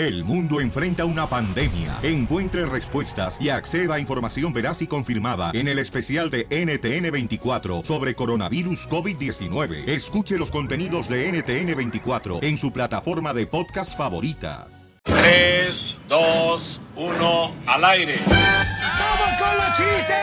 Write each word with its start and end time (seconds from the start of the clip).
El 0.00 0.24
mundo 0.24 0.62
enfrenta 0.62 1.04
una 1.04 1.26
pandemia. 1.26 1.98
Encuentre 2.02 2.64
respuestas 2.64 3.36
y 3.38 3.50
acceda 3.50 3.96
a 3.96 4.00
información 4.00 4.50
veraz 4.50 4.80
y 4.80 4.86
confirmada 4.86 5.50
en 5.52 5.68
el 5.68 5.78
especial 5.78 6.30
de 6.30 6.48
NTN24 6.48 7.84
sobre 7.84 8.14
coronavirus 8.14 8.88
COVID-19. 8.88 9.86
Escuche 9.86 10.38
los 10.38 10.50
contenidos 10.50 11.06
de 11.06 11.30
NTN24 11.30 12.42
en 12.42 12.56
su 12.56 12.72
plataforma 12.72 13.34
de 13.34 13.46
podcast 13.46 13.94
favorita. 13.94 14.68
3, 15.02 15.96
2, 16.08 16.80
1, 16.96 17.54
al 17.66 17.84
aire. 17.84 18.18
¡Vamos 18.26 19.38
con 19.38 19.54
los 19.54 19.76
chistes! 19.76 20.16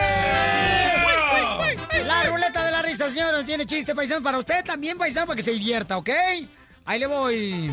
La 2.04 2.24
ruleta 2.24 2.64
de 2.64 2.72
la 2.72 2.82
risa, 2.82 3.08
señores, 3.08 3.46
tiene 3.46 3.64
chiste 3.64 3.94
paisano 3.94 4.24
para 4.24 4.38
usted 4.38 4.64
también, 4.64 4.98
paisano, 4.98 5.28
para 5.28 5.36
que 5.36 5.42
se 5.42 5.52
divierta, 5.52 5.98
¿ok? 5.98 6.10
Ahí 6.84 6.98
le 6.98 7.06
voy. 7.06 7.70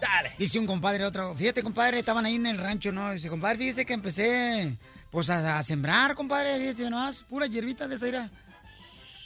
Dale. 0.00 0.32
Dice 0.38 0.58
un 0.58 0.66
compadre 0.66 1.04
otro, 1.04 1.34
fíjate, 1.34 1.62
compadre, 1.62 1.98
estaban 1.98 2.24
ahí 2.26 2.36
en 2.36 2.46
el 2.46 2.58
rancho, 2.58 2.92
¿no? 2.92 3.12
Dice, 3.12 3.28
compadre, 3.28 3.58
fíjate 3.58 3.84
que 3.86 3.92
empecé, 3.94 4.76
pues, 5.10 5.30
a, 5.30 5.58
a 5.58 5.62
sembrar, 5.62 6.14
compadre, 6.14 6.58
fíjate 6.58 6.90
nomás, 6.90 7.22
pura 7.22 7.46
hierbita 7.46 7.88
de 7.88 7.96
esa 7.96 8.08
ira. 8.08 8.30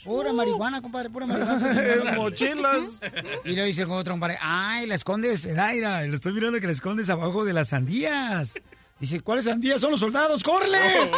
Pura 0.03 0.33
marihuana, 0.33 0.81
compadre, 0.81 1.09
pura 1.11 1.27
marihuana. 1.27 2.13
Mochilas. 2.15 3.01
Y 3.45 3.51
le 3.51 3.65
dice 3.65 3.83
el 3.83 3.91
otro 3.91 4.13
compadre, 4.13 4.37
ay, 4.41 4.87
la 4.87 4.95
escondes, 4.95 5.55
Daira, 5.55 6.01
lo 6.03 6.15
estoy 6.15 6.33
mirando 6.33 6.59
que 6.59 6.65
la 6.65 6.71
escondes 6.73 7.09
abajo 7.09 7.45
de 7.45 7.53
las 7.53 7.69
sandías. 7.69 8.55
Dice, 8.99 9.19
¿cuáles 9.21 9.45
sandías? 9.45 9.79
Son 9.81 9.91
los 9.91 9.99
soldados, 9.99 10.43
¡córrele! 10.43 10.77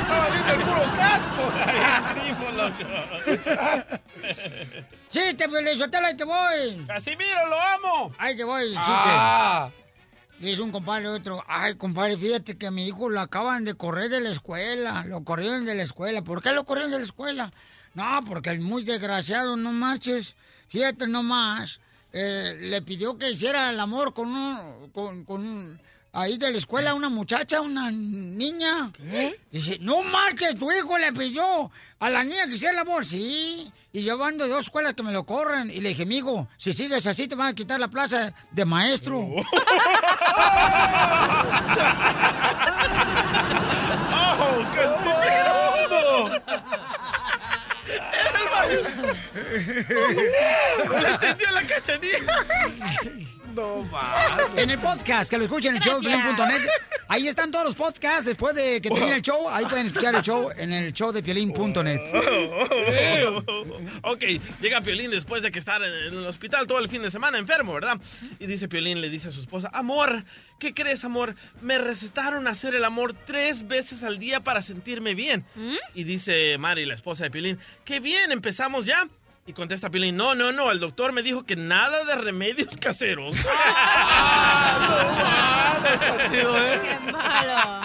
Estaba 0.00 0.30
viendo 0.30 0.52
el 0.52 0.60
puro 0.60 0.82
casco. 0.96 1.52
¡Chiste, 5.10 5.48
pues, 5.48 5.78
Sotelo, 5.78 6.06
ahí 6.06 6.16
te 6.16 6.24
voy! 6.24 6.84
¡Casimiro, 6.86 7.46
lo 7.48 7.60
amo! 7.60 8.14
Ahí 8.18 8.36
te 8.36 8.44
voy, 8.44 8.66
chiste. 8.68 8.80
Ah. 8.84 9.70
Dice 10.38 10.62
un 10.62 10.70
compadre 10.72 11.08
otro, 11.08 11.44
ay, 11.48 11.74
compadre, 11.74 12.16
fíjate 12.16 12.56
que 12.56 12.66
a 12.68 12.70
mi 12.70 12.86
hijo 12.86 13.10
lo 13.10 13.20
acaban 13.20 13.64
de 13.64 13.74
correr 13.74 14.08
de 14.08 14.20
la 14.20 14.30
escuela, 14.30 15.04
lo 15.06 15.22
corrieron 15.22 15.66
de 15.66 15.74
la 15.74 15.82
escuela. 15.82 16.22
¿Por 16.22 16.42
qué 16.42 16.52
lo 16.52 16.64
corrieron 16.64 16.92
de 16.92 16.98
la 16.98 17.04
escuela? 17.04 17.50
No, 17.94 18.24
porque 18.26 18.50
el 18.50 18.60
muy 18.60 18.84
desgraciado, 18.84 19.56
no 19.56 19.72
marches. 19.72 20.36
Fíjate 20.68 21.08
nomás, 21.08 21.80
eh, 22.12 22.56
le 22.60 22.80
pidió 22.80 23.18
que 23.18 23.30
hiciera 23.30 23.68
el 23.70 23.80
amor 23.80 24.14
con 24.14 24.28
un, 24.34 24.90
con, 24.92 25.24
con 25.24 25.40
un- 25.46 25.80
ahí 26.12 26.38
de 26.38 26.50
la 26.50 26.58
escuela 26.58 26.94
una 26.94 27.08
muchacha, 27.08 27.60
una 27.60 27.90
niña. 27.90 28.92
Dice, 29.50 29.78
no 29.80 30.02
marches, 30.02 30.58
tu 30.58 30.70
hijo 30.72 30.98
le 30.98 31.12
pidió 31.12 31.70
a 31.98 32.10
la 32.10 32.24
niña 32.24 32.46
que 32.46 32.54
hiciera 32.54 32.74
el 32.74 32.80
amor. 32.80 33.04
Sí, 33.06 33.72
y 33.92 34.02
llevando 34.02 34.46
dos 34.48 34.64
escuelas 34.64 34.94
que 34.94 35.02
me 35.02 35.12
lo 35.12 35.24
corren. 35.24 35.70
Y 35.70 35.80
le 35.80 35.90
dije, 35.90 36.02
amigo, 36.04 36.48
si 36.58 36.72
sigues 36.72 37.06
así 37.06 37.28
te 37.28 37.34
van 37.34 37.48
a 37.48 37.54
quitar 37.54 37.80
la 37.80 37.88
plaza 37.88 38.32
de 38.50 38.64
maestro. 38.64 39.18
¡Oh, 44.42 44.64
Casimiro! 44.74 46.40
¡No 50.86 50.98
le 50.98 51.08
entendió 51.08 51.50
la 51.50 51.62
cachanilla! 51.66 52.46
No. 53.54 53.88
En 54.56 54.70
el 54.70 54.78
podcast, 54.78 55.30
que 55.30 55.38
lo 55.38 55.44
escuchen 55.44 55.70
en 55.70 55.76
el 55.76 55.82
show. 55.82 56.00
Piolín.net. 56.00 56.62
Ahí 57.08 57.26
están 57.26 57.50
todos 57.50 57.64
los 57.64 57.74
podcasts 57.74 58.24
después 58.24 58.54
de 58.54 58.80
que 58.80 58.88
termine 58.90 59.16
el 59.16 59.22
show. 59.22 59.48
Ahí 59.48 59.64
pueden 59.64 59.86
escuchar 59.86 60.14
el 60.14 60.22
show 60.22 60.50
en 60.56 60.72
el 60.72 60.92
show 60.92 61.12
de 61.12 61.22
Piolín.net. 61.22 62.00
ok, 64.02 64.24
llega 64.60 64.80
Piolín 64.80 65.10
después 65.10 65.42
de 65.42 65.50
que 65.50 65.58
estar 65.58 65.82
en 65.82 65.92
el 65.92 66.26
hospital 66.26 66.66
todo 66.66 66.78
el 66.78 66.88
fin 66.88 67.02
de 67.02 67.10
semana 67.10 67.38
enfermo, 67.38 67.74
¿verdad? 67.74 67.98
Y 68.38 68.46
dice 68.46 68.68
Piolín, 68.68 69.00
le 69.00 69.08
dice 69.08 69.28
a 69.28 69.32
su 69.32 69.40
esposa, 69.40 69.70
amor, 69.72 70.24
¿qué 70.58 70.72
crees, 70.74 71.04
amor? 71.04 71.34
Me 71.60 71.78
recetaron 71.78 72.46
hacer 72.46 72.74
el 72.74 72.84
amor 72.84 73.14
tres 73.26 73.66
veces 73.66 74.02
al 74.02 74.18
día 74.18 74.40
para 74.40 74.62
sentirme 74.62 75.14
bien. 75.14 75.44
Y 75.94 76.04
dice 76.04 76.58
Mari, 76.58 76.86
la 76.86 76.94
esposa 76.94 77.24
de 77.24 77.30
Piolín, 77.30 77.58
qué 77.84 78.00
bien, 78.00 78.30
empezamos 78.32 78.86
ya. 78.86 79.08
Y 79.50 79.52
contesta 79.52 79.90
Piolín, 79.90 80.16
no, 80.16 80.36
no, 80.36 80.52
no, 80.52 80.70
el 80.70 80.78
doctor 80.78 81.10
me 81.10 81.24
dijo 81.24 81.42
que 81.42 81.56
nada 81.56 82.04
de 82.04 82.14
remedios 82.14 82.76
caseros. 82.80 83.34
Está 83.34 83.48
chido, 86.30 86.56
¿eh? 86.56 86.80
¡Qué 86.80 87.00
malo! 87.10 87.82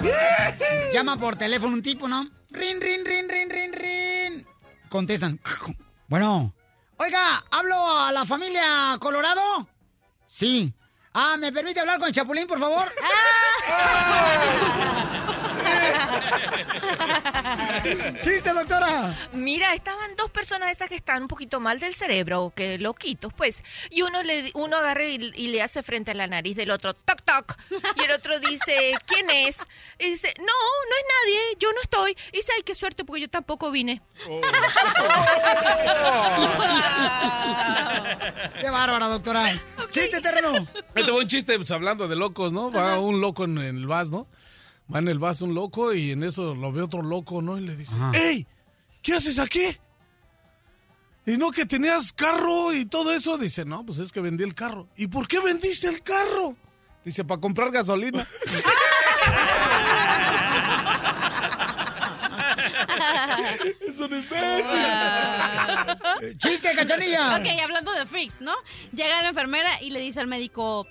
Llama 0.92 1.16
por 1.16 1.36
teléfono 1.36 1.74
un 1.74 1.82
tipo, 1.82 2.08
¿no? 2.08 2.28
Rin, 2.50 2.80
rin, 2.80 3.06
rin, 3.06 3.28
rin, 3.28 3.50
rin, 3.50 3.72
rin. 3.72 4.44
Contestan. 4.88 5.40
Bueno. 6.08 6.52
Oiga, 6.96 7.44
¿hablo 7.52 7.98
a 7.98 8.10
la 8.12 8.26
familia 8.26 8.96
Colorado? 9.00 9.68
Sí. 10.26 10.74
Ah, 11.14 11.36
¿me 11.38 11.50
permite 11.52 11.80
hablar 11.80 11.98
con 11.98 12.08
el 12.08 12.14
Chapulín, 12.14 12.46
por 12.46 12.58
favor? 12.58 12.92
¡Chiste, 18.22 18.52
doctora! 18.52 19.14
Mira, 19.32 19.74
estaban 19.74 20.14
dos 20.16 20.30
personas 20.30 20.70
estas 20.70 20.88
que 20.88 20.96
están 20.96 21.22
un 21.22 21.28
poquito 21.28 21.60
mal 21.60 21.80
del 21.80 21.94
cerebro, 21.94 22.52
que 22.54 22.78
loquitos, 22.78 23.32
pues. 23.32 23.62
Y 23.90 24.02
uno 24.02 24.22
le 24.22 24.50
uno 24.54 24.76
agarra 24.76 25.04
y, 25.04 25.32
y 25.34 25.48
le 25.48 25.62
hace 25.62 25.82
frente 25.82 26.10
a 26.12 26.14
la 26.14 26.26
nariz 26.26 26.56
del 26.56 26.70
otro, 26.70 26.94
toc 26.94 27.22
toc. 27.22 27.56
Y 27.96 28.02
el 28.02 28.10
otro 28.12 28.38
dice, 28.40 28.94
¿quién 29.06 29.28
es? 29.30 29.58
Y 29.98 30.10
dice, 30.10 30.32
no, 30.38 30.44
no 30.44 30.96
es 30.98 31.04
nadie, 31.22 31.40
yo 31.58 31.72
no 31.72 31.80
estoy. 31.82 32.16
Y 32.32 32.36
dice, 32.36 32.52
ay, 32.56 32.62
qué 32.62 32.74
suerte, 32.74 33.04
porque 33.04 33.22
yo 33.22 33.28
tampoco 33.28 33.70
vine. 33.70 34.02
¡Qué 38.60 38.70
bárbara, 38.70 39.06
doctora! 39.08 39.60
¡Chiste, 39.90 40.20
terreno! 40.20 40.66
Ahí 40.94 41.04
te 41.04 41.10
voy 41.10 41.22
un 41.22 41.28
chiste, 41.28 41.56
pues 41.56 41.70
hablando 41.70 42.08
de 42.08 42.16
locos, 42.16 42.52
¿no? 42.52 42.70
Va 42.70 42.98
un 42.98 43.20
loco 43.20 43.44
en 43.44 43.58
el 43.58 43.86
vas, 43.86 44.10
¿no? 44.10 44.26
Va 44.92 44.98
en 44.98 45.08
el 45.08 45.18
vas 45.18 45.40
un 45.40 45.54
loco 45.54 45.92
y 45.94 46.10
en 46.12 46.22
eso 46.22 46.54
lo 46.54 46.72
ve 46.72 46.82
otro 46.82 47.02
loco, 47.02 47.40
¿no? 47.40 47.58
Y 47.58 47.62
le 47.62 47.76
dice, 47.76 47.94
Ajá. 47.94 48.12
¡Ey! 48.14 48.46
¿Qué 49.02 49.14
haces 49.14 49.38
aquí? 49.38 49.76
Y 51.26 51.36
no 51.38 51.50
que 51.50 51.64
tenías 51.64 52.12
carro 52.12 52.72
y 52.74 52.84
todo 52.84 53.12
eso. 53.12 53.38
Dice, 53.38 53.64
no, 53.64 53.84
pues 53.86 53.98
es 53.98 54.12
que 54.12 54.20
vendí 54.20 54.44
el 54.44 54.54
carro. 54.54 54.88
¿Y 54.96 55.06
por 55.06 55.26
qué 55.26 55.40
vendiste 55.40 55.88
el 55.88 56.02
carro? 56.02 56.56
Dice, 57.04 57.24
para 57.24 57.40
comprar 57.40 57.70
gasolina. 57.70 58.26
es 63.88 63.98
un 63.98 64.14
imbécil. 64.14 64.86
¡Chiste, 66.38 66.74
cachanilla! 66.74 67.36
Ok, 67.36 67.46
hablando 67.62 67.92
de 67.92 68.06
freaks, 68.06 68.40
¿no? 68.40 68.54
Llega 68.92 69.22
la 69.22 69.28
enfermera 69.30 69.82
y 69.82 69.90
le 69.90 70.00
dice 70.00 70.20
al 70.20 70.26
médico, 70.26 70.86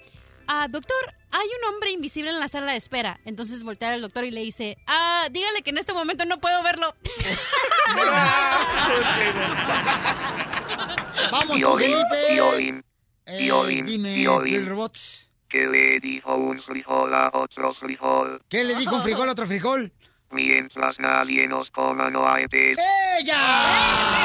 ah, 0.48 0.68
doctor, 0.70 1.14
hay 1.31 1.48
un 1.48 1.74
hombre 1.74 1.92
invisible 1.92 2.30
en 2.30 2.40
la 2.40 2.48
sala 2.48 2.72
de 2.72 2.78
espera. 2.78 3.20
Entonces 3.26 3.64
voltea 3.64 3.94
al 3.94 4.02
doctor 4.02 4.24
y 4.24 4.31
le 4.31 4.42
dice, 4.42 4.78
ah, 4.88 5.28
dígale 5.31 5.62
que 5.62 5.72
en 5.72 5.78
este 5.78 5.94
momento 5.94 6.26
no 6.26 6.40
puedo 6.40 6.62
verlo. 6.64 6.96
Vamos 11.31 11.59
Felipe. 11.80 12.26
Piolín, 12.30 12.84
Eh, 13.26 13.84
dime, 13.86 14.16
Piolín. 14.16 14.54
Bill 14.54 14.66
Robots. 14.68 15.30
¿Qué 15.50 15.68
le 15.68 16.00
dijo 16.00 16.36
un 16.36 16.60
frijol 16.62 17.14
a 17.14 17.30
otro 17.34 17.74
frijol? 17.74 18.42
¿Qué 18.50 18.64
le 18.64 18.75
dijo 18.75 18.96
un 18.96 19.04
frijol 19.04 19.30
a 19.30 19.34
otro 19.34 19.46
frijol? 19.46 19.92
Mientras 20.31 21.00
nadie 21.00 21.48
nos 21.48 21.70
coma 21.70 22.10
no 22.10 22.28
hay 22.28 22.48
pez. 22.48 22.78
¡Ella! 23.20 24.23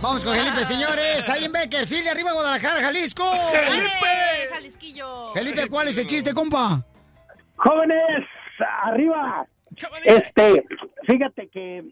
Vamos 0.00 0.24
con 0.24 0.34
Felipe, 0.34 0.64
señores. 0.64 1.28
Ahí 1.28 1.44
en 1.44 1.52
Beckerfield, 1.52 2.08
arriba 2.08 2.32
Guadalajara, 2.32 2.80
Jalisco. 2.80 3.24
¡Eh, 3.54 4.48
Jalisquillo! 4.52 5.32
Felipe, 5.34 5.68
¿cuál 5.68 5.88
es 5.88 5.98
el 5.98 6.06
chiste, 6.06 6.32
compa? 6.32 6.84
Jóvenes, 7.56 8.24
arriba. 8.84 9.46
Este, 10.04 10.64
fíjate 11.06 11.48
que 11.48 11.84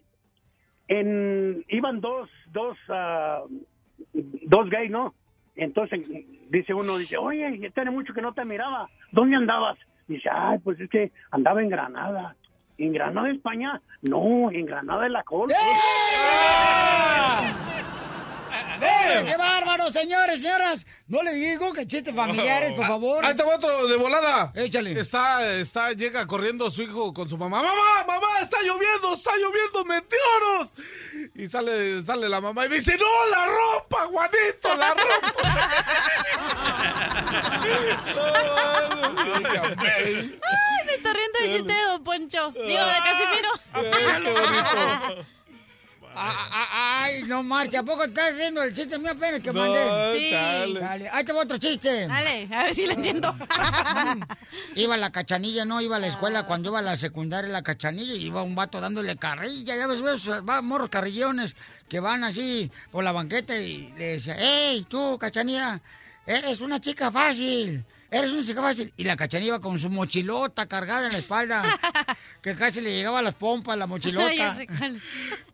en 0.89 1.65
iban 1.69 2.01
dos, 2.01 2.29
dos, 2.53 2.77
ah, 2.89 3.43
dos 4.13 4.69
gays, 4.71 4.91
¿no? 4.91 5.15
Entonces 5.57 6.01
dice 6.49 6.75
uno, 6.75 6.99
dice, 6.99 7.17
oye, 7.17 7.71
tiene 7.75 7.91
mucho 7.91 8.13
que 8.13 8.23
no 8.23 8.35
te 8.35 8.45
miraba. 8.45 8.89
¿Dónde 9.13 9.37
andabas? 9.37 9.79
Dice, 10.07 10.29
ay, 10.33 10.59
pues 10.59 10.79
es 10.81 10.91
que 10.91 11.13
andaba 11.31 11.63
en 11.63 11.69
Granada. 11.69 12.37
¿En 12.81 12.95
Granada, 12.95 13.29
España? 13.29 13.83
No, 14.01 14.51
en 14.51 14.65
Granada 14.65 15.03
de 15.03 15.11
la 15.11 15.23
Col. 15.23 15.51
¡Qué 18.81 19.37
bárbaro, 19.37 19.91
señores, 19.91 20.41
señoras! 20.41 20.87
No 21.07 21.23
le 21.23 21.33
digo 21.35 21.73
que 21.73 21.87
chistes 21.87 22.15
familiares, 22.15 22.73
por 22.75 22.87
favor. 22.87 23.25
Ahí 23.25 23.37
te 23.37 23.43
va 23.43 23.57
otro 23.57 23.87
de 23.87 23.97
volada. 23.97 24.53
Échale. 24.55 24.99
Está, 24.99 25.47
está, 25.57 25.93
llega 25.93 26.27
corriendo 26.27 26.71
su 26.71 26.83
hijo 26.83 27.13
con 27.13 27.29
su 27.29 27.37
mamá. 27.37 27.63
¡Mamá, 27.63 28.05
mamá! 28.07 28.41
¡Está 28.41 28.59
lloviendo! 28.63 29.13
¡Está 29.13 29.33
lloviendo! 29.37 29.85
¡Meteoros! 29.85 30.75
Y 31.35 31.49
sale, 31.49 32.03
sale 32.05 32.29
la 32.29 32.41
mamá 32.41 32.67
y 32.67 32.69
dice, 32.71 32.97
¡No, 32.97 33.31
la 33.31 33.47
ropa, 33.47 34.07
Juanito! 34.07 34.77
¡La 34.77 34.95
ropa! 34.95 35.51
¡Ay, 39.83 40.87
me 40.87 40.95
está 40.95 41.13
riendo 41.13 41.39
el 41.43 41.53
chiste 41.53 41.73
de 41.73 41.83
Don 41.83 42.05
Poncho! 42.05 42.51
Digo, 42.53 42.85
de 42.85 43.01
Casimiro. 43.05 43.51
Ah, 43.73 43.83
ah, 45.05 45.40
Ay, 46.15 47.23
no 47.27 47.43
marcha, 47.43 47.81
¿a 47.81 47.83
poco 47.83 48.05
estás 48.05 48.33
haciendo 48.33 48.63
el 48.63 48.75
chiste 48.75 48.99
mío 48.99 49.13
apenas 49.13 49.41
que 49.41 49.53
No, 49.53 49.61
mandé? 49.61 50.19
Sí. 50.19 50.31
chale. 50.31 50.81
Dale, 50.81 51.09
ahí 51.11 51.25
te 51.25 51.33
va 51.33 51.43
otro 51.43 51.59
chiste. 51.59 52.07
Dale, 52.07 52.49
a 52.53 52.65
ver 52.65 52.75
si 52.75 52.87
lo 52.87 52.93
entiendo. 52.93 53.35
Iba 54.75 54.97
la 54.97 55.11
cachanilla, 55.11 55.65
no 55.65 55.81
iba 55.81 55.97
a 55.97 55.99
la 55.99 56.09
escuela 56.09 56.45
cuando 56.47 56.71
iba 56.71 56.79
a 56.81 56.83
la 56.83 56.97
secundaria 56.97 57.51
la 57.51 57.63
cachanilla 57.63 58.15
y 58.15 58.25
iba 58.27 58.43
un 58.43 58.55
vato 58.55 58.81
dándole 58.81 59.17
carrilla, 59.17 59.77
ya 59.77 59.87
ves, 59.87 60.03
ves, 60.03 60.29
va, 60.49 60.63
morros 60.63 60.89
carrillones 60.91 61.55
que 61.89 62.01
van 62.01 62.25
así 62.25 62.71
por 62.91 63.05
la 63.05 63.13
banqueta 63.13 63.57
y 63.57 63.93
le 63.97 64.17
decía, 64.17 64.37
hey, 64.39 64.87
tú, 64.89 65.19
cachanilla, 65.19 65.81
eres 66.27 66.61
una 66.61 66.81
chica 66.81 67.11
fácil, 67.11 67.85
eres 68.11 68.31
una 68.31 68.45
chica 68.45 68.63
fácil. 68.63 68.93
Y 68.97 69.05
la 69.05 69.17
cachanilla 69.17 69.49
iba 69.49 69.61
con 69.61 69.79
su 69.79 69.91
mochilota 69.91 70.67
cargada 70.67 71.07
en 71.07 71.13
la 71.13 71.19
espalda, 71.19 71.63
que 72.43 72.55
casi 72.55 72.81
le 72.81 72.95
llegaba 72.95 73.21
a 73.21 73.23
las 73.23 73.35
pompas 73.35 73.77
la 73.79 73.87
mochilota. 73.87 74.57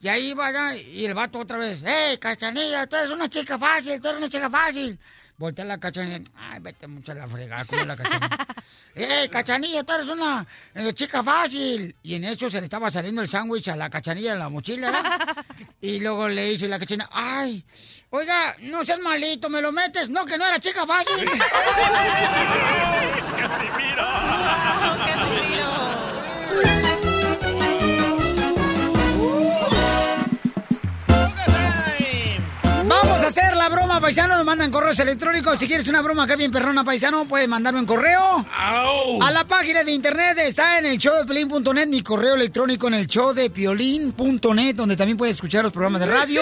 Y 0.00 0.08
ahí 0.08 0.34
ya, 0.36 0.76
y 0.76 1.04
el 1.04 1.14
vato 1.14 1.38
otra 1.38 1.58
vez, 1.58 1.82
hey, 1.84 2.18
cachanilla, 2.18 2.86
tú 2.86 2.96
eres 2.96 3.10
una 3.10 3.28
chica 3.28 3.58
fácil, 3.58 4.00
tú 4.00 4.08
eres 4.08 4.18
una 4.18 4.28
chica 4.28 4.48
fácil. 4.48 4.98
Voltea 5.38 5.66
la 5.66 5.78
cachanilla, 5.78 6.20
ay, 6.34 6.60
vete 6.60 6.86
mucho 6.86 7.12
a 7.12 7.14
la 7.14 7.28
fregada, 7.28 7.64
como 7.66 7.84
la 7.84 7.94
cachanilla. 7.94 8.46
¡Eh, 8.94 9.28
cachanilla, 9.30 9.84
tú 9.84 9.92
eres 9.92 10.06
una 10.06 10.46
eh, 10.74 10.94
chica 10.94 11.22
fácil! 11.22 11.94
Y 12.02 12.14
en 12.14 12.24
eso 12.24 12.48
se 12.48 12.58
le 12.58 12.64
estaba 12.64 12.90
saliendo 12.90 13.20
el 13.20 13.28
sándwich 13.28 13.68
a 13.68 13.76
la 13.76 13.90
cachanilla 13.90 14.32
en 14.32 14.38
la 14.38 14.48
mochila, 14.48 14.90
¿verdad? 14.90 15.44
Y 15.80 16.00
luego 16.00 16.26
le 16.28 16.50
dice 16.50 16.68
la 16.68 16.78
cachanilla, 16.78 17.10
¡ay! 17.12 17.62
Oiga, 18.10 18.56
no 18.60 18.86
seas 18.86 19.00
malito, 19.00 19.50
¿me 19.50 19.60
lo 19.60 19.72
metes? 19.72 20.08
No, 20.08 20.24
que 20.24 20.38
no 20.38 20.46
era 20.46 20.58
chica 20.58 20.86
fácil. 20.86 21.28
Vamos 24.86 25.65
a 33.26 33.28
hacer 33.28 33.56
la 33.56 33.68
broma, 33.68 34.00
paisano. 34.00 34.36
Nos 34.36 34.46
mandan 34.46 34.70
correos 34.70 34.98
electrónicos. 35.00 35.58
Si 35.58 35.66
quieres 35.66 35.88
una 35.88 36.00
broma 36.00 36.24
acá 36.24 36.36
bien 36.36 36.52
perrona, 36.52 36.84
paisano, 36.84 37.26
puedes 37.26 37.48
mandarme 37.48 37.80
un 37.80 37.86
correo. 37.86 38.46
A 38.52 39.30
la 39.32 39.44
página 39.48 39.82
de 39.82 39.90
internet 39.90 40.38
está 40.38 40.78
en 40.78 40.86
el 40.86 40.98
showdepiolín.net, 40.98 41.88
mi 41.88 42.02
correo 42.02 42.36
electrónico 42.36 42.86
en 42.86 42.94
el 42.94 43.08
showdepiolín.net, 43.08 44.76
donde 44.76 44.96
también 44.96 45.16
puedes 45.16 45.34
escuchar 45.34 45.64
los 45.64 45.72
programas 45.72 46.00
de 46.02 46.06
radio. 46.06 46.40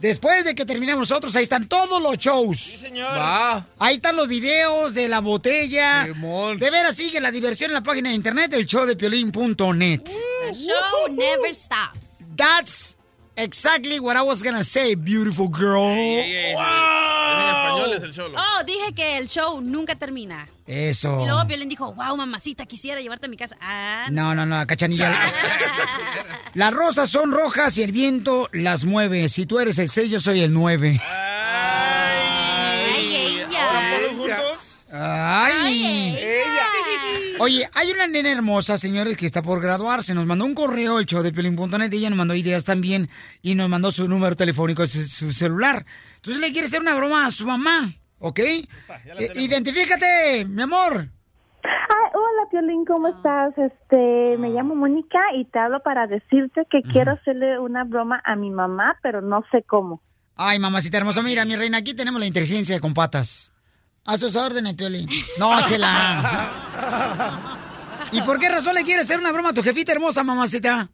Después 0.00 0.44
de 0.44 0.54
que 0.54 0.64
terminemos 0.64 1.00
nosotros, 1.00 1.36
ahí 1.36 1.42
están 1.42 1.68
todos 1.68 2.00
los 2.02 2.16
shows. 2.16 2.58
señor. 2.58 3.10
Va. 3.10 3.66
Ahí 3.78 3.96
están 3.96 4.16
los 4.16 4.26
videos 4.26 4.94
de 4.94 5.08
la 5.08 5.20
botella. 5.20 6.06
Simón. 6.06 6.58
De 6.58 6.70
veras, 6.70 6.96
sigue 6.96 7.20
la 7.20 7.30
diversión 7.30 7.70
en 7.70 7.74
la 7.74 7.82
página 7.82 8.08
de 8.08 8.14
internet, 8.14 8.54
el 8.54 8.64
showdepiolín.net. 8.64 10.00
The 10.02 10.54
show 10.54 11.08
never 11.10 11.54
stops. 11.54 12.08
That's 12.34 12.96
exactly 13.36 13.98
what 14.00 14.16
I 14.16 14.22
was 14.22 14.42
gonna 14.42 14.64
say, 14.64 14.94
beautiful 14.94 15.48
girl. 15.48 15.90
Ey, 15.90 16.20
ey, 16.20 16.34
ey, 16.34 16.54
En 16.54 17.48
español 17.48 17.92
es 17.94 18.02
el 18.02 18.12
cholo. 18.14 18.38
Oh, 18.38 18.62
dije 18.64 18.92
que 18.94 19.16
el 19.18 19.28
show 19.28 19.60
nunca 19.60 19.94
termina. 19.96 20.48
Eso. 20.66 21.20
Y 21.22 21.26
luego 21.26 21.46
Piolín 21.46 21.68
dijo, 21.68 21.92
wow, 21.94 22.16
mamacita, 22.16 22.66
quisiera 22.66 23.00
llevarte 23.00 23.26
a 23.26 23.28
mi 23.28 23.36
casa. 23.36 23.56
Ah, 23.60 24.06
No, 24.10 24.34
no, 24.34 24.44
no, 24.46 24.66
cachanilla. 24.66 25.18
Las 26.54 26.72
rosas 26.72 27.08
son 27.08 27.32
rojas 27.32 27.76
y 27.78 27.82
el 27.82 27.92
viento 27.92 28.48
las 28.52 28.84
mueve. 28.84 29.28
Si 29.30 29.46
tú 29.46 29.58
eres 29.58 29.78
el 29.78 29.88
6, 29.88 30.10
yo 30.10 30.20
soy 30.20 30.42
el 30.42 30.52
9. 30.52 31.00
Ay, 31.02 33.16
ella. 33.16 33.66
¿Ahora 33.66 33.98
todos 33.98 34.12
juntos? 34.16 34.58
Ay. 34.92 36.18
Oye, 37.44 37.68
hay 37.74 37.90
una 37.90 38.06
nena 38.06 38.30
hermosa, 38.30 38.78
señores, 38.78 39.16
que 39.16 39.26
está 39.26 39.42
por 39.42 39.60
graduarse. 39.60 40.14
Nos 40.14 40.26
mandó 40.26 40.44
un 40.44 40.54
correo, 40.54 41.00
el 41.00 41.06
show 41.06 41.24
de 41.24 41.32
Piolín.net, 41.32 41.92
y 41.92 41.96
ella 41.96 42.10
nos 42.10 42.16
mandó 42.16 42.36
ideas 42.36 42.62
también 42.62 43.08
y 43.42 43.56
nos 43.56 43.68
mandó 43.68 43.90
su 43.90 44.08
número 44.08 44.36
telefónico, 44.36 44.86
su, 44.86 45.02
su 45.02 45.32
celular. 45.32 45.84
Entonces 46.14 46.40
le 46.40 46.52
quiere 46.52 46.68
hacer 46.68 46.80
una 46.80 46.94
broma 46.94 47.26
a 47.26 47.32
su 47.32 47.44
mamá, 47.44 47.94
¿ok? 48.20 48.38
Eh, 48.38 48.64
identifícate, 49.34 50.44
mi 50.44 50.62
amor. 50.62 51.08
Ay, 51.64 52.10
hola, 52.14 52.48
Piolín, 52.48 52.84
¿cómo 52.84 53.08
estás? 53.08 53.58
Este, 53.58 54.36
me 54.38 54.50
llamo 54.50 54.76
Mónica 54.76 55.18
y 55.34 55.44
te 55.46 55.58
hablo 55.58 55.82
para 55.82 56.06
decirte 56.06 56.64
que 56.70 56.82
quiero 56.82 57.10
hacerle 57.10 57.58
una 57.58 57.82
broma 57.82 58.22
a 58.24 58.36
mi 58.36 58.50
mamá, 58.50 59.00
pero 59.02 59.20
no 59.20 59.44
sé 59.50 59.64
cómo. 59.64 60.00
Ay, 60.36 60.60
mamacita 60.60 60.98
hermosa, 60.98 61.24
mira, 61.24 61.44
mi 61.44 61.56
reina, 61.56 61.78
aquí 61.78 61.92
tenemos 61.92 62.20
la 62.20 62.26
inteligencia 62.28 62.78
con 62.78 62.94
patas. 62.94 63.51
A 64.04 64.18
sus 64.18 64.34
órdenes, 64.34 64.74
Piolín. 64.74 65.08
No, 65.38 65.64
chela. 65.66 66.50
¿Y 68.12 68.20
por 68.22 68.38
qué 68.38 68.48
razón 68.48 68.74
le 68.74 68.82
quieres 68.82 69.04
hacer 69.04 69.18
una 69.18 69.32
broma 69.32 69.50
a 69.50 69.54
tu 69.54 69.62
jefita 69.62 69.92
hermosa, 69.92 70.24
mamacita? 70.24 70.88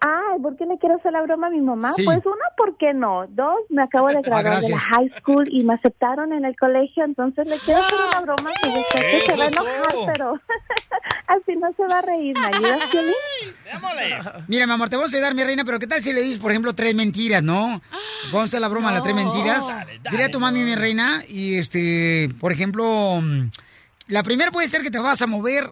Ay, 0.00 0.40
¿por 0.42 0.56
qué 0.56 0.66
le 0.66 0.78
quiero 0.78 0.96
hacer 0.96 1.12
la 1.12 1.22
broma 1.22 1.46
a 1.46 1.50
mi 1.50 1.60
mamá? 1.60 1.92
Sí. 1.92 2.04
Pues 2.04 2.24
una, 2.26 2.44
¿por 2.56 2.76
qué 2.76 2.92
no? 2.92 3.26
Dos, 3.28 3.56
me 3.70 3.82
acabo 3.82 4.08
de 4.08 4.20
graduar 4.20 4.60
de 4.60 4.68
la 4.68 4.78
high 4.78 5.10
school 5.18 5.48
y 5.50 5.64
me 5.64 5.74
aceptaron 5.74 6.32
en 6.32 6.44
el 6.44 6.54
colegio, 6.56 7.04
entonces 7.04 7.46
le 7.46 7.58
quiero 7.60 7.80
hacer 7.80 7.98
una 8.10 8.20
broma 8.20 8.50
que 8.62 8.68
yo 8.68 8.82
sé 8.92 9.00
que 9.00 9.32
se 9.32 9.36
va 9.36 9.44
a 9.44 9.48
enojar, 9.48 9.94
pero 10.12 10.34
así 11.28 11.56
no 11.56 11.72
se 11.76 11.86
va 11.86 11.98
a 11.98 12.02
reír. 12.02 12.36
¿Me 12.38 12.46
ayudas, 12.46 12.90
Piolín? 12.90 13.14
Mira, 14.48 14.66
mi 14.66 14.72
amor, 14.72 14.88
te 14.90 14.96
vamos 14.96 15.12
a 15.12 15.16
ayudar, 15.16 15.34
mi 15.34 15.44
reina, 15.44 15.64
pero 15.64 15.78
¿qué 15.78 15.86
tal 15.86 16.02
si 16.02 16.12
le 16.12 16.22
dices, 16.22 16.40
por 16.40 16.50
ejemplo, 16.50 16.74
tres 16.74 16.94
mentiras, 16.94 17.42
no? 17.42 17.80
Vamos 18.26 18.40
a 18.40 18.44
hacer 18.44 18.60
la 18.60 18.68
broma 18.68 18.90
a 18.90 18.92
las 18.92 19.02
tres 19.02 19.14
mentiras. 19.14 19.76
Dile 20.10 20.24
a 20.24 20.30
tu 20.30 20.40
mami, 20.40 20.60
mi 20.60 20.74
reina, 20.74 21.22
y 21.28 21.56
este, 21.56 22.30
por 22.38 22.52
ejemplo, 22.52 23.18
mm, 23.22 23.50
la 24.08 24.22
primera 24.22 24.50
puede 24.50 24.68
ser 24.68 24.82
que 24.82 24.90
te 24.90 24.98
vas 24.98 25.22
a 25.22 25.26
mover 25.26 25.70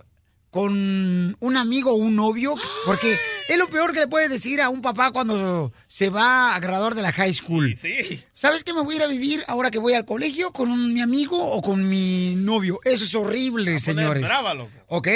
con 0.50 1.36
un 1.40 1.56
amigo 1.56 1.90
o 1.90 1.96
un 1.96 2.14
novio, 2.14 2.54
porque 2.86 3.18
es 3.48 3.58
lo 3.58 3.68
peor 3.68 3.92
que 3.92 4.00
le 4.00 4.08
puedes 4.08 4.30
decir 4.30 4.60
a 4.60 4.68
un 4.70 4.80
papá 4.80 5.10
cuando 5.10 5.72
se 5.86 6.08
va 6.10 6.54
a 6.54 6.60
graduar 6.60 6.94
de 6.94 7.02
la 7.02 7.12
high 7.12 7.32
school. 7.34 7.74
Sí. 7.76 8.22
¿Sabes 8.32 8.64
que 8.64 8.72
me 8.72 8.80
voy 8.82 8.94
a 8.94 8.96
ir 8.98 9.02
a 9.02 9.06
vivir 9.06 9.44
ahora 9.46 9.70
que 9.70 9.78
voy 9.78 9.94
al 9.94 10.04
colegio 10.04 10.52
con 10.52 10.70
un- 10.70 10.92
mi 10.94 11.00
amigo 11.00 11.36
o 11.38 11.60
con 11.62 11.88
mi 11.88 12.34
novio? 12.36 12.80
Eso 12.84 13.04
es 13.04 13.14
horrible, 13.14 13.78
señores. 13.78 14.22
brava, 14.22 14.54
loco. 14.54 14.70
¿Ok? 14.88 15.08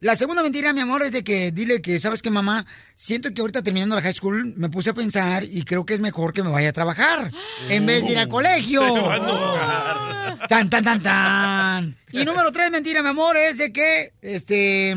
La 0.00 0.16
segunda 0.16 0.42
mentira, 0.42 0.72
mi 0.72 0.80
amor, 0.80 1.02
es 1.02 1.12
de 1.12 1.22
que 1.22 1.52
dile 1.52 1.80
que, 1.82 1.98
¿sabes 1.98 2.22
qué, 2.22 2.30
mamá? 2.30 2.66
Siento 2.94 3.32
que 3.32 3.40
ahorita 3.40 3.62
terminando 3.62 3.94
la 3.96 4.02
high 4.02 4.12
school 4.14 4.54
me 4.56 4.68
puse 4.68 4.90
a 4.90 4.94
pensar 4.94 5.44
y 5.44 5.62
creo 5.64 5.84
que 5.84 5.94
es 5.94 6.00
mejor 6.00 6.32
que 6.32 6.42
me 6.42 6.50
vaya 6.50 6.70
a 6.70 6.72
trabajar 6.72 7.30
en 7.68 7.86
vez 7.86 8.04
de 8.04 8.12
ir 8.12 8.18
al 8.18 8.28
colegio. 8.28 8.80
Se 8.86 9.00
va 9.00 9.14
a 9.14 9.16
enojar. 9.16 10.16
Tan, 10.48 10.68
tan, 10.70 10.84
tan, 10.84 11.02
tan. 11.02 11.96
Y 12.12 12.24
número 12.24 12.52
tres, 12.52 12.70
mentira, 12.70 13.02
mi 13.02 13.08
amor, 13.08 13.36
es 13.36 13.58
de 13.58 13.72
que, 13.72 14.12
este, 14.22 14.94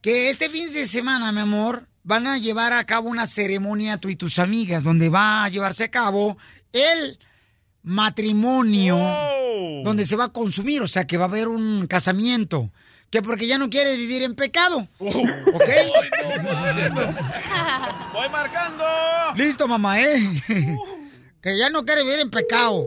que 0.00 0.30
este 0.30 0.48
fin 0.48 0.72
de 0.72 0.86
semana, 0.86 1.30
mi 1.32 1.40
amor, 1.40 1.86
van 2.08 2.26
a 2.26 2.38
llevar 2.38 2.72
a 2.72 2.84
cabo 2.86 3.10
una 3.10 3.26
ceremonia 3.26 3.98
tú 3.98 4.08
y 4.08 4.16
tus 4.16 4.38
amigas, 4.38 4.82
donde 4.82 5.10
va 5.10 5.44
a 5.44 5.50
llevarse 5.50 5.84
a 5.84 5.90
cabo 5.90 6.38
el 6.72 7.18
matrimonio, 7.82 8.96
Oh. 8.98 9.82
donde 9.84 10.06
se 10.06 10.16
va 10.16 10.24
a 10.24 10.32
consumir, 10.32 10.80
o 10.80 10.86
sea, 10.86 11.06
que 11.06 11.18
va 11.18 11.26
a 11.26 11.28
haber 11.28 11.48
un 11.48 11.86
casamiento. 11.86 12.70
Que 13.10 13.20
porque 13.20 13.46
ya 13.46 13.58
no 13.58 13.68
quieres 13.68 13.98
vivir 13.98 14.22
en 14.22 14.34
pecado. 14.34 14.88
¿Ok? 14.98 15.68
Voy 18.14 18.28
marcando. 18.30 18.84
Listo, 19.36 19.68
mamá, 19.68 20.00
¿eh? 20.00 20.18
que 21.42 21.58
ya 21.58 21.68
no 21.68 21.84
quiere 21.84 22.04
vivir 22.04 22.20
en 22.20 22.30
pecado. 22.30 22.86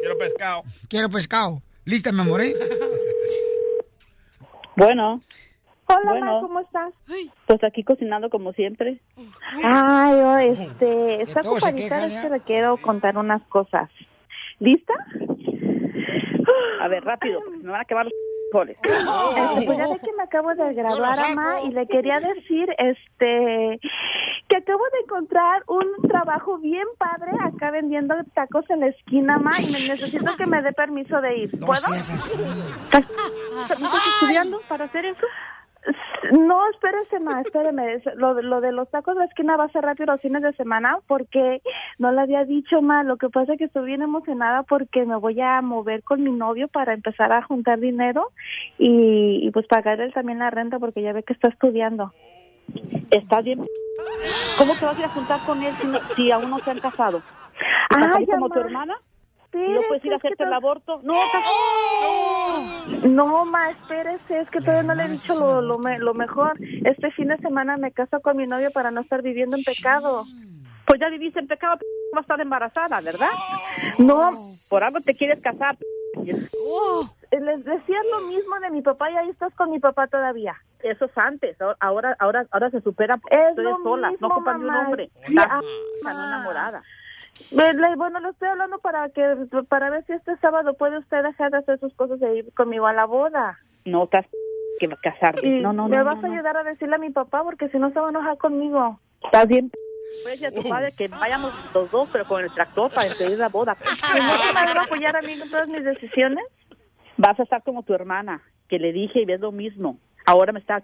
Quiero 0.00 0.16
pescado. 0.16 0.62
Quiero 0.88 1.10
pescado. 1.10 1.62
Lista, 1.84 2.12
mi 2.12 2.20
amor, 2.20 2.40
¿eh? 2.40 2.54
Bueno. 4.76 5.20
Hola, 5.86 6.10
Bueno. 6.12 6.26
Ma, 6.26 6.40
¿cómo 6.40 6.60
estás? 6.60 6.92
Pues 7.46 7.64
aquí 7.64 7.84
cocinando 7.84 8.30
como 8.30 8.52
siempre. 8.52 9.00
Ay, 9.62 10.14
oh, 10.14 10.38
este, 10.38 11.22
está 11.22 11.40
ocupadita, 11.40 12.06
es 12.06 12.18
que 12.22 12.30
le 12.30 12.40
quiero 12.40 12.76
contar 12.78 13.18
unas 13.18 13.42
cosas. 13.44 13.90
¿Lista? 14.60 14.94
A 16.80 16.88
ver, 16.88 17.04
rápido, 17.04 17.40
porque 17.40 17.58
me 17.58 17.70
van 17.70 17.80
a 17.80 17.82
acabar 17.82 18.04
los 18.04 18.12
frijoles. 18.50 18.76
Este, 18.82 19.66
pues 19.66 19.78
ya 19.78 19.88
ve 19.88 19.98
que 20.00 20.12
me 20.16 20.22
acabo 20.22 20.54
de 20.54 20.74
graduar, 20.74 21.18
Ama, 21.18 21.62
y 21.62 21.70
le 21.70 21.86
quería 21.86 22.20
decir, 22.20 22.68
este, 22.78 23.80
que 24.48 24.56
acabo 24.56 24.84
de 24.92 25.00
encontrar 25.04 25.62
un 25.66 26.08
trabajo 26.08 26.58
bien 26.58 26.86
padre 26.98 27.32
acá 27.42 27.70
vendiendo 27.70 28.14
tacos 28.34 28.68
en 28.70 28.80
la 28.80 28.88
esquina, 28.88 29.38
Ma, 29.38 29.52
y 29.58 29.64
me 29.64 29.88
necesito 29.88 30.36
que 30.36 30.46
me 30.46 30.62
dé 30.62 30.72
permiso 30.72 31.20
de 31.20 31.36
ir. 31.38 31.50
¿Puedo? 31.58 31.72
¿Estás, 31.74 33.04
estás 33.62 34.06
estudiando 34.14 34.60
para 34.68 34.84
hacer 34.84 35.06
eso? 35.06 35.26
No, 36.32 36.66
espérese, 36.70 37.20
ma, 37.20 37.40
espéreme. 37.42 37.94
Es- 37.94 38.14
Lo, 38.16 38.34
de- 38.34 38.42
lo 38.42 38.60
de 38.60 38.72
los 38.72 38.90
tacos 38.90 39.14
de 39.14 39.20
la 39.20 39.26
esquina 39.26 39.56
va 39.56 39.64
a 39.64 39.68
ser 39.68 39.84
rápido 39.84 40.12
los 40.12 40.20
fines 40.20 40.42
de 40.42 40.52
semana 40.54 40.98
porque 41.06 41.60
no 41.98 42.12
le 42.12 42.20
había 42.22 42.44
dicho, 42.44 42.80
ma. 42.80 43.02
Lo 43.02 43.16
que 43.18 43.28
pasa 43.28 43.52
es 43.52 43.58
que 43.58 43.64
estoy 43.64 43.86
bien 43.86 44.02
emocionada 44.02 44.62
porque 44.62 45.04
me 45.04 45.16
voy 45.16 45.40
a 45.40 45.60
mover 45.60 46.02
con 46.02 46.22
mi 46.22 46.30
novio 46.32 46.68
para 46.68 46.94
empezar 46.94 47.32
a 47.32 47.42
juntar 47.42 47.78
dinero 47.80 48.30
y, 48.78 49.46
y 49.46 49.50
pues 49.50 49.66
pagar 49.66 50.00
él 50.00 50.12
también 50.14 50.38
la 50.38 50.50
renta 50.50 50.78
porque 50.78 51.02
ya 51.02 51.12
ve 51.12 51.22
que 51.22 51.34
está 51.34 51.48
estudiando. 51.48 52.12
Está 53.10 53.40
bien. 53.42 53.66
¿Cómo 54.58 54.76
te 54.76 54.84
vas 54.86 54.96
a 54.96 55.00
ir 55.00 55.04
a 55.06 55.10
juntar 55.10 55.40
con 55.44 55.62
él 55.62 55.76
si, 55.80 55.86
no- 55.88 55.98
si 56.16 56.30
aún 56.30 56.48
no 56.50 56.58
se 56.60 56.70
han 56.70 56.78
casado? 56.78 57.20
¿Te 57.20 57.96
Ay, 57.96 58.04
casaste 58.06 58.26
como 58.26 58.48
tu 58.48 58.60
hermana? 58.60 58.94
¿Y 59.58 59.72
no 59.72 59.80
puedes 59.88 60.04
ir 60.04 60.12
a 60.12 60.16
hacerte 60.16 60.42
el 60.44 60.52
aborto? 60.52 61.00
No, 61.02 61.12
No, 63.04 63.44
ma, 63.44 63.70
espérese, 63.70 64.40
es 64.40 64.50
que 64.50 64.60
todavía 64.60 64.82
no 64.82 64.94
le 64.94 65.04
he 65.04 65.08
dicho 65.08 65.34
lo, 65.34 65.62
lo, 65.62 65.78
me- 65.78 65.98
lo 65.98 66.14
mejor. 66.14 66.52
Este 66.84 67.10
fin 67.12 67.28
de 67.28 67.36
semana 67.38 67.76
me 67.76 67.92
caso 67.92 68.20
con 68.20 68.36
mi 68.36 68.46
novio 68.46 68.70
para 68.72 68.90
no 68.90 69.00
estar 69.00 69.22
viviendo 69.22 69.56
en 69.56 69.62
pecado. 69.64 70.26
Pues 70.86 71.00
ya 71.00 71.08
viviste 71.08 71.40
en 71.40 71.46
pecado, 71.46 71.78
vas 72.12 72.18
a 72.18 72.20
estar 72.20 72.40
embarazada, 72.40 73.00
¿verdad? 73.00 73.30
No, 73.98 74.58
por 74.68 74.84
algo 74.84 75.00
te 75.00 75.14
quieres 75.14 75.40
casar. 75.42 75.76
p- 75.76 77.38
Les 77.40 77.64
decías 77.64 78.04
lo 78.12 78.26
mismo 78.28 78.58
de 78.60 78.70
mi 78.70 78.82
papá 78.82 79.10
y 79.10 79.16
ahí 79.16 79.30
estás 79.30 79.52
con 79.54 79.70
mi 79.70 79.80
papá 79.80 80.06
todavía. 80.08 80.54
Eso 80.80 81.06
es 81.06 81.16
antes, 81.16 81.56
ahora 81.80 82.14
ahora 82.18 82.46
ahora 82.50 82.70
se 82.70 82.80
supera, 82.82 83.14
Es 83.30 83.54
tú 83.54 83.62
eres 83.62 83.72
lo 83.78 83.82
sola, 83.82 84.10
mismo, 84.10 84.28
no 84.28 84.34
ocupas 84.34 84.58
de 84.60 84.64
un 84.66 84.74
hombre. 84.74 85.10
No 85.30 85.42
enamorada. 86.26 86.82
Le- 87.50 87.96
Bueno, 87.96 88.20
le 88.20 88.28
estoy 88.30 88.48
hablando 88.48 88.78
para 88.78 89.08
que 89.10 89.22
para 89.68 89.90
ver 89.90 90.04
si 90.06 90.12
este 90.12 90.36
sábado 90.38 90.74
puede 90.74 90.98
usted 90.98 91.22
dejar 91.22 91.50
de 91.50 91.58
hacer 91.58 91.78
sus 91.80 91.94
cosas 91.94 92.20
e 92.22 92.36
ir 92.36 92.52
conmigo 92.54 92.86
a 92.86 92.92
la 92.92 93.04
boda. 93.06 93.58
No, 93.84 94.04
estás 94.04 94.26
que 94.78 94.88
va 94.88 94.96
a. 95.04 95.34
Y 95.42 95.60
No, 95.60 95.72
no, 95.72 95.88
me 95.88 95.98
no. 95.98 96.04
vas 96.04 96.16
no, 96.16 96.26
a 96.26 96.28
no. 96.28 96.34
ayudar 96.34 96.56
a 96.56 96.62
decirle 96.64 96.96
a 96.96 96.98
mi 96.98 97.10
papá 97.10 97.42
porque 97.44 97.68
si 97.68 97.78
no 97.78 97.90
se 97.92 98.00
va 98.00 98.06
a 98.06 98.10
enojar 98.10 98.38
conmigo. 98.38 99.00
Estás 99.22 99.46
bien. 99.46 99.70
p- 99.70 99.78
Voy 100.24 100.46
a 100.46 100.50
tu 100.52 100.68
padre 100.68 100.92
que 100.96 101.08
vayamos 101.08 101.52
los 101.74 101.90
dos, 101.90 102.08
pero 102.12 102.24
con 102.24 102.42
el 102.42 102.50
tractor 102.52 102.90
para 102.92 103.08
impedir 103.08 103.38
la 103.38 103.48
boda. 103.48 103.76
¿Y 104.16 104.20
no 104.20 104.32
se 104.42 104.52
me 104.54 104.74
va 104.74 104.80
a 104.80 104.84
apoyar 104.84 105.16
a 105.16 105.22
mí 105.22 105.32
en 105.32 105.50
todas 105.50 105.68
mis 105.68 105.84
decisiones? 105.84 106.44
Vas 107.16 107.38
a 107.38 107.42
estar 107.42 107.62
como 107.62 107.82
tu 107.82 107.94
hermana, 107.94 108.42
que 108.68 108.78
le 108.78 108.92
dije 108.92 109.20
y 109.20 109.24
ves 109.24 109.40
lo 109.40 109.52
mismo. 109.52 109.98
Ahora 110.26 110.52
me 110.52 110.60
está 110.60 110.82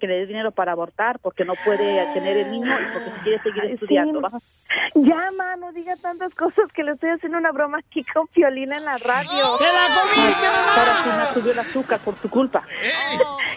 que 0.00 0.06
le 0.06 0.14
dé 0.20 0.26
dinero 0.26 0.50
para 0.52 0.72
abortar 0.72 1.18
porque 1.20 1.44
no 1.44 1.54
puede 1.64 2.04
tener 2.14 2.36
el 2.36 2.50
niño 2.50 2.66
y 2.80 2.92
porque 2.92 3.10
quiere 3.22 3.42
seguir 3.42 3.62
sí, 3.66 3.72
estudiando. 3.74 4.20
Vas 4.20 4.34
a- 4.34 4.98
Ya, 5.00 5.30
ma, 5.36 5.56
no 5.56 5.72
diga 5.72 5.94
tantas 5.96 6.34
cosas 6.34 6.70
que 6.72 6.82
le 6.82 6.92
estoy 6.92 7.10
haciendo 7.10 7.38
una 7.38 7.52
broma 7.52 7.78
aquí 7.78 8.04
con 8.04 8.26
Piolina 8.28 8.76
en 8.76 8.84
la 8.84 8.96
radio. 8.98 9.56
¡Te 9.58 9.64
la 9.64 10.00
comiste, 10.00 10.46
Ahora 10.46 11.02
sí 11.02 11.08
mamá! 11.08 11.24
me 11.28 11.34
subió 11.34 11.52
el 11.52 11.58
azúcar 11.58 12.00
por 12.00 12.14
tu 12.16 12.28
culpa. 12.28 12.62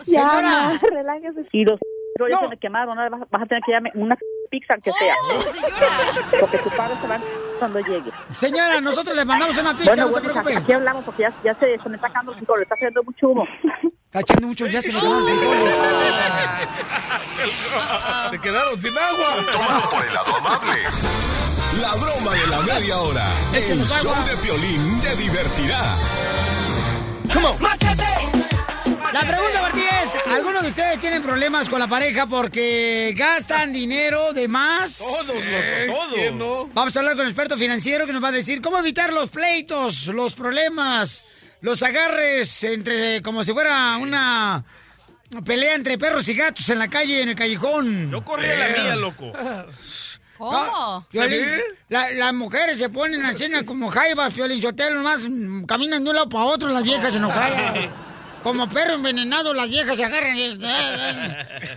Ya, 0.05 0.29
Señora. 0.29 0.41
ma, 0.41 0.79
relájese. 0.89 1.45
Y 1.51 1.65
los 1.65 1.79
No. 2.19 2.39
se 2.39 2.47
me 2.49 2.57
quemaron, 2.57 2.97
ahora 2.97 3.09
vas, 3.09 3.29
vas 3.29 3.41
a 3.43 3.45
tener 3.45 3.61
que 3.63 3.71
darme 3.71 3.91
una 3.93 4.17
pizza 4.49 4.73
aunque 4.73 4.91
sea. 4.93 5.13
Porque 6.39 6.57
tu 6.59 6.69
padre 6.71 6.95
se 7.01 7.07
va 7.07 7.19
cuando 7.59 7.79
llegue. 7.79 8.11
Señora, 8.31 8.79
nosotros 8.81 9.15
le 9.15 9.25
mandamos 9.25 9.57
una 9.57 9.71
pizza, 9.73 9.91
Bueno, 9.91 10.03
no 10.03 10.07
se 10.09 10.13
bueno, 10.21 10.29
preocupe. 10.33 10.57
aquí 10.57 10.71
hablamos 10.73 11.03
porque 11.05 11.23
ya, 11.23 11.33
ya 11.43 11.53
se, 11.55 11.77
se 11.77 11.89
me 11.89 11.95
está 11.95 12.07
sacando 12.07 12.31
el 12.33 12.37
le 12.39 12.63
está 12.63 12.75
haciendo 12.75 13.03
mucho 13.03 13.29
humo. 13.29 13.47
Está 14.17 14.33
echando 14.33 14.47
mucho, 14.47 14.65
ya 14.65 14.81
se 14.81 14.91
le 14.91 14.99
quedaron 14.99 15.19
los 15.19 15.29
frijoles. 15.29 15.75
Se 18.31 18.39
quedaron 18.39 18.81
sin 18.81 18.97
agua. 18.97 19.35
Tómalo 19.51 19.89
por 19.91 20.03
el 20.03 20.11
lado 20.13 20.35
amable. 20.37 20.79
La 21.79 21.93
broma 21.93 22.33
de 22.33 22.47
la 22.47 22.61
media 22.61 22.97
hora. 22.97 23.27
El 23.53 23.85
show 23.85 24.11
agua. 24.11 24.25
de 24.27 24.37
Piolín 24.37 24.99
te 25.01 25.15
divertirá. 25.17 25.95
La 29.13 29.21
pregunta, 29.21 29.61
Martí, 29.61 29.81
es, 29.81 30.09
¿algunos 30.33 30.63
de 30.63 30.69
ustedes 30.69 30.99
tienen 30.99 31.21
problemas 31.21 31.69
con 31.69 31.79
la 31.79 31.87
pareja 31.87 32.25
porque 32.25 33.13
gastan 33.15 33.71
dinero 33.71 34.33
de 34.33 34.47
más? 34.47 34.97
Todos, 34.97 35.27
loco, 35.27 35.93
todo. 35.93 36.15
¿Quién 36.15 36.39
no? 36.39 36.67
Vamos 36.73 36.95
a 36.95 36.99
hablar 36.99 37.15
con 37.15 37.25
el 37.25 37.31
experto 37.31 37.55
financiero 37.55 38.07
que 38.07 38.13
nos 38.13 38.23
va 38.23 38.29
a 38.29 38.31
decir 38.31 38.61
cómo 38.61 38.79
evitar 38.79 39.13
los 39.13 39.29
pleitos, 39.29 40.07
los 40.07 40.33
problemas, 40.33 41.23
los 41.61 41.81
agarres 41.83 42.63
entre 42.63 43.21
como 43.21 43.43
si 43.43 43.53
fuera 43.53 43.97
una 43.97 44.63
pelea 45.45 45.75
entre 45.75 45.97
perros 45.97 46.27
y 46.29 46.33
gatos 46.35 46.69
en 46.69 46.79
la 46.79 46.89
calle, 46.89 47.21
en 47.21 47.29
el 47.29 47.35
callejón. 47.35 48.09
Yo 48.11 48.23
corrí 48.23 48.47
a 48.47 48.55
la 48.55 48.69
mía, 48.83 48.95
loco. 48.95 49.31
¿Cómo? 50.37 51.07
Piolín, 51.09 51.47
la- 51.89 52.11
las 52.11 52.31
mujeres 52.33 52.77
se 52.77 52.89
ponen 52.89 53.25
a 53.25 53.35
cena 53.35 53.65
como 53.65 53.89
jaivas, 53.89 54.33
Piolín 54.35 54.61
Sotelo, 54.61 54.97
nomás 54.97 55.21
mm, 55.27 55.63
caminan 55.65 56.03
de 56.03 56.09
un 56.11 56.15
lado 56.15 56.29
para 56.29 56.43
otro 56.45 56.69
las 56.69 56.83
viejas 56.83 57.15
enojadas. 57.15 57.75
Como 58.43 58.69
perro 58.69 58.93
envenenado, 58.93 59.51
las 59.53 59.67
viejas 59.67 59.97
se 59.97 60.05
agarran. 60.05 60.37
y- 60.37 60.57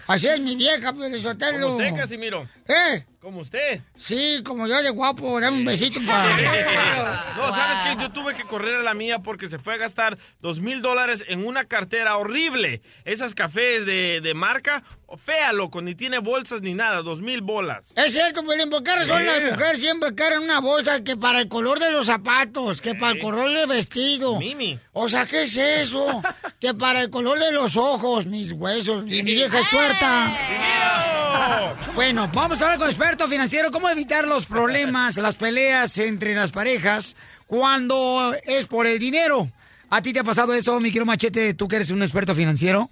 Así 0.07 0.29
es 0.29 0.41
mi 0.41 0.55
vieja, 0.57 0.93
Piolín 0.93 1.23
Sotelo. 1.23 1.69
Como 1.71 1.79
usted, 1.79 1.97
Casimiro. 1.97 2.47
¿Eh? 2.69 3.07
Como 3.19 3.41
usted. 3.41 3.81
Sí, 3.99 4.43
como 4.45 4.67
yo 4.69 4.81
de 4.83 4.91
guapo, 4.91 5.41
dame 5.41 5.57
un 5.57 5.65
besito 5.65 5.99
para... 6.07 6.27
¿sabes 7.53 7.79
qué? 7.85 8.03
Yo 8.03 8.11
tuve 8.11 8.35
que 8.35 8.45
correr 8.45 8.77
a 8.77 8.83
la 8.83 8.95
mía 8.95 9.21
porque 9.21 9.49
se 9.49 9.59
fue 9.59 9.75
a 9.75 9.77
gastar 9.77 10.19
dos 10.41 10.61
mil 10.61 10.83
dólares 10.83 11.25
en 11.29 11.47
una 11.47 11.65
cartera 11.65 12.17
horrible. 12.17 12.83
Esas 13.05 13.35
cafés 13.35 13.87
de, 13.87 14.21
de 14.21 14.35
marca, 14.35 14.83
fea, 15.17 15.53
loco, 15.53 15.83
ni 15.83 15.95
tiene 15.95 16.19
bolsas 16.19 16.61
ni 16.63 16.75
nada, 16.75 17.03
dos 17.03 17.21
mil 17.21 17.41
bolas. 17.43 17.87
Es 17.97 18.13
cierto, 18.13 18.43
Piolín, 18.43 18.71
¿por 18.71 18.83
qué 18.83 18.95
razón 18.95 19.25
las 19.25 19.43
mujeres 19.43 19.81
siempre 19.81 20.15
cargan 20.15 20.43
una 20.43 20.61
bolsa 20.61 21.03
que 21.03 21.17
para 21.17 21.41
el 21.41 21.49
color 21.49 21.79
de 21.79 21.91
los 21.91 22.07
zapatos, 22.07 22.81
que 22.81 22.95
para 22.95 23.13
el 23.13 23.19
color 23.19 23.53
del 23.53 23.67
vestido? 23.67 24.39
Mimi. 24.39 24.79
O 24.93 25.09
sea, 25.09 25.27
¿qué 25.27 25.43
es 25.43 25.57
eso? 25.57 26.23
que 26.61 26.75
para 26.75 27.01
el 27.01 27.11
color 27.11 27.39
de 27.39 27.53
los 27.53 27.77
ojos, 27.77 28.27
mis 28.27 28.53
huesos, 28.53 29.05
mi 29.05 29.23
vieja 29.23 29.61
es 29.61 29.71
tuerta. 29.71 31.30
Bueno, 31.95 32.31
vamos 32.33 32.61
a 32.61 32.65
hablar 32.65 32.79
con 32.79 32.89
experto 32.89 33.29
financiero. 33.29 33.71
¿Cómo 33.71 33.89
evitar 33.89 34.27
los 34.27 34.47
problemas, 34.47 35.17
las 35.17 35.35
peleas 35.35 35.97
entre 35.99 36.35
las 36.35 36.51
parejas 36.51 37.17
cuando 37.47 38.35
es 38.45 38.67
por 38.67 38.87
el 38.87 38.99
dinero? 38.99 39.51
¿A 39.91 40.01
ti 40.03 40.13
te 40.13 40.21
ha 40.21 40.25
pasado 40.25 40.55
eso, 40.55 40.79
mi 40.81 40.91
querido 40.91 41.07
Machete, 41.07 41.55
tú 41.55 41.67
que 41.69 41.77
eres 41.77 41.91
un 41.91 42.03
experto 42.03 42.35
financiero? 42.35 42.89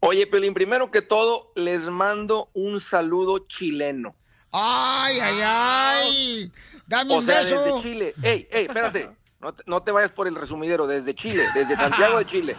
Oye, 0.00 0.26
Pelín, 0.26 0.52
primero 0.52 0.90
que 0.90 1.02
todo, 1.02 1.52
les 1.54 1.82
mando 1.88 2.50
un 2.52 2.80
saludo 2.80 3.38
chileno. 3.48 4.14
¡Ay, 4.52 5.18
ay, 5.20 5.40
ay! 5.42 6.52
Dame 6.86 7.14
O 7.14 7.18
un 7.18 7.26
sea, 7.26 7.42
beso. 7.42 7.64
desde 7.64 7.80
Chile. 7.80 8.14
¡Ey, 8.22 8.48
ey, 8.50 8.66
espérate! 8.66 9.08
No 9.40 9.52
te, 9.54 9.62
no 9.66 9.82
te 9.82 9.92
vayas 9.92 10.10
por 10.10 10.26
el 10.28 10.34
resumidero, 10.34 10.86
desde 10.86 11.14
Chile, 11.14 11.44
desde 11.54 11.76
Santiago 11.76 12.18
de 12.18 12.26
Chile. 12.26 12.56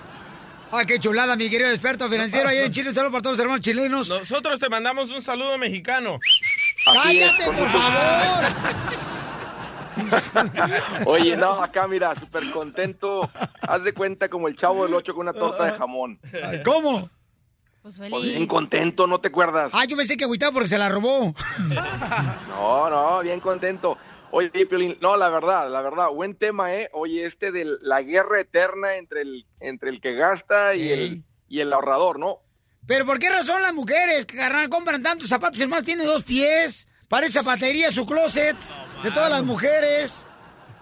¡Ay, 0.77 0.85
qué 0.85 0.99
chulada, 0.99 1.35
mi 1.35 1.49
querido 1.49 1.69
experto 1.69 2.09
financiero! 2.09 2.49
Ahí 2.49 2.57
en 2.59 2.71
Chile, 2.71 2.89
un 2.89 2.95
saludo 2.95 3.11
para 3.11 3.21
todos 3.21 3.37
los 3.37 3.41
hermanos 3.43 3.61
chilenos. 3.61 4.09
Nosotros 4.09 4.59
te 4.59 4.67
mandamos 4.69 5.09
un 5.09 5.21
saludo 5.21 5.57
mexicano. 5.57 6.19
Así 6.87 6.99
¡Cállate, 7.19 7.45
por 7.45 7.67
favor! 7.69 8.45
Oye, 11.05 11.37
no, 11.37 11.51
acá 11.63 11.87
mira, 11.87 12.13
súper 12.15 12.49
contento. 12.51 13.29
Haz 13.61 13.83
de 13.83 13.93
cuenta 13.93 14.27
como 14.29 14.47
el 14.47 14.55
chavo 14.57 14.83
del 14.85 14.93
ocho 14.93 15.13
con 15.13 15.21
una 15.27 15.33
torta 15.33 15.65
de 15.65 15.71
jamón. 15.77 16.19
¿Cómo? 16.65 17.09
Pues 17.81 17.97
Pues 17.97 18.09
feliz. 18.11 18.31
bien 18.31 18.47
contento, 18.47 19.07
¿no 19.07 19.19
te 19.19 19.27
acuerdas? 19.29 19.71
Ah, 19.73 19.85
yo 19.85 19.95
pensé 19.95 20.17
que 20.17 20.23
agüitaba 20.25 20.51
porque 20.51 20.67
se 20.67 20.77
la 20.77 20.89
robó. 20.89 21.33
No, 22.49 22.89
no, 22.89 23.19
bien 23.21 23.39
contento. 23.39 23.97
Oye, 24.37 24.65
Piolín, 24.65 24.97
no, 24.99 25.15
la 25.15 25.29
verdad, 25.29 25.71
la 25.71 25.81
verdad, 25.81 26.09
buen 26.09 26.35
tema, 26.35 26.75
¿eh? 26.75 26.89
Oye, 26.91 27.23
este 27.23 27.53
de 27.53 27.77
la 27.81 28.01
guerra 28.01 28.41
eterna 28.41 28.97
entre 28.97 29.21
el, 29.21 29.45
entre 29.61 29.89
el 29.89 30.01
que 30.01 30.13
gasta 30.13 30.75
y 30.75 30.91
el, 30.91 31.23
y 31.47 31.61
el 31.61 31.71
ahorrador, 31.71 32.19
¿no? 32.19 32.41
¿Pero 32.85 33.05
por 33.05 33.17
qué 33.17 33.29
razón 33.29 33.61
las 33.61 33.73
mujeres, 33.73 34.25
carnal, 34.25 34.67
compran 34.67 35.01
tantos 35.01 35.29
zapatos? 35.29 35.61
El 35.61 35.69
más 35.69 35.85
tiene 35.85 36.03
dos 36.03 36.25
pies. 36.25 36.85
Parece 37.07 37.39
zapatería 37.39 37.93
su 37.93 38.05
closet 38.05 38.57
de 39.03 39.11
todas 39.11 39.29
las 39.29 39.45
mujeres. 39.45 40.25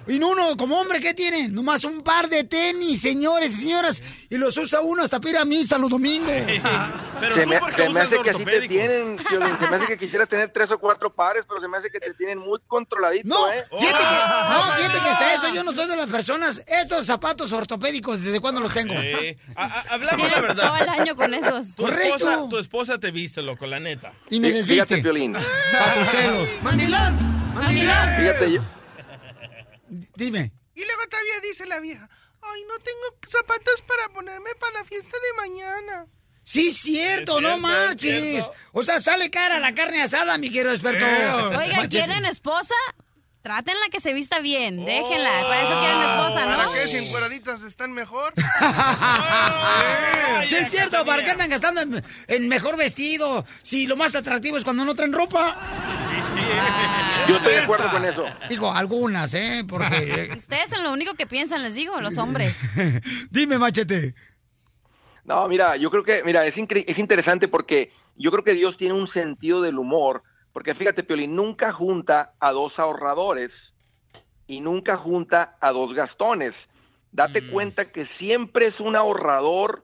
Y 0.07 0.19
no 0.19 0.29
uno, 0.31 0.57
como 0.57 0.77
hombre, 0.79 0.99
¿qué 0.99 1.13
tiene? 1.13 1.47
Nomás 1.47 1.83
un 1.85 2.01
par 2.03 2.27
de 2.27 2.43
tenis, 2.43 3.01
señores 3.01 3.53
y 3.53 3.61
señoras. 3.63 4.03
Y 4.29 4.37
los 4.37 4.57
usa 4.57 4.81
uno 4.81 5.03
hasta 5.03 5.19
para 5.19 5.29
ir 5.31 5.37
a 5.37 5.45
misa 5.45 5.77
los 5.77 5.89
domingos. 5.89 6.29
Pero 7.19 7.35
se 7.35 7.43
tú 7.43 7.49
me, 7.49 7.59
porque 7.59 7.75
se 7.83 7.83
me 7.85 7.89
usas 7.91 8.03
hace 8.05 8.21
que 8.21 8.29
así 8.31 8.43
te 8.45 8.67
tienen, 8.67 9.15
Piolín, 9.15 9.57
se 9.57 9.67
me 9.69 9.75
hace 9.77 9.87
que 9.87 9.97
quisieras 9.97 10.27
tener 10.27 10.51
tres 10.51 10.71
o 10.71 10.77
cuatro 10.79 11.13
pares, 11.13 11.45
pero 11.47 11.61
se 11.61 11.67
me 11.69 11.77
hace 11.77 11.89
que 11.89 11.99
te 12.01 12.13
tienen 12.15 12.37
muy 12.39 12.59
controladito, 12.67 13.27
No, 13.29 13.49
¿eh? 13.49 13.63
fíjate 13.79 14.03
que, 14.03 14.53
no, 14.53 14.73
fíjate 14.75 14.99
que 14.99 15.09
hasta 15.09 15.33
eso 15.35 15.53
yo 15.53 15.63
no 15.63 15.71
soy 15.71 15.87
de 15.87 15.95
las 15.95 16.07
personas. 16.07 16.61
Estos 16.67 17.05
zapatos 17.05 17.51
ortopédicos, 17.53 18.21
¿desde 18.21 18.41
cuándo 18.41 18.59
los 18.59 18.73
tengo? 18.73 18.93
Eh, 18.95 19.37
a- 19.55 19.81
hablamos 19.89 20.29
la 20.31 20.41
verdad. 20.41 20.67
todo 20.67 20.77
el 20.83 20.89
año 20.89 21.15
con 21.15 21.33
esos. 21.33 21.75
Tu 21.75 21.83
Correcto. 21.83 22.15
esposa, 22.17 22.49
tu 22.49 22.57
esposa 22.59 22.99
te 22.99 23.11
viste, 23.11 23.41
loco, 23.41 23.65
la 23.67 23.79
neta. 23.79 24.11
Y 24.29 24.39
me 24.41 24.49
Fí- 24.49 24.51
Fíjate, 24.65 24.95
desviste. 24.95 24.97
Piolín, 25.01 25.33
Para 25.71 25.93
tus 25.95 26.07
celos. 26.09 26.49
¡Mandilán! 26.61 27.53
¡Mandilán! 27.55 28.15
fíjate, 28.19 28.51
yo, 28.51 28.61
Dime. 30.15 30.51
Y 30.75 30.83
luego 30.85 31.01
todavía 31.09 31.39
dice 31.41 31.65
la 31.65 31.79
vieja, 31.79 32.09
ay, 32.41 32.63
no 32.67 32.77
tengo 32.79 33.17
zapatos 33.29 33.81
para 33.83 34.09
ponerme 34.09 34.53
para 34.59 34.79
la 34.79 34.83
fiesta 34.85 35.15
de 35.17 35.33
mañana. 35.49 36.07
Sí, 36.45 36.71
cierto, 36.71 37.37
Es 37.37 37.43
no 37.43 37.49
cierto, 37.49 37.55
es 37.55 37.61
marches. 37.61 38.23
cierto. 38.43 38.53
O 38.73 38.83
sea, 38.83 38.99
sale 38.99 39.29
cara 39.29 39.59
la 39.59 39.73
carne 39.73 40.01
asada, 40.03 40.37
mi 40.37 40.49
querido 40.49 40.71
experto. 40.73 41.05
Oigan, 41.05 41.51
Machete. 41.53 41.89
¿quieren 41.89 42.25
esposa? 42.25 42.75
Trátenla 43.43 43.89
que 43.91 43.99
se 43.99 44.13
vista 44.13 44.39
bien. 44.39 44.85
Déjenla. 44.85 45.29
Para 45.41 45.61
eso 45.63 45.77
quieren 45.81 46.01
esposa, 46.01 46.45
¿Para 46.45 46.63
¿no? 46.63 46.71
qué? 46.71 46.87
Si 46.87 46.95
encueraditas 47.05 47.61
están 47.61 47.91
mejor. 47.91 48.33
Sí, 50.45 50.55
es 50.55 50.69
cierto, 50.69 51.05
¿para 51.05 51.23
qué 51.23 51.31
andan 51.31 51.49
gastando 51.49 51.81
en, 51.81 52.03
en 52.27 52.47
mejor 52.49 52.75
vestido? 52.75 53.45
Si 53.61 53.87
lo 53.87 53.95
más 53.95 54.13
atractivo 54.13 54.57
es 54.57 54.63
cuando 54.65 54.83
no 54.83 54.93
traen 54.93 55.13
ropa. 55.13 55.57
yo 57.29 57.37
estoy 57.37 57.53
de 57.53 57.59
acuerdo 57.59 57.89
con 57.89 58.03
eso. 58.03 58.25
Digo, 58.49 58.71
algunas, 58.71 59.33
¿eh? 59.35 59.63
Porque... 59.67 60.31
Ustedes 60.35 60.69
son 60.69 60.83
lo 60.83 60.91
único 60.91 61.13
que 61.13 61.27
piensan, 61.27 61.63
les 61.63 61.75
digo, 61.75 62.01
los 62.01 62.17
hombres. 62.17 62.57
Dime, 63.29 63.57
machete. 63.57 64.15
No, 65.23 65.47
mira, 65.47 65.77
yo 65.77 65.89
creo 65.89 66.03
que, 66.03 66.23
mira, 66.23 66.45
es, 66.45 66.55
es 66.57 66.99
interesante 66.99 67.47
porque 67.47 67.93
yo 68.17 68.29
creo 68.31 68.43
que 68.43 68.53
Dios 68.53 68.75
tiene 68.75 68.95
un 68.95 69.07
sentido 69.07 69.61
del 69.61 69.79
humor, 69.79 70.23
porque 70.53 70.75
fíjate, 70.75 71.03
Piolín, 71.03 71.35
nunca 71.35 71.73
junta 71.73 72.35
a 72.39 72.51
dos 72.51 72.79
ahorradores 72.79 73.73
y 74.47 74.61
nunca 74.61 74.95
junta 74.97 75.57
a 75.59 75.71
dos 75.71 75.93
gastones. 75.93 76.69
Date 77.11 77.47
cuenta 77.49 77.91
que 77.91 78.05
siempre 78.05 78.67
es 78.67 78.79
un 78.79 78.95
ahorrador 78.95 79.83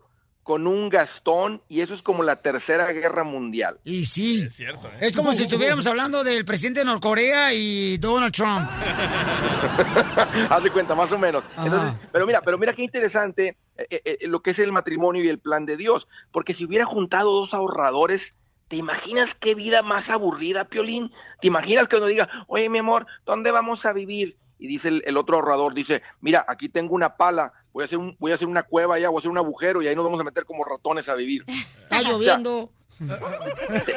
con 0.49 0.65
un 0.65 0.89
Gastón 0.89 1.61
y 1.69 1.81
eso 1.81 1.93
es 1.93 2.01
como 2.01 2.23
la 2.23 2.38
tercera 2.38 2.91
guerra 2.91 3.23
mundial. 3.23 3.79
Y 3.83 4.05
sí. 4.07 4.41
Es 4.41 4.55
cierto, 4.55 4.88
¿eh? 4.88 4.97
Es 5.01 5.15
como 5.15 5.31
si 5.33 5.43
estuviéramos 5.43 5.85
hablando 5.85 6.23
del 6.23 6.43
presidente 6.43 6.79
de 6.79 6.85
Norcorea 6.88 7.53
y 7.53 7.99
Donald 7.99 8.33
Trump. 8.33 8.67
Haz 10.49 10.63
de 10.63 10.71
cuenta, 10.71 10.95
más 10.95 11.11
o 11.11 11.19
menos. 11.19 11.43
Entonces, 11.55 11.93
pero 12.11 12.25
mira, 12.25 12.41
pero 12.41 12.57
mira 12.57 12.73
qué 12.73 12.81
interesante 12.81 13.57
eh, 13.77 14.01
eh, 14.03 14.27
lo 14.27 14.41
que 14.41 14.49
es 14.49 14.57
el 14.57 14.71
matrimonio 14.71 15.23
y 15.23 15.27
el 15.27 15.38
plan 15.38 15.67
de 15.67 15.77
Dios. 15.77 16.07
Porque 16.31 16.55
si 16.55 16.65
hubiera 16.65 16.85
juntado 16.85 17.31
dos 17.31 17.53
ahorradores, 17.53 18.33
¿te 18.69 18.77
imaginas 18.77 19.35
qué 19.35 19.55
vida 19.55 19.81
más 19.81 20.09
aburrida, 20.09 20.63
Piolín? 20.63 21.11
¿Te 21.41 21.47
imaginas 21.47 21.88
que 21.88 21.97
uno 21.97 22.05
diga, 22.05 22.45
oye, 22.47 22.69
mi 22.69 22.77
amor, 22.77 23.07
¿dónde 23.25 23.51
vamos 23.51 23.85
a 23.85 23.91
vivir? 23.91 24.38
Y 24.59 24.67
dice 24.67 24.89
el, 24.89 25.03
el 25.05 25.17
otro 25.17 25.35
ahorrador, 25.35 25.73
dice, 25.73 26.03
mira, 26.21 26.45
aquí 26.47 26.69
tengo 26.69 26.93
una 26.93 27.17
pala, 27.17 27.53
voy 27.73 27.81
a 27.81 27.85
hacer 27.85 27.97
un, 27.97 28.15
voy 28.19 28.31
a 28.31 28.35
hacer 28.35 28.47
una 28.47 28.63
cueva 28.63 28.95
allá, 28.95 29.09
voy 29.09 29.17
a 29.17 29.19
hacer 29.19 29.31
un 29.31 29.38
agujero 29.38 29.81
y 29.81 29.88
ahí 29.88 29.95
nos 29.95 30.05
vamos 30.05 30.19
a 30.21 30.23
meter 30.23 30.45
como 30.45 30.63
ratones 30.63 31.09
a 31.09 31.15
vivir. 31.15 31.43
Está 31.47 32.01
lloviendo. 32.03 32.71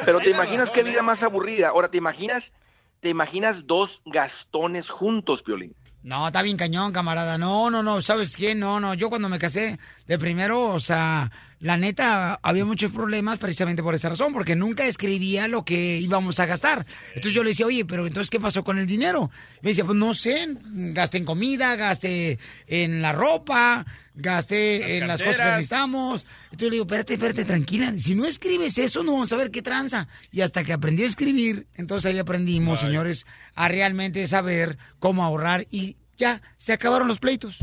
Pero 0.05 0.19
te 0.19 0.31
imaginas 0.31 0.71
qué 0.71 0.83
vida 0.83 1.03
más 1.03 1.21
aburrida. 1.23 1.69
Ahora, 1.69 1.89
¿te 1.89 1.97
imaginas, 1.97 2.53
te 2.99 3.09
imaginas 3.09 3.67
dos 3.67 4.01
gastones 4.05 4.89
juntos, 4.89 5.43
Piolín? 5.43 5.75
No, 6.03 6.27
está 6.27 6.41
bien 6.41 6.57
cañón, 6.57 6.91
camarada. 6.91 7.37
No, 7.37 7.69
no, 7.69 7.81
no, 7.81 8.01
¿sabes 8.01 8.35
qué? 8.35 8.55
No, 8.55 8.79
no, 8.81 8.93
yo 8.93 9.09
cuando 9.09 9.29
me 9.29 9.39
casé 9.39 9.79
de 10.05 10.19
primero, 10.19 10.71
o 10.71 10.79
sea, 10.81 11.31
la 11.61 11.77
neta, 11.77 12.41
había 12.43 12.65
muchos 12.65 12.91
problemas 12.91 13.37
precisamente 13.37 13.81
por 13.81 13.95
esa 13.95 14.09
razón, 14.09 14.33
porque 14.33 14.53
nunca 14.53 14.83
escribía 14.85 15.47
lo 15.47 15.63
que 15.63 15.97
íbamos 15.99 16.41
a 16.41 16.45
gastar. 16.45 16.85
Entonces 17.15 17.33
yo 17.33 17.41
le 17.41 17.51
decía, 17.51 17.65
oye, 17.65 17.85
pero 17.85 18.05
entonces, 18.05 18.29
¿qué 18.29 18.41
pasó 18.41 18.65
con 18.65 18.79
el 18.79 18.85
dinero? 18.85 19.31
Me 19.61 19.69
decía, 19.69 19.85
pues 19.85 19.97
no 19.97 20.13
sé, 20.13 20.57
gasté 20.91 21.19
en 21.19 21.25
comida, 21.25 21.77
gasté 21.77 22.37
en 22.67 23.01
la 23.01 23.13
ropa, 23.13 23.85
gasté 24.15 24.97
en 24.97 25.07
las 25.07 25.21
cosas 25.21 25.41
que 25.41 25.47
necesitamos. 25.47 26.25
Entonces 26.45 26.69
le 26.69 26.71
digo, 26.71 26.85
espérate, 26.85 27.13
espérate, 27.13 27.45
tranquila. 27.45 27.93
Si 27.97 28.15
no 28.15 28.25
escribes 28.25 28.77
eso, 28.77 29.03
no 29.03 29.13
vamos 29.13 29.33
a 29.33 29.37
ver 29.37 29.51
qué 29.51 29.61
tranza. 29.61 30.07
Y 30.31 30.41
hasta 30.41 30.63
que 30.63 30.73
aprendí 30.73 31.03
a 31.03 31.07
escribir, 31.07 31.67
entonces 31.75 32.11
ahí 32.11 32.19
aprendimos, 32.19 32.79
señores, 32.79 33.25
a 33.55 33.67
realmente 33.67 34.25
saber 34.27 34.77
cómo 34.99 35.23
ahorrar 35.23 35.65
y 35.71 35.97
ya, 36.17 36.41
se 36.57 36.73
acabaron 36.73 37.07
los 37.07 37.19
pleitos. 37.19 37.59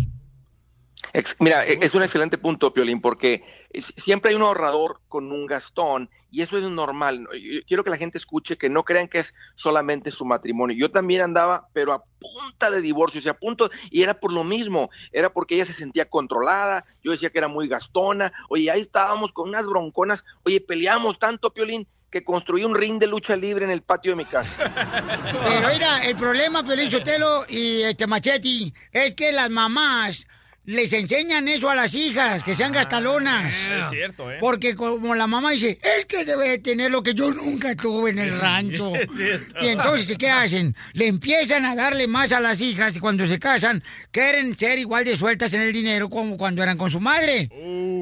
Mira, 1.38 1.67
e- 1.67 1.79
es 1.81 1.95
un 1.95 2.02
excelente 2.02 2.38
punto, 2.38 2.73
Piolín, 2.73 3.00
porque 3.00 3.45
siempre 3.97 4.31
hay 4.31 4.37
un 4.37 4.43
ahorrador 4.43 5.00
con 5.09 5.31
un 5.33 5.47
gastón 5.47 6.11
y 6.31 6.43
eso 6.43 6.59
es 6.59 6.64
normal. 6.64 7.29
quiero 7.67 7.83
que 7.83 7.90
la 7.90 7.97
gente 7.97 8.19
escuche 8.19 8.57
que 8.57 8.69
no 8.69 8.85
crean 8.85 9.09
que 9.09 9.19
es 9.19 9.35
solamente 9.57 10.11
su 10.11 10.25
matrimonio. 10.25 10.76
Yo 10.76 10.90
también 10.90 11.23
andaba, 11.23 11.69
pero 11.73 11.93
a 11.93 12.05
punta 12.21 12.71
de 12.71 12.81
divorcio, 12.81 13.19
o 13.19 13.23
sea, 13.23 13.33
a 13.33 13.38
punto, 13.38 13.71
y 13.90 14.02
era 14.02 14.14
por 14.14 14.33
lo 14.33 14.45
mismo, 14.45 14.90
era 15.12 15.33
porque 15.33 15.57
ella 15.57 15.64
se 15.64 15.73
sentía 15.73 16.09
controlada, 16.09 16.85
yo 17.02 17.12
decía 17.12 17.31
que 17.31 17.38
era 17.38 17.49
muy 17.49 17.69
gastona, 17.69 18.33
oye, 18.49 18.71
ahí 18.71 18.81
estábamos 18.81 19.33
con 19.33 19.49
unas 19.49 19.67
bronconas, 19.67 20.25
oye, 20.45 20.61
peleamos 20.61 21.19
tanto, 21.19 21.52
Piolín, 21.52 21.87
que 22.11 22.25
construí 22.25 22.64
un 22.64 22.75
ring 22.75 22.99
de 22.99 23.07
lucha 23.07 23.37
libre 23.37 23.64
en 23.64 23.71
el 23.71 23.83
patio 23.83 24.12
de 24.12 24.17
mi 24.17 24.25
casa. 24.25 24.57
Pero 25.45 25.69
mira, 25.73 26.05
el 26.05 26.17
problema, 26.17 26.62
Piolín 26.64 26.90
Sotelo 26.90 27.45
y 27.49 27.83
este 27.83 28.07
Machetti, 28.07 28.73
es 28.93 29.14
que 29.14 29.33
las 29.33 29.49
mamás 29.49 30.26
les 30.71 30.93
enseñan 30.93 31.49
eso 31.49 31.69
a 31.69 31.75
las 31.75 31.95
hijas, 31.95 32.43
que 32.45 32.55
sean 32.55 32.73
gastalonas. 32.73 33.53
Es 33.53 33.91
cierto, 33.91 34.31
¿eh? 34.31 34.39
Porque 34.41 34.75
como 34.77 35.15
la 35.15 35.27
mamá 35.27 35.50
dice, 35.50 35.79
es 35.99 36.07
que 36.07 36.25
debe 36.25 36.59
tener 36.59 36.91
lo 36.91 37.03
que 37.03 37.15
yo 37.15 37.31
nunca 37.33 37.75
tuve 37.75 38.11
en 38.11 38.19
el 38.19 38.39
rancho. 38.41 38.95
Es 38.95 39.09
cierto. 39.17 39.55
Y 39.65 39.69
entonces, 39.69 40.17
¿qué 40.17 40.31
hacen? 40.31 40.77
Le 40.93 41.07
empiezan 41.09 41.65
a 41.67 41.75
darle 41.75 42.07
más 42.07 42.33
a 42.33 42.41
las 42.41 42.61
hijas 42.61 42.95
y 42.97 43.00
cuando 43.00 43.27
se 43.27 43.39
casan, 43.39 43.83
quieren 44.11 44.57
ser 44.57 44.79
igual 44.79 45.05
de 45.05 45.17
sueltas 45.17 45.53
en 45.55 45.62
el 45.62 45.73
dinero 45.73 46.09
como 46.09 46.37
cuando 46.37 46.62
eran 46.62 46.79
con 46.79 46.91
su 46.91 47.00
madre. 47.00 47.49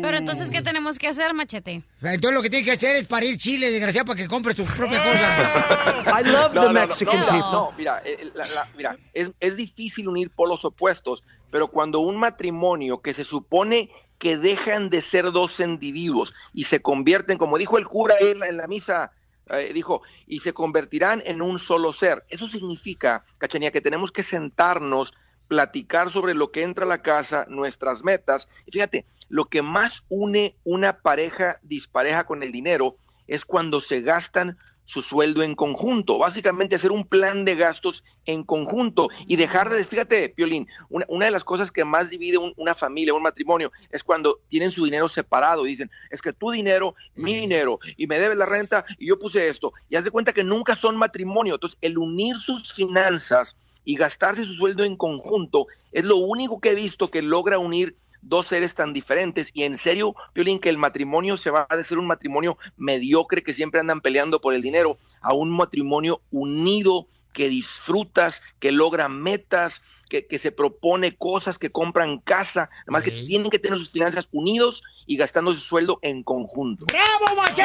Pero 0.03 0.17
entonces, 0.17 0.51
¿qué 0.51 0.63
tenemos 0.63 0.99
que 0.99 1.09
hacer, 1.09 1.33
machete? 1.35 1.83
Entonces 2.03 2.33
lo 2.35 2.43
que 2.43 2.51
tienes 2.51 2.67
que 2.67 2.73
hacer 2.73 2.97
es 2.97 3.05
parir 3.07 3.37
chile, 3.39 3.71
desgraciado, 3.71 4.07
para 4.07 4.17
que 4.21 4.29
compres 4.29 4.55
tus 4.57 4.71
propias 4.71 5.05
cosas. 5.05 6.21
I 6.21 6.25
love 6.29 6.53
the 6.53 6.73
Mexican 6.73 7.19
people. 7.21 7.39
No, 7.53 7.73
mira, 7.77 8.03
eh, 8.05 8.29
la- 8.35 8.47
la- 8.47 8.69
mira 8.77 8.97
es, 9.13 9.31
es 9.41 9.57
difícil 9.57 10.09
unir 10.09 10.31
polos 10.31 10.65
opuestos, 10.65 11.25
pero 11.50 11.69
cuando 11.69 12.00
un 12.00 12.17
matrimonio 12.17 13.00
que 13.00 13.14
se 13.14 13.25
supone 13.25 13.90
que 14.18 14.37
dejan 14.37 14.90
de 14.90 15.01
ser 15.01 15.31
dos 15.31 15.61
individuos 15.61 16.35
y 16.53 16.64
se 16.64 16.81
convierten, 16.81 17.38
como 17.38 17.59
dijo 17.59 17.79
el 17.79 17.87
cura 17.87 18.16
en 18.20 18.57
la, 18.57 18.66
misa, 18.66 19.12
eh, 19.51 19.73
dijo, 19.73 20.03
y 20.27 20.40
se 20.40 20.53
convertirán 20.53 21.23
en 21.25 21.40
un 21.40 21.59
solo 21.59 21.92
ser. 21.92 22.25
Eso 22.29 22.49
significa, 22.49 23.25
Cachanía, 23.38 23.70
que 23.70 23.81
tenemos 23.81 24.11
que 24.11 24.23
sentarnos, 24.23 25.14
platicar 25.46 26.11
sobre 26.11 26.35
lo 26.35 26.51
que 26.51 26.62
entra 26.62 26.85
a 26.85 26.88
la 26.88 27.03
casa, 27.03 27.46
nuestras 27.49 28.03
metas. 28.03 28.49
Y 28.66 28.73
fíjate, 28.73 29.07
lo 29.29 29.46
que 29.46 29.62
más 29.62 30.05
une 30.09 30.57
una 30.64 30.99
pareja 30.99 31.59
dispareja 31.62 32.25
con 32.25 32.42
el 32.42 32.53
dinero 32.53 32.96
es 33.27 33.44
cuando 33.44 33.81
se 33.81 34.01
gastan 34.01 34.59
su 34.88 35.03
sueldo 35.03 35.42
en 35.42 35.55
conjunto, 35.55 36.16
básicamente 36.16 36.74
hacer 36.74 36.92
un 36.92 37.05
plan 37.07 37.44
de 37.44 37.57
gastos 37.57 38.03
en 38.24 38.42
conjunto 38.42 39.11
y 39.27 39.37
dejar 39.37 39.68
de, 39.68 39.85
fíjate, 39.85 40.31
Piolín, 40.31 40.66
una, 40.88 41.05
una 41.11 41.27
de 41.27 41.31
las 41.31 41.44
cosas 41.44 41.70
que 41.70 41.85
más 41.85 42.09
divide 42.09 42.38
un- 42.38 42.55
una 42.57 42.74
familia, 42.74 43.12
un 43.12 43.22
matrimonio, 43.22 43.70
es 43.90 44.03
cuando 44.03 44.40
tienen 44.48 44.72
su 44.72 44.83
dinero 44.87 45.11
separado. 45.11 45.66
Y 45.66 45.72
dicen, 45.72 45.90
es 46.11 46.22
que 46.22 46.33
tu 46.33 46.51
dinero, 46.51 46.94
mi 47.14 47.35
dinero, 47.35 47.79
y 47.98 48.07
me 48.07 48.18
debes 48.18 48.38
la 48.38 48.46
renta, 48.46 48.87
y 48.96 49.09
yo 49.09 49.18
puse 49.18 49.48
esto, 49.48 49.74
y 49.90 49.96
haz 49.96 50.05
de 50.05 50.11
cuenta 50.11 50.33
que 50.33 50.42
nunca 50.42 50.74
son 50.74 50.96
matrimonio, 50.96 51.55
entonces 51.55 51.79
el 51.83 51.98
unir 51.98 52.37
sus 52.38 52.72
finanzas 52.72 53.57
y 53.85 53.94
gastarse 53.94 54.46
su 54.46 54.55
sueldo 54.55 54.85
en 54.85 54.96
conjunto 54.96 55.66
es 55.92 56.05
lo 56.07 56.16
único 56.16 56.61
que 56.61 56.70
he 56.70 56.74
visto 56.74 57.11
que 57.11 57.20
logra 57.20 57.59
unir 57.59 57.94
dos 58.22 58.46
seres 58.48 58.74
tan 58.74 58.92
diferentes. 58.92 59.50
Y 59.54 59.62
en 59.64 59.76
serio, 59.76 60.14
Piolín, 60.33 60.59
que 60.59 60.68
el 60.68 60.78
matrimonio 60.78 61.37
se 61.37 61.50
va 61.50 61.66
a 61.68 61.83
ser 61.85 61.98
un 61.98 62.07
matrimonio 62.07 62.59
mediocre 62.76 63.42
que 63.42 63.54
siempre 63.54 63.81
andan 63.81 64.00
peleando 64.00 64.40
por 64.40 64.54
el 64.54 64.62
dinero 64.62 64.98
a 65.20 65.33
un 65.35 65.50
matrimonio 65.50 66.20
unido 66.31 67.07
que 67.33 67.48
disfrutas, 67.48 68.42
que 68.59 68.72
logra 68.72 69.09
metas, 69.09 69.83
que, 70.09 70.26
que 70.26 70.38
se 70.38 70.50
propone 70.50 71.14
cosas, 71.16 71.59
que 71.59 71.70
compran 71.70 72.18
casa, 72.18 72.70
además 72.83 73.02
que 73.02 73.11
tienen 73.11 73.50
que 73.50 73.59
tener 73.59 73.78
sus 73.78 73.90
finanzas 73.90 74.26
unidos 74.33 74.83
y 75.07 75.16
gastando 75.18 75.52
su 75.52 75.61
sueldo 75.61 75.98
en 76.02 76.22
conjunto. 76.22 76.87
¡Bravo, 76.87 77.37
Machete, 77.37 77.62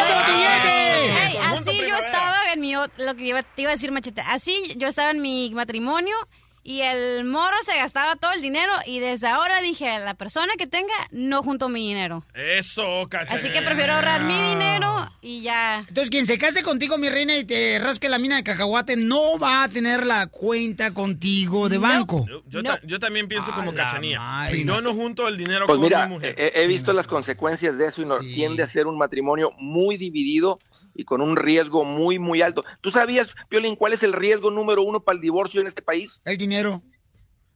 así 1.41 1.77
yo 1.87 1.97
estaba 1.97 2.51
en 2.53 2.59
mi, 2.59 2.73
lo 2.73 3.15
que 3.15 3.23
iba- 3.25 3.43
te 3.43 3.61
iba 3.63 3.71
a 3.71 3.73
decir 3.75 3.91
machete, 3.91 4.21
así 4.21 4.73
yo 4.77 4.87
estaba 4.87 5.11
en 5.11 5.21
mi 5.21 5.51
matrimonio 5.53 6.15
y 6.63 6.81
el 6.81 7.25
morro 7.25 7.57
se 7.63 7.75
gastaba 7.75 8.15
todo 8.15 8.31
el 8.31 8.41
dinero 8.41 8.71
y 8.85 8.99
desde 8.99 9.27
ahora 9.27 9.61
dije, 9.61 9.89
a 9.89 9.99
la 9.99 10.13
persona 10.13 10.53
que 10.57 10.65
tenga, 10.67 10.93
no 11.11 11.43
junto 11.43 11.67
mi 11.69 11.87
dinero. 11.87 12.23
Eso, 12.33 13.07
cachanilla. 13.09 13.35
Así 13.35 13.51
que 13.51 13.61
prefiero 13.61 13.93
ahorrar 13.93 14.23
mi 14.23 14.33
dinero 14.33 14.89
y 15.21 15.41
ya. 15.41 15.79
Entonces, 15.87 16.09
quien 16.09 16.25
se 16.25 16.37
case 16.37 16.63
contigo, 16.63 16.97
mi 16.97 17.09
reina, 17.09 17.35
y 17.37 17.43
te 17.43 17.79
rasque 17.79 18.07
la 18.09 18.17
mina 18.19 18.37
de 18.37 18.43
cacahuate, 18.43 18.95
no 18.95 19.37
va 19.37 19.63
a 19.63 19.69
tener 19.69 20.05
la 20.05 20.27
cuenta 20.27 20.93
contigo 20.93 21.69
de 21.69 21.77
banco. 21.77 22.25
Yo, 22.29 22.43
yo 22.47 22.63
ta- 22.63 22.79
yo 22.83 22.99
también 22.99 23.27
pienso 23.27 23.51
como 23.53 23.71
A 23.71 23.75
cachanía. 23.75 24.49
Yo 24.53 24.81
no 24.81 24.93
junto 24.93 25.27
el 25.27 25.37
dinero 25.37 25.65
Pues 25.65 25.75
con 25.77 25.83
mira, 25.83 26.07
mi 26.07 26.13
mujer. 26.15 26.35
he, 26.37 26.61
he 26.61 26.67
visto 26.67 26.93
las 26.93 27.07
consecuencias 27.07 27.77
de 27.77 27.87
eso 27.87 28.01
y 28.01 28.05
no, 28.05 28.19
tiende 28.19 28.63
a 28.63 28.67
ser 28.67 28.87
un 28.87 28.97
matrimonio 28.97 29.51
muy 29.57 29.97
dividido 29.97 30.59
y 30.95 31.05
con 31.05 31.21
un 31.21 31.35
riesgo 31.35 31.85
muy, 31.85 32.19
muy 32.19 32.41
alto. 32.41 32.63
¿Tú 32.81 32.91
sabías, 32.91 33.35
Piolín, 33.49 33.75
cuál 33.75 33.93
es 33.93 34.03
el 34.03 34.13
riesgo 34.13 34.51
número 34.51 34.83
uno 34.83 35.01
para 35.01 35.15
el 35.15 35.21
divorcio 35.21 35.61
en 35.61 35.67
este 35.67 35.81
país? 35.81 36.21
El 36.25 36.37
dinero. 36.37 36.81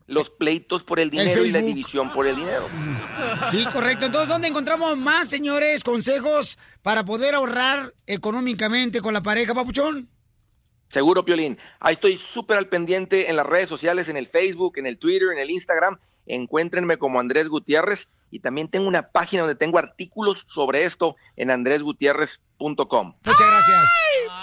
Los 0.05 0.29
pleitos 0.29 0.83
por 0.83 0.99
el 0.99 1.09
dinero 1.09 1.43
y 1.43 1.51
la 1.51 1.61
división 1.61 2.11
por 2.13 2.27
el 2.27 2.37
dinero. 2.37 2.65
Sí, 3.51 3.65
correcto. 3.73 4.05
Entonces, 4.05 4.29
¿dónde 4.29 4.47
encontramos 4.47 4.95
más, 4.97 5.27
señores, 5.27 5.83
consejos 5.83 6.57
para 6.81 7.03
poder 7.03 7.35
ahorrar 7.35 7.93
económicamente 8.05 9.01
con 9.01 9.13
la 9.13 9.21
pareja, 9.21 9.53
papuchón? 9.53 10.09
Seguro, 10.89 11.25
Piolín. 11.25 11.57
Ahí 11.81 11.95
estoy 11.95 12.15
súper 12.15 12.57
al 12.57 12.69
pendiente 12.69 13.29
en 13.29 13.35
las 13.35 13.45
redes 13.45 13.67
sociales, 13.67 14.07
en 14.07 14.15
el 14.15 14.27
Facebook, 14.27 14.77
en 14.77 14.85
el 14.85 14.97
Twitter, 14.97 15.27
en 15.33 15.39
el 15.39 15.51
Instagram. 15.51 15.99
Encuéntrenme 16.27 16.97
como 16.97 17.19
Andrés 17.19 17.47
Gutiérrez 17.47 18.09
y 18.29 18.39
también 18.39 18.67
tengo 18.67 18.87
una 18.87 19.09
página 19.09 19.43
donde 19.43 19.55
tengo 19.55 19.77
artículos 19.79 20.45
sobre 20.53 20.83
esto 20.83 21.15
en 21.35 21.51
andresgutierrez.com. 21.51 23.13
Muchas 23.23 23.47
gracias. 23.47 23.89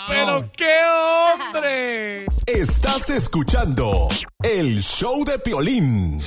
¡Pero 0.09 0.51
qué 0.57 0.81
hombre! 0.85 2.27
Estás 2.47 3.11
escuchando 3.11 4.09
el 4.43 4.83
show 4.83 5.25
de 5.25 5.39
Piolín. 5.39 6.23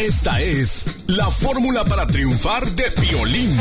Esta 0.00 0.40
es 0.40 1.08
la 1.08 1.26
fórmula 1.26 1.84
para 1.84 2.06
triunfar 2.06 2.64
de 2.70 2.84
Piolín. 3.00 3.56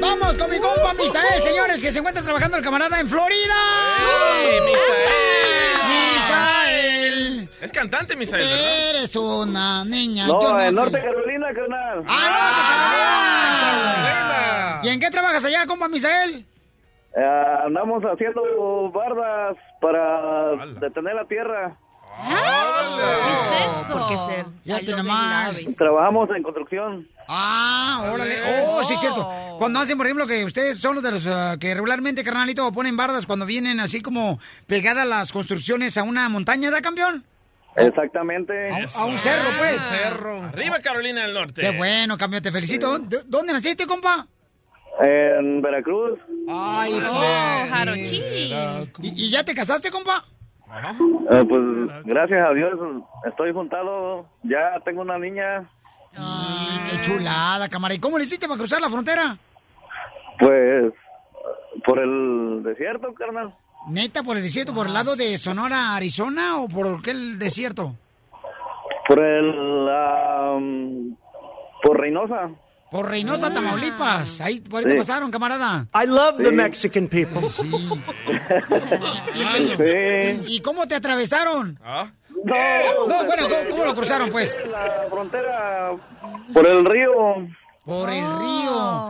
Vamos 0.00 0.34
con 0.34 0.50
mi 0.50 0.58
compa 0.58 0.94
Misael, 0.94 1.42
señores, 1.42 1.80
que 1.80 1.90
se 1.92 1.98
encuentra 1.98 2.22
trabajando 2.22 2.58
el 2.58 2.62
camarada 2.62 3.00
en 3.00 3.06
Florida. 3.06 3.54
¡Ey, 4.44 4.60
Misael! 4.60 5.45
Es 7.66 7.72
cantante, 7.72 8.14
Misael, 8.14 8.44
¿verdad? 8.44 8.90
Eres 8.90 9.16
una 9.16 9.84
niña. 9.84 10.28
No, 10.28 10.40
yo 10.40 10.52
no 10.52 10.60
en 10.60 10.68
sé. 10.68 10.72
Norte 10.72 11.00
Carolina, 11.02 11.48
carnal. 11.52 12.04
¡Ah, 12.06 13.60
¿Y 14.84 14.88
en 14.88 15.00
qué 15.00 15.10
trabajas 15.10 15.44
allá, 15.44 15.66
compa 15.66 15.88
Misael? 15.88 16.46
Eh, 17.16 17.44
andamos 17.64 18.04
haciendo 18.04 18.40
bardas 18.92 19.56
para 19.80 20.54
detener 20.80 21.16
la 21.16 21.24
tierra. 21.24 21.76
¿Qué 22.24 23.32
es 23.32 23.40
eso? 23.66 23.92
Porque 23.92 24.16
ser 24.16 24.46
Ya 24.64 24.80
I 24.80 24.84
te 24.84 24.92
love 24.92 24.98
nomás. 25.02 25.56
Slaves. 25.56 25.76
Trabajamos 25.76 26.30
en 26.36 26.42
construcción. 26.44 27.08
Ah, 27.26 28.08
órale. 28.12 28.36
Oh, 28.68 28.84
sí, 28.84 28.94
es 28.94 29.00
cierto. 29.00 29.28
Cuando 29.58 29.80
hacen, 29.80 29.96
por 29.96 30.06
ejemplo, 30.06 30.28
que 30.28 30.44
ustedes 30.44 30.78
son 30.78 30.94
los 30.94 31.02
de 31.02 31.10
los 31.10 31.26
ah, 31.26 31.56
que 31.58 31.74
regularmente, 31.74 32.22
carnalito, 32.22 32.70
ponen 32.70 32.96
bardas 32.96 33.26
cuando 33.26 33.44
vienen 33.44 33.80
así 33.80 34.00
como 34.02 34.38
pegadas 34.68 35.04
las 35.04 35.32
construcciones 35.32 35.98
a 35.98 36.04
una 36.04 36.28
montaña, 36.28 36.70
¿da, 36.70 36.80
campeón? 36.80 37.24
Exactamente. 37.76 38.70
A 38.96 39.04
un 39.04 39.18
cerro, 39.18 39.50
pues. 39.58 39.80
Cerro. 39.82 40.42
Arriba 40.42 40.80
Carolina 40.80 41.22
del 41.22 41.34
Norte. 41.34 41.60
Qué 41.60 41.70
bueno, 41.76 42.16
campeón, 42.16 42.42
te 42.42 42.50
felicito. 42.52 42.98
¿Dó- 42.98 43.22
¿Dónde 43.26 43.52
naciste, 43.52 43.86
compa? 43.86 44.26
En 45.00 45.60
Veracruz. 45.60 46.18
Ay, 46.48 46.98
Oh. 47.04 47.66
Jarochí. 47.70 48.22
¿Y, 49.02 49.08
y 49.26 49.30
ya 49.30 49.44
te 49.44 49.54
casaste, 49.54 49.90
compa? 49.90 50.24
Eh, 51.30 51.44
pues 51.48 52.04
gracias 52.04 52.48
a 52.48 52.52
Dios 52.54 52.72
estoy 53.26 53.52
juntado. 53.52 54.26
Ya 54.42 54.80
tengo 54.84 55.02
una 55.02 55.18
niña. 55.18 55.68
Ay, 56.16 56.80
qué 56.90 57.02
chulada, 57.02 57.68
cámara. 57.68 57.94
¿Y 57.94 57.98
cómo 57.98 58.16
le 58.18 58.24
hiciste 58.24 58.48
para 58.48 58.58
cruzar 58.58 58.80
la 58.80 58.88
frontera? 58.88 59.36
Pues 60.38 60.92
por 61.84 61.98
el 61.98 62.62
desierto, 62.64 63.12
carnal. 63.14 63.54
¿Neta 63.88 64.22
por 64.22 64.36
el 64.36 64.42
desierto, 64.42 64.74
por 64.74 64.86
el 64.88 64.92
lado 64.92 65.14
de 65.16 65.38
Sonora, 65.38 65.94
Arizona 65.94 66.56
o 66.58 66.68
por 66.68 67.00
qué 67.02 67.12
el 67.12 67.38
desierto? 67.38 67.94
Por 69.06 69.20
el... 69.20 69.88
am, 69.88 71.16
por 71.82 72.00
Reynosa. 72.00 72.50
Por 72.90 73.08
Reynosa, 73.08 73.52
Tamaulipas. 73.52 74.40
Ahí, 74.40 74.60
por 74.60 74.80
ahí 74.80 74.86
te 74.86 74.96
pasaron, 74.96 75.30
camarada. 75.30 75.86
I 75.94 76.06
love 76.06 76.36
the. 76.36 76.50
Mexican 76.52 77.08
people. 77.08 77.42
Sí. 79.76 80.40
¿Y 80.56 80.60
cómo 80.60 80.86
te 80.86 80.94
atravesaron? 80.94 81.78
¿Ah? 81.84 82.10
No, 82.44 83.06
No, 83.06 83.24
bueno, 83.24 83.48
¿cómo, 83.48 83.70
cómo 83.70 83.84
lo 83.84 83.94
cruzaron, 83.94 84.30
pues? 84.30 84.56
La 84.70 85.06
frontera 85.10 85.92
por 86.52 86.66
el 86.66 86.84
río. 86.84 87.10
Por 87.84 88.10
el 88.10 88.24
río. 88.24 89.08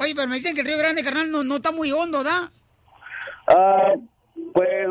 Oye, 0.00 0.14
pero 0.14 0.28
me 0.28 0.36
dicen 0.36 0.54
que 0.54 0.60
el 0.62 0.66
Río 0.66 0.78
Grande, 0.78 1.02
carnal, 1.02 1.30
no, 1.30 1.44
no 1.44 1.56
está 1.56 1.72
muy 1.72 1.92
hondo, 1.92 2.22
¿da? 2.22 2.50
Ah, 3.48 3.94
pues 4.52 4.88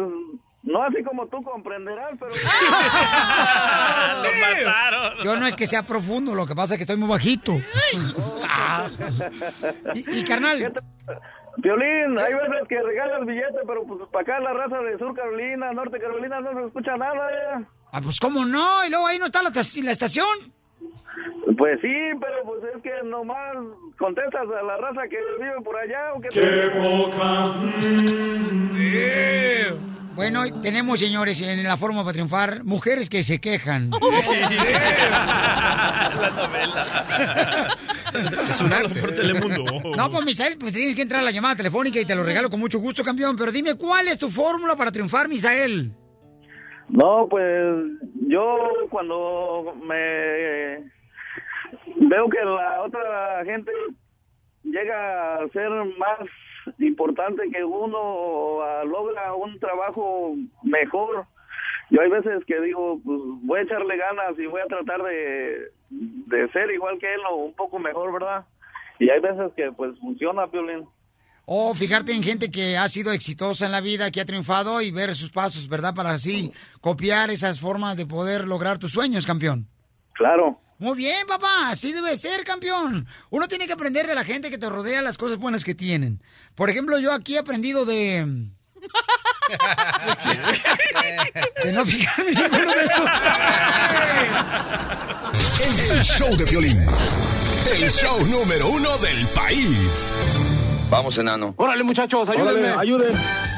no 0.64 0.84
así 0.84 1.04
como 1.04 1.28
tú 1.28 1.42
comprenderás, 1.44 2.12
pero... 2.20 2.32
Lo 4.24 4.66
mataron. 4.66 5.14
Yo 5.24 5.38
no 5.38 5.48
es 5.48 5.56
que 5.56 5.66
sea 5.66 5.84
profundo, 5.84 6.36
lo 6.36 6.46
que 6.46 6.56
pasa 6.56 6.74
es 6.74 6.78
que 6.78 6.84
estoy 6.84 6.98
muy 6.98 7.08
bajito. 7.10 7.54
Ah. 8.44 8.90
y, 9.94 10.20
y, 10.20 10.24
carnal, 10.24 10.74
Violín, 11.58 12.20
hay 12.20 12.34
veces 12.34 12.68
que 12.70 12.82
regalas 12.82 13.26
billetes, 13.26 13.62
pero 13.66 13.84
pues 13.86 14.02
para 14.12 14.22
acá 14.22 14.40
la 14.40 14.54
raza 14.54 14.78
de 14.80 14.98
Sur 15.00 15.16
Carolina, 15.16 15.72
Norte 15.74 16.00
Carolina 16.00 16.40
no 16.40 16.54
se 16.54 16.68
escucha 16.68 16.98
nada. 16.98 17.30
eh. 17.32 17.66
ah, 17.92 18.02
pues 18.02 18.20
cómo 18.20 18.46
no, 18.46 18.86
y 18.86 18.90
luego 18.90 19.08
ahí 19.08 19.18
no 19.18 19.26
está 19.26 19.42
la, 19.42 19.50
la 19.52 19.92
estación. 19.92 20.54
Pues 21.58 21.80
sí, 21.82 21.94
pero 22.22 22.44
pues 22.46 22.64
es 22.76 22.82
que 22.84 22.92
nomás 23.06 23.56
contestas 23.98 24.44
a 24.44 24.64
la 24.64 24.78
raza 24.78 25.02
que 25.10 25.18
vive 25.40 25.62
por 25.64 25.76
allá 25.78 26.14
o 26.14 26.22
que... 26.22 26.30
Bueno, 30.16 30.44
tenemos, 30.62 31.00
señores, 31.00 31.42
en 31.42 31.64
la 31.64 31.78
forma 31.78 32.02
para 32.02 32.14
triunfar, 32.14 32.64
mujeres 32.64 33.10
que 33.10 33.24
se 33.24 33.40
quejan. 33.40 33.92
La 36.20 36.32
novela. 36.36 37.68
Es 38.50 38.62
un 38.62 38.74
arte. 38.74 39.00
Por 39.00 39.12
Telemundo. 39.14 39.64
No, 39.96 40.10
pues 40.10 40.26
Misael, 40.26 40.58
pues 40.58 40.74
tienes 40.74 40.96
que 40.96 41.04
entrar 41.04 41.22
a 41.22 41.26
la 41.26 41.30
llamada 41.30 41.56
telefónica 41.56 42.00
y 42.00 42.06
te 42.06 42.16
lo 42.16 42.24
regalo 42.24 42.50
con 42.50 42.60
mucho 42.60 42.80
gusto, 42.80 43.04
campeón. 43.04 43.36
Pero 43.38 43.52
dime, 43.52 43.76
¿cuál 43.76 44.08
es 44.08 44.18
tu 44.18 44.30
fórmula 44.30 44.76
para 44.76 44.92
triunfar, 44.92 45.28
Misael? 45.28 45.92
No, 46.90 47.28
pues 47.30 47.76
yo 48.28 48.58
cuando 48.90 49.76
me 49.84 50.90
veo 51.96 52.30
que 52.30 52.44
la 52.44 52.82
otra 52.82 53.44
gente 53.46 53.72
llega 54.64 55.36
a 55.38 55.48
ser 55.50 55.70
más 55.98 56.20
importante 56.80 57.44
que 57.52 57.64
uno 57.64 57.98
o 57.98 58.62
a- 58.62 58.84
logra 58.84 59.34
un 59.34 59.60
trabajo 59.60 60.36
mejor, 60.64 61.26
yo 61.90 62.02
hay 62.02 62.10
veces 62.10 62.44
que 62.46 62.60
digo, 62.62 63.00
pues 63.04 63.20
voy 63.44 63.60
a 63.60 63.64
echarle 63.64 63.96
ganas 63.98 64.38
y 64.38 64.46
voy 64.46 64.62
a 64.62 64.66
tratar 64.66 65.02
de, 65.04 65.72
de 65.90 66.50
ser 66.52 66.70
igual 66.72 66.98
que 67.00 67.14
él 67.14 67.22
o 67.32 67.36
un 67.46 67.54
poco 67.54 67.80
mejor, 67.80 68.12
¿verdad? 68.12 68.46
Y 69.00 69.10
hay 69.10 69.22
veces 69.22 69.52
que 69.56 69.72
pues 69.72 69.98
funciona, 70.00 70.46
Violín. 70.48 70.86
O 71.46 71.74
fijarte 71.74 72.12
en 72.12 72.24
gente 72.24 72.52
que 72.52 72.76
ha 72.76 72.90
sido 72.90 73.14
exitosa 73.14 73.68
en 73.68 73.72
la 73.72 73.80
vida, 73.80 74.12
que 74.12 74.20
ha 74.20 74.26
triunfado 74.26 74.82
y 74.82 74.92
ver 74.92 75.16
sus 75.16 75.32
pasos, 75.32 75.70
¿verdad? 75.70 75.96
Para 75.96 76.10
así 76.10 76.52
copiar 76.82 77.30
esas 77.30 77.62
formas 77.62 77.96
de 77.96 78.06
poder 78.06 78.46
lograr 78.46 78.80
tus 78.80 78.92
sueños, 78.92 79.26
campeón. 79.26 79.66
Claro. 80.14 80.60
Muy 80.80 80.96
bien, 80.96 81.26
papá, 81.28 81.70
así 81.70 81.92
debe 81.92 82.16
ser, 82.18 82.44
campeón. 82.44 83.08
Uno 83.32 83.48
tiene 83.48 83.66
que 83.66 83.74
aprender 83.74 84.06
de 84.06 84.14
la 84.14 84.24
gente 84.24 84.52
que 84.52 84.60
te 84.60 84.70
rodea 84.70 85.02
las 85.02 85.18
cosas 85.18 85.38
buenas 85.38 85.64
que 85.64 85.74
tienen. 85.74 86.22
Por 86.54 86.70
ejemplo, 86.70 87.00
yo 87.00 87.12
aquí 87.14 87.36
he 87.36 87.40
aprendido 87.40 87.84
de... 87.86 88.26
de 91.64 91.74
no 91.74 91.84
fijarme 91.86 92.32
en 92.32 92.38
ninguno 92.38 92.74
de 92.76 92.86
estos. 92.86 93.10
El 95.92 96.04
show 96.04 96.36
de 96.38 96.46
violín. 96.46 96.86
El 97.74 97.90
show 97.90 98.24
número 98.28 98.70
uno 98.70 98.98
del 99.00 99.26
país. 99.28 100.14
Vamos, 100.92 101.18
enano. 101.18 101.56
Órale, 101.58 101.84
muchachos, 101.84 102.30
ayúdenme. 102.30 102.70
ayuden. 102.70 103.14
Vamos 103.14 103.57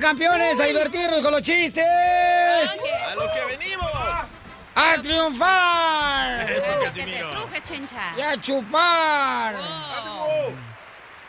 campeones, 0.00 0.58
a 0.60 0.64
divertirnos 0.64 1.20
con 1.20 1.32
los 1.32 1.42
chistes. 1.42 1.84
A 1.84 3.14
lo 3.14 3.30
que 3.32 3.56
venimos. 3.56 3.90
¡A 4.74 5.00
triunfar! 5.00 6.50
Eso, 6.50 6.94
Que 6.94 7.04
te 7.04 7.18
truje, 7.18 7.62
chencha. 7.64 8.14
¡Y 8.16 8.20
a 8.20 8.40
chupar! 8.40 9.54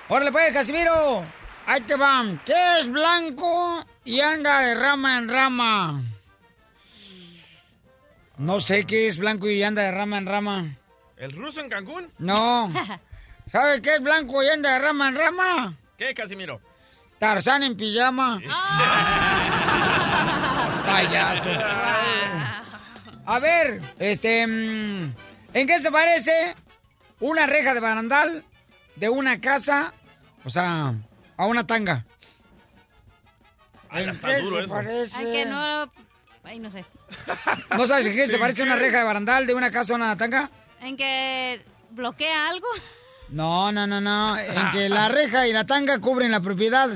Órale 0.10 0.32
pues, 0.32 0.54
Casimiro. 0.54 1.24
Ahí 1.68 1.82
te 1.82 1.96
van. 1.96 2.40
¿Qué 2.46 2.80
es 2.80 2.92
blanco 2.92 3.86
y 4.04 4.20
anda 4.20 4.62
de 4.62 4.76
rama 4.76 5.18
en 5.18 5.30
rama? 5.30 6.02
No 8.38 8.60
sé 8.60 8.86
qué 8.86 9.08
es 9.08 9.18
blanco 9.18 9.50
y 9.50 9.64
anda 9.64 9.84
de 9.84 9.92
rama 9.92 10.18
en 10.18 10.26
rama. 10.26 10.78
¿El 11.18 11.32
ruso 11.32 11.62
en 11.62 11.70
Cancún? 11.70 12.12
No. 12.18 12.72
¿Sabe 13.52 13.82
qué 13.82 13.96
es 13.96 14.02
blanco 14.02 14.44
y 14.44 14.50
anda 14.50 14.74
de 14.74 14.80
rama 14.80 15.08
en 15.08 15.16
rama? 15.16 15.78
¿Qué, 15.98 16.14
Casimiro? 16.14 16.60
Tarzán 17.20 17.64
en 17.64 17.78
pijama. 17.78 18.42
Payaso. 20.86 21.50
A 23.26 23.40
ver, 23.40 23.82
este. 24.00 24.46
mm, 24.46 25.14
¿En 25.54 25.68
qué 25.68 25.80
se 25.80 25.92
parece 25.92 26.56
una 27.20 27.48
reja 27.48 27.74
de 27.74 27.80
barandal 27.80 28.44
de 28.96 29.10
una 29.10 29.42
casa? 29.42 29.94
O 30.44 30.50
sea, 30.50 30.94
a 31.38 31.46
una 31.48 31.66
tanga. 31.66 32.06
Ay, 33.90 34.04
¿En 34.04 34.20
qué 34.20 34.38
duro 34.42 34.58
se 34.58 34.64
eso. 34.66 34.74
parece? 34.74 35.18
Ay, 35.18 35.26
que 35.32 35.46
no... 35.46 35.92
Ay, 36.44 36.60
no 36.60 36.70
sé. 36.70 36.86
¿No 37.76 37.88
sabes 37.88 38.06
en 38.06 38.16
qué 38.16 38.28
se 38.28 38.38
parece 38.38 38.62
una 38.62 38.76
reja 38.76 39.00
de 39.00 39.04
barandal 39.06 39.48
de 39.48 39.56
una 39.56 39.72
casa 39.72 39.94
a 39.94 39.96
una 39.96 40.18
tanga? 40.18 40.52
¿En 40.82 40.96
que 40.98 41.66
bloquea 41.92 42.50
algo? 42.50 42.68
No, 43.30 43.72
no, 43.72 43.88
no, 43.88 44.02
no. 44.02 44.38
En 44.38 44.72
que 44.72 44.90
la 44.90 45.08
reja 45.10 45.48
y 45.48 45.54
la 45.54 45.66
tanga 45.66 46.00
cubren 46.00 46.32
la 46.32 46.40
propiedad. 46.42 46.90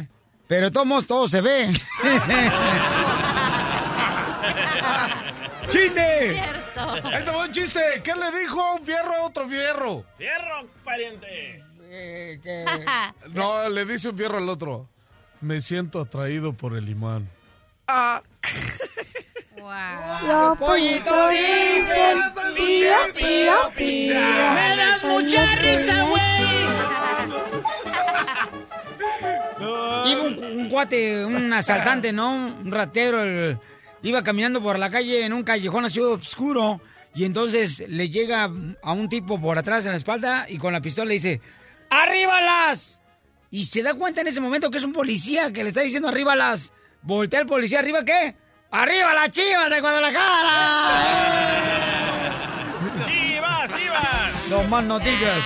Pero 0.47 0.71
todos 0.71 1.05
todo 1.05 1.27
se 1.27 1.41
ve. 1.41 1.71
¡Chiste! 5.69 6.33
Cierto. 6.33 7.07
Ahí 7.07 7.23
te 7.23 7.31
va 7.31 7.45
un 7.45 7.51
chiste. 7.51 7.79
¿Qué 8.03 8.13
le 8.15 8.39
dijo 8.39 8.59
a 8.61 8.73
un 8.75 8.83
fierro 8.83 9.15
a 9.15 9.23
otro 9.25 9.47
fierro? 9.47 10.03
¡Fierro, 10.17 10.67
pariente! 10.83 11.63
Eh, 11.83 12.39
que- 12.41 12.65
No, 13.33 13.69
le 13.69 13.85
dice 13.85 14.09
un 14.09 14.17
fierro 14.17 14.37
al 14.39 14.49
otro. 14.49 14.89
Me 15.41 15.61
siento 15.61 16.01
atraído 16.01 16.53
por 16.53 16.75
el 16.75 16.89
imán. 16.89 17.29
Ah. 17.87 18.21
Wow. 19.69 20.27
Los 20.27 20.57
pollitos 20.57 21.29
dicen, 21.29 22.17
pío, 22.55 22.91
pío, 23.15 23.53
pío. 23.77 24.15
Me 24.15 24.75
das 24.75 25.03
mucha 25.03 25.45
risa, 25.57 26.03
güey. 26.05 26.21
Iba 30.11 30.21
un, 30.23 30.43
un 30.59 30.69
cuate, 30.69 31.23
un 31.23 31.53
asaltante, 31.53 32.11
¿no? 32.11 32.31
Un 32.63 32.71
ratero, 32.71 33.21
el- 33.23 33.59
iba 34.01 34.23
caminando 34.23 34.59
por 34.59 34.79
la 34.79 34.89
calle 34.89 35.23
en 35.23 35.33
un 35.33 35.43
callejón 35.43 35.85
así 35.85 35.99
oscuro 35.99 36.81
y 37.13 37.25
entonces 37.25 37.83
le 37.89 38.09
llega 38.09 38.49
a 38.81 38.93
un 38.93 39.07
tipo 39.07 39.39
por 39.39 39.59
atrás 39.59 39.85
en 39.85 39.91
la 39.91 39.97
espalda 39.99 40.47
y 40.49 40.57
con 40.57 40.73
la 40.73 40.81
pistola 40.81 41.09
le 41.09 41.13
dice, 41.15 41.41
¡Arríbalas! 41.91 43.01
Y 43.51 43.65
se 43.65 43.83
da 43.83 43.93
cuenta 43.93 44.21
en 44.21 44.27
ese 44.29 44.41
momento 44.41 44.71
que 44.71 44.79
es 44.79 44.83
un 44.83 44.93
policía 44.93 45.51
que 45.53 45.61
le 45.63 45.69
está 45.69 45.81
diciendo 45.81 46.07
¡Arríbalas! 46.07 46.71
Voltea 47.03 47.41
el 47.41 47.45
policía, 47.45 47.77
¿arriba 47.79 48.03
qué? 48.03 48.35
¡Arriba 48.71 49.13
las 49.15 49.31
chivas 49.31 49.69
de 49.69 49.81
Guadalajara! 49.81 51.09
Nomás 54.47 54.83
no 54.83 54.99
digas. 54.99 55.43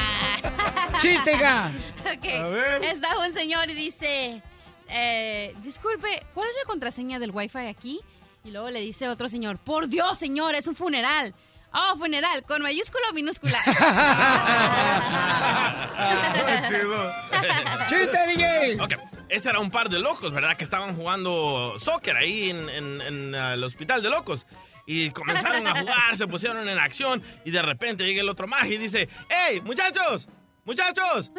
¡Chiste, 0.99 1.33
hija! 1.33 1.71
Ok. 2.01 2.83
Está 2.83 3.17
un 3.19 3.33
señor 3.33 3.69
y 3.69 3.73
dice, 3.75 4.41
eh, 4.89 5.55
disculpe, 5.63 6.25
¿cuál 6.33 6.49
es 6.49 6.55
la 6.62 6.65
contraseña 6.65 7.17
del 7.19 7.31
wifi 7.31 7.59
aquí? 7.59 8.01
Y 8.43 8.51
luego 8.51 8.69
le 8.69 8.81
dice 8.81 9.07
otro 9.07 9.29
señor, 9.29 9.57
por 9.57 9.88
Dios, 9.88 10.19
señor, 10.19 10.55
es 10.55 10.67
un 10.67 10.75
funeral. 10.75 11.33
Oh, 11.73 11.95
funeral, 11.97 12.43
con 12.43 12.62
mayúscula 12.62 13.03
o 13.09 13.13
minúscula. 13.13 13.59
¡Chiste, 17.88 18.17
DJ! 18.27 18.77
Ok, 18.81 18.93
este 19.29 19.49
era 19.49 19.59
un 19.59 19.69
par 19.71 19.89
de 19.89 19.99
locos, 19.99 20.31
¿verdad? 20.31 20.55
Que 20.55 20.63
estaban 20.63 20.95
jugando 20.95 21.75
soccer 21.79 22.15
ahí 22.17 22.49
en, 22.51 22.69
en- 22.69 23.01
en, 23.01 23.36
uh, 23.36 23.53
el 23.53 23.63
hospital 23.63 24.01
de 24.01 24.09
locos. 24.09 24.45
Y 24.86 25.12
comenzaron 25.12 25.65
a 25.67 25.79
jugar, 25.79 26.17
se 26.17 26.27
pusieron 26.27 26.67
en 26.67 26.77
acción 26.77 27.23
y 27.45 27.51
de 27.51 27.62
repente 27.62 28.03
llega 28.03 28.21
el 28.21 28.27
otro 28.29 28.47
mag 28.47 28.65
y 28.65 28.77
dice, 28.77 29.07
¡Ey, 29.47 29.62
muchachos! 29.62 30.27
¡Muchachos! 30.65 31.31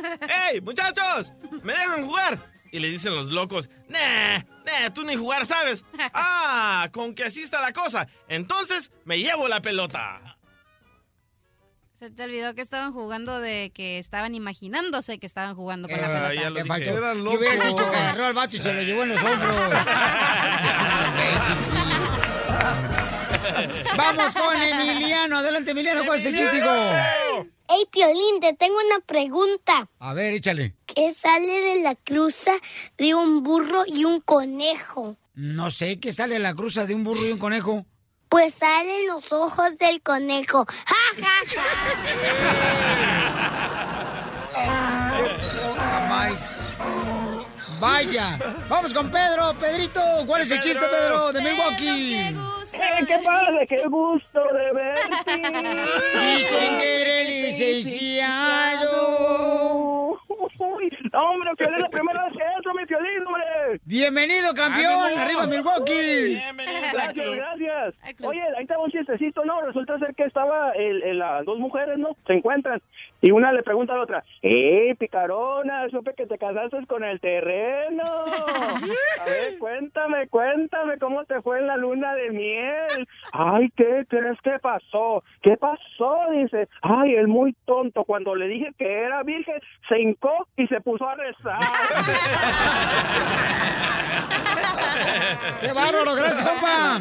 ¡Ey, 0.50 0.60
muchachos! 0.62 1.30
¿Me 1.62 1.74
dejan 1.74 2.06
jugar? 2.06 2.38
Y 2.74 2.80
le 2.80 2.88
dicen 2.90 3.14
los 3.14 3.30
locos, 3.30 3.70
¡Nah! 3.88 4.38
¡Nah! 4.66 4.90
Tú 4.92 5.04
ni 5.04 5.14
jugar 5.14 5.46
sabes. 5.46 5.84
¡Ah! 6.12 6.88
Con 6.90 7.14
que 7.14 7.22
así 7.22 7.40
está 7.40 7.60
la 7.60 7.72
cosa. 7.72 8.08
Entonces 8.26 8.90
me 9.04 9.20
llevo 9.20 9.46
la 9.46 9.62
pelota. 9.62 10.36
Se 11.92 12.10
te 12.10 12.24
olvidó 12.24 12.52
que 12.56 12.62
estaban 12.62 12.92
jugando 12.92 13.38
de 13.40 13.70
que 13.72 14.00
estaban 14.00 14.34
imaginándose 14.34 15.18
que 15.20 15.26
estaban 15.26 15.54
jugando 15.54 15.88
con 15.88 16.00
la 16.00 16.26
Ah, 16.26 16.30
pelota. 16.30 16.60
ya 16.60 16.66
faltó. 16.66 16.90
Eran 16.90 17.18
Yo 17.24 17.30
hubiera 17.30 17.54
locos. 17.54 17.68
dicho 17.68 17.90
que 17.92 17.96
agarró 17.96 18.24
al 18.26 18.32
vato 18.34 18.56
y 18.56 18.58
se 18.58 18.74
lo 18.74 18.82
llevó 18.82 19.02
en 19.04 19.08
los 19.10 19.22
hombros. 19.22 19.56
Vamos 23.96 24.34
con 24.34 24.56
Emiliano. 24.60 25.38
Adelante, 25.38 25.70
Emiliano. 25.70 26.04
¿Cuál 26.04 26.18
es 26.18 26.26
el 26.26 26.36
chiste, 26.36 26.58
hijo? 26.58 27.46
Hey, 27.76 27.86
Piolín, 27.90 28.38
te 28.40 28.52
tengo 28.52 28.76
una 28.86 29.00
pregunta. 29.04 29.88
A 29.98 30.14
ver, 30.14 30.32
échale. 30.34 30.76
¿Qué 30.86 31.12
sale 31.12 31.60
de 31.60 31.82
la 31.82 31.96
cruza 31.96 32.52
de 32.96 33.16
un 33.16 33.42
burro 33.42 33.82
y 33.84 34.04
un 34.04 34.20
conejo? 34.20 35.16
No 35.34 35.72
sé 35.72 35.98
qué 35.98 36.12
sale 36.12 36.36
a 36.36 36.38
la 36.38 36.54
cruza 36.54 36.86
de 36.86 36.94
un 36.94 37.02
burro 37.02 37.26
y 37.26 37.32
un 37.32 37.38
conejo. 37.38 37.84
Pues 38.28 38.54
salen 38.54 39.08
los 39.08 39.32
ojos 39.32 39.76
del 39.78 40.00
conejo. 40.02 40.64
¡Ja, 40.66 40.94
ja, 41.20 41.32
Jamás. 45.76 46.50
Vaya. 47.80 48.38
Vamos 48.68 48.94
con 48.94 49.10
Pedro. 49.10 49.52
Pedrito, 49.54 50.00
¿cuál 50.26 50.42
es 50.42 50.50
el 50.52 50.60
chiste, 50.60 50.86
Pedro, 50.86 51.32
de 51.32 51.42
Milwaukee? 51.42 52.36
Eh, 52.74 53.04
¿Qué 53.06 53.18
pasa? 53.24 53.66
¡Qué 53.68 53.82
gusto 53.88 54.40
de 54.52 54.72
verte! 54.72 55.32
Dicen 56.36 56.78
que 56.78 57.02
eres 57.02 57.28
licenciado. 57.28 58.90
Uy, 60.58 60.90
hombre, 61.12 61.50
Piolín, 61.56 61.80
la 61.80 61.88
primera 61.88 62.24
vez 62.24 62.32
que 62.36 62.42
entro, 62.56 62.74
mi 62.74 62.86
Piolín, 62.86 63.26
hombre. 63.26 63.80
Bienvenido, 63.84 64.54
campeón. 64.54 64.92
¡Ánimo! 65.02 65.20
Arriba, 65.22 65.46
Milwaukee. 65.46 66.40
Gracias, 66.92 67.30
gracias. 67.36 67.94
Oye, 68.22 68.42
ahí 68.56 68.62
estaba 68.62 68.84
un 68.84 68.90
chistecito, 68.90 69.44
¿no? 69.44 69.60
Resulta 69.62 69.98
ser 69.98 70.14
que 70.14 70.24
estaba 70.24 70.72
el, 70.72 71.02
el- 71.02 71.18
las 71.18 71.44
dos 71.44 71.58
mujeres, 71.58 71.98
¿no? 71.98 72.16
Se 72.26 72.34
encuentran. 72.34 72.80
Y 73.24 73.30
una 73.30 73.52
le 73.52 73.62
pregunta 73.62 73.94
a 73.94 73.96
la 73.96 74.02
otra, 74.02 74.22
¡Eh, 74.42 74.94
picarona! 74.98 75.88
Supe 75.88 76.12
que 76.12 76.26
te 76.26 76.36
casaste 76.36 76.86
con 76.86 77.02
el 77.04 77.18
terreno. 77.20 78.02
A 78.04 79.24
ver, 79.24 79.58
cuéntame, 79.58 80.28
cuéntame 80.28 80.98
cómo 80.98 81.24
te 81.24 81.40
fue 81.40 81.60
en 81.60 81.68
la 81.68 81.78
luna 81.78 82.14
de 82.16 82.30
miel. 82.32 83.08
Ay, 83.32 83.70
¿qué 83.78 84.04
crees 84.10 84.38
que 84.42 84.58
pasó? 84.58 85.24
¿Qué 85.40 85.56
pasó? 85.56 86.18
Dice, 86.32 86.68
ay, 86.82 87.14
el 87.14 87.26
muy 87.26 87.54
tonto. 87.64 88.04
Cuando 88.04 88.34
le 88.34 88.46
dije 88.46 88.74
que 88.76 88.92
era 88.92 89.22
virgen, 89.22 89.58
se 89.88 90.02
hincó 90.02 90.46
y 90.58 90.66
se 90.66 90.82
puso 90.82 91.08
a 91.08 91.14
rezar. 91.14 91.60
¡Qué 95.62 95.72
bárbaro! 95.72 96.14
Gracias, 96.14 96.46
compa. 96.46 97.00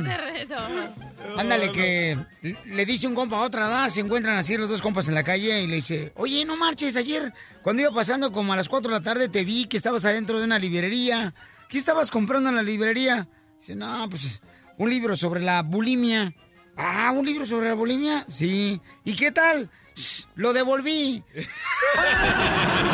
Ándale, 1.38 1.71
que 1.71 2.17
le 2.65 2.86
dice 2.86 3.07
un 3.07 3.15
compa 3.15 3.38
a 3.38 3.41
otra, 3.41 3.67
¿da? 3.67 3.89
Se 3.89 3.99
encuentran 4.01 4.38
así 4.38 4.55
los 4.57 4.69
dos 4.69 4.81
compas 4.81 5.07
en 5.07 5.15
la 5.15 5.23
calle 5.23 5.62
y 5.62 5.67
le 5.67 5.75
dice, 5.77 6.12
oye, 6.15 6.45
no 6.45 6.55
marches, 6.55 6.95
ayer 6.95 7.33
cuando 7.62 7.81
iba 7.81 7.91
pasando 7.93 8.31
como 8.31 8.53
a 8.53 8.55
las 8.55 8.69
4 8.69 8.91
de 8.91 8.97
la 8.97 9.03
tarde 9.03 9.29
te 9.29 9.43
vi 9.43 9.65
que 9.65 9.77
estabas 9.77 10.05
adentro 10.05 10.39
de 10.39 10.45
una 10.45 10.59
librería. 10.59 11.33
¿Qué 11.69 11.77
estabas 11.77 12.12
comprando 12.12 12.49
en 12.49 12.55
la 12.55 12.62
librería? 12.63 13.27
Dice, 13.57 13.75
no, 13.75 14.07
pues 14.09 14.39
un 14.77 14.89
libro 14.89 15.15
sobre 15.15 15.41
la 15.41 15.62
bulimia. 15.63 16.33
Ah, 16.77 17.12
¿un 17.15 17.25
libro 17.25 17.45
sobre 17.45 17.69
la 17.69 17.75
bulimia? 17.75 18.25
Sí. 18.27 18.79
¿Y 19.03 19.15
qué 19.15 19.31
tal? 19.31 19.69
"Shh, 19.95 20.25
Lo 20.36 20.53
devolví. 20.53 21.23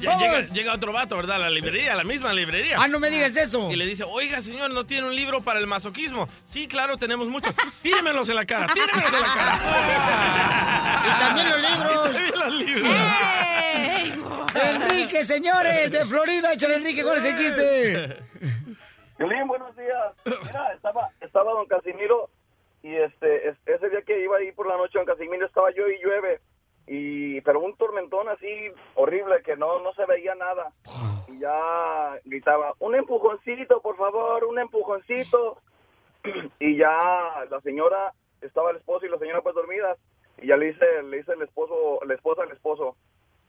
llega, 0.00 0.40
llega 0.40 0.72
otro 0.74 0.92
vato, 0.92 1.16
¿verdad? 1.16 1.36
A 1.36 1.38
la 1.40 1.50
librería, 1.50 1.92
a 1.92 1.96
la 1.96 2.04
misma 2.04 2.32
librería. 2.32 2.76
Ah, 2.78 2.88
no 2.88 2.98
me 2.98 3.10
digas 3.10 3.36
eso. 3.36 3.70
Y 3.70 3.76
le 3.76 3.86
dice, 3.86 4.04
oiga, 4.04 4.40
señor, 4.40 4.70
¿no 4.70 4.84
tiene 4.86 5.06
un 5.06 5.14
libro 5.14 5.40
para 5.42 5.60
el 5.60 5.66
masoquismo? 5.66 6.28
Sí, 6.44 6.66
claro, 6.68 6.96
tenemos 6.96 7.28
muchos. 7.28 7.54
Tíremelos 7.82 8.28
en 8.28 8.36
la 8.36 8.44
cara, 8.44 8.66
tíremelos 8.72 9.12
en 9.12 9.20
la 9.20 9.34
cara. 9.34 9.60
Y 11.02 11.18
también 11.18 11.48
los 11.48 11.60
libros. 11.60 12.10
Y 12.10 12.12
también 12.12 12.38
los 12.38 12.52
libros. 12.54 12.96
Enrique, 14.54 15.24
señores, 15.24 15.90
de 15.90 16.04
Florida. 16.06 16.52
Échale, 16.52 16.76
Enrique, 16.76 17.02
¿cuál 17.02 17.16
es 17.16 17.24
el 17.24 17.36
chiste? 17.36 18.16
Violín, 19.18 19.46
buenos 19.48 19.74
días. 19.76 20.12
Mira, 20.46 20.72
estaba, 20.74 21.08
estaba 21.20 21.52
don 21.52 21.66
Casimiro 21.66 22.30
y 22.82 22.94
este, 22.96 23.48
es- 23.50 23.56
ese 23.66 23.88
día 23.90 24.00
que 24.06 24.22
iba 24.22 24.36
ahí 24.38 24.52
por 24.52 24.66
la 24.66 24.76
noche 24.76 24.98
don 24.98 25.06
Casimiro 25.06 25.46
estaba 25.46 25.68
yo 25.76 25.86
y 25.88 26.02
llueve 26.02 26.40
y 26.92 27.40
pero 27.42 27.60
un 27.60 27.76
tormentón 27.76 28.28
así 28.28 28.48
horrible 28.96 29.42
que 29.44 29.54
no 29.56 29.78
no 29.78 29.92
se 29.94 30.04
veía 30.06 30.34
nada. 30.34 30.72
Y 31.28 31.38
ya 31.38 32.18
gritaba 32.24 32.74
un 32.80 32.96
empujoncito 32.96 33.80
por 33.80 33.96
favor 33.96 34.44
un 34.44 34.58
empujoncito 34.58 35.58
y 36.58 36.76
ya 36.76 36.98
la 37.48 37.60
señora 37.62 38.12
estaba 38.40 38.72
el 38.72 38.78
esposo 38.78 39.06
y 39.06 39.08
la 39.08 39.18
señora 39.18 39.40
pues 39.40 39.54
dormidas. 39.54 39.98
Y 40.38 40.48
ya 40.48 40.56
le 40.56 40.66
dice 40.72 40.84
le 41.04 41.18
dice 41.18 41.32
el 41.32 41.42
esposo 41.42 42.00
la 42.04 42.14
esposa 42.14 42.42
al 42.42 42.50
esposo 42.50 42.96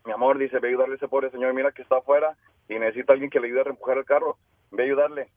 mi 0.06 0.12
amor 0.12 0.38
dice 0.38 0.60
ve 0.60 0.68
a 0.68 0.70
ayudarle 0.70 0.94
a 0.94 0.98
ese 0.98 1.08
pobre 1.08 1.32
señor 1.32 1.54
mira 1.56 1.72
que 1.72 1.82
está 1.82 1.98
afuera 1.98 2.38
y 2.70 2.76
necesita 2.78 3.14
alguien 3.14 3.32
que 3.32 3.40
le 3.40 3.48
ayude 3.48 3.62
a 3.62 3.66
reempujar 3.66 3.98
el 3.98 4.06
carro. 4.06 4.38
Ve 4.70 4.84
a 4.84 4.86
ayudarle 4.86 5.30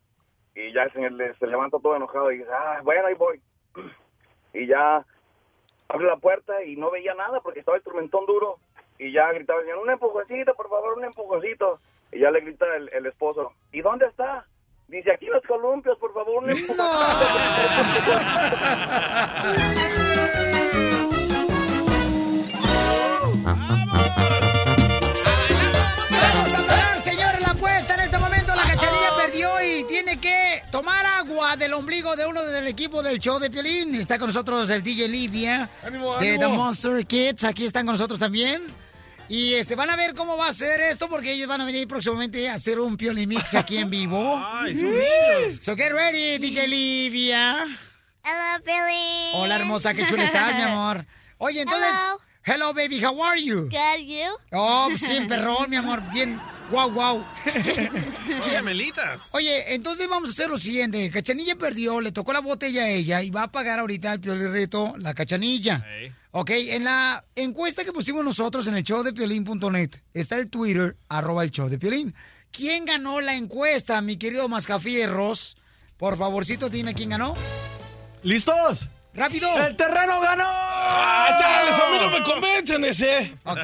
y 0.54 0.72
ya 0.74 0.82
el 0.82 0.92
señor 0.92 1.12
le- 1.12 1.34
se 1.36 1.46
levanta 1.46 1.78
todo 1.82 1.96
enojado 1.96 2.30
y 2.30 2.38
dice, 2.38 2.50
ah, 2.52 2.80
bueno, 2.84 3.06
ahí 3.06 3.14
voy. 3.14 3.40
Y 4.56 4.68
ya 4.68 5.04
abre 5.88 6.06
la 6.06 6.16
puerta 6.16 6.62
y 6.64 6.76
no 6.76 6.90
veía 6.90 7.14
nada 7.14 7.40
porque 7.40 7.60
estaba 7.60 7.76
el 7.76 7.82
tormentón 7.82 8.26
duro. 8.26 8.58
Y 8.98 9.12
ya 9.12 9.32
gritaba 9.32 9.60
el 9.60 9.66
señor, 9.66 9.82
un 9.82 9.90
empujoncito, 9.90 10.54
por 10.54 10.68
favor, 10.68 10.98
un 10.98 11.04
empujoncito. 11.04 11.80
Y 12.12 12.20
ya 12.20 12.30
le 12.30 12.40
grita 12.40 12.66
el, 12.76 12.88
el 12.92 13.06
esposo, 13.06 13.52
¿y 13.72 13.80
dónde 13.80 14.06
está? 14.06 14.46
Dice, 14.86 15.12
aquí 15.12 15.26
los 15.26 15.42
columpios, 15.44 15.98
por 15.98 16.12
favor, 16.12 16.44
un 16.44 16.50
Vamos 23.86 24.04
cachanilla 29.34 29.54
perdió 29.54 29.78
y 29.78 29.84
tiene 29.84 30.20
que 30.20 30.62
tomar 30.70 31.04
agua 31.06 31.56
del 31.56 31.74
ombligo 31.74 32.16
de 32.16 32.26
uno 32.26 32.42
del 32.44 32.66
equipo 32.66 33.02
del 33.02 33.18
show 33.18 33.38
de 33.38 33.50
Piolín. 33.50 33.94
Está 33.94 34.18
con 34.18 34.28
nosotros 34.28 34.68
el 34.70 34.82
DJ 34.82 35.08
Livia 35.08 35.68
¡Ánimo, 35.82 36.16
de 36.18 36.34
ánimo! 36.34 36.38
The 36.38 36.48
Monster 36.48 37.06
Kids. 37.06 37.44
Aquí 37.44 37.66
están 37.66 37.86
con 37.86 37.94
nosotros 37.94 38.18
también. 38.18 38.62
Y 39.28 39.54
este 39.54 39.74
van 39.74 39.88
a 39.88 39.96
ver 39.96 40.14
cómo 40.14 40.36
va 40.36 40.48
a 40.48 40.52
ser 40.52 40.80
esto 40.82 41.08
porque 41.08 41.32
ellos 41.32 41.48
van 41.48 41.60
a 41.60 41.64
venir 41.64 41.88
próximamente 41.88 42.48
a 42.48 42.54
hacer 42.54 42.78
un 42.78 42.96
Piolín 42.96 43.28
Mix 43.28 43.54
aquí 43.54 43.78
en 43.78 43.88
vivo. 43.88 44.36
Ay, 44.52 44.74
son 44.76 44.90
niños. 44.90 45.58
So 45.62 45.74
get 45.74 45.92
ready, 45.92 46.38
DJ 46.38 46.68
Livia. 46.68 47.66
Hello, 48.22 48.64
Billy. 48.64 49.30
Hola, 49.34 49.56
hermosa, 49.56 49.94
qué 49.94 50.06
chula 50.06 50.24
estás, 50.24 50.54
mi 50.54 50.62
amor. 50.62 51.06
Oye, 51.38 51.62
entonces, 51.62 51.90
hello, 52.44 52.72
baby, 52.72 53.02
how 53.02 53.22
are 53.22 53.42
you? 53.42 53.68
Good, 53.68 54.04
you? 54.04 54.30
Oh, 54.52 54.86
pues 54.88 55.00
sí, 55.00 55.26
perrón, 55.26 55.68
mi 55.68 55.76
amor, 55.76 56.02
bien, 56.12 56.40
wow, 56.70 56.90
wow. 56.90 57.24
Oye, 58.46 58.62
Melitas. 58.62 59.28
Oye, 59.32 59.74
entonces 59.74 60.08
vamos 60.08 60.30
a 60.30 60.32
hacer 60.32 60.48
lo 60.50 60.58
siguiente. 60.58 61.10
Cachanilla 61.10 61.56
perdió, 61.56 62.00
le 62.00 62.12
tocó 62.12 62.32
la 62.32 62.40
botella 62.40 62.84
a 62.84 62.90
ella 62.90 63.22
y 63.22 63.30
va 63.30 63.44
a 63.44 63.52
pagar 63.52 63.78
ahorita 63.78 64.12
el 64.12 64.20
Piolín 64.20 64.52
Reto 64.52 64.94
la 64.98 65.14
Cachanilla. 65.14 65.84
Ok, 66.30 66.50
en 66.50 66.84
la 66.84 67.24
encuesta 67.36 67.84
que 67.84 67.92
pusimos 67.92 68.24
nosotros 68.24 68.66
en 68.66 68.76
el 68.76 68.84
show 68.84 69.02
de 69.02 69.12
Piolín.net 69.12 69.90
está 70.12 70.36
el 70.36 70.50
Twitter, 70.50 70.96
arroba 71.08 71.44
el 71.44 71.50
show 71.50 71.68
de 71.68 71.78
Piolín. 71.78 72.14
¿Quién 72.50 72.84
ganó 72.84 73.20
la 73.20 73.34
encuesta, 73.34 74.00
mi 74.00 74.16
querido 74.16 74.48
Mascafierros? 74.48 75.56
Por 75.96 76.16
favorcito, 76.16 76.68
dime 76.68 76.94
quién 76.94 77.10
ganó. 77.10 77.34
¿Listos? 78.22 78.88
¡Rápido! 79.14 79.48
¡El 79.64 79.76
terreno 79.76 80.20
ganó! 80.20 80.44
¡Ah, 80.46 81.36
chales! 81.38 81.74
A 81.80 81.88
mí 81.90 81.98
no 82.00 82.10
me 82.10 82.22
convencen 82.24 82.84
ese. 82.84 83.32
Ok. 83.44 83.62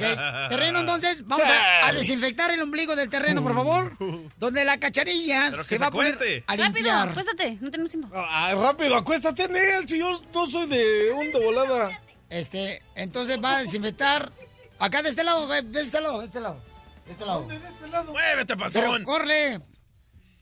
Terreno, 0.49 0.81
entonces, 0.81 1.27
vamos 1.27 1.49
a, 1.49 1.89
a 1.89 1.93
desinfectar 1.93 2.53
el 2.53 2.63
ombligo 2.63 2.95
del 2.95 3.11
terreno, 3.11 3.43
por 3.43 3.55
favor. 3.55 3.97
Donde 4.39 4.65
la 4.65 4.79
cacharilla 4.79 5.49
Pero 5.51 5.63
que 5.63 5.65
se 5.65 5.75
se 5.75 5.79
va 5.79 5.87
a 5.87 5.91
poner 5.91 6.17
Rápido, 6.47 6.93
acuéstate, 6.93 7.59
no 7.61 7.71
tenemos 7.71 7.91
tiempo. 7.91 8.09
Ah, 8.15 8.53
rápido, 8.55 8.97
acuéstate 8.97 9.45
en 9.45 9.57
él. 9.57 9.89
Si 9.89 9.99
yo 9.99 10.21
no 10.33 10.47
soy 10.47 10.69
de 10.69 11.11
un 11.11 11.33
de 11.33 11.45
volada. 11.45 12.01
Este, 12.29 12.81
entonces 12.95 13.43
va 13.43 13.57
a 13.59 13.63
desinfectar. 13.63 14.31
Acá 14.79 15.03
de 15.03 15.11
este 15.11 15.25
lado, 15.25 15.47
güey, 15.47 15.63
de 15.63 15.81
este 15.83 16.01
lado, 16.01 16.21
de 16.21 16.27
este 16.27 16.41
lado. 16.41 16.63
De 17.07 17.13
este 17.13 17.27
lado. 17.27 17.47
de 17.47 17.57
este 17.57 17.89
lado? 17.89 18.13
Muévete, 18.13 18.57
Pero 18.57 18.71
panzón. 18.71 19.03
corre. 19.03 19.61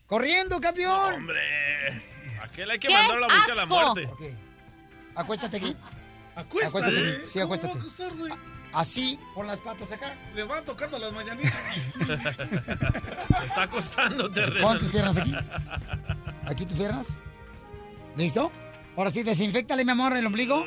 Corriendo, 0.05 0.61
campeón. 0.61 1.15
Hombre. 1.15 2.03
Aquel 2.43 2.69
hay 2.69 2.79
que 2.79 2.87
¡Qué 2.87 2.93
mandarlo 2.93 3.25
a 3.25 3.55
la 3.55 3.65
muerte. 3.65 4.09
Acuéstate 5.19 5.57
aquí. 5.57 5.75
Acuéstate. 6.35 6.77
Acuéstate 6.87 7.17
aquí. 7.17 7.27
Sí, 7.27 7.39
¿Cómo 7.39 7.53
acuéstate. 7.53 7.73
va 7.73 7.79
a 7.79 7.81
acostar, 7.81 8.15
güey? 8.15 8.33
Así, 8.71 9.19
con 9.35 9.47
las 9.47 9.59
patas 9.59 9.91
acá. 9.91 10.15
Le 10.33 10.43
van 10.43 10.63
tocando 10.63 10.97
las 10.97 11.11
mañanitas. 11.11 11.53
Está 13.43 13.63
acostando, 13.63 14.31
terreno. 14.31 14.65
Pon 14.65 14.79
tus 14.79 14.89
piernas 14.89 15.17
aquí. 15.17 15.35
Aquí 16.45 16.65
tus 16.65 16.77
piernas. 16.77 17.07
¿Listo? 18.15 18.49
Ahora 18.95 19.09
sí, 19.09 19.23
desinfectale, 19.23 19.83
mi 19.83 19.91
amor, 19.91 20.15
el 20.15 20.25
ombligo. 20.25 20.63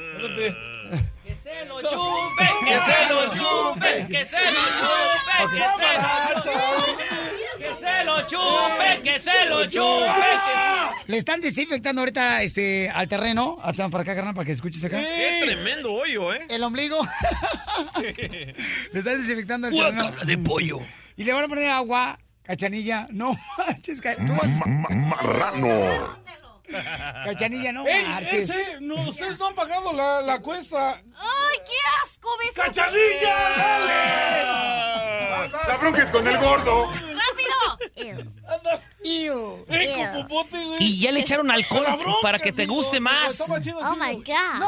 Que 1.25 1.35
se 1.37 1.65
lo 1.65 1.81
chupe, 1.81 2.51
que 2.67 2.79
se 2.79 3.09
lo 3.09 3.27
chupe, 3.33 4.07
que 4.09 4.25
se 4.27 4.37
lo 4.37 4.63
chupe, 4.79 5.57
que 5.57 5.65
se 5.79 5.93
lo 6.35 6.43
chupe, 6.43 7.22
se 7.83 8.05
lo 8.05 8.27
chupe, 8.29 9.01
que 9.03 9.19
se 9.19 9.45
lo 9.47 9.67
chupe. 9.67 10.07
Le 11.07 11.17
están 11.17 11.41
desinfectando 11.41 12.01
ahorita 12.03 12.43
este, 12.43 12.89
al 12.91 13.09
terreno. 13.09 13.59
Hasta 13.63 13.89
para 13.89 14.03
acá, 14.03 14.15
carnal, 14.15 14.35
para 14.35 14.47
que 14.47 14.53
escuches 14.53 14.85
acá. 14.85 14.99
Qué 14.99 15.41
tremendo 15.45 15.93
hoyo, 15.93 16.33
¿eh? 16.33 16.41
El 16.49 16.63
ombligo. 16.63 17.01
Le 18.01 18.99
están 18.99 19.19
desinfectando 19.21 19.69
el 19.69 19.75
terreno. 19.77 20.11
De 20.25 20.39
pollo. 20.39 20.81
Y 21.17 21.25
le 21.25 21.33
van 21.33 21.45
a 21.45 21.49
poner 21.49 21.69
agua, 21.71 22.19
cachanilla. 22.43 23.07
No 23.11 23.37
manches, 23.59 24.01
ca- 24.01 24.15
tú 24.17 24.33
vas- 24.41 24.67
Marrano. 24.67 26.23
Cachanilla, 27.27 27.71
no 27.73 27.87
¡Ey, 27.87 28.03
marches. 28.07 28.49
ese! 28.49 28.81
No, 28.81 28.95
ustedes 29.11 29.39
no 29.39 29.49
han 29.49 29.55
pagado 29.55 29.93
la, 29.93 30.23
la 30.23 30.39
cuesta. 30.41 30.93
¡Ay, 30.95 31.59
qué 31.67 31.75
asco! 32.03 32.31
¿Ves? 32.39 32.55
¡Cachanilla, 32.55 33.37
dale! 33.59 35.53
La 35.69 35.77
bronca 35.79 36.03
es 36.05 36.11
con 36.11 36.27
el 36.27 36.39
gordo. 36.39 36.91
Ew. 39.05 39.65
¡Ey, 39.69 39.95
con 40.13 40.23
popote, 40.29 40.65
güey! 40.65 40.77
Y 40.81 41.01
ya 41.01 41.13
le 41.13 41.21
echaron 41.21 41.51
alcohol 41.51 41.85
bronca, 42.01 42.19
para 42.23 42.39
que 42.39 42.53
te 42.53 42.67
guste 42.67 43.01
más. 43.01 43.41
estaba 43.41 43.61
chido 43.61 43.79
Oh 43.81 43.97
my. 43.97 44.15
God. 44.17 44.63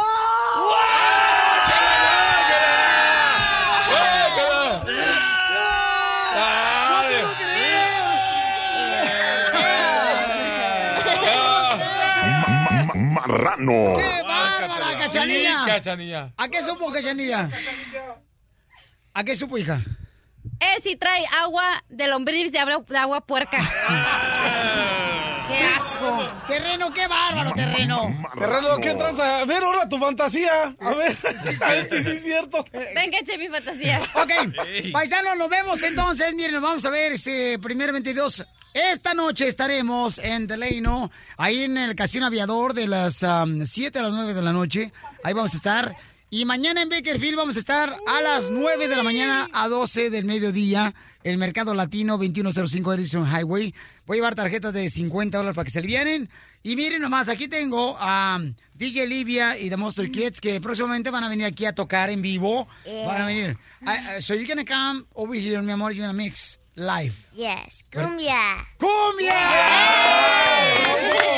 Ma- 12.45 12.95
Marrano. 12.95 13.97
¡Qué 13.97 14.23
bárbara, 14.23 14.99
cachanilla! 14.99 15.65
Sí, 15.65 15.71
cachanilla. 15.71 16.33
¿A 16.37 16.49
qué 16.49 16.63
supo, 16.63 16.93
cachanilla? 16.93 17.49
¿A 19.13 19.25
qué 19.25 19.35
supo, 19.37 19.59
hija? 19.59 19.83
Él 20.61 20.83
sí 20.83 20.97
trae 20.97 21.25
agua 21.43 21.65
de 21.89 22.09
lombriz 22.09 22.53
de 22.53 22.59
agua, 22.59 22.85
de 22.87 22.99
agua 22.99 23.21
puerca. 23.21 23.59
¡Qué 25.49 25.59
asco! 25.59 26.31
Terreno, 26.47 26.93
qué 26.93 27.07
bárbaro, 27.07 27.53
terreno. 27.53 28.29
Terreno, 28.39 28.79
¿qué 28.79 28.95
tranza? 28.95 29.41
A 29.41 29.45
ver, 29.45 29.63
ahora 29.63 29.89
tu 29.89 29.99
fantasía. 29.99 30.75
A 30.81 30.95
ver, 30.95 31.17
a 31.61 31.69
ver 31.69 31.91
si 31.91 32.03
sí 32.03 32.11
es 32.11 32.23
cierto. 32.23 32.65
Venga, 32.73 33.19
eche 33.19 33.37
mi 33.37 33.49
fantasía. 33.49 34.01
Ok, 34.15 34.31
paisanos, 34.93 35.37
nos 35.37 35.49
vemos 35.49 35.83
entonces. 35.83 36.35
Miren, 36.35 36.55
nos 36.55 36.63
vamos 36.63 36.85
a 36.85 36.91
ver 36.91 37.13
este 37.13 37.59
primeramente 37.59 38.15
Dios. 38.15 38.47
Esta 38.73 39.15
noche 39.15 39.47
estaremos 39.47 40.19
en 40.19 40.49
Delano, 40.49 41.11
ahí 41.37 41.63
en 41.63 41.79
el 41.79 41.95
Casino 41.95 42.27
Aviador 42.27 42.75
de 42.75 42.89
las 42.89 43.25
7 43.65 43.99
a 43.99 44.03
las 44.03 44.13
9 44.13 44.35
de 44.35 44.43
la 44.43 44.53
noche. 44.53 44.93
Ahí 45.23 45.33
vamos 45.33 45.55
a 45.55 45.57
estar. 45.57 45.97
Y 46.35 46.45
mañana 46.47 46.83
en 46.83 46.89
Bakerfield 46.89 47.37
vamos 47.37 47.55
a 47.55 47.61
estar 47.61 47.97
a 48.09 48.21
las 48.21 48.51
9 48.51 48.89
de 48.89 48.97
la 48.97 49.05
mañana 49.05 49.49
a 49.53 49.69
12 49.69 50.11
del 50.11 50.25
mediodía. 50.25 50.93
El 51.23 51.39
Mercado 51.39 51.75
Latino 51.75 52.19
2105 52.19 52.93
Edison 52.95 53.25
Highway. 53.25 53.73
Voy 54.05 54.17
a 54.17 54.19
llevar 54.19 54.35
tarjetas 54.35 54.73
de 54.73 54.91
50 54.91 55.39
dólares 55.39 55.55
para 55.55 55.65
que 55.65 55.71
se 55.71 55.81
vienen. 55.81 56.29
Y 56.65 56.75
miren 56.75 57.03
nomás, 57.03 57.29
aquí 57.29 57.47
tengo 57.47 57.97
a 58.01 58.41
DJ 58.75 59.07
Livia 59.07 59.57
y 59.57 59.71
The 59.71 59.77
Monster 59.77 60.11
Kids 60.11 60.41
que 60.41 60.61
próximamente 60.61 61.11
van 61.11 61.23
a 61.23 61.29
venir 61.29 61.47
aquí 61.47 61.67
a 61.67 61.73
tocar 61.73 62.11
en 62.11 62.21
vivo. 62.21 62.67
Van 63.07 63.23
a 63.23 63.27
venir. 63.27 63.57
I- 63.83 64.19
I- 64.19 64.21
so 64.21 64.35
you're 64.35 64.53
gonna 64.53 64.65
come 64.65 65.05
over 65.15 65.37
here, 65.41 65.63
mi 65.63 65.71
amor, 65.71 65.93
you're 65.93 66.05
gonna 66.05 66.13
mix 66.21 66.59
live. 66.75 67.15
Yes, 67.37 67.85
cumbia. 67.93 68.41
¡Cumbia! 68.77 69.39
DJs. 71.13 71.34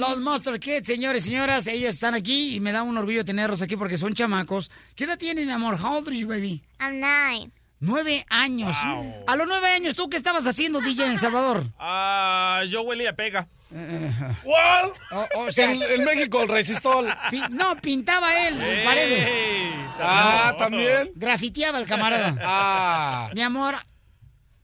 Los 0.00 0.18
Monster 0.18 0.58
Kids, 0.58 0.86
señores 0.86 1.26
y 1.26 1.30
señoras, 1.30 1.66
ellos 1.66 1.94
están 1.94 2.14
aquí 2.14 2.54
y 2.56 2.60
me 2.60 2.72
da 2.72 2.82
un 2.82 2.96
orgullo 2.96 3.24
tenerlos 3.24 3.60
aquí 3.62 3.76
porque 3.76 3.98
son 3.98 4.14
chamacos. 4.14 4.70
¿Qué 4.96 5.04
edad 5.04 5.18
tienes, 5.18 5.44
mi 5.46 5.52
amor? 5.52 5.74
How 5.80 5.98
old 5.98 6.08
are 6.08 6.16
you, 6.16 6.26
baby? 6.26 6.62
I'm 6.80 7.00
nine. 7.00 7.52
Nueve 7.80 8.24
años. 8.28 8.76
A 9.26 9.36
los 9.36 9.46
nueve 9.46 9.68
años, 9.68 9.94
¿tú 9.94 10.08
qué 10.10 10.16
estabas 10.16 10.46
haciendo, 10.46 10.80
DJ, 10.80 11.04
en 11.04 11.10
El 11.12 11.18
Salvador? 11.18 11.66
Ah, 11.78 12.62
yo 12.68 12.82
huelía 12.82 13.10
a 13.10 13.12
pega. 13.14 13.46
¿Cuál? 14.42 14.92
O, 15.12 15.28
o 15.46 15.52
sea, 15.52 15.70
En, 15.72 15.82
en 15.82 16.04
México, 16.04 16.42
el 16.42 16.48
resistol. 16.48 17.08
pi- 17.30 17.42
no, 17.50 17.76
pintaba 17.80 18.46
él 18.48 18.60
en 18.60 18.84
paredes. 18.84 19.28
Ah, 19.98 20.54
también. 20.58 21.10
Grafiteaba 21.14 21.78
el 21.78 21.86
camarada. 21.86 22.34
Ah. 22.42 23.30
Mi 23.34 23.40
amor, 23.42 23.76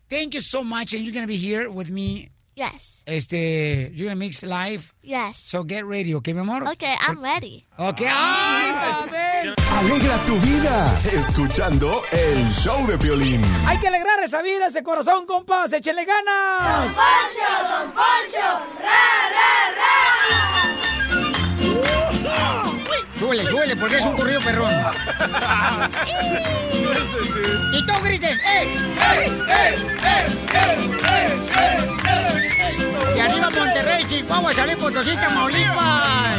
thank 0.09 0.31
you 0.31 0.41
so 0.43 0.63
much 0.63 0.93
and 0.95 1.03
you're 1.05 1.13
gonna 1.13 1.27
be 1.27 1.37
here 1.39 1.69
with 1.69 1.89
me. 1.89 2.31
Yes, 2.57 3.03
Este, 3.05 3.91
you're 3.95 4.07
gonna 4.09 4.17
mix 4.17 4.43
live. 4.43 4.91
yes. 5.03 5.37
So 5.37 5.63
get 5.63 5.85
ready, 5.85 6.15
¿ok, 6.15 6.29
mi 6.29 6.41
amor? 6.41 6.67
Okay, 6.73 6.97
I'm 7.07 7.23
ready. 7.23 7.67
Ok, 7.77 8.01
ay. 8.09 9.55
Alegra 9.79 10.17
tu 10.25 10.37
vida 10.41 10.99
escuchando 11.13 12.03
el 12.11 12.51
show 12.55 12.87
de 12.87 12.97
violín. 12.97 13.43
Hay 13.67 13.77
que 13.79 13.89
alegrar 13.89 14.21
esa 14.25 14.41
vida, 14.41 14.69
ese 14.69 14.83
corazón, 14.83 15.27
compas, 15.27 15.71
échenle 15.75 16.07
ganas. 16.07 16.95
Poncho, 16.95 17.69
Don 17.69 17.93
Poncho, 17.93 18.65
Súbele, 23.19 23.47
súbele, 23.47 23.77
porque 23.77 23.97
es 23.99 24.05
un 24.05 24.17
corrido 24.17 24.41
perrón. 24.41 24.73
y 27.73 27.87
todos 27.87 28.03
griten, 28.05 28.39
¡eh! 28.41 28.65
¡eh! 28.65 29.33
¡eh! 29.49 29.77
¡eh! 30.05 30.27
¡eh! 30.55 30.77
¡eh! 31.05 31.87
Y 33.17 33.19
arriba 33.21 33.51
Monterrey, 33.51 34.05
Chihuahua, 34.07 34.55
San 34.55 34.77
Potosí, 34.79 35.17
Tamaulipas. 35.17 36.37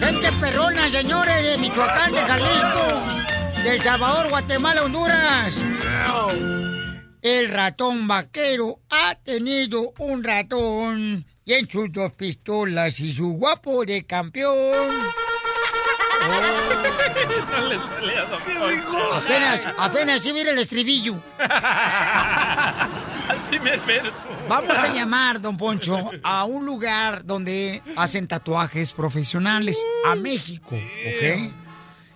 Gente 0.00 0.32
perrona, 0.40 0.90
señores, 0.90 1.42
de 1.42 1.58
Michoacán, 1.58 2.12
de 2.12 2.20
Jalisco, 2.20 3.62
de 3.62 3.74
El 3.74 3.82
Salvador, 3.82 4.28
Guatemala, 4.28 4.84
Honduras. 4.84 5.54
El 7.22 7.48
ratón 7.48 8.06
vaquero 8.06 8.80
ha 8.90 9.16
tenido 9.16 9.92
un 9.98 10.22
ratón 10.22 11.26
y 11.44 11.54
en 11.54 11.70
sus 11.70 11.90
dos 11.92 12.12
pistolas 12.12 13.00
y 13.00 13.12
su 13.12 13.32
guapo 13.32 13.84
de 13.84 14.04
campeón. 14.04 14.90
No 16.20 17.68
le 17.68 17.78
sale 17.78 18.18
a 18.18 18.24
Don 18.24 18.40
Poncho. 18.42 19.14
Apenas, 19.14 19.60
apenas 19.78 20.20
si 20.22 20.32
mira 20.32 20.50
el 20.50 20.58
estribillo. 20.58 21.14
Primer 23.48 23.80
verso. 23.80 24.28
Vamos 24.48 24.76
a 24.76 24.92
llamar, 24.92 25.40
don 25.40 25.56
Poncho, 25.56 26.10
a 26.22 26.44
un 26.44 26.66
lugar 26.66 27.24
donde 27.24 27.82
hacen 27.96 28.26
tatuajes 28.26 28.92
profesionales, 28.92 29.80
a 30.06 30.14
México, 30.16 30.74
¿ok? 30.74 31.52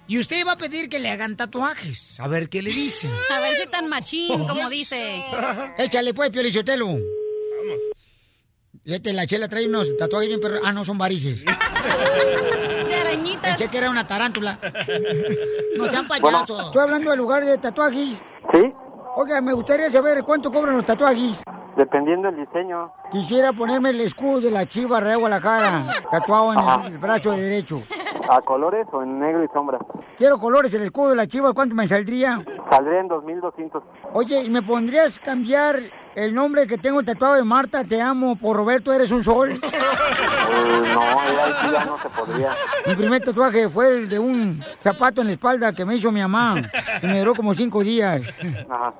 Y 0.09 0.19
usted 0.19 0.45
va 0.45 0.53
a 0.53 0.57
pedir 0.57 0.89
que 0.89 0.99
le 0.99 1.09
hagan 1.09 1.37
tatuajes, 1.37 2.19
a 2.19 2.27
ver 2.27 2.49
qué 2.49 2.63
le 2.63 2.71
dicen. 2.71 3.13
A 3.31 3.39
ver 3.39 3.55
si 3.55 3.69
tan 3.69 3.89
machín, 3.89 4.45
como 4.47 4.69
dice. 4.69 5.25
Échale 5.79 6.13
pues, 6.15 6.31
Piolichotelo. 6.31 6.87
Vamos. 6.87 7.01
La 8.85 9.27
chela 9.27 9.49
trae 9.49 9.69
unos 9.69 9.97
tatuajes 9.97 10.29
bien 10.29 10.41
perros. 10.41 10.63
Ah, 10.65 10.73
no, 10.73 10.85
son 10.85 10.99
varices. 10.99 11.45
Arañitas. 13.13 13.43
Pensé 13.57 13.69
que 13.69 13.79
era 13.79 13.91
una 13.91 14.07
tarántula. 14.07 14.59
No 15.79 15.87
sean 15.87 16.07
payasos. 16.07 16.65
Estoy 16.67 16.83
hablando 16.83 17.11
del 17.11 17.19
lugar 17.19 17.45
de 17.45 17.57
tatuajes. 17.57 18.21
Sí, 18.53 18.75
Oiga, 19.17 19.41
me 19.41 19.53
gustaría 19.53 19.91
saber 19.91 20.23
cuánto 20.25 20.51
cobran 20.53 20.77
los 20.77 20.85
tatuajes. 20.85 21.43
dependiendo 21.77 22.31
del 22.31 22.45
diseño. 22.45 22.93
Quisiera 23.11 23.53
ponerme 23.53 23.91
el 23.91 24.01
escudo 24.03 24.41
de 24.41 24.51
la 24.51 24.67
Chiva 24.67 25.01
Real 25.01 25.19
Guadalajara, 25.19 25.87
tatuado 26.11 26.53
en 26.53 26.59
el, 26.87 26.93
el 26.93 26.99
brazo 26.99 27.31
de 27.33 27.41
derecho. 27.43 27.83
¿A 28.29 28.41
colores 28.43 28.87
o 28.93 29.03
en 29.03 29.19
negro 29.19 29.43
y 29.43 29.49
sombra? 29.55 29.79
Quiero 30.19 30.39
colores, 30.39 30.73
el 30.75 30.83
escudo 30.83 31.11
de 31.11 31.17
la 31.17 31.27
Chiva, 31.27 31.53
¿cuánto 31.55 31.75
me 31.75 31.89
saldría? 31.89 32.39
Saldría 32.71 33.01
en 33.01 33.09
2200. 33.09 33.83
Oye, 34.13 34.43
¿y 34.43 34.51
me 34.51 34.63
pondrías 34.63 35.19
cambiar 35.19 35.81
el 36.15 36.35
nombre 36.35 36.67
que 36.67 36.79
tengo 36.79 37.03
tatuado 37.03 37.35
de 37.35 37.45
Marta, 37.45 37.85
te 37.85 38.01
amo, 38.01 38.37
por 38.37 38.57
Roberto 38.57 38.93
eres 38.93 39.11
un 39.11 39.25
sol. 39.25 39.61
No, 40.51 41.03
sí 41.63 41.69
ya 41.73 41.85
no 41.85 42.03
se 42.03 42.09
podría. 42.09 42.57
Mi 42.87 42.95
primer 42.97 43.23
tatuaje 43.23 43.69
fue 43.69 43.89
el 43.89 44.09
de 44.09 44.19
un 44.19 44.63
zapato 44.83 45.21
en 45.21 45.29
la 45.29 45.33
espalda 45.35 45.73
que 45.73 45.85
me 45.85 45.95
hizo 45.95 46.11
mi 46.11 46.21
mamá. 46.21 46.57
Y 47.03 47.07
me 47.07 47.21
duró 47.21 47.35
como 47.35 47.55
cinco 47.55 47.85
días. 47.85 48.23
Ajá. 48.69 48.93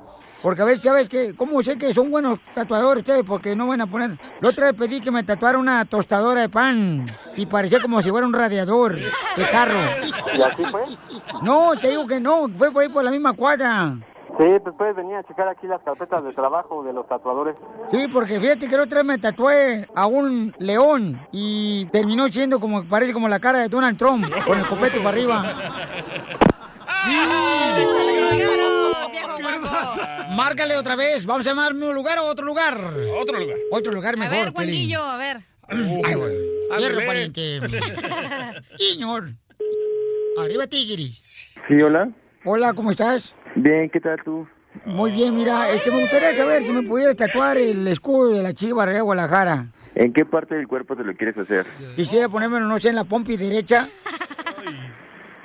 Porque 0.43 0.63
a 0.63 0.65
veces, 0.65 0.83
ya 0.83 0.93
ves 0.93 1.09
que, 1.09 1.35
¿cómo 1.35 1.63
sé 1.63 1.77
que 1.77 1.93
son 1.93 2.11
buenos 2.11 2.39
tatuadores 2.55 3.03
ustedes? 3.03 3.25
Porque 3.27 3.55
no 3.55 3.67
van 3.67 3.83
a 3.83 3.87
poner. 3.87 4.19
La 4.41 4.49
otra 4.49 4.67
vez 4.67 4.75
pedí 4.75 5.01
que 5.01 5.11
me 5.11 5.23
tatuara 5.23 5.59
una 5.59 5.85
tostadora 5.85 6.41
de 6.41 6.49
pan 6.49 7.07
y 7.37 7.45
parecía 7.47 7.81
como 7.81 8.01
si 8.01 8.11
fuera 8.11 8.27
un 8.27 8.33
radiador 8.33 8.97
de 8.97 9.45
carro. 9.51 9.79
¿Y 10.35 10.41
así 10.41 10.65
fue? 10.65 10.83
No, 11.43 11.73
te 11.79 11.89
digo 11.91 12.07
que 12.07 12.21
no, 12.21 12.49
fue 12.49 12.71
por 12.71 12.83
ahí 12.83 12.89
por 12.89 13.05
la 13.05 13.11
misma 13.11 13.35
cuadra. 13.35 13.97
Sí, 14.41 14.47
pues 14.63 14.75
puedes 14.79 14.97
venir 14.97 15.17
a 15.17 15.23
checar 15.25 15.47
aquí 15.49 15.67
las 15.67 15.83
carpetas 15.83 16.25
de 16.25 16.33
trabajo 16.33 16.83
de 16.83 16.95
los 16.95 17.07
tatuadores. 17.07 17.57
Sí, 17.93 18.09
porque 18.11 18.41
fíjate 18.41 18.69
que 18.69 18.77
la 18.79 18.85
otra 18.85 19.01
vez 19.01 19.05
me 19.07 19.19
tatué 19.19 19.87
a 19.95 20.07
un 20.07 20.55
león 20.59 21.21
y 21.31 21.85
terminó 21.93 22.27
siendo 22.29 22.59
como, 22.59 22.83
parece 22.89 23.13
como 23.13 23.29
la 23.29 23.39
cara 23.39 23.59
de 23.59 23.69
Donald 23.69 23.99
Trump, 23.99 24.25
con 24.47 24.59
el 24.59 24.65
copete 24.65 24.97
para 24.99 25.11
arriba. 25.11 25.55
Márcale 30.35 30.77
otra 30.79 30.97
vez. 30.97 31.27
Vamos 31.27 31.47
a 31.47 31.51
llamarme 31.51 31.87
un 31.89 31.95
lugar 31.95 32.19
o 32.19 32.25
otro 32.25 32.47
lugar. 32.47 32.79
Otro 33.21 33.39
lugar. 33.39 33.57
Otro 33.71 33.93
lugar 33.93 34.15
A 34.15 34.17
mejor. 34.17 34.37
ver, 34.37 34.53
Pelín. 34.55 34.55
Juanillo, 34.55 35.03
a 35.03 35.17
ver. 35.19 35.37
Ay, 35.69 36.15
bueno. 36.15 36.35
Hierro, 36.79 37.07
pariente. 37.07 37.61
Señor. 38.79 39.35
Arriba, 40.39 40.67
Tigris. 40.67 41.51
Sí, 41.69 41.83
hola. 41.83 42.09
Hola, 42.45 42.73
¿cómo 42.73 42.91
estás? 42.91 43.35
Bien, 43.55 43.91
¿qué 43.91 44.01
tal 44.01 44.19
tú? 44.25 44.47
Muy 44.85 45.11
bien, 45.11 45.35
mira, 45.35 45.71
este, 45.71 45.91
me 45.91 46.01
gustaría 46.01 46.37
saber 46.37 46.63
si 46.63 46.73
me 46.73 46.83
pudiera 46.83 47.15
tatuar 47.15 47.59
el 47.59 47.87
escudo 47.89 48.31
de 48.31 48.43
la 48.43 48.53
Chiva 48.55 48.87
de 48.87 49.01
Guadalajara. 49.01 49.67
¿En 49.95 50.13
qué 50.13 50.25
parte 50.25 50.55
del 50.55 50.69
cuerpo 50.69 50.97
te 50.97 51.03
lo 51.03 51.15
quieres 51.15 51.37
hacer? 51.37 51.67
Quisiera 51.97 52.29
ponérmelo, 52.29 52.67
no 52.67 52.79
sé, 52.79 52.91
en 52.91 52.95
la 52.95 53.05
pompi 53.05 53.37
derecha. 53.37 53.89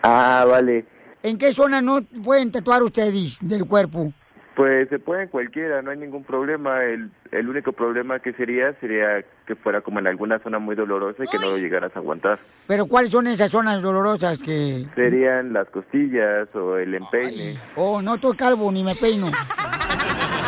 Ah, 0.04 0.46
vale. 0.48 0.86
¿En 1.24 1.40
qué 1.40 1.52
zona 1.52 1.82
no 1.82 2.04
pueden 2.24 2.52
tatuar 2.52 2.84
ustedes 2.84 3.40
del 3.42 3.66
cuerpo? 3.66 4.14
Pues 4.56 4.88
se 4.90 5.00
puede 5.00 5.24
en 5.24 5.30
cualquiera, 5.30 5.82
no 5.82 5.92
hay 5.92 5.98
ningún 5.98 6.24
problema. 6.24 6.84
El, 6.84 7.12
el 7.32 7.50
único 7.50 7.74
problema 7.74 8.20
que 8.20 8.32
sería 8.34 8.74
sería 8.80 9.24
que 9.46 9.56
fuera 9.56 9.82
como 9.82 10.00
en 10.00 10.08
alguna 10.08 10.40
zona 10.40 10.60
muy 10.60 10.76
dolorosa 10.76 11.24
y 11.24 11.28
que 11.28 11.38
no 11.38 11.52
lo 11.52 11.58
llegaras 11.58 11.94
a 11.96 12.00
aguantar. 12.00 12.40
Pero 12.68 12.86
¿cuáles 12.86 13.12
son 13.12 13.28
esas 13.28 13.52
zonas 13.52 13.82
dolorosas 13.82 14.42
que... 14.42 14.86
Serían 14.96 15.52
las 15.52 15.68
costillas 15.70 16.48
o 16.56 16.78
el 16.78 16.96
empeine. 16.96 17.58
Oh, 17.76 18.02
no 18.02 18.16
estoy 18.16 18.38
calvo 18.38 18.72
ni 18.72 18.84
me 18.84 18.96
peino. 18.96 19.28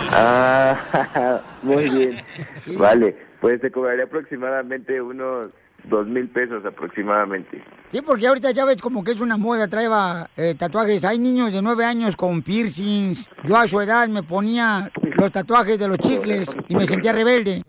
Ah, 0.09 1.41
muy 1.63 1.89
bien. 1.89 2.17
Vale, 2.77 3.13
pues 3.41 3.59
te 3.59 3.69
cobraría 3.69 4.05
aproximadamente 4.05 5.01
unos 5.01 5.51
dos 5.85 6.07
mil 6.07 6.29
pesos 6.29 6.65
aproximadamente. 6.65 7.63
Sí, 7.91 8.01
porque 8.01 8.27
ahorita 8.27 8.51
ya 8.51 8.65
ves 8.65 8.81
como 8.81 9.03
que 9.03 9.11
es 9.11 9.21
una 9.21 9.37
moda, 9.37 9.67
traeba 9.67 10.29
eh, 10.35 10.55
tatuajes. 10.57 11.03
Hay 11.05 11.19
niños 11.19 11.53
de 11.53 11.61
nueve 11.61 11.85
años 11.85 12.15
con 12.15 12.41
piercings. 12.41 13.29
Yo 13.45 13.55
a 13.55 13.67
su 13.67 13.79
edad 13.79 14.07
me 14.09 14.23
ponía 14.23 14.91
los 15.15 15.31
tatuajes 15.31 15.79
de 15.79 15.87
los 15.87 15.97
chicles 15.99 16.49
y 16.67 16.75
me 16.75 16.85
sentía 16.85 17.13
rebelde. 17.13 17.63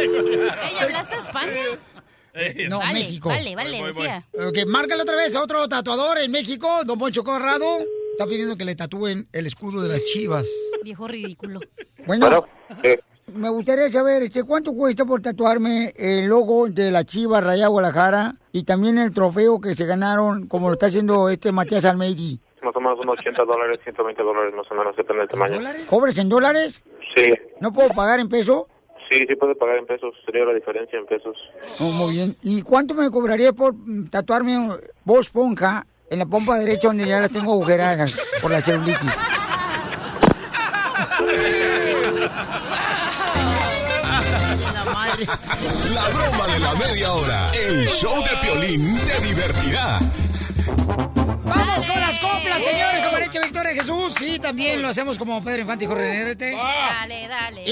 Ey, 0.00 0.78
¿hablaste 0.80 1.16
España? 1.16 2.68
No, 2.68 2.78
vale, 2.78 2.94
México. 2.94 3.28
Vale, 3.28 3.54
vale, 3.54 3.82
decía. 3.84 4.24
Ok, 4.34 4.66
márcale 4.66 5.02
otra 5.02 5.16
vez 5.16 5.36
a 5.36 5.42
otro 5.42 5.68
tatuador 5.68 6.18
en 6.18 6.30
México, 6.30 6.82
don 6.84 6.98
Poncho 6.98 7.22
Corrado. 7.22 7.80
Está 8.12 8.26
pidiendo 8.26 8.56
que 8.56 8.64
le 8.64 8.74
tatúen 8.74 9.28
el 9.32 9.46
escudo 9.46 9.82
de 9.82 9.90
las 9.90 10.04
chivas. 10.04 10.46
Viejo 10.82 11.06
ridículo. 11.06 11.60
Bueno, 12.06 12.46
me 13.28 13.48
gustaría 13.48 13.90
saber, 13.90 14.22
este, 14.22 14.44
¿cuánto 14.44 14.74
cuesta 14.74 15.04
por 15.04 15.22
tatuarme 15.22 15.92
el 15.96 16.26
logo 16.26 16.68
de 16.68 16.90
la 16.90 17.04
Chiva 17.04 17.40
Raya 17.40 17.68
Guadalajara 17.68 18.34
y 18.52 18.64
también 18.64 18.98
el 18.98 19.12
trofeo 19.12 19.60
que 19.60 19.74
se 19.74 19.86
ganaron, 19.86 20.46
como 20.48 20.68
lo 20.68 20.74
está 20.74 20.86
haciendo 20.86 21.28
este 21.28 21.52
Matías 21.52 21.84
Almeidi? 21.84 22.40
Más 22.62 22.76
o 22.76 22.80
menos 22.80 22.98
unos 23.00 23.18
80 23.18 23.44
dólares, 23.44 23.80
120 23.82 24.22
dólares 24.22 24.54
más 24.54 24.66
o 24.70 24.74
menos, 24.74 24.96
depende 24.96 25.20
del 25.20 25.28
tamaño. 25.28 25.58
¿Cobres 25.88 26.18
en 26.18 26.28
dólares? 26.28 26.82
Sí, 27.16 27.32
¿No 27.60 27.72
puedo 27.72 27.88
pagar 27.90 28.20
en 28.20 28.28
peso? 28.28 28.68
sí, 29.10 29.24
sí 29.28 29.36
puede 29.36 29.54
pagar 29.54 29.76
en 29.76 29.86
pesos, 29.86 30.14
sería 30.24 30.44
la 30.44 30.54
diferencia 30.54 30.98
en 30.98 31.06
pesos. 31.06 31.36
Oh, 31.80 31.90
muy 31.90 32.14
bien. 32.14 32.36
¿Y 32.42 32.62
cuánto 32.62 32.94
me 32.94 33.10
cobraría 33.10 33.52
por 33.52 33.74
tatuarme 34.10 34.70
voz 35.04 35.30
ponja 35.30 35.86
en 36.08 36.18
la 36.18 36.26
pompa 36.26 36.58
derecha 36.58 36.88
donde 36.88 37.06
ya 37.06 37.20
las 37.20 37.30
tengo 37.30 37.52
agujeradas 37.52 38.14
por 38.40 38.50
la 38.50 38.60
celulitis? 38.62 39.00
La 45.26 46.08
broma 46.08 46.46
de 46.52 46.58
la 46.58 46.74
media 46.74 47.12
hora. 47.12 47.50
El 47.52 47.86
show 47.86 48.22
de 48.22 48.30
Piolín 48.40 48.98
te 49.00 49.20
divertirá. 49.20 49.98
¡Vamos 51.44 51.86
con 51.86 52.00
las 52.00 52.18
coplas, 52.18 52.62
señores! 52.62 53.04
Como 53.04 53.16
ha 53.16 53.20
dicho 53.20 53.40
Victoria 53.40 53.74
Jesús. 53.74 54.14
Sí, 54.18 54.38
también 54.38 54.82
lo 54.82 54.88
hacemos 54.88 55.18
como 55.18 55.42
Pedro 55.44 55.62
Infante 55.62 55.84
y 55.84 55.88
Jorge. 55.88 56.34
Dale, 56.34 57.28
dale, 57.28 57.64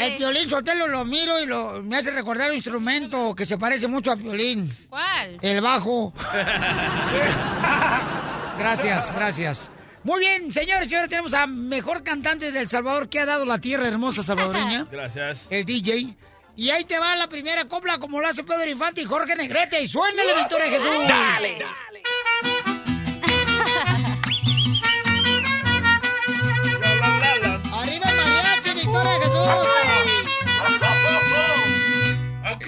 el 0.00 0.16
Piolín 0.16 0.50
Sotelo 0.50 0.86
lo 0.86 1.04
miro 1.04 1.40
y 1.40 1.46
lo, 1.46 1.82
me 1.82 1.96
hace 1.96 2.10
recordar 2.10 2.50
un 2.50 2.56
instrumento 2.56 3.34
que 3.34 3.46
se 3.46 3.58
parece 3.58 3.88
mucho 3.88 4.12
a 4.12 4.16
Piolín. 4.16 4.70
¿Cuál? 4.88 5.38
El 5.40 5.60
bajo. 5.60 6.12
gracias, 8.58 9.14
gracias. 9.14 9.70
Muy 10.04 10.20
bien, 10.20 10.52
señores 10.52 10.86
y 10.86 10.90
señores, 10.90 11.10
tenemos 11.10 11.34
a 11.34 11.46
mejor 11.46 12.02
cantante 12.02 12.52
del 12.52 12.68
Salvador 12.68 13.08
que 13.08 13.20
ha 13.20 13.26
dado 13.26 13.44
la 13.44 13.58
tierra 13.58 13.86
hermosa 13.88 14.22
salvadoreña, 14.22 14.86
Gracias. 14.90 15.40
el 15.50 15.64
DJ. 15.64 16.16
Y 16.58 16.70
ahí 16.70 16.82
te 16.82 16.98
va 16.98 17.14
la 17.14 17.28
primera 17.28 17.66
copla 17.66 17.98
como 17.98 18.20
lo 18.20 18.26
hace 18.26 18.42
Pedro 18.42 18.68
Infante 18.68 19.00
y 19.00 19.04
Jorge 19.04 19.36
Negrete. 19.36 19.80
Y 19.80 19.86
suénale, 19.86 20.34
Victoria 20.34 20.68
Jesús. 20.68 20.88
Dale. 21.06 21.58
¡Arriba 27.72 28.10
el 28.10 28.16
mariachi, 28.16 28.74
Victoria 28.74 29.12
Jesús! 29.22 29.48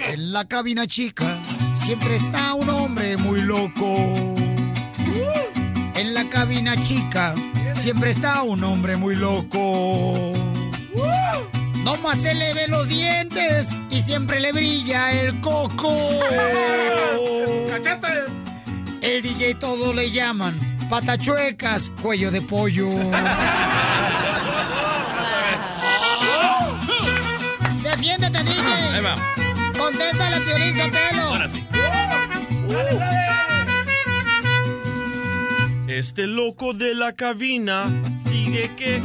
En 0.07 0.31
la 0.31 0.47
cabina 0.47 0.87
chica 0.87 1.41
siempre 1.73 2.15
está 2.15 2.53
un 2.53 2.69
hombre 2.69 3.17
muy 3.17 3.41
loco. 3.41 3.97
En 5.95 6.13
la 6.13 6.29
cabina 6.29 6.81
chica 6.81 7.35
siempre 7.73 8.11
está 8.11 8.41
un 8.43 8.63
hombre 8.63 8.95
muy 8.95 9.17
loco. 9.17 10.31
Nomás 11.83 12.19
se 12.19 12.33
le 12.33 12.53
ve 12.53 12.67
los 12.67 12.87
dientes 12.87 13.77
y 13.89 14.01
siempre 14.01 14.39
le 14.39 14.51
brilla 14.51 15.11
el 15.11 15.39
coco. 15.41 15.97
El 19.01 19.23
DJ 19.23 19.55
todo 19.55 19.93
le 19.93 20.11
llaman 20.11 20.59
patachuecas, 20.91 21.89
cuello 22.01 22.29
de 22.31 22.41
pollo. 22.41 22.89
Defiéndete, 27.81 28.43
DJ. 28.43 28.61
Ahí 28.93 29.01
va. 29.01 29.15
Contéstale, 29.77 30.41
Piolín 30.41 30.77
Sotelo. 30.77 31.21
Ahora 31.21 31.47
sí. 31.47 31.65
Este 35.87 36.27
loco 36.27 36.73
de 36.73 36.93
la 36.93 37.13
cabina 37.13 37.85
sigue 38.29 38.75
que. 38.75 39.01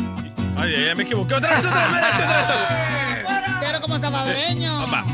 Ay, 0.57 0.75
ay, 0.75 0.85
ay, 0.89 0.95
me 0.97 1.03
equivoqué. 1.03 1.35
Otra 1.35 1.57
vez, 1.57 1.67
otra 1.67 1.87
vez, 1.87 2.15
otra 2.15 2.37
vez. 2.39 3.27
Pero 3.61 3.81
como 3.81 3.99
salvadoreño. 3.99 4.91
Va. 4.91 5.05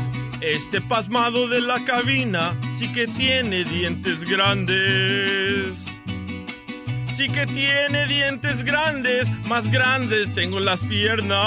Este 0.41 0.81
pasmado 0.81 1.47
de 1.47 1.61
la 1.61 1.83
cabina 1.85 2.57
sí 2.77 2.91
que 2.91 3.07
tiene 3.07 3.63
dientes 3.63 4.23
grandes. 4.25 5.85
Sí 7.13 7.29
que 7.29 7.45
tiene 7.45 8.07
dientes 8.07 8.63
grandes, 8.63 9.29
más 9.45 9.69
grandes 9.69 10.33
tengo 10.33 10.59
las 10.59 10.81
piernas. 10.81 11.37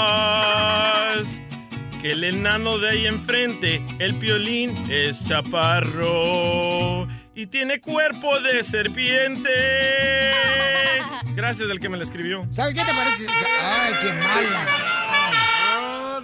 Que 2.01 2.13
el 2.13 2.23
enano 2.23 2.77
de 2.77 2.89
ahí 2.89 3.05
enfrente, 3.07 3.85
el 3.99 4.15
piolín, 4.15 4.75
es 4.89 5.25
chaparro. 5.27 7.07
Y 7.37 7.45
tiene 7.45 7.79
cuerpo 7.79 8.39
de 8.39 8.63
serpiente. 8.63 9.51
Gracias 11.35 11.69
al 11.69 11.79
que 11.79 11.87
me 11.87 11.95
lo 11.95 12.03
escribió. 12.03 12.47
¿Sabes 12.49 12.73
qué 12.73 12.83
te 12.83 12.91
parece? 12.91 13.27
¡Ay, 13.61 13.93
qué 14.01 14.11
mala! 14.11 14.65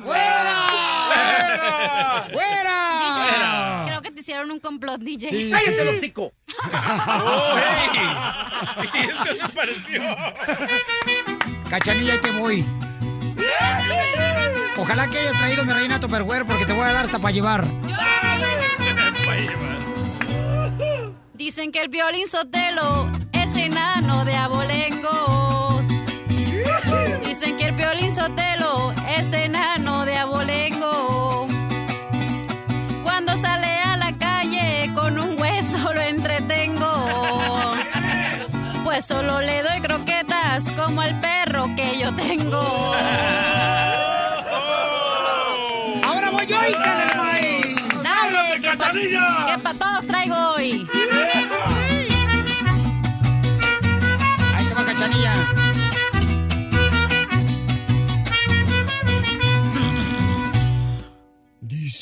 ¡Fuera! 0.04 0.66
¡Fuera! 2.32 3.84
Creo 3.86 4.02
que 4.02 4.10
te 4.10 4.22
hicieron 4.22 4.50
un 4.50 4.60
complot, 4.60 5.02
DJ. 5.02 5.30
Sí, 5.30 5.52
¡Cállate 5.52 5.74
sí, 5.76 5.82
el 5.82 5.90
sí. 5.92 5.98
hocico! 5.98 6.34
¡Oh, 6.64 7.58
hey! 7.60 8.00
¿Y 8.96 8.98
esto 9.12 9.36
me 9.40 9.50
pareció? 9.50 10.02
Cachanilla, 11.70 12.14
ahí 12.14 12.20
te 12.22 12.32
voy. 12.32 12.66
Ojalá 14.78 15.08
que 15.08 15.20
hayas 15.20 15.38
traído 15.38 15.64
mi 15.64 15.74
reina 15.74 16.00
Tupperware 16.00 16.46
porque 16.48 16.66
te 16.66 16.74
voy 16.74 16.88
a 16.88 16.92
dar 16.92 17.06
hasta 17.06 17.20
para 17.20 17.32
llevar. 17.32 17.68
Dicen 21.46 21.74
que 21.74 21.82
el 21.82 21.90
violín 21.90 22.26
sotelo 22.26 23.12
es 23.34 23.54
enano 23.58 24.24
de 24.24 24.34
abolengo. 24.34 25.84
Dicen 27.26 27.58
que 27.58 27.66
el 27.66 27.74
violín 27.74 28.16
sotelo 28.16 28.94
ese 29.18 29.44
enano 29.44 30.06
de 30.06 30.16
abolengo. 30.16 31.46
Cuando 33.04 33.36
sale 33.36 33.78
a 33.82 33.98
la 33.98 34.14
calle 34.18 34.90
con 34.96 35.20
un 35.20 35.38
hueso 35.38 35.94
lo 35.94 36.00
entretengo. 36.00 37.76
Pues 38.86 39.06
solo 39.06 39.42
le 39.42 39.64
doy 39.64 39.82
croquetas 39.82 40.72
como 40.72 41.02
al 41.02 41.20
perro 41.20 41.66
que 41.76 42.00
yo 42.00 42.16
tengo. 42.16 42.62
Ahora 46.06 46.30
voy 46.32 46.46
yo, 46.46 46.56
hija 46.70 47.06
del 47.06 47.18
maíz. 47.18 47.76
Dale, 48.02 48.62
que 48.62 48.78
pa, 48.78 48.92
que 48.94 49.58
pa' 49.62 49.93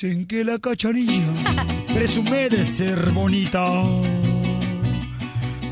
Dicen 0.02 0.26
que 0.26 0.43
la 0.43 0.58
cachanilla 0.58 1.32
presume 1.93 2.49
de 2.49 2.66
ser 2.66 3.12
bonita. 3.12 3.84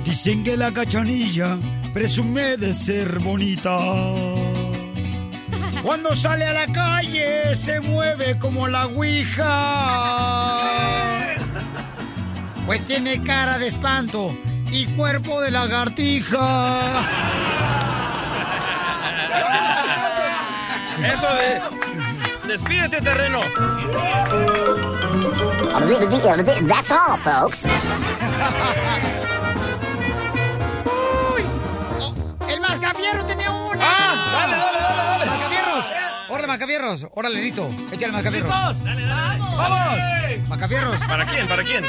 Dicen 0.03 0.43
que 0.43 0.55
la 0.55 0.71
cachanilla 0.71 1.57
presume 1.95 2.55
de 2.57 2.71
ser 2.71 3.17
bonita. 3.17 3.79
Cuando 5.81 6.13
sale 6.13 6.45
a 6.45 6.53
la 6.53 6.67
calle 6.67 7.55
se 7.55 7.79
mueve 7.79 8.37
como 8.37 8.67
la 8.67 8.85
ouija. 8.85 9.47
Pues 12.67 12.85
tiene 12.85 13.23
cara 13.23 13.57
de 13.57 13.65
espanto 13.65 14.37
y 14.71 14.85
cuerpo 14.95 15.41
de 15.41 15.49
lagartija. 15.49 17.01
Eso 21.01 21.33
de. 21.33 22.08
Despídete, 22.49 22.99
terreno. 23.01 23.41
That's 26.67 26.91
all, 26.91 27.17
folks. 27.17 27.65
Oh, 30.85 31.37
el 32.49 32.59
mascafierro 32.61 33.23
tenía 33.25 33.51
una. 33.51 33.79
¡Ah! 33.81 34.31
Dale, 34.33 34.57
dale, 34.57 34.79
dale, 34.79 34.97
dale. 34.97 35.25
Mascafierros. 35.27 35.85
Órale, 36.29 36.47
mascafierros. 36.47 37.07
Órale, 37.13 37.41
listo. 37.41 37.69
Échale 37.91 38.13
mascafierros. 38.13 38.51
¡Listos! 38.51 38.83
Dale, 38.83 39.05
dale. 39.05 39.39
¡Vamos! 39.39 40.47
Mascafierros. 40.49 40.99
¿Para 41.07 41.25
quién? 41.27 41.47
¿Para 41.47 41.63
quién? 41.63 41.83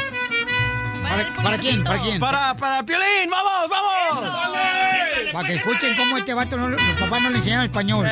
¿Para, 1.03 1.43
para 1.43 1.59
quién? 1.59 1.85
¿Para 1.85 1.99
quién? 2.03 2.21
Para, 2.21 2.55
para 2.55 2.83
Piolín, 2.85 3.31
vamos, 3.31 3.71
vamos. 3.71 4.23
¡Dale! 4.53 5.33
Para 5.33 5.49
que 5.49 5.55
escuchen 5.55 5.97
cómo 5.97 6.19
este 6.19 6.35
vato, 6.35 6.57
no- 6.59 6.69
los 6.69 6.83
papás 6.99 7.23
no 7.23 7.31
le 7.31 7.39
enseñaron 7.39 7.65
español. 7.65 8.07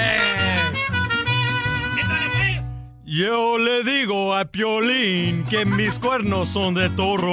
Yo 3.11 3.57
le 3.57 3.85
digo 3.85 4.35
a 4.35 4.45
Piolín 4.45 5.43
que 5.45 5.65
mis 5.65 5.99
cuernos 5.99 6.51
son 6.51 6.75
de 6.75 6.91
toro. 6.91 7.33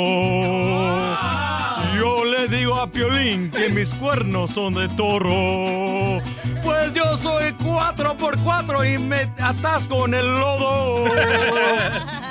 Yo 1.98 2.24
le 2.24 2.48
digo 2.48 2.76
a 2.76 2.90
Piolín 2.90 3.52
que 3.52 3.68
mis 3.68 3.94
cuernos 3.96 4.52
son 4.52 4.74
de 4.76 4.88
toro. 4.88 6.22
Pues 6.64 6.94
yo 6.94 7.18
soy 7.18 7.52
cuatro 7.62 8.16
por 8.16 8.40
cuatro 8.40 8.86
y 8.86 8.98
me 8.98 9.30
atasco 9.38 10.06
en 10.06 10.14
el 10.14 10.40
lodo. 10.40 11.14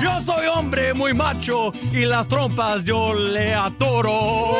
Yo 0.00 0.22
soy 0.22 0.46
hombre 0.46 0.94
muy 0.94 1.12
macho 1.12 1.70
y 1.92 2.06
las 2.06 2.26
trompas 2.26 2.82
yo 2.84 3.12
le 3.12 3.52
atoro. 3.54 4.56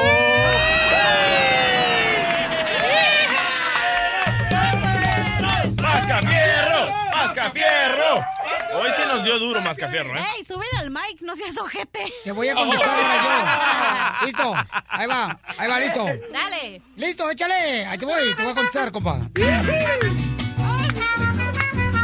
Hoy 8.85 8.91
sí 8.97 9.03
nos 9.09 9.25
dio 9.25 9.39
duro 9.39 9.63
Mascafierro, 9.63 10.15
¿eh? 10.15 10.21
Ey, 10.37 10.45
súbele 10.45 10.77
al 10.79 10.91
mic, 10.91 11.23
no 11.23 11.35
seas 11.35 11.57
ojete. 11.57 12.01
Te 12.23 12.33
voy 12.33 12.49
a 12.49 12.55
contestar 12.55 12.89
yo. 14.21 14.27
Listo. 14.27 14.55
Ahí 14.89 15.07
va. 15.07 15.41
Ahí 15.57 15.69
va, 15.69 15.81
listo. 15.81 16.05
Dale. 16.31 16.83
Listo, 16.97 17.31
échale. 17.31 17.87
Ahí 17.87 17.97
te 17.97 18.05
voy. 18.05 18.35
Te 18.35 18.43
voy 18.43 18.53
a 18.53 18.55
contestar, 18.55 18.93
compa. 18.93 19.21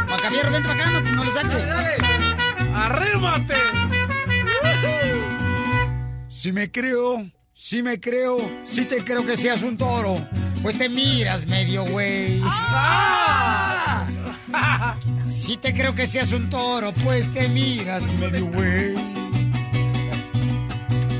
Mascafierro, 0.09 0.51
vente 0.51 0.69
para 0.69 0.89
acá. 0.89 0.99
No, 1.01 1.01
no 1.01 1.23
le 1.23 1.31
saques. 1.31 1.63
¡Arrímate! 2.73 3.55
Si 6.29 6.51
me 6.51 6.71
creo, 6.71 7.29
si 7.53 7.83
me 7.83 7.99
creo, 7.99 8.37
si 8.63 8.85
te 8.85 9.03
creo 9.03 9.23
que 9.23 9.37
seas 9.37 9.61
un 9.61 9.77
toro, 9.77 10.15
pues 10.63 10.75
te 10.79 10.89
miras 10.89 11.45
medio 11.45 11.85
güey. 11.85 12.41
Si 15.25 15.57
te 15.57 15.73
creo 15.73 15.93
que 15.95 16.07
seas 16.07 16.31
un 16.31 16.49
toro, 16.49 16.93
pues 17.03 17.31
te 17.33 17.47
miras 17.49 18.13
medio 18.13 18.45
güey. 18.47 18.95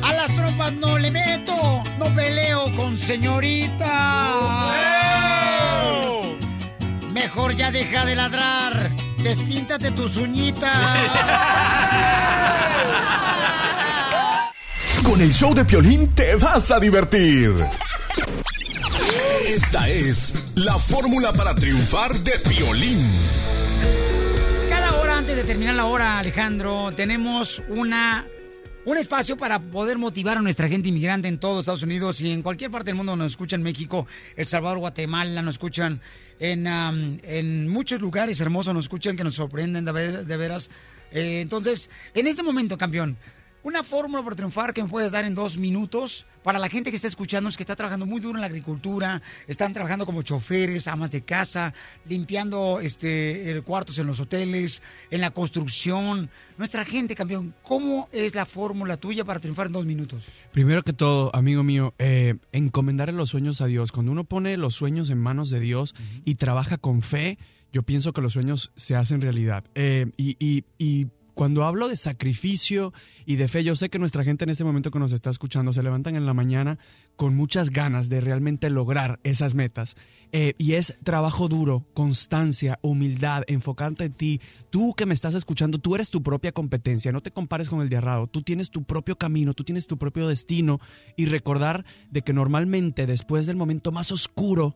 A 0.04 0.14
las 0.14 0.36
trompas 0.36 0.74
no 0.74 0.98
le 0.98 1.12
meto, 1.12 1.84
no 1.98 2.06
peleo 2.16 2.72
con 2.76 2.98
señorita. 2.98 4.72
Mejor 7.14 7.56
ya 7.56 7.72
deja 7.72 8.06
de 8.06 8.16
ladrar, 8.16 8.92
despíntate 9.24 9.92
tus 9.92 10.18
uñitas. 10.18 10.72
Con 15.04 15.22
el 15.22 15.34
show 15.34 15.54
de 15.54 15.66
Piolín 15.66 16.10
te 16.10 16.36
vas 16.36 16.72
a 16.72 16.80
divertir. 16.80 17.54
Esta 19.52 19.90
es 19.90 20.38
la 20.56 20.80
fórmula 20.80 21.34
para 21.34 21.54
triunfar 21.54 22.18
de 22.22 22.32
Piolín. 22.48 23.06
Cada 24.70 24.96
hora 24.96 25.18
antes 25.18 25.36
de 25.36 25.44
terminar 25.44 25.76
la 25.76 25.88
hora, 25.88 26.20
Alejandro, 26.20 26.94
tenemos 26.96 27.62
una 27.68 28.26
un 28.86 28.98
espacio 28.98 29.36
para 29.36 29.60
poder 29.60 29.98
motivar 29.98 30.38
a 30.38 30.42
nuestra 30.42 30.70
gente 30.70 30.88
inmigrante 30.88 31.28
en 31.28 31.38
todo 31.38 31.60
Estados 31.60 31.84
Unidos 31.84 32.22
y 32.22 32.32
en 32.32 32.44
cualquier 32.44 32.72
parte 32.72 32.92
del 32.92 32.96
mundo 32.96 33.18
nos 33.18 33.32
escuchan 33.32 33.62
México, 33.62 34.08
El 34.38 34.46
Salvador, 34.46 34.80
Guatemala, 34.80 35.42
nos 35.42 35.56
escuchan 35.56 36.00
en, 36.40 36.66
en 37.22 37.68
muchos 37.68 38.00
lugares 38.00 38.40
hermosos, 38.40 38.74
nos 38.74 38.86
escuchan 38.86 39.18
que 39.18 39.26
nos 39.26 39.36
sorprenden 39.36 39.84
de 39.84 40.38
veras. 40.38 40.70
Eh, 41.12 41.42
entonces, 41.42 41.90
en 42.14 42.26
este 42.26 42.42
momento, 42.42 42.78
campeón, 42.78 43.18
una 43.64 43.84
fórmula 43.84 44.24
para 44.24 44.36
triunfar 44.36 44.74
que 44.74 44.82
me 44.84 44.90
puedes 44.90 45.12
dar 45.12 45.26
en 45.26 45.36
dos 45.36 45.58
minutos 45.58 46.26
para 46.44 46.58
la 46.58 46.70
gente 46.70 46.90
que 46.90 46.96
está 46.96 47.08
escuchando, 47.08 47.50
que 47.52 47.62
está 47.62 47.76
trabajando 47.76 48.08
muy 48.08 48.20
duro 48.20 48.38
en 48.38 48.42
la 48.42 48.48
agricultura, 48.48 49.22
están 49.48 49.74
trabajando 49.74 50.08
como 50.08 50.24
choferes, 50.24 50.88
amas 50.88 51.12
de 51.12 51.22
casa, 51.22 51.74
limpiando 52.08 52.80
este 52.82 53.62
cuartos 53.64 53.98
en 54.00 54.08
los 54.08 54.20
hoteles, 54.20 54.82
en 55.12 55.22
la 55.22 55.30
construcción. 55.32 56.30
Nuestra 56.58 56.84
gente, 56.86 57.14
campeón, 57.16 57.54
¿cómo 57.62 58.10
es 58.12 58.34
la 58.34 58.46
fórmula 58.48 58.98
tuya 58.98 59.24
para 59.24 59.40
triunfar 59.40 59.68
en 59.68 59.74
dos 59.74 59.86
minutos? 59.86 60.26
Primero 60.52 60.82
que 60.82 60.94
todo, 60.94 61.30
amigo 61.36 61.62
mío, 61.64 61.94
eh, 62.00 62.36
encomendarle 62.52 63.14
los 63.14 63.30
sueños 63.30 63.62
a 63.62 63.68
Dios. 63.68 63.92
Cuando 63.92 64.12
uno 64.12 64.24
pone 64.24 64.58
los 64.58 64.74
sueños 64.74 65.10
en 65.12 65.20
manos 65.20 65.50
de 65.52 65.60
Dios 65.60 65.94
y 66.26 66.36
trabaja 66.36 66.78
con 66.78 67.02
fe, 67.04 67.38
yo 67.72 67.84
pienso 67.84 68.14
que 68.14 68.22
los 68.22 68.34
sueños 68.34 68.72
se 68.76 68.96
hacen 68.96 69.22
realidad. 69.22 69.64
Eh, 69.76 70.08
y, 70.18 70.36
y- 70.40 70.66
y 70.78 71.08
cuando 71.34 71.64
hablo 71.64 71.88
de 71.88 71.96
sacrificio 71.96 72.94
y 73.26 73.36
de 73.36 73.48
fe, 73.48 73.64
yo 73.64 73.76
sé 73.76 73.90
que 73.90 74.00
nuestra 74.00 74.24
gente 74.24 74.44
en 74.44 74.50
este 74.50 74.64
momento 74.64 74.92
que 74.92 75.00
nos 75.00 75.12
está 75.12 75.30
escuchando 75.30 75.74
se 75.74 75.84
levantan 75.84 76.16
en 76.16 76.26
la 76.26 76.34
mañana 76.34 76.78
con 77.16 77.36
muchas 77.36 77.70
ganas 77.70 78.10
de 78.10 78.22
realmente 78.22 78.70
lograr 78.70 79.20
esas 79.24 79.56
metas. 79.56 79.96
Eh, 80.34 80.54
y 80.58 80.74
es 80.74 80.98
trabajo 81.04 81.48
duro, 81.48 81.86
constancia, 81.94 82.80
humildad, 82.82 83.44
enfocarte 83.48 84.06
en 84.06 84.14
ti. 84.14 84.42
Tú 84.70 84.94
que 84.96 85.06
me 85.06 85.14
estás 85.14 85.36
escuchando, 85.36 85.78
tú 85.78 85.96
eres 85.96 86.10
tu 86.10 86.24
propia 86.24 86.52
competencia, 86.52 87.12
no 87.12 87.22
te 87.22 87.32
compares 87.32 87.70
con 87.70 87.82
el 87.82 87.90
de 87.90 87.98
al 87.98 88.06
lado. 88.06 88.28
Tú 88.28 88.42
tienes 88.42 88.70
tu 88.70 88.84
propio 88.84 89.18
camino, 89.18 89.54
tú 89.54 89.64
tienes 89.64 89.88
tu 89.88 89.98
propio 89.98 90.28
destino 90.28 90.80
y 91.18 91.26
recordar 91.26 91.86
de 92.10 92.22
que 92.22 92.34
normalmente 92.34 93.06
después 93.06 93.46
del 93.46 93.58
momento 93.58 93.92
más 93.92 94.12
oscuro 94.12 94.76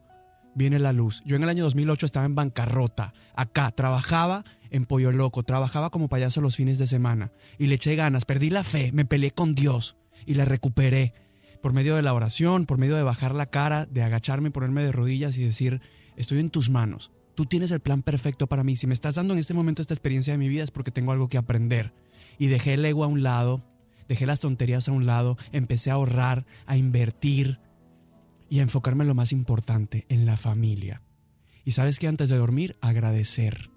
viene 0.56 0.80
la 0.80 0.94
luz. 0.94 1.22
Yo 1.26 1.36
en 1.36 1.44
el 1.44 1.50
año 1.50 1.64
2008 1.64 2.06
estaba 2.06 2.26
en 2.26 2.34
bancarrota, 2.34 3.14
acá, 3.36 3.72
trabajaba 3.72 4.44
en 4.72 4.86
Pollo 4.86 5.12
Loco, 5.12 5.44
trabajaba 5.44 5.92
como 5.92 6.08
payaso 6.08 6.42
los 6.42 6.56
fines 6.56 6.80
de 6.80 6.88
semana 6.88 7.32
y 7.60 7.68
le 7.68 7.76
eché 7.76 7.96
ganas, 7.96 8.26
perdí 8.26 8.50
la 8.50 8.64
fe, 8.64 8.92
me 8.92 9.06
peleé 9.06 9.32
con 9.32 9.54
Dios 9.54 9.98
y 10.26 10.34
la 10.34 10.46
recuperé 10.46 11.14
por 11.62 11.74
medio 11.74 11.96
de 11.96 12.02
la 12.02 12.14
oración, 12.14 12.66
por 12.66 12.78
medio 12.78 12.96
de 12.96 13.04
bajar 13.04 13.36
la 13.36 13.48
cara, 13.48 13.86
de 13.86 14.04
agacharme, 14.04 14.52
ponerme 14.52 14.84
de 14.84 14.92
rodillas 14.92 15.38
y 15.38 15.44
decir, 15.44 15.82
estoy 16.16 16.40
en 16.40 16.50
tus 16.50 16.70
manos. 16.70 17.12
Tú 17.36 17.46
tienes 17.46 17.72
el 17.72 17.82
plan 17.82 18.02
perfecto 18.02 18.48
para 18.48 18.64
mí. 18.64 18.76
Si 18.76 18.88
me 18.88 18.94
estás 18.94 19.16
dando 19.16 19.34
en 19.34 19.40
este 19.40 19.54
momento 19.54 19.82
esta 19.82 19.94
experiencia 19.94 20.34
de 20.34 20.38
mi 20.38 20.48
vida 20.48 20.64
es 20.64 20.72
porque 20.72 20.92
tengo 20.92 21.12
algo 21.12 21.28
que 21.28 21.38
aprender. 21.38 21.94
Y 22.38 22.48
dejé 22.48 22.76
el 22.76 22.86
ego 22.86 23.04
a 23.04 23.08
un 23.08 23.24
lado, 23.24 23.64
dejé 24.08 24.26
las 24.26 24.40
tonterías 24.40 24.88
a 24.88 24.92
un 24.92 25.06
lado, 25.06 25.38
empecé 25.52 25.92
a 25.92 25.96
ahorrar, 25.96 26.46
a 26.66 26.78
invertir 26.78 27.60
y 28.50 28.60
a 28.60 28.64
enfocarme 28.64 29.04
en 29.04 29.10
lo 29.10 29.16
más 29.16 29.32
importante, 29.32 30.06
en 30.10 30.26
la 30.26 30.38
familia. 30.38 31.02
Y 31.64 31.72
sabes 31.72 32.00
que 32.00 32.08
antes 32.08 32.30
de 32.30 32.38
dormir, 32.38 32.78
agradecer. 32.82 33.72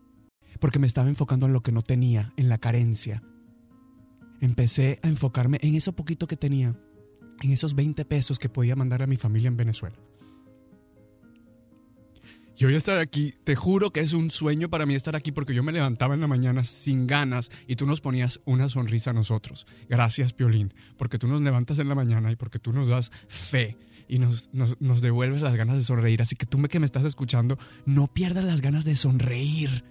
Porque 0.60 0.78
me 0.78 0.86
estaba 0.86 1.08
enfocando 1.08 1.46
en 1.46 1.52
lo 1.52 1.62
que 1.62 1.72
no 1.72 1.82
tenía, 1.82 2.32
en 2.36 2.48
la 2.48 2.58
carencia. 2.58 3.22
Empecé 4.40 5.00
a 5.02 5.08
enfocarme 5.08 5.58
en 5.62 5.74
eso 5.74 5.94
poquito 5.94 6.26
que 6.26 6.36
tenía, 6.36 6.76
en 7.42 7.52
esos 7.52 7.74
20 7.74 8.04
pesos 8.04 8.38
que 8.38 8.48
podía 8.48 8.76
mandar 8.76 9.02
a 9.02 9.06
mi 9.06 9.16
familia 9.16 9.48
en 9.48 9.56
Venezuela. 9.56 9.96
Y 12.60 12.64
hoy 12.64 12.74
estar 12.74 12.98
aquí, 12.98 13.34
te 13.44 13.54
juro 13.54 13.92
que 13.92 14.00
es 14.00 14.14
un 14.14 14.30
sueño 14.30 14.68
para 14.68 14.84
mí 14.84 14.96
estar 14.96 15.14
aquí 15.14 15.30
porque 15.30 15.54
yo 15.54 15.62
me 15.62 15.70
levantaba 15.70 16.14
en 16.14 16.20
la 16.20 16.26
mañana 16.26 16.64
sin 16.64 17.06
ganas 17.06 17.52
y 17.68 17.76
tú 17.76 17.86
nos 17.86 18.00
ponías 18.00 18.40
una 18.46 18.68
sonrisa 18.68 19.10
a 19.10 19.12
nosotros. 19.14 19.64
Gracias, 19.88 20.32
Piolín, 20.32 20.74
porque 20.96 21.18
tú 21.18 21.28
nos 21.28 21.40
levantas 21.40 21.78
en 21.78 21.88
la 21.88 21.94
mañana 21.94 22.32
y 22.32 22.36
porque 22.36 22.58
tú 22.58 22.72
nos 22.72 22.88
das 22.88 23.12
fe 23.28 23.76
y 24.08 24.18
nos, 24.18 24.50
nos, 24.52 25.00
devuelves 25.00 25.42
las 25.42 25.56
ganas 25.56 25.76
de 25.76 25.84
sonreír. 25.84 26.22
Así 26.22 26.36
que 26.36 26.46
tú 26.46 26.60
que 26.62 26.80
me 26.80 26.86
estás 26.86 27.04
escuchando, 27.04 27.58
no 27.86 28.08
pierdas 28.08 28.44
las 28.44 28.60
ganas 28.60 28.84
de 28.84 28.96
sonreír. 28.96 29.84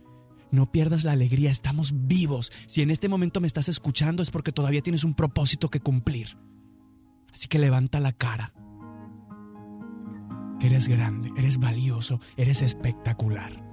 No 0.50 0.72
pierdas 0.72 1.04
la 1.04 1.12
alegría, 1.12 1.52
estamos 1.52 2.08
vivos. 2.08 2.52
Si 2.68 2.82
en 2.82 2.90
este 2.90 3.10
momento 3.10 3.42
me 3.42 3.48
estás 3.48 3.68
escuchando 3.68 4.24
es 4.24 4.32
porque 4.32 4.52
todavía 4.52 4.82
tienes 4.82 5.04
un 5.04 5.14
propósito 5.14 5.70
que 5.70 5.82
cumplir. 5.82 6.38
Así 7.34 7.48
que 7.48 7.60
levanta 7.60 8.00
la 8.00 8.14
cara. 8.14 8.54
Eres 10.62 10.88
grande, 10.88 11.32
eres 11.38 11.60
valioso, 11.60 12.20
eres 12.36 12.62
espectacular. 12.62 13.64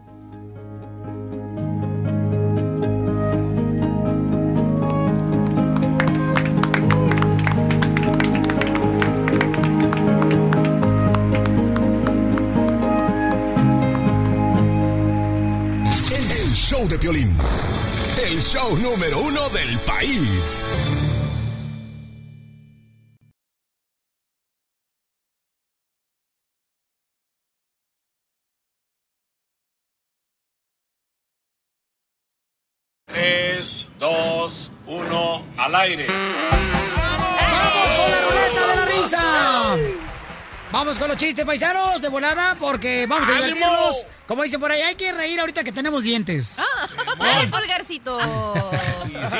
Show 18.54 18.76
número 18.78 19.18
uno 19.18 19.48
del 19.48 19.78
país. 19.80 20.64
Tres, 33.06 33.86
dos, 33.98 34.70
uno, 34.86 35.44
al 35.56 35.74
aire. 35.74 36.06
¡Vamos 36.06 37.90
con 37.98 38.10
la 38.10 38.20
ruleta 38.20 38.66
de 38.68 38.76
la 38.76 38.84
risa! 38.84 39.76
Vamos 40.70 40.98
con 41.00 41.08
los 41.08 41.16
chistes 41.16 41.44
paisanos 41.44 42.00
de 42.00 42.08
volada 42.08 42.56
porque 42.60 43.06
vamos 43.08 43.28
a 43.28 43.32
¡Ánimo! 43.32 43.46
divertirnos. 43.46 44.06
Como 44.26 44.42
dicen 44.42 44.58
por 44.58 44.72
ahí, 44.72 44.80
hay 44.80 44.94
que 44.94 45.12
reír 45.12 45.38
ahorita 45.38 45.64
que 45.64 45.72
tenemos 45.72 46.02
dientes. 46.02 46.56
Dale, 47.18 47.48
pulgarcito. 47.48 48.18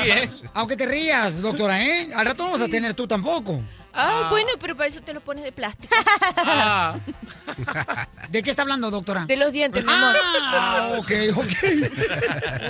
¿eh? 0.05 0.29
Aunque 0.53 0.77
te 0.77 0.85
rías, 0.85 1.41
doctora, 1.41 1.83
¿eh? 1.83 2.09
Al 2.15 2.25
rato 2.25 2.45
no 2.45 2.51
vas 2.51 2.61
a 2.61 2.67
tener 2.67 2.93
tú 2.93 3.07
tampoco. 3.07 3.61
Ay, 3.97 4.25
bueno, 4.29 4.49
pero 4.59 4.75
para 4.75 4.89
eso 4.89 5.01
te 5.01 5.13
lo 5.13 5.21
pones 5.21 5.45
de 5.45 5.53
plástico. 5.53 5.95
¿De 8.29 8.43
qué 8.43 8.49
está 8.49 8.63
hablando, 8.63 8.91
doctora? 8.91 9.25
De 9.25 9.37
los 9.37 9.53
dientes, 9.53 9.85
mi 9.85 9.91
amor. 9.91 10.15
Ah, 10.41 10.95
ok, 10.97 11.11
ok. 11.33 11.47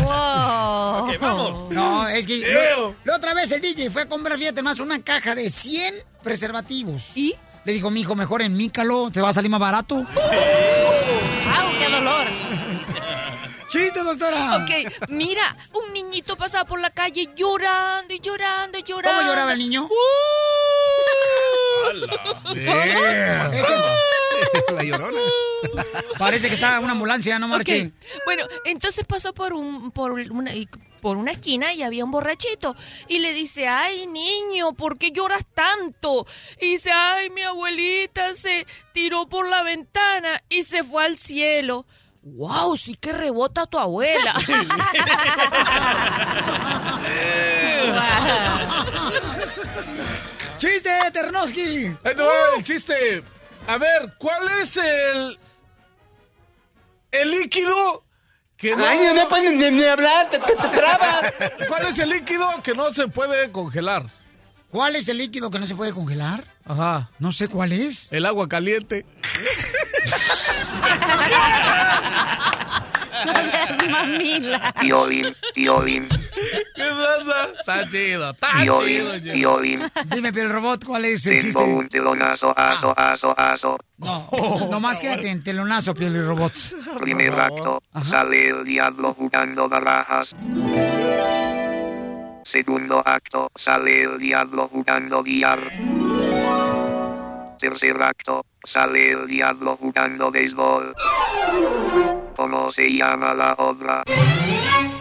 Wow. 0.04 1.10
Ok, 1.10 1.20
vamos. 1.20 1.74
No, 1.74 2.08
es 2.08 2.28
que 2.28 2.38
Ew. 2.40 2.96
la 3.04 3.16
otra 3.16 3.34
vez 3.34 3.52
el 3.52 3.60
DJ 3.60 3.90
fue 3.90 4.04
a 4.04 4.06
comprar, 4.08 4.38
fíjate 4.38 4.62
más, 4.62 4.80
una 4.80 5.02
caja 5.02 5.34
de 5.34 5.50
100 5.50 5.96
preservativos. 6.24 7.18
¿Y? 7.18 7.36
Le 7.66 7.74
dijo, 7.74 7.90
mi 7.90 8.02
hijo, 8.02 8.16
mejor 8.16 8.44
en 8.44 8.56
Mícalo, 8.56 9.10
te 9.10 9.20
va 9.20 9.30
a 9.30 9.34
salir 9.34 9.50
más 9.50 9.60
barato. 9.60 10.06
¡Chiste, 13.76 14.00
doctora! 14.04 14.58
Ok, 14.58 15.10
mira, 15.10 15.58
un 15.74 15.94
niñito 15.94 16.38
pasaba 16.38 16.66
por 16.66 16.80
la 16.80 16.90
calle 16.90 17.30
llorando 17.36 18.14
y 18.14 18.20
llorando 18.20 18.78
y 18.78 18.84
llorando. 18.84 19.18
¿Cómo 19.20 19.30
lloraba 19.30 19.54
el 19.54 19.60
niño? 19.60 19.90
Yeah. 22.54 23.50
Ese 23.54 23.74
es- 23.74 24.74
La 24.74 24.84
llorona. 24.84 25.20
Parece 26.18 26.48
que 26.50 26.56
está 26.56 26.80
una 26.80 26.92
ambulancia, 26.94 27.38
no 27.40 27.48
marche. 27.48 27.92
Bueno, 28.26 28.44
entonces 28.66 29.06
pasó 29.06 29.34
por 29.34 29.54
un 29.54 29.92
por 29.92 30.12
una 30.12 30.52
por 31.02 31.18
una 31.18 31.32
esquina 31.32 31.74
y 31.74 31.84
había 31.84 32.04
un 32.04 32.12
borrachito 32.12 32.76
y 33.08 33.20
le 33.20 33.34
dice, 33.34 33.68
"Ay, 33.68 34.08
niño, 34.08 34.74
¿por 34.74 34.98
qué 34.98 35.12
lloras 35.12 35.46
tanto?" 35.54 36.26
Y 36.60 36.72
dice, 36.74 36.92
"Ay, 36.92 37.30
mi 37.30 37.44
abuelita 37.44 38.34
se 38.36 38.66
tiró 38.94 39.28
por 39.28 39.48
la 39.48 39.62
ventana 39.64 40.42
y 40.50 40.64
se 40.64 40.84
fue 40.84 41.06
al 41.06 41.18
cielo." 41.18 41.86
Wow, 42.28 42.76
sí 42.76 42.96
que 42.96 43.14
rebota 43.14 43.68
tu 43.68 43.78
abuela. 43.78 44.34
¡Chiste, 50.58 50.90
Ternoski! 51.14 51.86
Ahí 52.04 52.16
te 52.16 52.22
va 52.22 52.32
el 52.58 52.64
chiste. 52.64 53.24
A 53.68 53.78
ver, 53.78 54.14
¿cuál 54.18 54.48
es 54.62 54.78
el. 54.78 55.40
el 57.12 57.32
líquido 57.32 58.04
que 58.58 58.76
no. 58.76 58.86
Ay, 58.86 59.00
no 59.16 59.28
puedes 59.28 59.52
ni- 59.52 59.72
ni 59.72 59.84
hablar, 59.84 60.30
te- 60.30 60.40
te- 60.40 60.56
te 60.56 60.68
trabas. 60.70 61.34
¿Cuál 61.68 61.88
es 61.88 62.00
el 62.00 62.10
líquido 62.10 62.48
que 62.64 62.74
no 62.74 62.92
se 62.94 63.08
puede 63.08 63.52
congelar? 63.52 64.06
¿Cuál 64.76 64.98
es 64.98 65.08
el 65.08 65.20
líquido 65.20 65.50
que 65.50 65.58
no 65.58 65.66
se 65.68 65.74
puede 65.74 65.94
congelar? 65.94 66.44
Ajá. 66.66 67.10
No 67.20 67.32
sé 67.32 67.48
cuál 67.48 67.72
es. 67.72 68.10
El 68.12 68.26
agua 68.26 68.50
caliente. 68.50 69.06
No 73.26 73.34
seas 73.34 73.90
mamila. 73.90 74.74
Piolín, 74.82 75.36
Piolín, 75.56 76.08
¿Qué 76.10 76.84
pasa? 76.84 77.50
Está 77.60 77.90
chido, 77.90 78.30
está 78.32 78.50
Piolín, 78.62 78.98
chido. 78.98 79.14
Jimmy. 79.14 79.32
Piolín. 79.34 79.80
Dime, 80.14 80.34
pero 80.34 80.48
el 80.48 80.54
robot, 80.54 80.84
¿cuál 80.86 81.06
es 81.06 81.26
el 81.26 81.40
Tengo 81.40 81.44
chiste? 81.46 81.64
un 81.64 81.90
telonazo, 81.90 82.54
aso, 82.56 82.94
aso, 82.96 83.34
aso. 83.40 83.78
No, 83.98 84.68
nomás 84.70 85.00
quédate 85.00 85.30
en 85.30 85.44
telonazo, 85.44 85.94
piel 85.96 86.16
y 86.18 86.20
robot. 86.22 86.52
Primer 87.00 87.40
acto, 87.40 87.82
sale 88.10 88.50
el 88.50 88.66
diablo 88.66 89.14
jugando 89.16 89.70
barajas. 89.70 90.36
Segundo 92.46 93.02
acto, 93.04 93.52
sale 93.56 94.02
el 94.02 94.20
diablo 94.20 94.68
jugando 94.70 95.24
billar. 95.24 95.60
Tercer 97.60 98.02
acto, 98.02 98.46
sale 98.64 99.10
el 99.10 99.28
diablo 99.28 99.76
jugando 99.78 100.30
béisbol. 100.30 100.94
¿Cómo 102.36 102.72
se 102.72 102.88
llama 102.90 103.34
la 103.34 103.54
obra? 103.54 104.04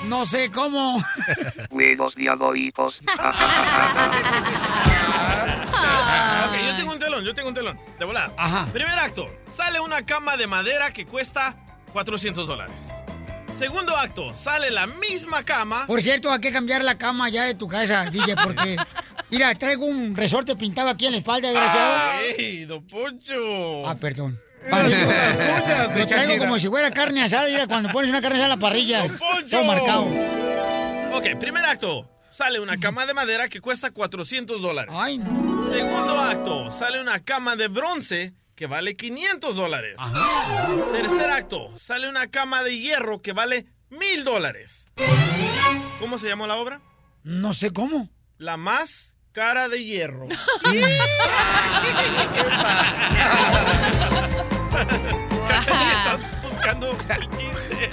No 0.04 0.24
sé 0.24 0.50
cómo. 0.50 1.02
Juegos 1.70 2.14
diabólicos. 2.14 2.98
Ok, 6.44 6.52
yo 6.62 6.76
tengo 6.76 6.92
un 6.92 6.98
telón, 6.98 7.24
yo 7.24 7.34
tengo 7.34 7.48
un 7.48 7.54
telón. 7.54 7.78
De 7.98 8.04
volar. 8.04 8.30
Ajá. 8.36 8.66
Primer 8.72 8.98
acto. 8.98 9.30
Sale 9.50 9.80
una 9.80 10.04
cama 10.04 10.36
de 10.36 10.46
madera 10.46 10.92
que 10.92 11.06
cuesta 11.06 11.56
400 11.92 12.46
dólares. 12.46 12.88
Segundo 13.58 13.96
acto. 13.96 14.34
Sale 14.34 14.70
la 14.70 14.86
misma 14.86 15.42
cama. 15.44 15.86
Por 15.86 16.02
cierto, 16.02 16.30
hay 16.32 16.40
que 16.40 16.52
cambiar 16.52 16.82
la 16.84 16.98
cama 16.98 17.28
ya 17.28 17.44
de 17.44 17.54
tu 17.54 17.68
casa, 17.68 18.04
DJ, 18.10 18.34
porque... 18.42 18.76
Mira, 19.30 19.54
traigo 19.54 19.86
un 19.86 20.14
resorte 20.14 20.54
pintado 20.56 20.88
aquí 20.88 21.06
en 21.06 21.12
la 21.12 21.18
espalda, 21.18 21.48
desgraciado. 21.48 22.20
¡Ey, 22.38 22.64
don 22.66 22.86
Poncho! 22.86 23.86
Ah, 23.86 23.94
perdón. 23.96 24.38
Las 24.70 24.84
uñas 24.86 25.98
Lo 25.98 26.06
traigo 26.06 26.32
Shakira. 26.32 26.38
como 26.38 26.58
si 26.58 26.68
fuera 26.68 26.90
carne 26.90 27.22
asada, 27.22 27.46
mira, 27.48 27.66
cuando 27.66 27.90
pones 27.90 28.10
una 28.10 28.20
carne 28.20 28.36
asada 28.38 28.54
en 28.54 28.60
la 28.60 28.66
parrilla. 28.66 29.02
Poncho! 29.06 29.48
Todo 29.50 29.64
marcado. 29.64 30.02
Ok, 31.14 31.38
primer 31.38 31.64
acto. 31.64 32.10
Sale 32.30 32.58
una 32.60 32.76
cama 32.78 33.06
de 33.06 33.14
madera 33.14 33.48
que 33.48 33.60
cuesta 33.60 33.90
400 33.92 34.60
dólares. 34.60 34.92
Ay, 34.96 35.18
no. 35.18 35.70
Segundo 35.70 36.18
acto. 36.18 36.70
Sale 36.72 37.00
una 37.00 37.22
cama 37.22 37.54
de 37.56 37.68
bronce 37.68 38.34
que 38.54 38.66
vale 38.66 38.94
500 38.94 39.56
dólares. 39.56 39.98
Tercer 40.92 41.30
acto. 41.30 41.76
Sale 41.78 42.08
una 42.08 42.28
cama 42.28 42.62
de 42.62 42.78
hierro 42.78 43.22
que 43.22 43.32
vale 43.32 43.66
1000 43.90 44.24
dólares. 44.24 44.86
¿Cómo 46.00 46.18
se 46.18 46.28
llamó 46.28 46.46
la 46.46 46.56
obra? 46.56 46.80
No 47.22 47.54
sé 47.54 47.72
cómo. 47.72 48.08
La 48.38 48.56
más 48.56 49.16
cara 49.32 49.68
de 49.68 49.84
hierro. 49.84 50.26
Cachanilla, 55.48 56.14
estás 56.14 56.20
el 57.14 57.30
chiste. 57.36 57.90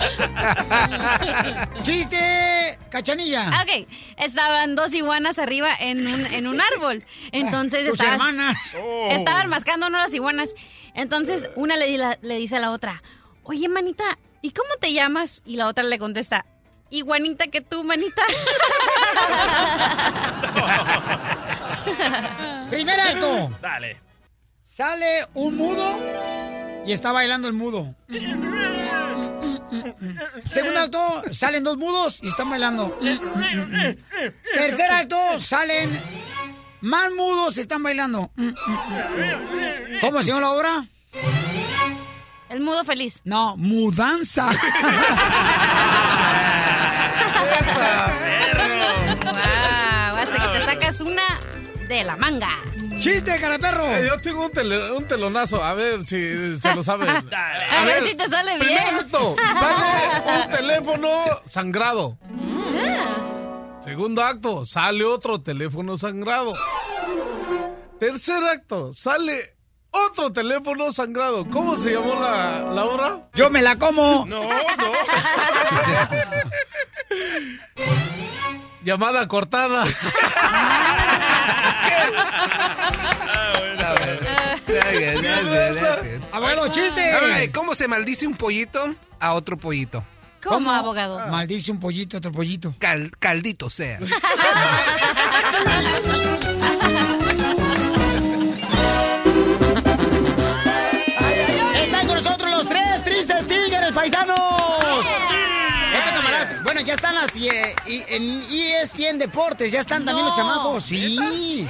¡Chiste! 1.83 2.79
¡Cachanilla! 2.89 3.49
Ok, 3.61 3.87
estaban 4.17 4.75
dos 4.75 4.93
iguanas 4.93 5.39
arriba 5.39 5.69
en 5.79 6.05
un, 6.07 6.25
en 6.27 6.47
un 6.47 6.61
árbol. 6.61 7.03
Entonces 7.31 7.85
Tus 7.85 7.93
estaban, 7.99 8.13
hermanas. 8.13 8.57
Oh. 8.81 9.09
estaban 9.11 9.49
mascando 9.49 9.89
¿no? 9.89 9.99
las 9.99 10.13
iguanas. 10.13 10.55
Entonces 10.93 11.49
una 11.55 11.75
le, 11.75 11.87
di 11.87 11.97
la- 11.97 12.17
le 12.21 12.37
dice 12.37 12.57
a 12.57 12.59
la 12.59 12.71
otra, 12.71 13.01
oye, 13.43 13.67
manita, 13.69 14.03
¿y 14.41 14.51
cómo 14.51 14.69
te 14.79 14.93
llamas? 14.93 15.41
Y 15.45 15.55
la 15.57 15.67
otra 15.67 15.83
le 15.83 15.99
contesta, 15.99 16.45
iguanita 16.89 17.47
que 17.47 17.61
tú, 17.61 17.83
manita. 17.83 18.21
Primer 22.69 22.99
acto. 22.99 23.49
Dale. 23.61 23.99
Sale 24.63 25.25
un 25.33 25.57
mudo 25.57 25.97
y 26.85 26.91
está 26.91 27.11
bailando 27.11 27.47
el 27.47 27.53
mudo. 27.53 27.95
Segundo 30.49 30.79
acto, 30.79 31.23
salen 31.31 31.63
dos 31.63 31.77
mudos 31.77 32.21
y 32.23 32.27
están 32.27 32.49
bailando. 32.49 32.97
Tercer 34.53 34.91
acto, 34.91 35.39
salen 35.39 35.99
más 36.81 37.11
mudos 37.11 37.57
y 37.57 37.61
están 37.61 37.83
bailando. 37.83 38.31
¿Cómo 40.01 40.21
se 40.21 40.29
llama 40.29 40.41
la 40.41 40.51
obra? 40.51 40.87
El 42.49 42.61
mudo 42.61 42.83
feliz. 42.83 43.21
No, 43.23 43.55
mudanza. 43.57 44.51
Wow, 49.23 50.17
hasta 50.17 50.37
que 50.37 50.59
te 50.59 50.65
sacas 50.65 51.01
una 51.01 51.21
de 51.95 52.03
la 52.05 52.15
manga. 52.15 52.49
¡Chiste, 52.99 53.37
cara 53.39 53.57
perro! 53.59 53.83
Eh, 53.85 54.05
yo 54.07 54.19
tengo 54.21 54.45
un, 54.45 54.51
tele- 54.51 54.91
un 54.91 55.05
telonazo, 55.07 55.61
a 55.63 55.73
ver 55.73 56.05
si 56.07 56.57
se 56.59 56.73
lo 56.75 56.83
saben. 56.83 57.09
A 57.33 57.83
ver 57.83 58.07
si 58.07 58.15
te 58.15 58.29
sale 58.29 58.57
bien. 58.59 58.75
Primer 58.77 58.95
acto, 59.01 59.35
sale 59.59 60.43
un 60.43 60.49
teléfono 60.51 61.09
sangrado. 61.49 62.17
Segundo 63.83 64.23
acto, 64.23 64.63
sale 64.65 65.03
otro 65.03 65.41
teléfono 65.41 65.97
sangrado. 65.97 66.53
Tercer 67.99 68.43
acto, 68.43 68.93
sale 68.93 69.37
otro 69.91 70.31
teléfono 70.31 70.91
sangrado. 70.91 71.45
¿Cómo 71.49 71.75
se 71.75 71.91
llamó 71.93 72.15
la, 72.21 72.63
la 72.73 72.85
obra? 72.85 73.17
Yo 73.33 73.49
me 73.49 73.61
la 73.61 73.77
como. 73.77 74.25
No, 74.27 74.43
no. 74.43 74.49
Llamada 78.83 79.27
cortada. 79.27 79.83
Abogado, 86.31 86.67
chiste. 86.69 87.51
¿Cómo 87.53 87.75
se 87.75 87.87
maldice 87.87 88.27
un 88.27 88.35
pollito 88.35 88.95
a 89.19 89.33
otro 89.33 89.57
pollito? 89.57 90.03
¿Cómo, 90.43 90.71
abogado? 90.71 91.19
Maldice 91.27 91.71
un 91.71 91.79
pollito, 91.79 92.17
otro 92.17 92.31
pollito. 92.31 92.73
Cal- 92.79 93.11
caldito 93.19 93.69
sea. 93.69 93.99
en 108.11 108.41
ESPN 108.41 109.17
Deportes, 109.17 109.71
ya 109.71 109.79
están 109.79 110.03
también 110.03 110.25
los 110.25 110.35
chamacos, 110.35 110.83
sí. 110.83 111.67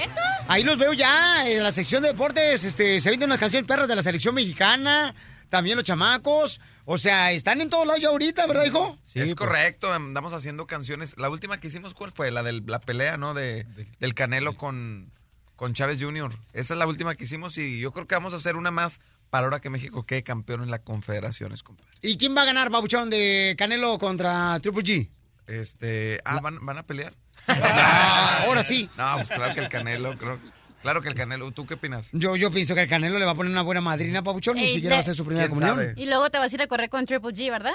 Ahí 0.48 0.64
los 0.64 0.78
veo 0.78 0.92
ya 0.94 1.48
en 1.48 1.64
la 1.64 1.72
sección 1.72 2.02
de 2.02 2.10
deportes, 2.10 2.64
este, 2.64 3.00
se 3.00 3.10
venden 3.10 3.30
unas 3.30 3.39
canciones 3.39 3.68
perras 3.68 3.88
de 3.88 3.96
la 3.96 4.04
selección 4.04 4.34
mexicana, 4.34 5.14
también 5.50 5.76
los 5.76 5.86
chamacos, 5.86 6.60
o 6.86 6.98
sea, 6.98 7.32
están 7.32 7.62
en 7.62 7.70
todos 7.70 7.86
lados 7.86 8.02
ya 8.02 8.10
ahorita, 8.10 8.48
¿verdad, 8.48 8.66
hijo? 8.66 8.98
es 9.14 9.36
correcto, 9.36 9.94
andamos 9.94 10.34
haciendo 10.34 10.66
canciones. 10.66 11.16
La 11.18 11.30
última 11.30 11.60
que 11.60 11.68
hicimos, 11.68 11.94
¿cuál 11.94 12.12
fue? 12.12 12.32
La 12.32 12.42
de 12.42 12.54
la 12.66 12.80
pelea, 12.80 13.18
¿no? 13.18 13.34
De, 13.34 13.68
del 14.00 14.14
Canelo 14.16 14.56
con, 14.56 15.12
con 15.56 15.74
Chávez 15.74 16.02
Jr. 16.02 16.34
Esa 16.54 16.74
es 16.74 16.78
la 16.78 16.88
última 16.88 17.16
que 17.16 17.26
hicimos 17.26 17.58
y 17.58 17.80
yo 17.80 17.92
creo 17.92 18.08
que 18.08 18.16
vamos 18.16 18.34
a 18.34 18.38
hacer 18.38 18.56
una 18.56 18.72
más 18.72 19.00
para 19.30 19.46
ahora 19.46 19.62
que 19.62 19.70
México 19.70 20.04
quede 20.04 20.24
campeón 20.24 20.64
en 20.64 20.72
la 20.72 20.80
Confederaciones, 20.80 21.64
compadre. 21.64 21.92
¿Y 22.02 22.18
quién 22.18 22.36
va 22.36 22.42
a 22.42 22.46
ganar, 22.46 22.70
Babuchón, 22.70 23.10
de 23.10 23.56
Canelo 23.58 23.98
contra 23.98 24.60
Triple 24.60 24.84
G? 24.84 25.10
Este, 25.60 26.22
ah, 26.26 26.39
¿van, 26.41 26.66
van 26.66 26.78
a 26.78 26.84
pelear? 26.84 27.14
Ah, 27.47 28.43
ahora 28.45 28.64
sí. 28.64 28.89
No, 28.97 29.16
pues 29.16 29.30
claro 29.30 29.54
que 29.54 29.60
el 29.62 29.70
Canelo, 29.70 30.18
creo- 30.18 30.39
claro 30.82 31.02
que 31.02 31.10
el 31.10 31.16
Canelo. 31.16 31.52
¿Tú 31.52 31.66
qué 31.66 31.74
opinas? 31.74 32.10
Yo, 32.14 32.36
yo 32.36 32.52
pienso 32.52 32.76
que 32.76 32.82
el 32.82 32.89
Canelo 32.89 33.18
le 33.20 33.26
va 33.26 33.32
a 33.32 33.36
poner 33.36 33.52
una 33.52 33.64
buena 33.64 33.82
madrina, 33.82 34.24
Pabuchón, 34.24 34.56
ni 34.58 34.68
siquiera 34.68 34.95
de- 34.95 34.97
va 34.97 34.99
a 34.99 35.04
ser 35.04 35.16
su 35.16 35.26
primera 35.26 35.47
¿Quién 35.47 35.60
comunión. 35.60 35.76
sabe? 35.88 35.93
Y 36.02 36.06
luego 36.06 36.30
te 36.30 36.38
vas 36.38 36.52
a 36.52 36.56
ir 36.56 36.62
a 36.62 36.68
correr 36.68 36.89
con 36.89 37.06
Triple 37.06 37.32
G, 37.32 37.49
¿verdad? 37.52 37.74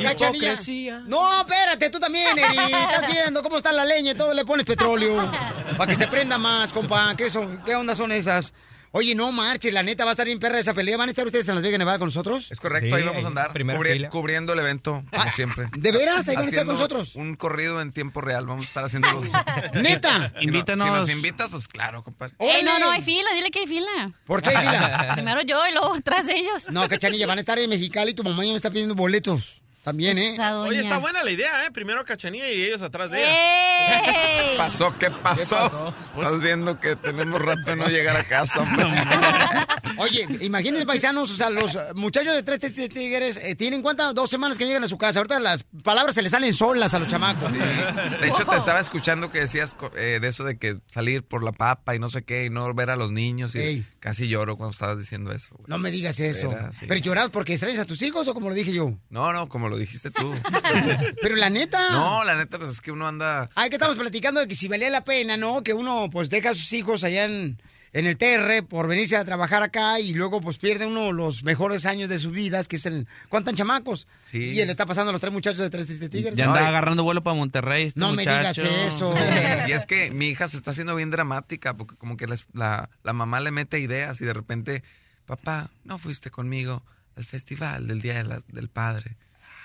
Hipocresía. 0.00 1.00
No, 1.06 1.40
espérate, 1.40 1.90
tú 1.90 1.98
también, 1.98 2.38
Eri. 2.38 2.56
Estás 2.56 3.06
viendo 3.06 3.42
cómo 3.42 3.56
está 3.58 3.72
la 3.72 3.84
leña 3.84 4.12
y 4.12 4.14
todo 4.14 4.32
le 4.34 4.44
pones 4.44 4.64
petróleo. 4.66 5.30
Para 5.76 5.90
que 5.90 5.96
se 5.96 6.06
prenda 6.06 6.38
más, 6.38 6.72
compa. 6.72 7.14
¿Qué, 7.16 7.30
son? 7.30 7.62
¿Qué 7.64 7.74
onda 7.74 7.94
son 7.94 8.10
esas? 8.12 8.52
Oye, 8.92 9.14
no 9.14 9.30
marche, 9.30 9.70
la 9.70 9.84
neta 9.84 10.04
va 10.04 10.10
a 10.10 10.14
estar 10.14 10.26
bien 10.26 10.40
perra 10.40 10.58
esa 10.58 10.74
pelea. 10.74 10.96
¿Van 10.96 11.08
a 11.08 11.12
estar 11.12 11.24
ustedes 11.24 11.48
en 11.48 11.54
Las 11.54 11.62
Vegas, 11.62 11.78
Nevada 11.78 11.98
con 12.00 12.06
nosotros? 12.08 12.50
Es 12.50 12.58
correcto, 12.58 12.88
Sí, 12.96 13.00
ahí 13.02 13.06
vamos 13.06 13.24
a 13.24 13.28
andar 13.28 13.52
cubri- 13.54 13.92
fila. 13.92 14.08
cubriendo 14.10 14.52
el 14.52 14.58
evento, 14.58 15.04
como 15.12 15.30
siempre. 15.30 15.68
¿De 15.76 15.92
veras? 15.92 16.28
¿Ahí 16.28 16.34
van 16.34 16.44
a 16.46 16.48
estar 16.48 16.66
con 16.66 16.74
nosotros? 16.74 17.14
Un 17.14 17.36
corrido 17.36 17.80
en 17.80 17.92
tiempo 17.92 18.20
real, 18.20 18.46
vamos 18.46 18.64
a 18.64 18.68
estar 18.68 18.84
haciendo 18.84 19.08
los... 19.12 19.24
¿Neta? 19.74 20.32
Si 20.40 20.46
no- 20.46 20.52
Invítanos. 20.52 20.86
Si 20.88 20.92
nos 20.92 21.10
invitas, 21.10 21.48
pues 21.50 21.68
claro, 21.68 22.02
compadre. 22.02 22.34
Ey, 22.40 22.64
no, 22.64 22.80
no, 22.80 22.90
hay 22.90 23.02
fila, 23.02 23.30
dile 23.34 23.50
que 23.52 23.60
hay 23.60 23.66
fila. 23.68 24.12
¿Por 24.26 24.42
qué, 24.42 24.50
Vila? 24.50 25.10
Primero 25.14 25.42
yo 25.42 25.60
y 25.68 25.72
luego 25.72 25.94
tras 26.02 26.26
ellos. 26.28 26.68
No, 26.70 26.88
Cachanilla, 26.88 27.28
van 27.28 27.38
a 27.38 27.42
estar 27.42 27.58
en 27.60 27.70
Mexicali 27.70 28.10
y 28.10 28.14
tu 28.14 28.24
mamá 28.24 28.44
ya 28.44 28.50
me 28.50 28.56
está 28.56 28.70
pidiendo 28.70 28.96
boletos. 28.96 29.59
También, 29.84 30.18
¿eh? 30.18 30.34
Esa 30.34 30.50
doña. 30.50 30.68
Oye, 30.70 30.80
está 30.80 30.98
buena 30.98 31.24
la 31.24 31.30
idea, 31.30 31.64
¿eh? 31.64 31.70
Primero 31.72 32.04
Cachanilla 32.04 32.48
y 32.50 32.62
ellos 32.64 32.82
atrás 32.82 33.10
de 33.10 33.18
¡Eh! 33.18 33.22
ella. 33.24 34.50
¡Ey! 34.52 34.56
pasó? 34.58 34.94
¿Qué 34.98 35.10
pasó? 35.10 35.94
Estás 36.16 36.40
viendo 36.40 36.78
que 36.78 36.96
tenemos 36.96 37.40
rato 37.40 37.62
de 37.70 37.76
no 37.76 37.88
llegar 37.88 38.16
a 38.16 38.24
casa, 38.24 38.60
hombre. 38.60 38.84
Oye, 39.98 40.26
imagínense, 40.42 40.86
paisanos, 40.86 41.30
o 41.30 41.34
sea, 41.34 41.50
los 41.50 41.76
muchachos 41.94 42.34
de 42.34 42.42
Tres 42.42 42.60
Tigres 42.90 43.38
eh, 43.42 43.54
tienen 43.56 43.82
cuántas, 43.82 44.14
dos 44.14 44.28
semanas 44.30 44.58
que 44.58 44.64
no 44.64 44.68
llegan 44.68 44.84
a 44.84 44.88
su 44.88 44.98
casa. 44.98 45.18
Ahorita 45.20 45.40
las 45.40 45.64
palabras 45.82 46.14
se 46.14 46.22
les 46.22 46.32
salen 46.32 46.54
solas 46.54 46.94
a 46.94 46.98
los 46.98 47.08
chamacos. 47.08 47.50
De 47.52 48.28
hecho, 48.28 48.44
te 48.46 48.56
estaba 48.56 48.80
escuchando 48.80 49.30
que 49.32 49.40
decías 49.40 49.74
co- 49.74 49.90
eh, 49.96 50.18
de 50.20 50.28
eso 50.28 50.44
de 50.44 50.58
que 50.58 50.78
salir 50.92 51.22
por 51.22 51.42
la 51.42 51.52
papa 51.52 51.94
y 51.94 51.98
no 51.98 52.08
sé 52.08 52.22
qué, 52.22 52.44
y 52.46 52.50
no 52.50 52.72
ver 52.74 52.90
a 52.90 52.96
los 52.96 53.10
niños. 53.12 53.54
Y 53.54 53.58
Ey. 53.60 53.86
Casi 54.00 54.28
lloro 54.28 54.56
cuando 54.56 54.72
estabas 54.72 54.98
diciendo 54.98 55.30
eso. 55.32 55.54
güey. 55.54 55.66
No 55.68 55.78
me 55.78 55.90
digas 55.90 56.18
eso. 56.18 56.50
Era, 56.50 56.72
sí. 56.72 56.86
¿Pero 56.88 57.00
lloras 57.00 57.30
porque 57.30 57.52
extrañas 57.52 57.78
a 57.78 57.84
tus 57.84 58.02
hijos 58.02 58.26
o 58.26 58.34
como 58.34 58.48
lo 58.48 58.54
dije 58.54 58.72
yo? 58.72 58.98
No, 59.10 59.32
no, 59.32 59.48
como 59.48 59.68
lo 59.68 59.76
dijiste 59.76 60.10
tú. 60.10 60.32
Pero 61.22 61.36
la 61.36 61.50
neta. 61.50 61.90
No, 61.92 62.24
la 62.24 62.36
neta, 62.36 62.58
pues 62.58 62.70
es 62.70 62.80
que 62.80 62.90
uno 62.90 63.06
anda... 63.06 63.50
Ay, 63.54 63.68
que 63.70 63.76
estamos 63.76 63.96
platicando 63.96 64.40
de 64.40 64.48
que 64.48 64.54
si 64.54 64.66
valía 64.66 64.90
la 64.90 65.04
pena, 65.04 65.36
¿no? 65.36 65.62
Que 65.62 65.74
uno 65.74 66.08
pues 66.10 66.30
deja 66.30 66.50
a 66.50 66.54
sus 66.54 66.72
hijos 66.72 67.04
allá 67.04 67.26
en, 67.26 67.60
en 67.92 68.06
el 68.06 68.16
TR 68.16 68.64
por 68.68 68.86
venirse 68.86 69.16
a 69.16 69.24
trabajar 69.24 69.62
acá 69.64 69.98
y 69.98 70.12
luego 70.14 70.40
pues 70.40 70.58
pierde 70.58 70.86
uno 70.86 71.10
los 71.12 71.42
mejores 71.42 71.86
años 71.86 72.08
de 72.08 72.18
sus 72.18 72.32
vidas, 72.32 72.68
que 72.68 72.76
es 72.76 72.86
el... 72.86 73.08
¿Cuántan 73.28 73.56
chamacos? 73.56 74.06
Sí. 74.26 74.38
Y 74.52 74.60
él 74.60 74.70
está 74.70 74.86
pasando 74.86 75.08
a 75.10 75.12
los 75.12 75.20
tres 75.20 75.32
muchachos 75.32 75.58
de 75.60 75.70
Tres 75.70 75.86
Tigres. 76.10 76.36
Ya 76.36 76.44
andaba 76.46 76.68
agarrando 76.68 77.02
vuelo 77.02 77.22
para 77.24 77.34
Monterrey 77.36 77.86
este 77.86 77.98
No 77.98 78.12
me 78.12 78.22
digas 78.22 78.56
eso. 78.58 79.12
Y 79.68 79.72
es 79.72 79.86
que 79.86 80.10
mi 80.12 80.28
hija 80.28 80.46
se 80.46 80.56
está 80.56 80.70
haciendo 80.70 80.94
bien 80.94 81.10
dramática 81.10 81.76
porque 81.76 81.96
como 81.96 82.16
que 82.16 82.26
la, 82.52 82.88
la 83.02 83.12
mamá 83.12 83.40
le 83.40 83.50
mete 83.50 83.80
ideas 83.80 84.20
y 84.20 84.24
de 84.24 84.32
repente, 84.34 84.82
papá, 85.26 85.70
no 85.84 85.98
fuiste 85.98 86.30
conmigo 86.30 86.82
al 87.16 87.24
festival 87.24 87.88
del 87.88 88.00
Día 88.00 88.14
de 88.14 88.24
la- 88.24 88.40
del 88.48 88.68
Padre 88.68 89.16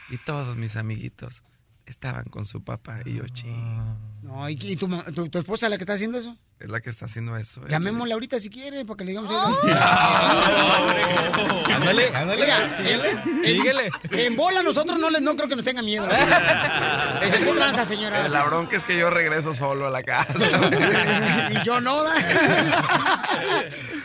y 0.10 0.18
todos 0.18 0.56
mis 0.58 0.76
amiguitos 0.78 1.44
estaban 1.86 2.26
con 2.26 2.48
su 2.48 2.64
papá 2.64 3.02
y 3.06 3.14
yo, 3.14 3.28
ching, 3.28 3.80
No, 4.24 4.50
¿y, 4.50 4.54
y 4.60 4.76
tu, 4.76 4.88
tu, 5.14 5.30
tu 5.30 5.38
esposa 5.38 5.70
la 5.70 5.78
que 5.78 5.84
está 5.84 5.94
haciendo 5.94 6.18
eso? 6.18 6.36
Es 6.60 6.70
la 6.70 6.80
que 6.80 6.90
está 6.90 7.06
haciendo 7.06 7.36
eso. 7.38 7.62
¿eh? 7.62 7.68
Llamémosle 7.70 8.14
ahorita 8.14 8.40
si 8.40 8.50
quiere, 8.50 8.86
para 8.86 8.98
que 8.98 9.04
le 9.06 9.12
digamos... 9.12 9.30
Ándale, 11.76 12.08
ándale. 12.16 12.46
En, 12.80 13.46
Síguele. 13.46 13.92
en 14.12 14.36
bola 14.36 14.64
nosotros 14.64 14.98
no, 14.98 15.10
le, 15.10 15.20
no 15.22 15.36
creo 15.36 15.48
que 15.48 15.56
nos 15.56 15.66
tenga 15.66 15.82
miedo. 15.82 16.08
¿Qué 17.22 17.54
tranza, 17.54 17.86
señora? 17.86 18.28
La 18.28 18.46
bronca 18.46 18.76
es 18.78 18.84
que 18.84 18.98
yo 18.98 19.10
regreso 19.10 19.54
solo 19.54 19.86
a 19.86 19.90
la 19.90 20.02
casa. 20.02 20.34
y 21.52 21.64
yo 21.64 21.82
no. 21.82 22.04
da. 22.04 22.16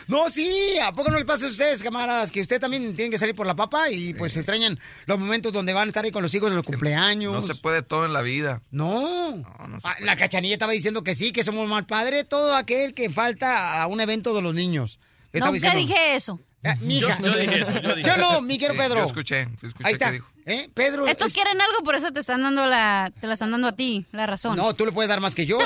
no, 0.07 0.29
sí, 0.29 0.77
¿a 0.83 0.91
poco 0.91 1.09
no 1.11 1.17
le 1.17 1.25
pasa 1.25 1.47
a 1.47 1.49
ustedes, 1.49 1.81
camaradas, 1.81 2.31
que 2.31 2.41
usted 2.41 2.59
también 2.59 2.95
tienen 2.95 3.11
que 3.11 3.17
salir 3.17 3.35
por 3.35 3.47
la 3.47 3.55
papa 3.55 3.89
y 3.89 4.13
pues 4.13 4.33
se 4.33 4.39
extrañan 4.39 4.77
los 5.05 5.17
momentos 5.17 5.53
donde 5.53 5.73
van 5.73 5.85
a 5.85 5.87
estar 5.87 6.03
ahí 6.03 6.11
con 6.11 6.21
los 6.23 6.33
hijos 6.35 6.49
en 6.49 6.57
los 6.57 6.65
cumpleaños? 6.65 7.33
No 7.33 7.41
se 7.41 7.55
puede 7.55 7.81
todo 7.81 8.05
en 8.05 8.13
la 8.13 8.21
vida. 8.21 8.61
No. 8.71 9.37
no 9.67 9.79
se 9.79 9.87
Ah, 9.87 9.95
la 10.01 10.15
cachanilla 10.15 10.53
estaba 10.53 10.73
diciendo 10.73 11.03
que 11.03 11.15
sí, 11.15 11.31
que 11.31 11.43
somos 11.43 11.67
mal 11.67 11.85
padre, 11.85 12.23
todo 12.23 12.40
aquel 12.55 12.93
que 12.93 13.09
falta 13.09 13.81
a 13.81 13.87
un 13.87 14.01
evento 14.01 14.33
de 14.33 14.41
los 14.41 14.53
niños. 14.53 14.99
¿Qué 15.31 15.37
estaba 15.39 15.51
Nunca 15.53 15.71
diciendo? 15.73 15.79
dije 15.93 16.15
eso. 16.15 16.39
Ah, 16.63 16.75
mija. 16.81 17.17
Yo- 17.19 17.25
yo 17.25 17.37
dije 17.39 17.61
eso, 17.61 17.71
yo 17.81 17.95
dije 17.95 18.03
¿Sí 18.03 18.09
o 18.09 18.17
no, 18.17 18.41
mi 18.41 18.59
Sí, 18.59 18.67
Pedro? 18.77 18.99
yo 18.99 19.05
escuché, 19.05 19.47
yo 19.61 19.67
escuché 19.67 19.87
Ahí 19.87 19.93
está. 19.93 20.11
dijo. 20.11 20.27
¿Eh? 20.45 20.69
Pedro. 20.73 21.07
Estos 21.07 21.27
es- 21.27 21.33
quieren 21.33 21.59
algo, 21.61 21.83
por 21.83 21.95
eso 21.95 22.11
te 22.11 22.19
están 22.19 22.41
dando 22.43 22.65
la, 22.67 23.11
te 23.19 23.25
la 23.27 23.33
están 23.33 23.49
dando 23.51 23.67
a 23.67 23.71
ti, 23.71 24.05
la 24.11 24.25
razón. 24.27 24.57
No, 24.57 24.73
tú 24.75 24.85
le 24.85 24.91
puedes 24.91 25.09
dar 25.09 25.19
más 25.21 25.33
que 25.33 25.45
yo. 25.47 25.57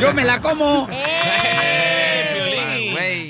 yo 0.00 0.12
me 0.14 0.24
la 0.24 0.40
como. 0.40 0.88
Ah, 0.90 1.79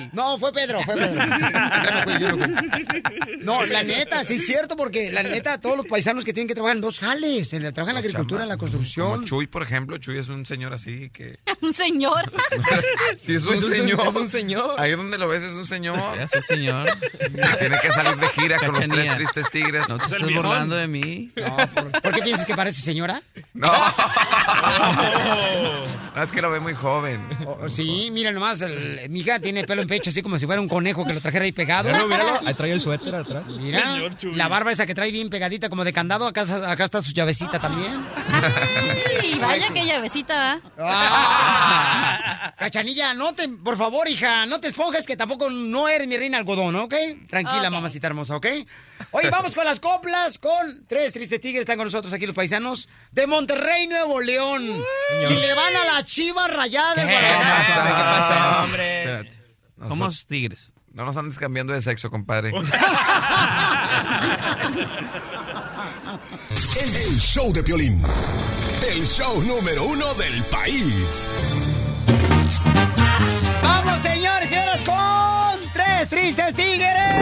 güey. 0.01 0.11
No, 0.13 0.39
fue 0.39 0.53
Pedro, 0.53 0.83
fue 0.85 0.95
Pedro. 0.97 1.25
Yo 1.85 1.91
no 1.91 2.03
fui, 2.05 2.13
yo 2.21 2.37
no 2.37 2.45
fui. 2.45 2.55
No, 3.41 3.65
la 3.67 3.83
neta, 3.83 4.23
sí 4.25 4.35
es 4.35 4.47
cierto, 4.47 4.77
porque 4.77 5.11
la 5.11 5.23
neta, 5.23 5.59
todos 5.61 5.77
los 5.77 5.87
paisanos 5.87 6.25
que 6.25 6.33
tienen 6.33 6.49
que 6.49 6.55
trabajar 6.55 6.77
en 6.77 6.83
dos 6.83 6.99
jales, 7.01 7.53
en 7.53 7.63
la, 7.63 7.73
trabajan 7.73 7.97
en 7.97 8.03
la 8.03 8.07
agricultura, 8.09 8.43
en 8.43 8.49
la 8.49 8.57
Como 8.57 8.71
construcción. 8.71 9.25
Chuy, 9.25 9.47
por 9.47 9.63
ejemplo, 9.63 9.99
Chuy 9.99 10.19
es 10.19 10.29
un 10.29 10.45
señor 10.47 10.73
así 10.75 11.11
que... 11.11 11.39
Un 11.61 11.73
señor. 11.73 12.33
Sí, 13.19 13.35
es 13.35 13.43
un 13.43 13.49
Pues 13.49 13.59
es 13.61 13.65
un- 13.65 13.73
señor. 13.73 14.07
es 14.09 14.15
un 14.17 14.31
señor. 14.31 14.75
Ahí 14.81 14.93
donde 14.93 15.19
lo 15.19 15.29
ves 15.29 15.43
es 15.43 15.51
un 15.53 15.67
señor. 15.67 16.19
Es 16.19 16.31
un 16.35 16.43
señor. 16.43 16.89
Tiene 17.59 17.79
que 17.81 17.91
salir 17.91 18.17
de 18.17 18.29
gira 18.29 18.59
con 18.59 18.69
los 18.73 18.89
tres 18.89 19.15
tristes 19.17 19.51
tigres. 19.51 19.89
No 19.89 19.99
te 19.99 20.05
el 20.07 20.13
estás 20.13 20.33
burlando 20.35 20.75
de 20.77 20.87
mí. 20.89 21.33
¿Por 22.03 22.15
qué 22.15 22.23
piensas 22.23 22.47
que 22.47 22.55
parece 22.55 22.81
señora? 22.83 23.23
No. 23.53 23.71
No, 26.15 26.23
es 26.23 26.33
que 26.33 26.43
lo 26.43 26.51
ve 26.51 26.59
muy 26.61 26.75
joven. 26.75 27.27
O- 27.47 27.69
sí, 27.69 28.11
mira 28.13 28.33
nomás, 28.33 28.61
el- 28.63 29.09
mi 29.11 29.21
hija 29.21 29.39
tiene 29.39 29.65
pelo 29.65 29.83
en 29.83 29.89
pecho 29.89 30.11
así 30.11 30.23
como 30.23 30.39
si 30.39 30.47
fuera 30.47 30.61
un 30.61 30.69
conejo 30.69 31.05
que 31.05 31.13
lo 31.15 31.21
trajera 31.21 31.45
ahí 31.45 31.53
pegado. 31.53 31.89
Míralo, 31.89 32.09
míralo, 32.09 32.41
ahí 32.47 32.55
trae 32.55 32.73
el 32.73 32.81
suéter 32.81 33.15
atrás. 33.15 33.49
Mira, 33.49 34.01
la 34.35 34.49
barba 34.49 34.73
esa 34.73 34.87
que 34.87 34.95
trae 34.95 35.13
bien 35.13 35.31
pegadita 35.31 35.69
como 35.69 35.85
de 35.85 35.93
candado, 35.93 36.27
acá, 36.27 36.43
acá 36.71 36.85
está 36.85 37.01
su 37.03 37.13
llavecita 37.13 37.59
también. 37.61 38.05
Y 39.23 39.39
vaya 39.39 39.69
que 39.73 39.85
llavecita. 39.87 40.61
Ah. 40.79 42.55
Cachanilla, 42.59 43.15
no 43.15 43.33
te, 43.35 43.49
por 43.49 43.77
favor, 43.77 44.09
hija, 44.09 44.47
no 44.47 44.61
te 44.61 44.69
esponjes 44.69 45.07
que 45.07 45.17
tampoco 45.17 45.49
no 45.51 45.89
eres 45.89 46.07
mi 46.07 46.17
reina 46.17 46.39
algodón, 46.39 46.77
¿ok? 46.77 46.95
Tranquila, 47.29 47.71
mamacita 47.71 48.07
hermosa, 48.09 48.37
¿ok? 48.37 48.47
Oye, 49.13 49.31
vamos 49.31 49.55
con 49.55 49.65
las 49.65 49.81
coplas 49.81 50.39
con 50.39 50.85
tres 50.87 51.13
tristes 51.13 51.41
tigres. 51.41 51.61
Están 51.61 51.77
con 51.77 51.87
nosotros 51.87 52.13
aquí 52.13 52.27
los 52.27 52.35
paisanos 52.35 52.89
de 53.13 53.27
Monterrey, 53.27 53.87
Nuevo 53.87 54.21
León. 54.21 54.63
Y 55.31 55.35
le 55.35 55.55
van 55.55 55.75
a 55.77 55.85
la 55.85 56.00
chiva 56.05 56.47
rayada 56.49 56.95
del 56.95 57.07
¿Qué 57.09 57.13
Guadalajara. 57.13 57.57
pasa? 57.65 57.85
¿Qué 57.85 57.93
pasa, 58.03 58.63
hombre? 58.65 58.99
Espérate. 59.01 59.41
Somos 59.89 60.27
tigres. 60.27 60.73
No 60.93 61.05
nos 61.05 61.17
andes 61.17 61.39
cambiando 61.39 61.73
de 61.73 61.81
sexo, 61.83 62.11
compadre. 62.11 62.53
El 66.81 67.19
show 67.19 67.53
de 67.53 67.63
Piolín. 67.63 68.03
El 68.91 69.05
show 69.07 69.43
número 69.45 69.85
uno 69.85 70.15
del 70.15 70.43
país. 70.45 71.29
Vamos, 73.63 74.01
señores 74.03 74.51
y 74.51 74.55
señoras, 74.55 74.85
con 74.85 75.61
tres 75.73 76.09
tristes 76.09 76.55
tigres. 76.55 77.15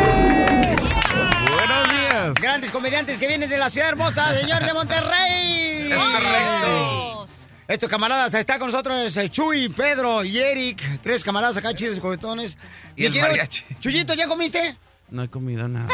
Buenos 1.50 1.88
días. 1.90 2.34
Grandes 2.40 2.70
comediantes 2.70 3.18
que 3.20 3.26
vienen 3.26 3.48
de 3.50 3.58
la 3.58 3.68
ciudad 3.70 3.90
hermosa, 3.90 4.32
señor 4.38 4.64
de 4.64 4.72
Monterrey. 4.72 5.92
Es 5.92 5.98
correcto. 5.98 7.26
Estos 7.68 7.90
camaradas, 7.90 8.32
está 8.32 8.58
con 8.58 8.70
nosotros 8.70 9.14
eh, 9.18 9.28
Chuy, 9.28 9.68
Pedro 9.68 10.24
y 10.24 10.38
Eric. 10.38 11.02
Tres 11.02 11.22
camaradas 11.22 11.58
acá 11.58 11.74
chidos, 11.74 12.00
cohetones. 12.00 12.56
Y 12.96 13.04
el 13.04 13.20
mariachi. 13.20 13.62
Chuyito, 13.78 14.14
¿ya 14.14 14.26
comiste? 14.26 14.78
No 15.10 15.22
he 15.22 15.28
comido 15.28 15.66
nada. 15.68 15.88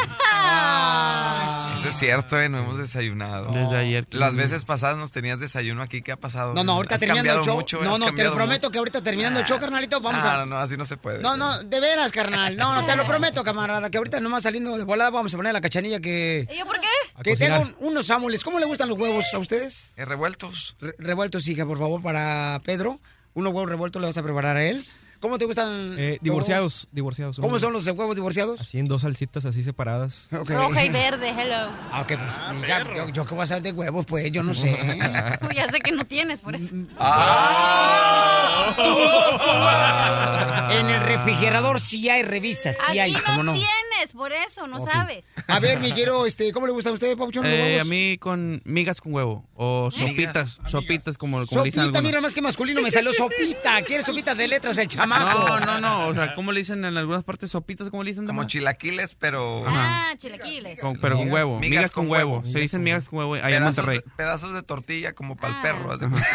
Eso 1.77 1.89
es 1.89 1.95
cierto, 1.95 2.39
¿eh? 2.39 2.49
No 2.49 2.59
hemos 2.59 2.77
desayunado. 2.77 3.51
Desde 3.51 3.77
ayer. 3.77 4.07
Las 4.11 4.35
veces 4.35 4.65
pasadas 4.65 4.97
nos 4.97 5.11
tenías 5.11 5.39
desayuno 5.39 5.81
aquí. 5.81 6.01
¿Qué 6.01 6.11
ha 6.11 6.17
pasado? 6.17 6.53
No, 6.53 6.63
no, 6.63 6.73
ahorita 6.73 6.95
Has 6.95 6.99
terminando 7.01 7.33
el 7.39 7.45
show. 7.45 7.55
mucho, 7.55 7.81
no, 7.83 7.97
no, 7.97 8.13
te 8.13 8.23
lo 8.23 8.33
prometo 8.33 8.67
mucho. 8.67 8.71
que 8.71 8.77
ahorita 8.79 9.01
terminando 9.03 9.39
el 9.39 9.45
show, 9.45 9.59
carnalito, 9.59 9.99
vamos 10.01 10.23
Ah, 10.23 10.33
a. 10.33 10.37
No, 10.39 10.45
no, 10.47 10.57
así 10.57 10.77
no 10.77 10.85
se 10.85 10.97
puede. 10.97 11.21
No, 11.21 11.37
no, 11.37 11.61
de 11.63 11.79
veras, 11.79 12.11
carnal. 12.11 12.55
No, 12.57 12.73
no, 12.75 12.85
te 12.85 12.95
lo 12.95 13.05
prometo, 13.05 13.43
camarada, 13.43 13.89
que 13.89 13.97
ahorita 13.97 14.19
nomás 14.19 14.43
saliendo 14.43 14.77
de 14.77 14.83
volada 14.83 15.09
vamos 15.11 15.33
a 15.33 15.37
poner 15.37 15.53
la 15.53 15.61
cachanilla 15.61 15.99
que. 15.99 16.47
¿Y 16.51 16.57
yo 16.57 16.65
por 16.65 16.79
qué? 16.79 16.87
Que 17.23 17.35
tengo 17.37 17.59
un- 17.61 17.75
unos 17.79 18.07
sámules. 18.07 18.43
¿Cómo 18.43 18.59
le 18.59 18.65
gustan 18.65 18.89
los 18.89 18.97
huevos 18.97 19.25
a 19.33 19.37
ustedes? 19.37 19.93
Eh, 19.97 20.05
revueltos. 20.05 20.75
Re- 20.81 20.95
revueltos, 20.97 21.47
hija, 21.47 21.65
por 21.65 21.77
favor, 21.77 22.01
para 22.01 22.59
Pedro. 22.63 22.99
Unos 23.33 23.53
huevos 23.53 23.69
revueltos 23.69 24.01
le 24.01 24.07
vas 24.07 24.17
a 24.17 24.23
preparar 24.23 24.57
a 24.57 24.63
él. 24.65 24.85
¿Cómo 25.25 25.39
te 25.39 25.45
gustan? 25.45 25.95
Eh, 25.97 26.19
divorciados, 26.21 26.87
divorciados. 26.91 27.39
¿Cómo 27.39 27.57
son 27.57 27.73
los 27.73 27.87
huevos 27.87 28.13
divorciados? 28.13 28.61
Así 28.61 28.77
en 28.77 28.87
dos 28.87 29.01
salsitas 29.01 29.43
así 29.45 29.63
separadas. 29.63 30.27
Roja 30.29 30.85
y 30.85 30.89
verde, 30.89 31.29
hello. 31.29 31.71
Ah, 31.91 32.01
ok, 32.01 32.13
pues 32.15 32.39
ya, 32.67 32.83
yo, 32.95 33.09
yo 33.09 33.25
qué 33.25 33.33
voy 33.33 33.41
a 33.41 33.45
hacer 33.45 33.63
de 33.63 33.71
huevos, 33.71 34.05
pues 34.05 34.31
yo 34.31 34.43
no 34.43 34.53
sé. 34.53 34.77
ya 35.55 35.67
sé 35.71 35.79
que 35.79 35.91
no 35.93 36.05
tienes, 36.05 36.41
por 36.41 36.55
eso. 36.55 36.75
En 36.75 36.89
el 40.91 41.01
refrigerador 41.01 41.79
sí 41.79 42.07
hay 42.07 42.21
revistas, 42.21 42.75
sí 42.75 42.83
Aquí 42.89 42.99
hay, 42.99 43.13
no, 43.13 43.19
¿cómo 43.25 43.41
no? 43.41 43.55
Tienes, 44.05 44.11
por 44.13 44.31
eso, 44.33 44.67
no 44.67 44.81
sabes. 44.81 45.25
A 45.47 45.59
ver, 45.59 45.79
Miguelo, 45.79 46.25
este, 46.25 46.51
¿cómo 46.51 46.65
le 46.67 46.73
gusta 46.73 46.89
a 46.89 46.93
usted, 46.93 47.17
Pauchón, 47.17 47.43
los 47.43 47.51
Eh, 47.51 47.79
a 47.79 47.83
mí 47.83 48.17
con 48.17 48.61
migas 48.65 49.01
con 49.01 49.13
huevo. 49.13 49.47
O 49.55 49.89
sopitas. 49.91 50.59
Sopitas, 50.67 51.17
como, 51.17 51.45
como 51.45 51.61
le 51.61 51.65
dicen 51.65 51.83
Sopita, 51.83 52.01
mira 52.01 52.21
más 52.21 52.33
que 52.33 52.41
masculino 52.41 52.81
me 52.81 52.91
salió 52.91 53.11
sopita. 53.13 53.81
¿Quieres 53.83 54.05
sopita 54.05 54.35
de 54.35 54.47
letras 54.47 54.77
el 54.77 54.87
chamaco? 54.87 55.57
No, 55.59 55.59
no, 55.59 55.79
no. 55.79 56.07
O 56.07 56.13
sea, 56.13 56.33
¿cómo 56.35 56.51
le 56.51 56.59
dicen 56.59 56.83
en 56.85 56.97
algunas 56.97 57.23
partes 57.23 57.51
sopitas? 57.51 57.89
¿Cómo 57.89 58.03
le 58.03 58.11
dicen? 58.11 58.25
Como 58.27 58.43
chilaquiles, 58.45 59.15
pero... 59.15 59.63
Ah, 59.67 60.13
chilaquiles. 60.17 60.79
Con- 60.79 60.97
pero 60.99 61.17
con 61.17 61.31
huevo. 61.31 61.59
Migas 61.59 61.69
Migas, 61.69 61.91
con 61.91 62.05
con 62.05 62.11
huevo. 62.11 62.31
huevo. 62.39 62.45
Se 62.45 62.59
dicen 62.59 62.83
migas 62.83 63.09
con 63.09 63.19
huevo 63.19 63.33
allá 63.35 63.57
en 63.57 63.63
Monterrey. 63.63 63.97
de, 63.97 64.03
pedazos 64.15 64.53
de 64.53 64.63
tortilla 64.63 65.13
como 65.13 65.35
para 65.35 65.53
el 65.53 65.59
Ah. 65.59 65.61
perro. 65.63 65.97
cuenta. 65.97 66.27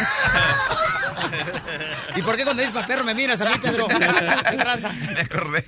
¿Y 2.15 2.21
por 2.21 2.35
qué 2.35 2.43
cuando 2.43 2.61
dices 2.61 2.73
para 2.73 2.87
perro 2.87 3.03
me 3.03 3.13
miras 3.15 3.39
a 3.41 3.45
mí, 3.49 3.55
Pedro? 3.61 3.87
¿Qué 4.49 4.57
tranza? 4.57 4.89
Me 4.91 5.21
acordé. 5.21 5.63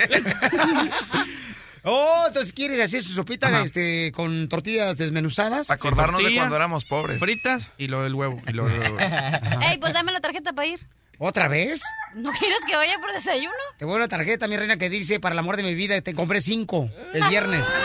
Oh, 1.83 2.23
entonces 2.27 2.53
quieres 2.53 2.79
hacer 2.81 3.03
su 3.03 3.11
sopita 3.13 3.47
Ajá. 3.47 3.63
este, 3.63 4.11
con 4.13 4.47
tortillas 4.47 4.97
desmenuzadas. 4.97 5.67
Para 5.67 5.75
acordarnos 5.75 6.23
de 6.23 6.33
cuando 6.35 6.55
éramos 6.55 6.85
pobres. 6.85 7.19
Fritas 7.19 7.73
y 7.77 7.87
lo 7.87 8.03
del 8.03 8.15
huevo. 8.15 8.41
Y 8.47 8.53
lo, 8.53 8.67
lo- 8.69 8.99
Ey, 9.61 9.77
pues 9.79 9.93
dame 9.93 10.11
la 10.11 10.21
tarjeta 10.21 10.53
para 10.53 10.67
ir. 10.67 10.87
¿Otra 11.19 11.47
vez? 11.47 11.81
¿No 12.15 12.31
quieres 12.31 12.59
que 12.67 12.75
vaya 12.75 12.97
por 12.99 13.13
desayuno? 13.13 13.53
Te 13.77 13.85
voy 13.85 13.93
a 13.95 13.97
una 13.97 14.07
tarjeta, 14.07 14.47
mi 14.47 14.57
reina, 14.57 14.77
que 14.77 14.89
dice, 14.89 15.19
para 15.19 15.33
el 15.33 15.39
amor 15.39 15.57
de 15.57 15.63
mi 15.63 15.75
vida, 15.75 15.99
te 16.01 16.13
compré 16.13 16.41
cinco 16.41 16.89
el 17.13 17.23
viernes. 17.27 17.65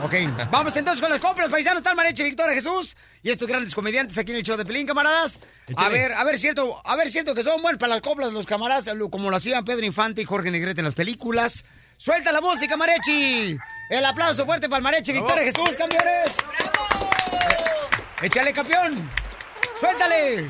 Ok, 0.00 0.14
vamos 0.52 0.76
entonces 0.76 1.00
con 1.02 1.10
las 1.10 1.18
compras, 1.20 1.48
paisanos. 1.50 1.78
Está 1.78 1.90
el 1.90 1.96
Mareche 1.96 2.22
Victoria 2.22 2.54
Jesús 2.54 2.96
y 3.20 3.30
estos 3.30 3.48
grandes 3.48 3.74
comediantes 3.74 4.16
aquí 4.16 4.30
en 4.30 4.36
el 4.38 4.44
show 4.44 4.56
de 4.56 4.64
Pelín, 4.64 4.86
camaradas. 4.86 5.40
A 5.76 5.88
ver, 5.88 6.12
a 6.12 6.22
ver, 6.22 6.38
cierto, 6.38 6.80
a 6.84 6.94
ver, 6.94 7.10
cierto 7.10 7.34
que 7.34 7.42
son 7.42 7.60
buenos 7.62 7.80
para 7.80 7.94
las 7.94 8.00
coplas 8.02 8.32
los 8.32 8.46
camaradas, 8.46 8.88
como 9.10 9.28
lo 9.28 9.34
hacían 9.36 9.64
Pedro 9.64 9.84
Infante 9.84 10.22
y 10.22 10.24
Jorge 10.24 10.52
Negrete 10.52 10.82
en 10.82 10.84
las 10.84 10.94
películas. 10.94 11.64
Suelta 11.98 12.30
la 12.30 12.40
música, 12.40 12.76
Marechi. 12.76 13.58
El 13.90 14.04
aplauso 14.06 14.46
fuerte 14.46 14.68
para 14.68 14.78
el 14.78 14.84
Mareche 14.84 15.12
Victoria 15.12 15.42
Jesús, 15.42 15.76
campeones. 15.76 16.36
Eh, 18.22 18.26
Échale, 18.26 18.52
campeón. 18.52 19.10
Suéltale. 19.80 20.48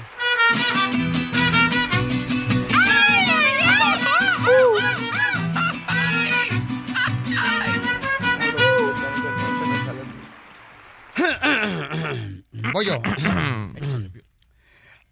Voy 12.75 12.87
yo. 12.87 13.01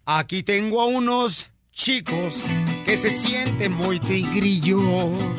Aquí 0.05 0.43
tengo 0.43 0.81
a 0.81 0.85
unos 0.85 1.49
chicos 1.71 2.43
que 2.85 2.95
se 2.95 3.09
sienten 3.09 3.71
muy 3.71 3.99
tigrillos. 3.99 5.36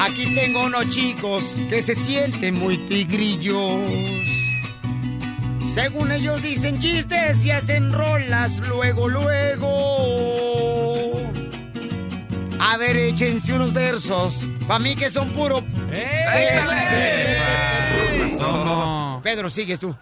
Aquí 0.00 0.34
tengo 0.34 0.64
unos 0.64 0.88
chicos 0.88 1.54
que 1.68 1.82
se 1.82 1.94
sienten 1.94 2.58
muy 2.58 2.78
tigrillos. 2.78 3.86
Según 5.60 6.10
ellos 6.10 6.42
dicen 6.42 6.78
chistes 6.78 7.44
y 7.44 7.50
hacen 7.50 7.92
rolas 7.92 8.66
luego, 8.66 9.08
luego. 9.08 9.68
A 12.58 12.78
ver, 12.78 12.96
échense 12.96 13.52
unos 13.52 13.74
versos. 13.74 14.48
Pa' 14.66 14.78
mí 14.78 14.96
que 14.96 15.10
son 15.10 15.28
puro... 15.30 15.62
No. 18.38 19.20
Pedro, 19.22 19.50
sigues 19.50 19.78
tú. 19.78 19.94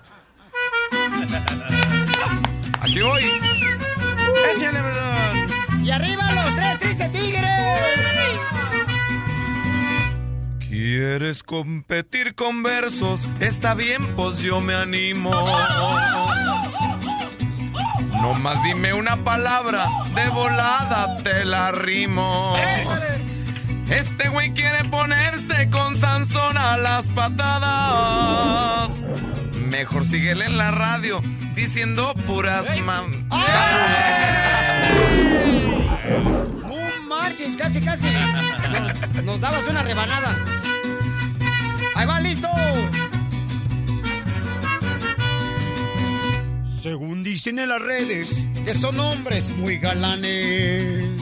Aquí 2.81 3.01
voy. 3.01 3.25
Échale. 4.55 4.79
Y 5.83 5.91
arriba 5.91 6.33
los 6.35 6.48
¿Quieres 10.81 11.43
competir 11.43 12.37
con 12.37 12.63
versos? 12.63 13.29
Está 13.41 13.75
bien, 13.75 14.15
pues 14.15 14.39
yo 14.39 14.61
me 14.61 14.77
animo. 14.77 15.33
No 18.23 18.35
más 18.35 18.63
dime 18.63 18.95
una 18.95 19.17
palabra, 19.25 19.89
de 20.15 20.29
volada 20.29 21.17
te 21.25 21.45
la 21.45 21.73
rimo. 21.73 22.55
Este 23.91 24.29
güey 24.29 24.55
quiere 24.55 24.85
ponerse 24.85 25.69
con 25.69 25.99
Sansón 25.99 26.57
a 26.57 26.77
las 26.77 27.07
patadas. 27.07 29.03
Mejor 29.57 30.07
síguele 30.07 30.45
en 30.45 30.59
la 30.59 30.71
radio 30.71 31.21
diciendo 31.57 32.15
puras 32.25 32.67
mam. 32.85 33.29
No 36.69 37.03
marches, 37.09 37.57
casi, 37.57 37.81
casi. 37.81 38.07
Nos 39.25 39.41
dabas 39.41 39.67
una 39.67 39.83
rebanada. 39.83 40.37
Ahí 41.99 42.07
va, 42.07 42.21
listo. 42.21 42.49
Según 46.81 47.25
dicen 47.25 47.59
en 47.59 47.71
las 47.71 47.83
redes, 47.83 48.47
que 48.65 48.73
son 48.73 49.01
hombres 49.01 49.51
muy 49.57 49.79
galanes. 49.79 51.21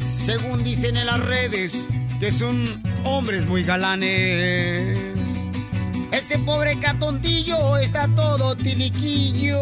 Según 0.00 0.64
dicen 0.64 0.96
en 0.96 1.04
las 1.04 1.20
redes, 1.20 1.86
que 2.18 2.32
son 2.32 2.82
hombres 3.04 3.44
muy 3.44 3.62
galanes. 3.62 4.98
Ese 6.12 6.38
pobre 6.38 6.80
catontillo 6.80 7.76
está 7.76 8.08
todo 8.08 8.56
tiliquillo. 8.56 9.58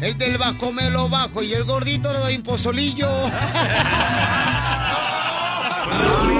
El 0.00 0.16
del 0.16 0.38
bajo 0.38 0.72
me 0.72 0.88
lo 0.88 1.10
bajo 1.10 1.42
y 1.42 1.52
el 1.52 1.64
gordito 1.64 2.10
le 2.14 2.20
doy 2.20 2.36
un 2.36 2.42
pozolillo. 2.42 3.10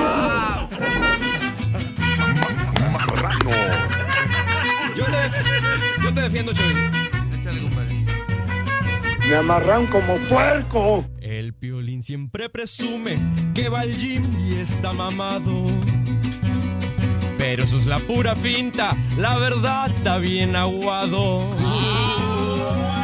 te 6.18 6.24
defiendo, 6.24 6.52
Chuy. 6.52 6.74
Échale, 7.38 7.60
compadre. 7.60 7.94
Me 9.28 9.36
amarran 9.36 9.86
como 9.86 10.16
puerco. 10.28 11.04
El 11.20 11.54
piolín 11.54 11.54
Piolín 11.54 12.02
siempre 12.02 12.48
presume 12.48 13.16
que 13.54 13.68
va 13.68 13.80
al 13.80 13.96
gym 13.96 14.24
y 14.46 14.54
está 14.54 14.92
mamado. 14.92 15.66
Pero 17.36 17.64
eso 17.64 17.78
es 17.78 17.86
la 17.86 17.98
pura 18.00 18.34
finta, 18.34 18.96
la 19.16 19.38
verdad 19.38 19.90
está 19.90 20.18
bien 20.18 20.56
aguado. 20.56 21.48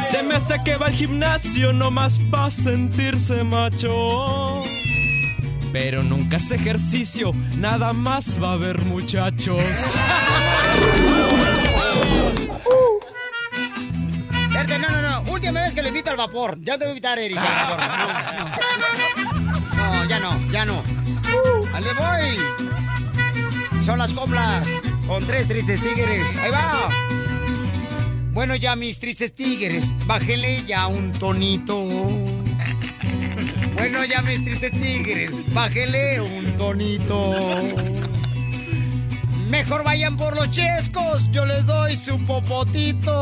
Se 0.09 0.21
me 0.23 0.35
hace 0.35 0.61
que 0.65 0.75
va 0.75 0.87
al 0.87 0.93
gimnasio 0.93 1.71
nomás 1.71 2.19
para 2.29 2.51
sentirse 2.51 3.43
macho. 3.43 4.61
Pero 5.71 6.03
nunca 6.03 6.35
hace 6.35 6.55
ejercicio, 6.55 7.31
nada 7.57 7.93
más 7.93 8.41
va 8.41 8.49
a 8.49 8.53
haber 8.53 8.83
muchachos. 8.85 9.61
No, 14.67 14.77
no, 14.79 15.01
no. 15.01 15.31
Última 15.31 15.61
vez 15.61 15.75
que 15.75 15.81
lo 15.81 15.89
invito 15.89 16.09
al 16.09 16.17
vapor. 16.17 16.57
Ya 16.61 16.77
te 16.77 16.85
voy 16.85 16.87
a 16.87 16.91
invitar, 16.91 17.19
al 17.19 17.33
vapor. 17.35 17.79
No, 19.75 19.93
no, 19.93 20.05
ya 20.05 20.19
no, 20.19 20.51
ya 20.51 20.65
no. 20.65 20.83
¡Ale 21.73 21.93
voy! 21.93 22.37
Son 23.83 23.99
las 23.99 24.11
coplas 24.13 24.67
con 25.07 25.25
tres 25.25 25.47
tristes 25.47 25.79
tigres. 25.81 26.35
Ahí 26.37 26.49
va. 26.51 26.89
Bueno, 28.31 28.55
ya 28.55 28.75
mis 28.75 28.99
tristes 28.99 29.33
tigres, 29.33 29.93
bájele 30.07 30.63
ya 30.65 30.87
un 30.87 31.11
tonito. 31.11 31.87
Bueno, 33.75 34.03
ya 34.03 34.21
mis 34.23 34.43
tristes 34.43 34.71
tigres, 34.71 35.31
bájele 35.53 36.19
un 36.21 36.57
tonito. 36.57 37.33
Mejor 39.57 39.83
vayan 39.85 40.17
por 40.17 40.35
los 40.35 40.51
chescos, 40.51 41.31
yo 41.31 41.45
les 41.45 41.65
doy 41.65 41.95
su 41.95 42.17
popotito. 42.25 43.13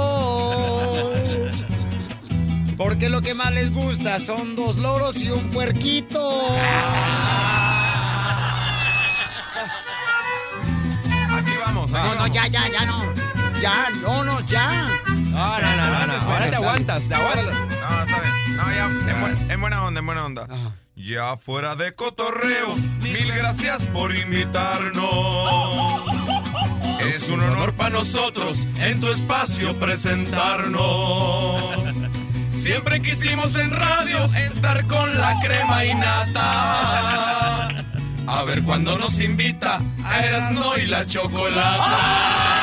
Porque 2.75 3.07
lo 3.07 3.21
que 3.21 3.35
más 3.35 3.51
les 3.51 3.71
gusta 3.71 4.17
son 4.17 4.55
dos 4.55 4.77
loros 4.77 5.21
y 5.21 5.29
un 5.29 5.51
puerquito. 5.51 6.47
Aquí 11.37 11.51
vamos. 11.63 11.91
ah. 11.93 12.03
No, 12.03 12.15
no, 12.15 12.27
ya, 12.27 12.47
ya, 12.47 12.67
ya 12.67 12.85
no. 12.87 13.03
Ya, 13.61 13.89
no, 14.01 14.23
no, 14.23 14.39
ya. 14.41 14.87
No, 15.29 15.59
no, 15.61 15.75
no, 15.77 15.85
no, 15.99 16.07
no. 16.07 16.13
Ahora 16.13 16.49
te 16.49 16.55
aguantas, 16.55 17.07
te 17.07 17.13
aguantas. 17.13 17.45
No, 17.45 17.89
no, 17.99 18.07
sabes. 18.09 18.29
No, 18.55 18.71
ya, 18.71 18.85
en, 18.85 19.21
buen- 19.21 19.51
en 19.51 19.61
buena 19.61 19.83
onda, 19.83 19.99
en 19.99 20.05
buena 20.07 20.25
onda. 20.25 20.47
Ya 20.95 21.37
fuera 21.37 21.75
de 21.75 21.93
cotorreo, 21.95 22.75
mil 23.01 23.31
gracias 23.33 23.83
por 23.93 24.15
invitarnos. 24.15 26.12
Es 27.07 27.29
un 27.29 27.41
honor 27.41 27.73
para 27.73 27.89
nosotros 27.89 28.67
en 28.79 28.99
tu 28.99 29.07
espacio 29.09 29.77
presentarnos. 29.79 31.75
Siempre 32.49 33.01
quisimos 33.01 33.55
en 33.57 33.71
radio 33.71 34.25
estar 34.25 34.85
con 34.87 35.17
la 35.17 35.39
crema 35.41 35.85
y 35.85 35.95
nata. 35.95 37.69
A 38.25 38.43
ver 38.45 38.63
cuándo 38.63 38.97
nos 38.97 39.19
invita 39.19 39.81
a 40.03 40.25
Erasno 40.25 40.77
y 40.77 40.85
la 40.85 41.05
chocolata. 41.05 42.62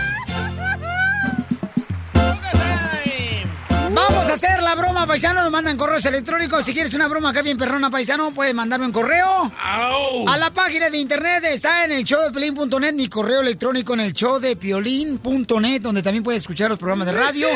Vamos 4.13 4.29
a 4.29 4.33
hacer 4.33 4.61
la 4.61 4.75
broma, 4.75 5.07
paisano. 5.07 5.41
Nos 5.41 5.51
mandan 5.51 5.77
correos 5.77 6.05
electrónicos. 6.05 6.65
Si 6.65 6.73
quieres 6.73 6.93
una 6.93 7.07
broma 7.07 7.29
acá 7.29 7.41
bien 7.41 7.57
perrona, 7.57 7.89
paisano, 7.89 8.33
puedes 8.33 8.53
mandarme 8.53 8.85
un 8.85 8.91
correo. 8.91 9.51
A 9.57 10.37
la 10.37 10.51
página 10.51 10.89
de 10.89 10.97
internet 10.97 11.45
está 11.45 11.85
en 11.85 11.93
el 11.93 12.03
showdepiolín.net. 12.03 12.93
Mi 12.93 13.07
correo 13.07 13.41
electrónico 13.41 13.93
en 13.93 14.01
el 14.01 14.13
showdepiolín.net, 14.13 15.81
donde 15.81 16.03
también 16.03 16.23
puedes 16.23 16.41
escuchar 16.41 16.69
los 16.69 16.77
programas 16.77 17.07
de 17.07 17.13
radio. 17.13 17.47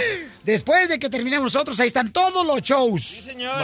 Después 0.43 0.87
de 0.87 0.97
que 0.97 1.09
terminemos 1.09 1.53
nosotros, 1.53 1.79
ahí 1.79 1.87
están 1.87 2.13
todos 2.13 2.45
los 2.45 2.61
shows. 2.61 3.03
Sí, 3.03 3.21
señor. 3.21 3.55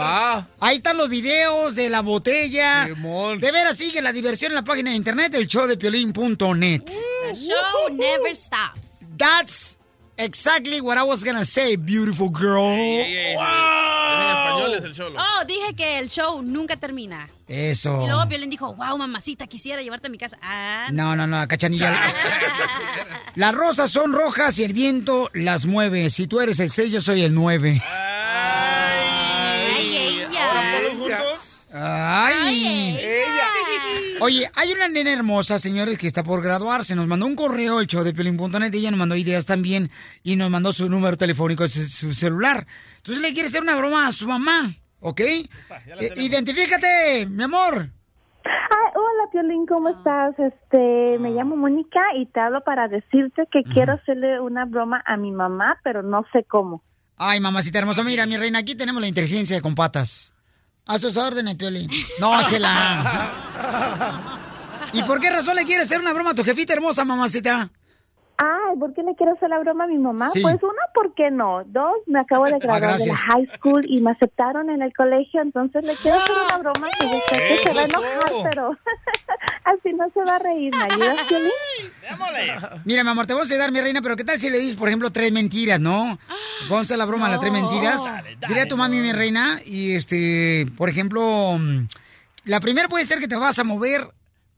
Ahí 0.60 0.76
están 0.76 0.96
los 0.96 1.08
videos 1.08 1.74
de 1.74 1.88
la 1.88 2.02
botella. 2.02 2.86
De 2.86 3.52
veras, 3.52 3.78
sigue 3.78 4.02
la 4.02 4.12
diversión 4.12 4.52
en 4.52 4.56
la 4.56 4.62
página 4.62 4.90
de 4.90 4.96
internet, 4.96 5.34
el 5.34 5.46
showdepiolín.net. 5.46 6.82
The 6.84 7.34
show 7.34 7.88
never 7.90 8.34
stops. 8.34 8.90
That's 9.16 9.78
exactly 10.24 10.80
what 10.80 10.96
I 10.98 11.02
was 11.02 11.24
gonna 11.24 11.44
say, 11.44 11.76
beautiful 11.76 12.28
girl. 12.30 12.72
En 12.72 13.36
español 14.30 14.74
es 14.74 14.84
el 14.84 14.94
show. 14.94 15.08
Oh, 15.16 15.44
dije 15.46 15.74
que 15.76 15.98
el 15.98 16.08
show 16.08 16.42
nunca 16.42 16.76
termina. 16.76 17.28
Eso. 17.48 18.02
Y 18.02 18.06
luego 18.06 18.24
Violín 18.26 18.50
dijo, 18.50 18.74
wow, 18.74 18.96
mamacita, 18.96 19.46
quisiera 19.46 19.82
llevarte 19.82 20.06
a 20.06 20.10
mi 20.10 20.18
casa. 20.18 20.38
Ah, 20.42 20.88
No, 20.92 21.14
no, 21.16 21.26
no, 21.26 21.38
la 21.38 21.46
cachanilla. 21.46 22.00
Las 23.34 23.54
rosas 23.54 23.90
son 23.90 24.12
rojas 24.12 24.58
y 24.58 24.64
el 24.64 24.72
viento 24.74 25.30
las 25.32 25.64
mueve. 25.66 26.10
Si 26.10 26.26
tú 26.26 26.40
eres 26.40 26.60
el 26.60 26.70
6, 26.70 26.92
yo 26.92 27.00
soy 27.00 27.22
el 27.22 27.32
9. 27.34 27.82
Ay, 29.74 29.96
ella. 29.96 31.28
Ay. 31.74 32.98
Oye, 34.24 34.48
hay 34.54 34.70
una 34.72 34.86
nena 34.86 35.12
hermosa, 35.12 35.58
señores, 35.58 35.98
que 35.98 36.06
está 36.06 36.22
por 36.22 36.44
graduarse. 36.44 36.94
Nos 36.94 37.08
mandó 37.08 37.26
un 37.26 37.34
correo, 37.34 37.80
el 37.80 37.88
show 37.88 38.04
de 38.04 38.12
Piolín.net. 38.12 38.72
Ella 38.72 38.92
nos 38.92 38.98
mandó 38.98 39.16
ideas 39.16 39.46
también 39.46 39.90
y 40.22 40.36
nos 40.36 40.48
mandó 40.48 40.72
su 40.72 40.88
número 40.88 41.16
telefónico, 41.16 41.66
su, 41.66 41.82
su 41.82 42.14
celular. 42.14 42.64
Entonces 42.98 43.20
le 43.20 43.32
quiere 43.32 43.48
hacer 43.48 43.62
una 43.62 43.74
broma 43.74 44.06
a 44.06 44.12
su 44.12 44.28
mamá, 44.28 44.76
¿ok? 45.00 45.20
Eh, 45.20 45.48
identifícate, 46.14 47.26
mi 47.26 47.42
amor. 47.42 47.90
Ay, 48.44 48.92
hola, 48.94 49.30
Piolín, 49.32 49.66
¿cómo 49.66 49.88
estás? 49.88 50.38
Este, 50.38 51.18
me 51.18 51.32
llamo 51.32 51.56
Mónica 51.56 52.00
y 52.16 52.26
te 52.26 52.38
hablo 52.38 52.62
para 52.62 52.86
decirte 52.86 53.48
que 53.50 53.64
quiero 53.64 53.94
hacerle 53.94 54.38
una 54.38 54.66
broma 54.66 55.02
a 55.04 55.16
mi 55.16 55.32
mamá, 55.32 55.80
pero 55.82 56.04
no 56.04 56.24
sé 56.32 56.44
cómo. 56.44 56.84
Ay, 57.16 57.40
mamacita 57.40 57.80
hermosa, 57.80 58.04
mira, 58.04 58.24
mi 58.26 58.36
reina, 58.36 58.60
aquí 58.60 58.76
tenemos 58.76 59.02
la 59.02 59.08
inteligencia 59.08 59.60
con 59.60 59.74
patas. 59.74 60.31
A 60.86 60.98
sus 60.98 61.16
órdenes, 61.16 61.54
Piolín. 61.54 61.90
No, 62.18 62.46
chela. 62.48 63.30
¿Y 64.92 65.02
por 65.02 65.20
qué 65.20 65.30
razón 65.30 65.56
le 65.56 65.64
quieres 65.64 65.86
hacer 65.86 66.00
una 66.00 66.12
broma 66.12 66.30
a 66.30 66.34
tu 66.34 66.44
jefita 66.44 66.72
hermosa, 66.72 67.04
mamacita? 67.04 67.70
Ay, 68.36 68.76
¿por 68.78 68.92
qué 68.94 69.02
le 69.02 69.14
quiero 69.14 69.32
hacer 69.34 69.50
la 69.50 69.58
broma 69.58 69.84
a 69.84 69.86
mi 69.86 69.98
mamá? 69.98 70.30
Sí. 70.30 70.40
Pues 70.40 70.56
una, 70.62 70.82
¿por 70.94 71.14
qué 71.14 71.30
no? 71.30 71.62
Dos, 71.66 71.94
me 72.06 72.20
acabo 72.20 72.46
de 72.46 72.58
graduar 72.58 72.98
de 72.98 73.06
la 73.06 73.16
high 73.16 73.48
school 73.56 73.84
y 73.88 74.00
me 74.00 74.10
aceptaron 74.10 74.70
en 74.70 74.82
el 74.82 74.92
colegio, 74.94 75.40
entonces 75.40 75.84
le 75.84 75.96
quiero 75.96 76.18
hacer 76.18 76.34
una 76.46 76.58
broma 76.58 76.88
que 76.98 77.06
yo 77.06 77.20
sé 77.28 77.36
que 77.36 77.68
se 77.68 77.74
va 77.74 77.82
a 77.82 77.84
enojar, 77.84 78.32
pero 78.50 78.70
así 79.64 79.92
no 79.92 80.10
se 80.12 80.20
va 80.24 80.36
a 80.36 80.38
reír. 80.38 80.74
¿Me 80.74 80.84
ayudas? 80.84 81.16
Mira, 82.84 83.04
mi 83.04 83.10
amor, 83.10 83.26
te 83.26 83.34
vamos 83.34 83.50
a 83.50 83.54
ayudar, 83.54 83.70
mi 83.70 83.80
reina, 83.80 84.02
pero 84.02 84.16
¿qué 84.16 84.24
tal 84.24 84.40
si 84.40 84.50
le 84.50 84.58
dices, 84.58 84.76
por 84.76 84.88
ejemplo, 84.88 85.10
tres 85.10 85.32
mentiras, 85.32 85.80
no? 85.80 86.18
Vamos 86.62 86.78
a 86.78 86.80
hacer 86.80 86.98
la 86.98 87.04
broma, 87.06 87.28
las 87.28 87.40
tres 87.40 87.52
mentiras. 87.52 88.02
Dile 88.48 88.62
a 88.62 88.66
tu 88.68 88.76
mami, 88.76 88.98
mi 88.98 89.12
reina, 89.12 89.60
y 89.64 89.94
este, 89.94 90.66
por 90.76 90.88
ejemplo, 90.88 91.56
mm, 91.58 91.86
la 92.44 92.60
primera 92.60 92.88
puede 92.88 93.06
ser 93.06 93.20
que 93.20 93.28
te 93.28 93.36
vas 93.36 93.58
a 93.58 93.64
mover 93.64 94.08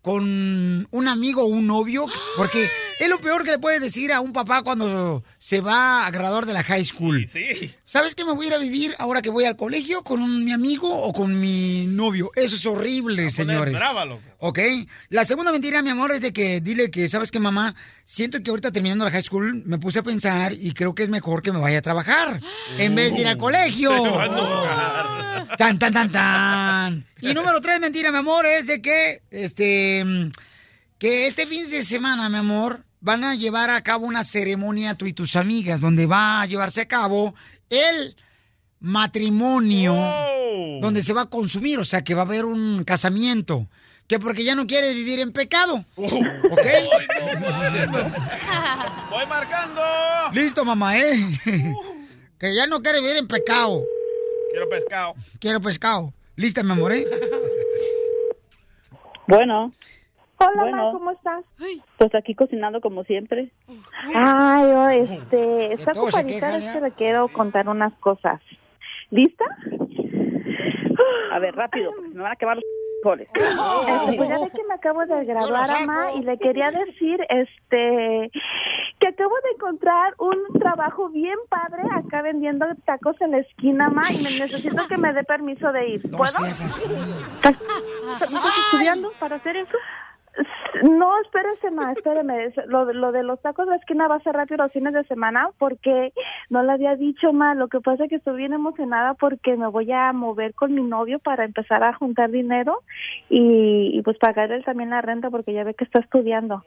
con 0.04 0.86
un 0.90 1.08
amigo 1.08 1.44
o 1.44 1.46
un 1.46 1.66
novio, 1.66 2.04
porque 2.36 2.68
es 3.00 3.08
lo 3.08 3.18
peor 3.18 3.44
que 3.44 3.50
le 3.52 3.58
puedes 3.58 3.80
decir 3.80 4.12
a 4.12 4.20
un 4.20 4.32
papá 4.32 4.62
cuando 4.62 5.22
se 5.38 5.60
va 5.60 6.06
a 6.06 6.10
graduar 6.10 6.46
de 6.46 6.52
la 6.52 6.62
high 6.62 6.84
school. 6.84 7.26
Sí. 7.26 7.72
¿Sabes 7.84 8.14
que 8.14 8.24
me 8.24 8.32
voy 8.32 8.46
a 8.46 8.48
ir 8.48 8.54
a 8.54 8.58
vivir 8.58 8.94
ahora 8.98 9.22
que 9.22 9.30
voy 9.30 9.44
al 9.44 9.56
colegio 9.56 10.02
con 10.02 10.22
un- 10.22 10.44
mi 10.44 10.52
amigo 10.52 10.88
o 10.92 11.12
con 11.12 11.38
mi 11.40 11.86
novio? 11.86 12.30
Eso 12.34 12.56
es 12.56 12.66
horrible, 12.66 13.30
señores. 13.30 13.74
brava, 13.74 14.04
loco. 14.04 14.22
¿Ok? 14.38 14.58
La 15.08 15.24
segunda 15.24 15.52
mentira, 15.52 15.80
mi 15.82 15.90
amor, 15.90 16.12
es 16.12 16.20
de 16.20 16.32
que 16.32 16.60
dile 16.60 16.90
que, 16.90 17.08
¿sabes 17.08 17.30
qué, 17.30 17.40
mamá? 17.40 17.74
Siento 18.04 18.42
que 18.42 18.50
ahorita 18.50 18.72
terminando 18.72 19.04
la 19.04 19.10
high 19.10 19.22
school 19.22 19.62
me 19.64 19.78
puse 19.78 20.00
a 20.00 20.02
pensar 20.02 20.52
y 20.52 20.72
creo 20.72 20.94
que 20.94 21.02
es 21.02 21.08
mejor 21.08 21.42
que 21.42 21.52
me 21.52 21.58
vaya 21.60 21.78
a 21.78 21.82
trabajar 21.82 22.40
en 22.78 22.94
vez 22.94 23.14
de 23.14 23.20
ir 23.22 23.26
al 23.28 23.38
colegio. 23.38 23.90
Se 23.96 24.10
va 24.10 24.22
a 24.22 24.26
enojar. 24.26 25.56
Tan, 25.56 25.78
tan, 25.78 25.92
tan, 25.92 26.10
tan. 26.10 27.06
Y 27.20 27.32
número 27.34 27.60
tres, 27.60 27.80
mentira, 27.80 28.10
mi 28.10 28.18
amor, 28.18 28.44
es 28.46 28.66
de 28.66 28.82
que, 28.82 29.22
este, 29.30 30.04
que 30.98 31.26
este 31.26 31.46
fin 31.46 31.70
de 31.70 31.82
semana, 31.82 32.28
mi 32.28 32.36
amor, 32.36 32.84
van 33.00 33.24
a 33.24 33.34
llevar 33.34 33.70
a 33.70 33.82
cabo 33.82 34.06
una 34.06 34.24
ceremonia 34.24 34.94
tú 34.94 35.06
y 35.06 35.12
tus 35.12 35.36
amigas, 35.36 35.80
donde 35.80 36.06
va 36.06 36.40
a 36.40 36.46
llevarse 36.46 36.80
a 36.80 36.88
cabo 36.88 37.34
el 37.68 38.16
matrimonio, 38.80 39.94
donde 40.80 41.02
se 41.02 41.12
va 41.12 41.22
a 41.22 41.30
consumir, 41.30 41.78
o 41.78 41.84
sea, 41.84 42.04
que 42.04 42.14
va 42.14 42.22
a 42.22 42.26
haber 42.26 42.44
un 42.44 42.84
casamiento. 42.84 43.68
Que 44.06 44.18
porque 44.18 44.44
ya 44.44 44.54
no 44.54 44.66
quieres 44.66 44.94
vivir 44.94 45.18
en 45.20 45.32
pecado. 45.32 45.82
¿Ok? 45.96 46.66
Voy 49.10 49.26
marcando. 49.26 49.80
Listo, 50.34 50.62
mamá, 50.64 50.98
¿eh? 50.98 51.34
que 52.38 52.54
ya 52.54 52.66
no 52.66 52.82
quiere 52.82 53.00
vivir 53.00 53.16
en 53.16 53.26
pecado. 53.26 53.82
Quiero 54.50 54.68
pescado. 54.68 55.14
Quiero 55.40 55.60
pescado. 55.60 56.12
Lista, 56.36 56.62
mi 56.62 56.72
amor, 56.72 56.92
¿eh? 56.92 57.06
Bueno. 59.26 59.72
Hola, 60.46 60.62
Bueno. 60.62 60.86
Ma, 60.86 60.92
¿cómo 60.92 61.10
estás? 61.10 61.44
Pues 61.98 62.14
aquí 62.14 62.34
cocinando 62.34 62.80
como 62.80 63.04
siempre. 63.04 63.50
Ay, 64.14 64.64
oh, 64.64 64.88
este, 64.88 65.72
está 65.74 65.92
ocupadita, 65.92 66.56
es 66.58 66.68
que 66.68 66.80
le 66.80 66.90
quiero 66.92 67.28
contar 67.28 67.68
unas 67.68 67.92
cosas. 67.94 68.40
¿Lista? 69.10 69.44
A 71.32 71.38
ver, 71.38 71.54
rápido, 71.54 71.90
porque 71.92 72.10
se 72.10 72.14
me 72.16 72.22
van 72.22 72.32
a 72.32 72.36
quemar 72.36 72.56
los 72.56 72.64
frijoles. 73.02 73.28
Este, 73.34 74.16
pues 74.16 74.28
ya 74.28 74.38
ve 74.38 74.50
que 74.50 74.64
me 74.64 74.74
acabo 74.74 75.04
de 75.04 75.24
graduar, 75.24 75.70
Ama, 75.70 76.12
y 76.14 76.22
le 76.22 76.38
quería 76.38 76.70
decir, 76.70 77.20
este, 77.28 78.30
que 79.00 79.08
acabo 79.08 79.34
de 79.42 79.50
encontrar 79.54 80.14
un 80.18 80.58
trabajo 80.58 81.08
bien 81.10 81.38
padre 81.48 81.82
acá 81.92 82.22
vendiendo 82.22 82.66
tacos 82.84 83.20
en 83.20 83.32
la 83.32 83.38
esquina, 83.38 83.88
Ma, 83.90 84.02
y 84.10 84.16
me 84.16 84.38
necesito 84.40 84.86
que 84.86 84.96
me 84.96 85.12
dé 85.12 85.24
permiso 85.24 85.72
de 85.72 85.88
ir. 85.88 86.10
¿Puedo? 86.10 86.24
¿Estás 86.24 87.56
estás 88.12 88.58
estudiando 88.64 89.12
para 89.18 89.36
hacer 89.36 89.56
eso? 89.56 89.76
No, 90.82 91.20
espérese, 91.20 91.70
ma, 91.70 91.92
espéreme. 91.92 92.46
Es- 92.46 92.66
Lo, 92.66 92.84
de- 92.86 92.94
lo 92.94 93.12
de 93.12 93.22
los 93.22 93.40
tacos 93.40 93.66
de 93.66 93.70
la 93.72 93.76
esquina 93.76 94.08
va 94.08 94.16
a 94.16 94.20
ser 94.20 94.34
rápido 94.34 94.64
los 94.64 94.72
fines 94.72 94.92
de 94.92 95.04
semana 95.04 95.50
porque 95.58 96.12
no 96.50 96.62
le 96.62 96.72
había 96.72 96.96
dicho, 96.96 97.32
ma. 97.32 97.54
Lo 97.54 97.68
que 97.68 97.80
pasa 97.80 98.04
es 98.04 98.10
que 98.10 98.16
estoy 98.16 98.36
bien 98.38 98.52
emocionada 98.52 99.14
porque 99.14 99.56
me 99.56 99.68
voy 99.68 99.90
a 99.92 100.12
mover 100.12 100.52
con 100.54 100.74
mi 100.74 100.82
novio 100.82 101.18
para 101.20 101.44
empezar 101.44 101.82
a 101.84 101.94
juntar 101.94 102.30
dinero 102.30 102.80
y, 103.30 103.96
y 103.96 104.02
pues 104.02 104.18
pagar 104.18 104.50
él 104.50 104.64
también 104.64 104.90
la 104.90 105.00
renta 105.02 105.30
porque 105.30 105.52
ya 105.52 105.62
ve 105.64 105.74
que 105.74 105.84
está 105.84 106.00
estudiando. 106.00 106.64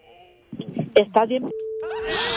Está 0.95 1.25
bien. 1.25 1.51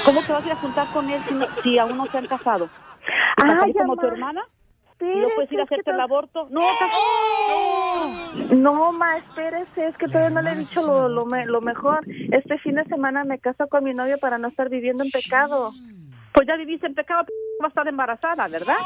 ¿Cómo 0.04 0.22
te 0.22 0.32
vas 0.32 0.42
a 0.42 0.46
ir 0.46 0.52
a 0.52 0.56
juntar 0.56 0.88
con 0.92 1.08
él 1.08 1.22
si, 1.28 1.34
no- 1.34 1.46
si 1.62 1.78
aún 1.78 1.96
no 1.96 2.06
se 2.06 2.18
han 2.18 2.26
casado? 2.26 2.66
¿Te 2.66 3.44
Ay, 3.44 3.52
casaste 3.54 3.72
como 3.78 3.96
tu 3.96 4.06
hermana? 4.06 4.42
¿Y 5.00 5.18
no 5.20 5.28
puedes 5.34 5.50
ir 5.52 5.60
a 5.60 5.64
hacerte 5.64 5.90
el 5.90 5.96
to- 5.96 6.02
aborto? 6.02 6.46
No, 6.50 6.60
No, 8.50 8.92
ma, 8.92 9.16
espérese, 9.18 9.86
es 9.88 9.96
que 9.96 10.06
todavía 10.06 10.30
no 10.30 10.42
le 10.42 10.50
he 10.52 10.56
dicho 10.56 10.82
lo, 10.86 11.08
lo, 11.08 11.26
me- 11.26 11.46
lo 11.46 11.60
mejor. 11.60 12.00
Este 12.32 12.58
fin 12.58 12.74
de 12.76 12.84
semana 12.84 13.24
me 13.24 13.38
caso 13.38 13.66
con 13.68 13.84
mi 13.84 13.94
novio 13.94 14.18
para 14.18 14.38
no 14.38 14.48
estar 14.48 14.68
viviendo 14.68 15.02
en 15.04 15.10
pecado. 15.10 15.72
Pues 16.32 16.46
ya 16.46 16.56
viviste 16.56 16.86
en 16.86 16.94
pecado, 16.94 17.24
p- 17.24 17.32
vas 17.60 17.66
a 17.66 17.68
estar 17.68 17.88
embarazada, 17.88 18.48
¿verdad? 18.48 18.76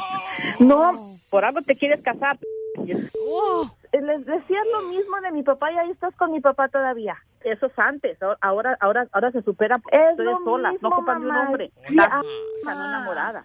No. 0.61 0.93
Por 1.31 1.45
algo 1.45 1.61
te 1.63 1.77
quieres 1.77 2.03
casar. 2.03 2.39
Eh, 2.79 4.01
Les 4.03 4.25
decía 4.27 4.59
lo 4.73 4.83
mismo 4.89 5.21
de 5.23 5.31
mi 5.31 5.43
papá 5.43 5.71
y 5.73 5.77
ahí 5.79 5.91
estás 5.91 6.15
con 6.17 6.33
mi 6.33 6.41
papá 6.41 6.69
todavía. 6.69 7.17
Eso 7.43 7.67
es 7.67 7.79
antes, 7.79 8.19
ahora- 8.41 8.77
ahora 8.81 9.07
ahora 9.13 9.31
se 9.31 9.43
supera. 9.43 9.77
Es 9.93 10.11
Estoy 10.13 10.25
lo 10.25 10.39
sola, 10.45 10.71
mismo, 10.73 10.89
no 10.89 10.97
ocupan 10.97 11.21
de 11.21 11.29
un 11.29 11.37
hombre. 11.37 11.73
Estás 11.89 12.09
ah, 12.11 12.23
no 12.65 12.71
enamorada. 12.89 13.45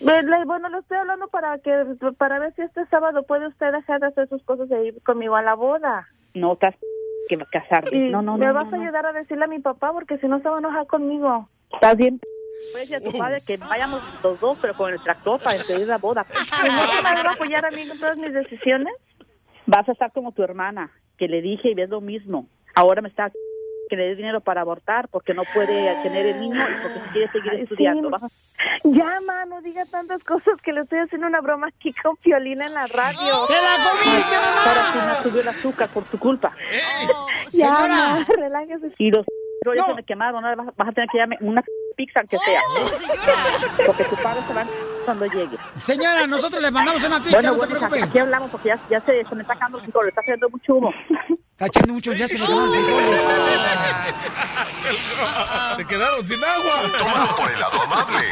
Le- 0.00 0.44
Bueno, 0.44 0.68
le 0.68 0.78
estoy 0.78 0.96
hablando 0.98 1.28
para 1.28 1.58
que 1.58 1.84
para 2.18 2.38
ver 2.38 2.54
si 2.54 2.62
este 2.62 2.86
sábado 2.86 3.22
puede 3.24 3.46
usted 3.48 3.72
dejar 3.72 4.00
de 4.00 4.06
hacer 4.08 4.28
sus 4.28 4.42
cosas 4.44 4.70
e 4.70 4.84
ir 4.86 5.02
conmigo 5.02 5.36
a 5.36 5.42
la 5.42 5.54
boda. 5.54 6.06
No, 6.34 6.52
estás 6.54 6.74
que 7.28 7.36
va 7.36 7.44
a 7.44 7.46
casarte. 7.46 7.94
Y 7.96 8.10
No, 8.10 8.20
no, 8.22 8.36
me 8.36 8.46
no. 8.46 8.54
vas 8.54 8.64
no, 8.68 8.74
a 8.74 8.76
no. 8.78 8.82
ayudar 8.82 9.06
a 9.06 9.12
decirle 9.12 9.44
a 9.44 9.48
mi 9.48 9.58
papá 9.60 9.92
porque 9.92 10.18
si 10.18 10.26
no 10.26 10.40
se 10.40 10.48
va 10.48 10.56
a 10.56 10.58
enojar 10.58 10.86
conmigo. 10.86 11.48
Estás 11.72 11.96
bien. 11.96 12.20
Decir 12.74 12.96
a 12.96 13.00
tu 13.00 13.16
padre 13.18 13.38
que 13.46 13.56
vayamos 13.56 14.00
los 14.22 14.38
dos, 14.40 14.58
pero 14.60 14.74
con 14.74 14.92
el 14.92 15.00
tractor 15.00 15.40
para 15.40 15.56
despedir 15.56 15.86
la 15.88 15.98
boda. 15.98 16.24
¿Y 16.64 16.68
no 16.68 16.80
se 16.80 17.02
me 17.02 17.22
va 17.24 17.30
a 17.30 17.34
apoyar 17.34 17.64
a 17.66 17.70
mí 17.70 17.82
en 17.82 17.98
todas 17.98 18.16
mis 18.16 18.32
decisiones? 18.32 18.92
Vas 19.66 19.88
a 19.88 19.92
estar 19.92 20.12
como 20.12 20.32
tu 20.32 20.42
hermana, 20.42 20.90
que 21.18 21.28
le 21.28 21.40
dije 21.42 21.70
y 21.70 21.74
ves 21.74 21.88
lo 21.90 22.00
mismo. 22.00 22.46
Ahora 22.74 23.02
me 23.02 23.08
está 23.08 23.30
que 23.92 23.96
le 23.98 24.04
dé 24.08 24.14
dinero 24.16 24.40
para 24.40 24.62
abortar 24.62 25.06
porque 25.08 25.34
no 25.34 25.42
puede 25.52 25.94
tener 26.02 26.24
el 26.24 26.40
niño 26.40 26.56
y 26.66 26.82
porque 26.82 27.00
quiere 27.12 27.30
seguir 27.30 27.52
sí. 27.56 27.60
estudiando. 27.64 28.08
Vas 28.08 28.24
a- 28.24 28.88
Ya, 28.88 29.18
ma, 29.26 29.44
no 29.44 29.60
diga 29.60 29.84
tantas 29.84 30.24
cosas 30.24 30.54
que 30.62 30.72
le 30.72 30.80
estoy 30.80 31.00
haciendo 31.00 31.26
una 31.26 31.42
broma 31.42 31.66
aquí 31.66 31.92
con 31.92 32.16
Piolina 32.16 32.64
en 32.64 32.72
la 32.72 32.86
radio. 32.86 33.46
¡Te 33.48 33.52
la 33.54 33.90
comiste, 33.90 34.36
mamá! 34.36 34.62
Ahora 34.64 34.92
sí 34.92 34.98
me 34.98 35.30
subió 35.30 35.42
el 35.42 35.48
azúcar 35.48 35.88
por 35.90 36.04
tu 36.04 36.18
culpa. 36.18 36.56
Ya, 37.50 37.66
Señora. 37.76 37.86
ma, 37.88 38.24
relájese. 38.34 38.94
Y 38.96 39.10
los 39.10 39.26
ya 39.76 39.84
se 39.84 39.94
me 39.94 40.02
quemaron, 40.04 40.42
ahora 40.42 40.56
vas, 40.56 40.74
vas 40.74 40.88
a 40.88 40.92
tener 40.92 41.08
que 41.12 41.18
darme 41.18 41.36
una 41.42 41.62
pizza 41.96 42.20
aunque 42.20 42.38
sea. 42.38 42.60
Porque 43.86 44.04
tu 44.04 44.16
padre 44.16 44.40
se 44.48 44.54
va 44.54 44.64
cuando 45.04 45.26
llegue. 45.26 45.58
Señora, 45.76 46.26
nosotros 46.26 46.62
le 46.62 46.70
mandamos 46.70 47.04
una 47.04 47.18
pizza, 47.20 47.36
Bueno, 47.36 47.48
no 47.50 47.54
se 47.60 47.66
bueno, 47.66 47.78
preocupe. 47.88 48.02
aquí 48.04 48.18
hablamos 48.20 48.50
porque 48.50 48.68
ya, 48.68 48.80
ya 48.88 49.00
se, 49.02 49.22
se 49.22 49.34
me 49.34 49.42
está 49.42 49.52
acabando 49.52 49.76
el 49.78 49.84
frijoles, 49.84 50.08
está 50.08 50.22
haciendo 50.22 50.48
mucho 50.48 50.76
humo. 50.76 50.94
Está 51.62 51.78
echando 51.78 51.94
mucho, 51.94 52.12
ya 52.12 52.26
se 52.26 52.38
le 52.38 52.44
acabaron 52.44 52.74
los 52.74 52.84
frijoles. 52.84 53.20
Se 55.76 55.86
quedaron 55.86 56.26
sin 56.26 56.42
agua. 56.42 56.82
Tómalo 56.98 57.36
por 57.36 57.52
el 57.52 57.60
lado 57.60 57.82
amable. 57.82 58.26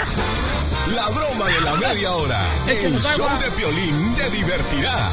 La 0.96 1.08
broma 1.10 1.46
de 1.46 1.60
la 1.60 1.76
media 1.76 2.10
hora. 2.10 2.40
El 2.66 2.98
show 2.98 3.28
de 3.38 3.48
Piolín 3.52 4.14
te 4.16 4.28
divertirá. 4.30 5.10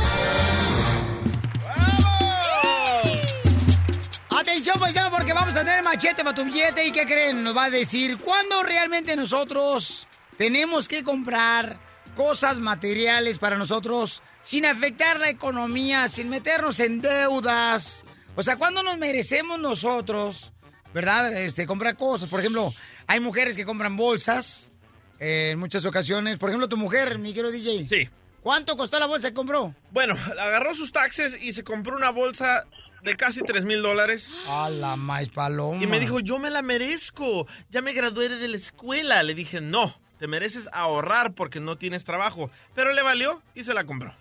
Atención, 4.32 4.80
paisano, 4.80 5.16
porque 5.16 5.34
vamos 5.34 5.56
a 5.56 5.60
tener 5.60 5.84
machete 5.84 6.24
para 6.24 6.36
tu 6.36 6.44
billete. 6.44 6.88
¿Y 6.88 6.92
qué 6.92 7.06
creen? 7.06 7.44
Nos 7.44 7.56
va 7.56 7.66
a 7.66 7.70
decir 7.70 8.18
cuándo 8.18 8.64
realmente 8.64 9.16
nosotros 9.16 10.08
tenemos 10.40 10.88
que 10.88 11.04
comprar 11.04 11.78
cosas 12.16 12.58
materiales 12.58 13.38
para 13.38 13.58
nosotros 13.58 14.24
sin 14.42 14.66
afectar 14.66 15.20
la 15.20 15.30
economía, 15.30 16.08
sin 16.08 16.30
meternos 16.30 16.80
en 16.80 17.00
deudas. 17.00 18.06
O 18.38 18.44
sea, 18.44 18.56
¿cuándo 18.56 18.84
nos 18.84 19.00
merecemos 19.00 19.60
nosotros, 19.60 20.54
verdad? 20.94 21.34
Este, 21.42 21.66
comprar 21.66 21.98
cosas. 21.98 22.30
Por 22.30 22.40
ejemplo, 22.40 22.72
hay 23.08 23.20
mujeres 23.20 23.58
que 23.58 23.66
compran 23.66 23.98
bolsas 23.98 24.72
eh, 25.20 25.50
en 25.54 25.60
muchas 25.60 25.86
ocasiones. 25.86 26.38
Por 26.38 26.52
ejemplo, 26.52 26.70
tu 26.70 26.78
mujer, 26.78 27.18
mi 27.18 27.34
querido 27.34 27.52
DJ. 27.52 27.86
Sí. 27.88 28.10
¿Cuánto 28.44 28.78
costó 28.78 29.00
la 29.00 29.08
bolsa 29.08 29.30
que 29.30 29.34
compró? 29.34 29.74
Bueno, 29.90 30.14
agarró 30.40 30.76
sus 30.76 30.92
taxes 30.92 31.36
y 31.42 31.52
se 31.54 31.64
compró 31.64 31.96
una 31.96 32.12
bolsa 32.12 32.68
de 33.02 33.16
casi 33.16 33.42
3 33.42 33.66
mil 33.66 33.82
dólares. 33.82 34.38
A 34.46 34.70
la 34.70 34.96
maíz 34.96 35.30
paloma. 35.30 35.84
Y 35.84 35.88
me 35.88 36.00
dijo, 36.00 36.20
yo 36.20 36.38
me 36.38 36.52
la 36.52 36.62
merezco. 36.62 37.48
Ya 37.72 37.82
me 37.82 37.94
gradué 37.94 38.30
de 38.30 38.48
la 38.48 38.58
escuela. 38.58 39.24
Le 39.24 39.34
dije, 39.34 39.62
no, 39.62 40.00
te 40.20 40.28
mereces 40.28 40.70
ahorrar 40.74 41.34
porque 41.34 41.60
no 41.60 41.80
tienes 41.80 42.06
trabajo. 42.06 42.52
Pero 42.76 42.94
le 42.94 43.02
valió 43.02 43.42
y 43.56 43.64
se 43.64 43.74
la 43.74 43.84
compró. 43.84 44.14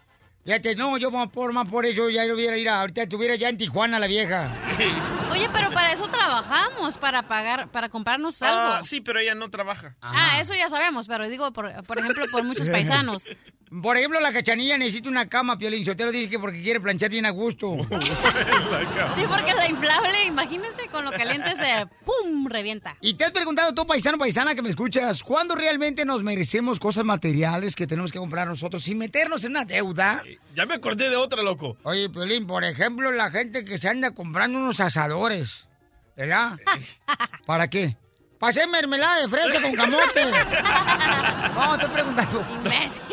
Fíjate, 0.47 0.76
no, 0.76 0.97
yo 0.97 1.11
más 1.11 1.28
por, 1.28 1.53
más 1.53 1.68
por 1.68 1.84
eso 1.86 2.09
ya 2.09 2.24
lo 2.24 2.34
hubiera 2.34 2.57
ido. 2.57 2.72
Ahorita 2.72 3.03
estuviera 3.03 3.34
ya 3.34 3.49
en 3.49 3.59
Tijuana 3.59 3.99
la 3.99 4.07
vieja. 4.07 4.49
Oye, 5.32 5.49
pero 5.53 5.72
para 5.72 5.92
eso 5.92 6.07
trabajamos, 6.07 6.99
para 6.99 7.26
pagar, 7.26 7.68
para 7.72 7.88
comprarnos 7.88 8.40
algo. 8.42 8.74
Ah, 8.76 8.80
sí, 8.80 9.01
pero 9.01 9.18
ella 9.18 9.34
no 9.34 9.51
trabaja. 9.51 9.97
Ah, 10.01 10.38
eso 10.40 10.55
ya 10.55 10.68
sabemos, 10.68 11.09
pero 11.09 11.28
digo, 11.28 11.53
por, 11.53 11.84
por 11.84 11.99
ejemplo, 11.99 12.26
por 12.30 12.44
muchos 12.44 12.68
paisanos. 12.70 13.24
Por 13.82 13.96
ejemplo, 13.96 14.20
la 14.20 14.32
cachanilla 14.32 14.78
necesita 14.78 15.08
una 15.08 15.28
cama, 15.28 15.58
Piolín. 15.58 15.84
Sotelo 15.84 16.12
dice 16.12 16.30
que 16.30 16.38
porque 16.38 16.62
quiere 16.62 16.80
planchar 16.80 17.10
bien 17.10 17.26
a 17.26 17.30
gusto. 17.30 17.76
Sí, 19.14 19.22
porque 19.28 19.54
la 19.54 19.68
inflable, 19.68 20.24
imagínense, 20.26 20.88
con 20.88 21.04
lo 21.04 21.10
caliente 21.12 21.56
se 21.56 21.86
¡pum! 22.04 22.46
revienta. 22.46 22.96
Y 23.00 23.14
te 23.14 23.24
has 23.24 23.30
preguntado 23.30 23.72
tú, 23.74 23.86
paisano, 23.86 24.18
paisana, 24.18 24.54
que 24.54 24.62
me 24.62 24.68
escuchas, 24.68 25.22
¿cuándo 25.22 25.54
realmente 25.54 26.04
nos 26.04 26.22
merecemos 26.22 26.78
cosas 26.78 27.04
materiales 27.04 27.74
que 27.74 27.86
tenemos 27.86 28.12
que 28.12 28.18
comprar 28.18 28.46
nosotros 28.48 28.82
sin 28.82 28.98
meternos 28.98 29.44
en 29.44 29.52
una 29.52 29.64
deuda? 29.64 30.22
Ya 30.54 30.66
me 30.66 30.74
acordé 30.74 31.08
de 31.08 31.16
otra, 31.16 31.42
loco. 31.42 31.76
Oye, 31.84 32.10
Piolín, 32.10 32.46
por 32.46 32.64
ejemplo, 32.64 33.10
la 33.12 33.30
gente 33.30 33.64
que 33.64 33.78
se 33.78 33.88
anda 33.88 34.10
comprando 34.10 34.58
unos 34.58 34.80
asadores, 34.80 35.68
¿verdad? 36.16 36.58
¿Para 37.46 37.70
qué? 37.70 37.96
Hacer 38.41 38.68
mermelada 38.68 39.20
de 39.22 39.28
fresa 39.28 39.61
con 39.62 39.72
camote. 39.74 40.22
No, 41.57 41.74
estoy 41.74 41.91
preguntando. 41.91 42.45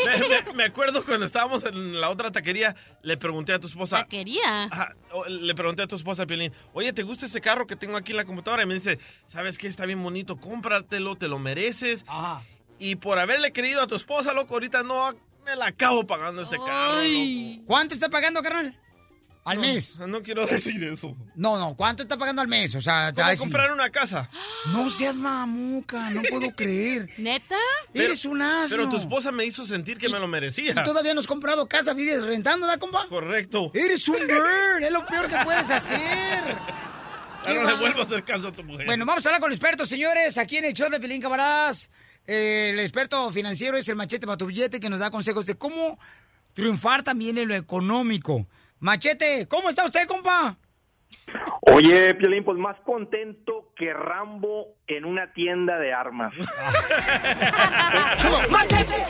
Me, 0.06 0.18
me- 0.44 0.54
me 0.54 0.64
acuerdo 0.66 1.06
cuando 1.06 1.26
estábamos 1.26 1.64
en 1.64 2.00
la 2.02 2.10
otra 2.10 2.30
taquería, 2.32 2.76
le 3.02 3.16
pregunté 3.16 3.54
a 3.54 3.60
tu 3.60 3.68
esposa. 3.68 4.00
¿Taquería? 4.00 4.64
Ajá, 4.64 4.96
le 5.30 5.56
pregunté 5.56 5.84
a 5.84 5.88
tu 5.88 5.96
esposa, 5.96 6.26
Piolín, 6.26 6.52
oye, 6.74 6.92
¿te 6.92 7.04
gusta 7.04 7.26
este 7.26 7.40
carro 7.40 7.66
que 7.68 7.78
tengo 7.78 7.96
aquí 7.96 8.12
en 8.12 8.18
la 8.18 8.26
computadora? 8.26 8.64
Y 8.64 8.66
me 8.66 8.74
dice, 8.74 9.00
¿sabes 9.28 9.58
qué? 9.58 9.68
Está 9.68 9.86
bien 9.86 10.04
bonito, 10.04 10.36
cómpratelo, 10.38 11.16
te 11.16 11.30
lo 11.30 11.40
mereces. 11.40 12.04
Y 12.80 12.96
por 12.98 13.18
haberle 13.18 13.54
querido 13.54 13.82
a 13.82 13.88
tu 13.88 13.96
esposa, 13.96 14.34
loco, 14.34 14.56
ahorita 14.56 14.84
no 14.84 15.14
me 15.46 15.56
la 15.56 15.68
acabo 15.68 16.06
pagando 16.06 16.42
este 16.42 16.58
carro, 16.58 17.02
loco. 17.02 17.64
¿Cuánto 17.66 17.94
está 17.96 18.10
pagando, 18.10 18.42
carnal? 18.42 18.78
¿Al 19.46 19.58
No, 19.58 19.64
mes? 19.64 20.00
No 20.00 20.24
quiero 20.24 20.46
decir 20.48 20.84
eso. 20.86 21.16
No, 21.36 21.58
no, 21.60 21.76
¿cuánto 21.76 22.04
está 22.04 22.18
pagando 22.18 22.42
al 22.42 22.48
mes? 22.48 22.76
O 22.76 22.82
sea, 22.82 23.12
te 23.12 23.22
va 23.22 23.30
a 23.30 23.36
comprar 23.36 23.72
una 23.72 23.90
casa. 23.90 24.30
No 24.72 24.90
seas 24.90 25.16
mamuca, 25.16 26.10
no 26.12 26.22
puedo 26.24 26.52
creer. 26.56 27.10
¿Neta? 27.18 27.58
Eres 27.94 28.24
un 28.26 28.42
asno. 28.42 28.76
Pero 28.78 28.90
tu 28.90 28.98
esposa 28.98 29.32
me 29.32 29.46
hizo 29.46 29.66
sentir 29.66 29.98
que 29.98 30.10
me 30.10 30.20
lo 30.20 30.28
merecía. 30.28 30.72
Y 30.72 30.84
todavía 30.84 31.14
no 31.14 31.20
has 31.20 31.28
comprado 31.28 31.68
casa, 31.68 31.94
vives 31.94 32.24
rentando, 32.24 32.68
¿da, 32.68 32.78
compa? 32.78 33.08
Correcto. 33.10 33.72
Eres 33.74 34.08
un 34.08 34.16
bird, 34.16 34.84
es 34.84 34.92
lo 34.92 35.06
peor 35.06 35.28
que 35.30 35.38
puedes 35.44 35.70
hacer. 35.70 36.58
Ya 37.46 37.54
no 37.56 37.70
le 37.70 37.76
vuelvo 37.76 38.00
a 38.00 38.04
hacer 38.04 38.24
caso 38.24 38.48
a 38.48 38.52
tu 38.54 38.64
mujer. 38.64 38.86
Bueno, 38.86 39.06
vamos 39.06 39.26
a 39.26 39.30
hablar 39.30 39.42
con 39.42 39.50
los 39.50 39.58
expertos, 39.58 39.90
señores, 39.90 40.38
aquí 40.38 40.58
en 40.58 40.66
el 40.66 40.74
show 40.74 40.90
de 40.90 41.00
Pelín 41.00 41.22
Camaradas. 41.22 41.90
Eh, 42.26 42.70
el 42.74 42.80
experto 42.80 43.30
financiero 43.32 43.76
es 43.76 43.90
el 43.90 43.98
machete 43.98 44.26
para 44.26 44.38
tu 44.38 44.46
billete 44.46 44.80
que 44.80 44.90
nos 44.90 45.00
da 45.00 45.12
consejos 45.12 45.46
de 45.46 45.56
cómo 45.56 46.00
triunfar 46.54 47.04
también 47.04 47.38
en 47.38 47.50
lo 47.50 47.56
económico. 47.56 48.48
Machete, 48.84 49.48
¿cómo 49.48 49.70
está 49.70 49.86
usted, 49.86 50.06
compa? 50.08 50.58
Oye, 51.62 52.14
Piolín, 52.16 52.44
pues 52.44 52.58
más 52.58 52.78
contento 52.82 53.72
que 53.78 53.94
Rambo 53.94 54.76
en 54.88 55.06
una 55.06 55.32
tienda 55.32 55.80
de 55.80 55.94
armas. 55.94 56.34
¡Machete! 58.52 59.06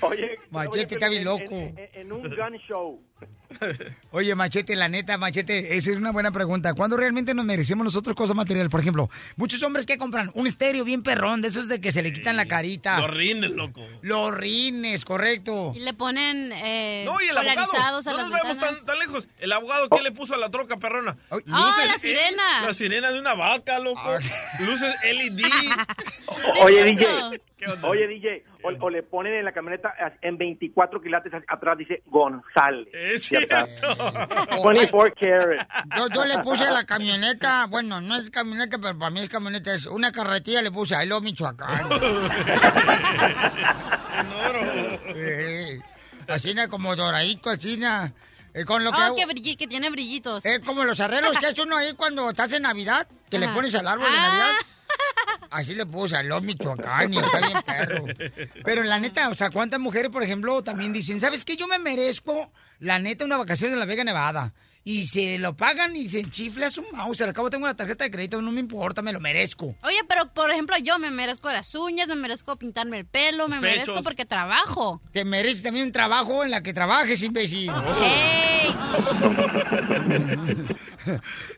Oye, 0.00 0.38
Machete 0.50 0.78
oye, 0.78 0.86
está 0.90 1.08
bien 1.08 1.22
en- 1.22 1.24
loco. 1.26 1.54
En, 1.54 1.78
en- 1.78 1.88
en 1.94 2.12
un 2.12 2.22
gun 2.22 2.58
show. 2.68 3.02
Oye, 4.12 4.34
Machete, 4.34 4.76
la 4.76 4.88
neta, 4.88 5.16
Machete, 5.18 5.76
esa 5.76 5.90
es 5.90 5.96
una 5.96 6.12
buena 6.12 6.30
pregunta. 6.30 6.74
¿Cuándo 6.74 6.96
realmente 6.96 7.34
nos 7.34 7.44
merecemos 7.46 7.82
nosotros 7.82 8.14
cosas 8.14 8.36
materiales? 8.36 8.70
Por 8.70 8.80
ejemplo, 8.80 9.08
muchos 9.36 9.62
hombres 9.62 9.86
que 9.86 9.96
compran 9.98 10.30
un 10.34 10.46
estéreo 10.46 10.84
bien 10.84 11.02
perrón, 11.02 11.40
de 11.40 11.48
esos 11.48 11.66
de 11.66 11.80
que 11.80 11.90
se 11.90 12.02
le 12.02 12.12
quitan 12.12 12.36
la 12.36 12.46
carita. 12.46 13.00
Los 13.00 13.10
rines, 13.10 13.50
loco. 13.50 13.80
Los 14.02 14.34
rines, 14.36 15.04
correcto. 15.04 15.72
Y 15.74 15.80
le 15.80 15.94
ponen 15.94 16.52
eh, 16.52 17.04
No, 17.06 17.20
y 17.20 17.24
el 17.28 17.38
abogado. 17.38 17.66
polarizados 17.66 18.06
a 18.06 18.10
No 18.12 18.18
nos 18.18 18.30
vemos 18.32 18.58
tan, 18.58 18.84
tan 18.86 18.98
lejos. 18.98 19.28
El 19.38 19.50
abogado, 19.52 19.88
¿qué 19.88 20.02
le 20.02 20.12
puso 20.12 20.34
a 20.34 20.38
la 20.38 20.50
troca 20.50 20.76
perrona? 20.76 21.16
¡Oh, 21.30 21.40
la 21.48 21.98
sirena! 21.98 22.62
La 22.66 22.74
sirena 22.74 23.10
de 23.10 23.18
una 23.18 23.34
vaca, 23.34 23.78
loco. 23.78 24.00
Ah. 24.04 24.18
Luces 24.60 24.94
LED. 25.02 25.40
Oye. 26.62 26.84
DJ. 26.84 27.40
Oye, 27.82 28.06
DJ. 28.06 28.44
O, 28.62 28.68
o 28.86 28.90
le 28.90 29.02
ponen 29.02 29.34
en 29.34 29.44
la 29.44 29.52
camioneta 29.52 29.92
en 30.22 30.36
24 30.38 31.00
quilates 31.00 31.32
atrás 31.48 31.76
dice 31.78 32.02
González. 32.06 32.88
Es 32.92 33.30
Ya 33.30 33.40
está. 33.40 33.66
Oh, 34.58 34.68
24 34.68 35.14
carat. 35.18 35.68
Yo, 35.96 36.08
yo 36.08 36.24
le 36.24 36.38
puse 36.38 36.64
a 36.64 36.70
la 36.70 36.84
camioneta, 36.84 37.66
bueno, 37.66 38.00
no 38.00 38.16
es 38.16 38.30
camioneta, 38.30 38.78
pero 38.78 38.98
para 38.98 39.10
mí 39.10 39.20
es 39.20 39.28
camioneta, 39.28 39.74
es 39.74 39.86
una 39.86 40.12
carretilla, 40.12 40.62
le 40.62 40.70
puse, 40.70 40.94
ahí 40.94 41.08
lo 41.08 41.20
Michoacán. 41.20 41.88
Eh, 45.14 45.80
así 46.28 46.54
na, 46.54 46.68
como 46.68 46.94
doradito, 46.96 47.50
así 47.50 47.78
eh, 48.54 48.64
con 48.64 48.82
lo 48.84 48.90
que 48.92 48.98
Oh, 48.98 49.00
hago- 49.02 49.16
que, 49.16 49.26
brilli- 49.26 49.56
que 49.56 49.66
tiene 49.66 49.90
brillitos. 49.90 50.44
Es 50.44 50.60
como 50.60 50.84
los 50.84 50.98
arreglos 51.00 51.38
que 51.38 51.46
hace 51.46 51.62
uno 51.62 51.76
ahí 51.76 51.92
cuando 51.94 52.28
estás 52.30 52.52
en 52.52 52.62
Navidad, 52.62 53.06
que 53.30 53.38
le 53.38 53.48
pones 53.48 53.74
al 53.74 53.86
árbol 53.86 54.10
de 54.10 54.16
Ah. 54.18 54.22
Navidad. 54.28 54.52
Así 55.50 55.74
le 55.74 55.86
puse 55.86 56.16
a 56.16 56.22
los 56.22 56.42
Michoacán 56.42 57.12
y 57.12 57.18
está 57.18 57.62
perro. 57.62 58.04
Pero 58.64 58.82
la 58.82 58.98
neta, 58.98 59.28
o 59.30 59.34
sea, 59.34 59.50
¿cuántas 59.50 59.80
mujeres, 59.80 60.10
por 60.10 60.22
ejemplo, 60.22 60.62
también 60.62 60.92
dicen, 60.92 61.20
¿sabes 61.20 61.44
qué? 61.44 61.56
Yo 61.56 61.66
me 61.66 61.78
merezco, 61.78 62.52
la 62.80 62.98
neta, 62.98 63.24
una 63.24 63.38
vacación 63.38 63.72
en 63.72 63.78
la 63.78 63.86
Vega 63.86 64.04
Nevada. 64.04 64.52
Y 64.90 65.04
se 65.04 65.38
lo 65.38 65.54
pagan 65.54 65.94
y 65.94 66.08
se 66.08 66.24
chifla 66.30 66.70
su 66.70 66.82
mouse. 66.92 67.20
Al 67.20 67.34
cabo 67.34 67.50
tengo 67.50 67.66
una 67.66 67.76
tarjeta 67.76 68.04
de 68.04 68.10
crédito, 68.10 68.40
no 68.40 68.50
me 68.50 68.60
importa, 68.60 69.02
me 69.02 69.12
lo 69.12 69.20
merezco. 69.20 69.76
Oye, 69.82 69.98
pero 70.08 70.32
por 70.32 70.50
ejemplo, 70.50 70.78
yo 70.78 70.98
me 70.98 71.10
merezco 71.10 71.52
las 71.52 71.74
uñas, 71.74 72.08
me 72.08 72.14
merezco 72.14 72.56
pintarme 72.56 72.96
el 72.96 73.04
pelo, 73.04 73.48
me 73.48 73.60
merezco 73.60 74.02
porque 74.02 74.24
trabajo. 74.24 74.98
Te 75.12 75.26
mereces 75.26 75.62
también 75.62 75.84
un 75.84 75.92
trabajo 75.92 76.42
en 76.42 76.50
la 76.50 76.62
que 76.62 76.72
trabajes, 76.72 77.22
imbécil. 77.22 77.70
¡Ey! 78.00 78.70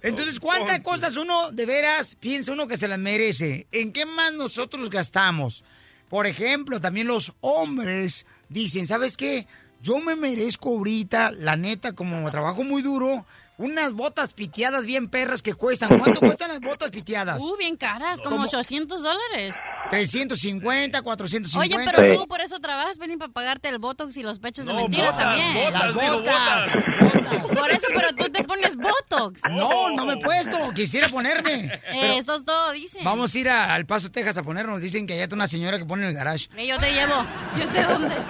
Entonces, 0.02 0.40
¿cuántas 0.40 0.81
cosas 0.81 1.16
uno 1.16 1.52
de 1.52 1.66
veras 1.66 2.16
piensa 2.16 2.51
uno 2.51 2.66
que 2.66 2.77
se 2.77 2.89
las 2.89 2.98
merece? 2.98 3.69
¿En 3.70 3.93
qué 3.93 4.07
más 4.07 4.32
nosotros 4.32 4.90
gastamos? 4.90 5.62
Por 6.09 6.27
ejemplo, 6.27 6.81
también 6.81 7.07
los 7.07 7.32
hombres 7.43 8.27
dicen, 8.48 8.89
¿sabes 8.89 9.16
qué? 9.16 9.47
Yo 9.82 9.98
me 9.98 10.15
merezco 10.15 10.70
ahorita, 10.70 11.31
la 11.31 11.57
neta, 11.57 11.93
como 11.93 12.31
trabajo 12.31 12.62
muy 12.65 12.82
duro, 12.82 13.24
unas 13.61 13.93
botas 13.93 14.32
piteadas 14.32 14.87
bien 14.87 15.09
perras 15.09 15.43
que 15.43 15.53
cuestan. 15.55 15.99
¿Cuánto 15.99 16.20
cuestan 16.20 16.49
las 16.49 16.61
botas 16.61 16.89
piteadas? 16.91 17.41
Uh, 17.41 17.57
bien 17.59 17.77
caras, 17.77 18.20
como 18.23 18.37
¿Cómo? 18.37 18.49
800 18.49 19.03
dólares. 19.03 19.57
350, 19.91 21.03
450. 21.03 21.59
Oye, 21.77 21.91
pero 21.91 22.20
tú 22.23 22.27
por 22.27 22.41
eso 22.41 22.59
trabajas, 22.61 22.97
ven 22.99 23.19
para 23.19 23.32
pagarte 23.32 23.69
el 23.69 23.78
botox 23.78 24.16
y 24.16 24.23
los 24.23 24.39
pechos 24.39 24.65
de 24.66 24.73
mentiras 24.73 25.15
botas, 25.15 25.27
también. 25.37 25.55
botas, 25.65 25.73
Las 25.95 25.95
digo, 26.03 26.19
botas, 26.19 27.59
Por 27.59 27.70
eso, 27.70 27.87
pero 27.95 28.09
tú 28.16 28.31
te 28.32 28.45
pones 28.45 28.77
botox. 28.77 29.43
No, 29.51 29.91
no 29.91 30.07
me 30.07 30.15
he 30.15 30.16
puesto. 30.16 30.57
Quisiera 30.74 31.09
ponerme. 31.09 31.70
Pero 31.91 32.15
Eso 32.15 32.35
es 32.37 32.45
todo, 32.45 32.73
dicen. 32.73 33.05
Vamos 33.05 33.35
a 33.35 33.39
ir 33.39 33.49
a- 33.51 33.74
al 33.74 33.85
Paso, 33.85 34.11
Texas 34.11 34.39
a 34.39 34.43
ponernos. 34.43 34.81
Dicen 34.81 35.07
que 35.07 35.15
allá 35.15 35.24
está 35.24 35.35
una 35.37 35.47
señora 35.47 35.77
que 35.78 35.85
pone 35.85 36.03
en 36.05 36.09
el 36.11 36.15
garage. 36.15 36.49
Eh, 36.57 36.66
yo 36.66 36.78
te 36.78 36.91
llevo. 36.93 37.27
Yo 37.59 37.66
sé 37.66 37.82
dónde. 37.82 38.15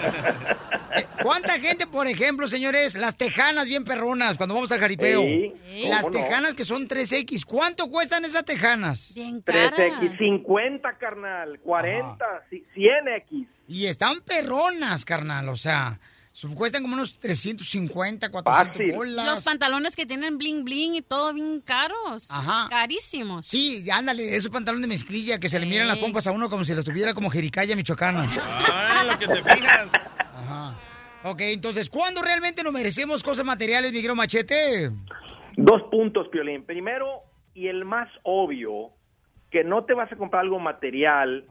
Eh, 0.92 1.06
¿Cuánta 1.22 1.52
gente, 1.60 1.86
por 1.86 2.08
ejemplo, 2.08 2.48
señores, 2.48 2.96
las 2.96 3.14
tejanas 3.16 3.68
bien 3.68 3.84
perronas 3.84 4.36
cuando 4.36 4.56
vamos 4.56 4.72
al 4.72 4.80
jaripeo? 4.80 5.19
Sí, 5.20 5.84
Las 5.88 6.02
¿cómo 6.04 6.18
no? 6.18 6.24
tejanas 6.24 6.54
que 6.54 6.64
son 6.64 6.88
3X, 6.88 7.44
¿cuánto 7.44 7.88
cuestan 7.88 8.24
esas 8.24 8.44
tejanas? 8.44 9.12
Bien 9.14 9.42
3X, 9.44 10.18
50, 10.18 10.98
carnal, 10.98 11.58
40, 11.60 12.24
ci- 12.50 12.64
100X. 12.74 13.46
Y 13.68 13.86
están 13.86 14.20
perronas, 14.20 15.04
carnal, 15.04 15.48
o 15.48 15.56
sea, 15.56 16.00
cuestan 16.54 16.82
como 16.82 16.94
unos 16.94 17.18
350, 17.20 18.30
400 18.30 18.96
bolas. 18.96 19.26
Los 19.26 19.44
pantalones 19.44 19.94
que 19.94 20.06
tienen 20.06 20.38
bling 20.38 20.64
bling 20.64 20.94
y 20.94 21.02
todo 21.02 21.32
bien 21.34 21.60
caros. 21.60 22.28
Ajá. 22.30 22.66
Carísimos. 22.70 23.46
Sí, 23.46 23.84
ándale, 23.92 24.36
esos 24.36 24.50
pantalones 24.50 24.82
de 24.82 24.88
mezclilla 24.88 25.38
que 25.38 25.48
se 25.48 25.58
le 25.60 25.66
miran 25.66 25.86
las 25.88 25.98
pompas 25.98 26.26
a 26.26 26.32
uno 26.32 26.48
como 26.50 26.64
si 26.64 26.74
los 26.74 26.84
tuviera 26.84 27.14
como 27.14 27.30
jericaya 27.30 27.76
michoacana. 27.76 28.28
Ah, 28.38 29.04
lo 29.06 29.18
que 29.18 29.26
te 29.28 29.42
fijas. 29.42 29.88
Ok, 31.22 31.40
entonces, 31.42 31.90
¿cuándo 31.90 32.22
realmente 32.22 32.62
nos 32.62 32.72
merecemos 32.72 33.22
cosas 33.22 33.44
materiales, 33.44 33.92
Miguel 33.92 34.14
Machete? 34.14 34.90
Dos 35.56 35.82
puntos, 35.90 36.28
Piolín. 36.28 36.64
Primero, 36.64 37.22
y 37.52 37.68
el 37.68 37.84
más 37.84 38.08
obvio, 38.22 38.90
que 39.50 39.62
no 39.62 39.84
te 39.84 39.92
vas 39.92 40.10
a 40.10 40.16
comprar 40.16 40.42
algo 40.42 40.58
material 40.58 41.44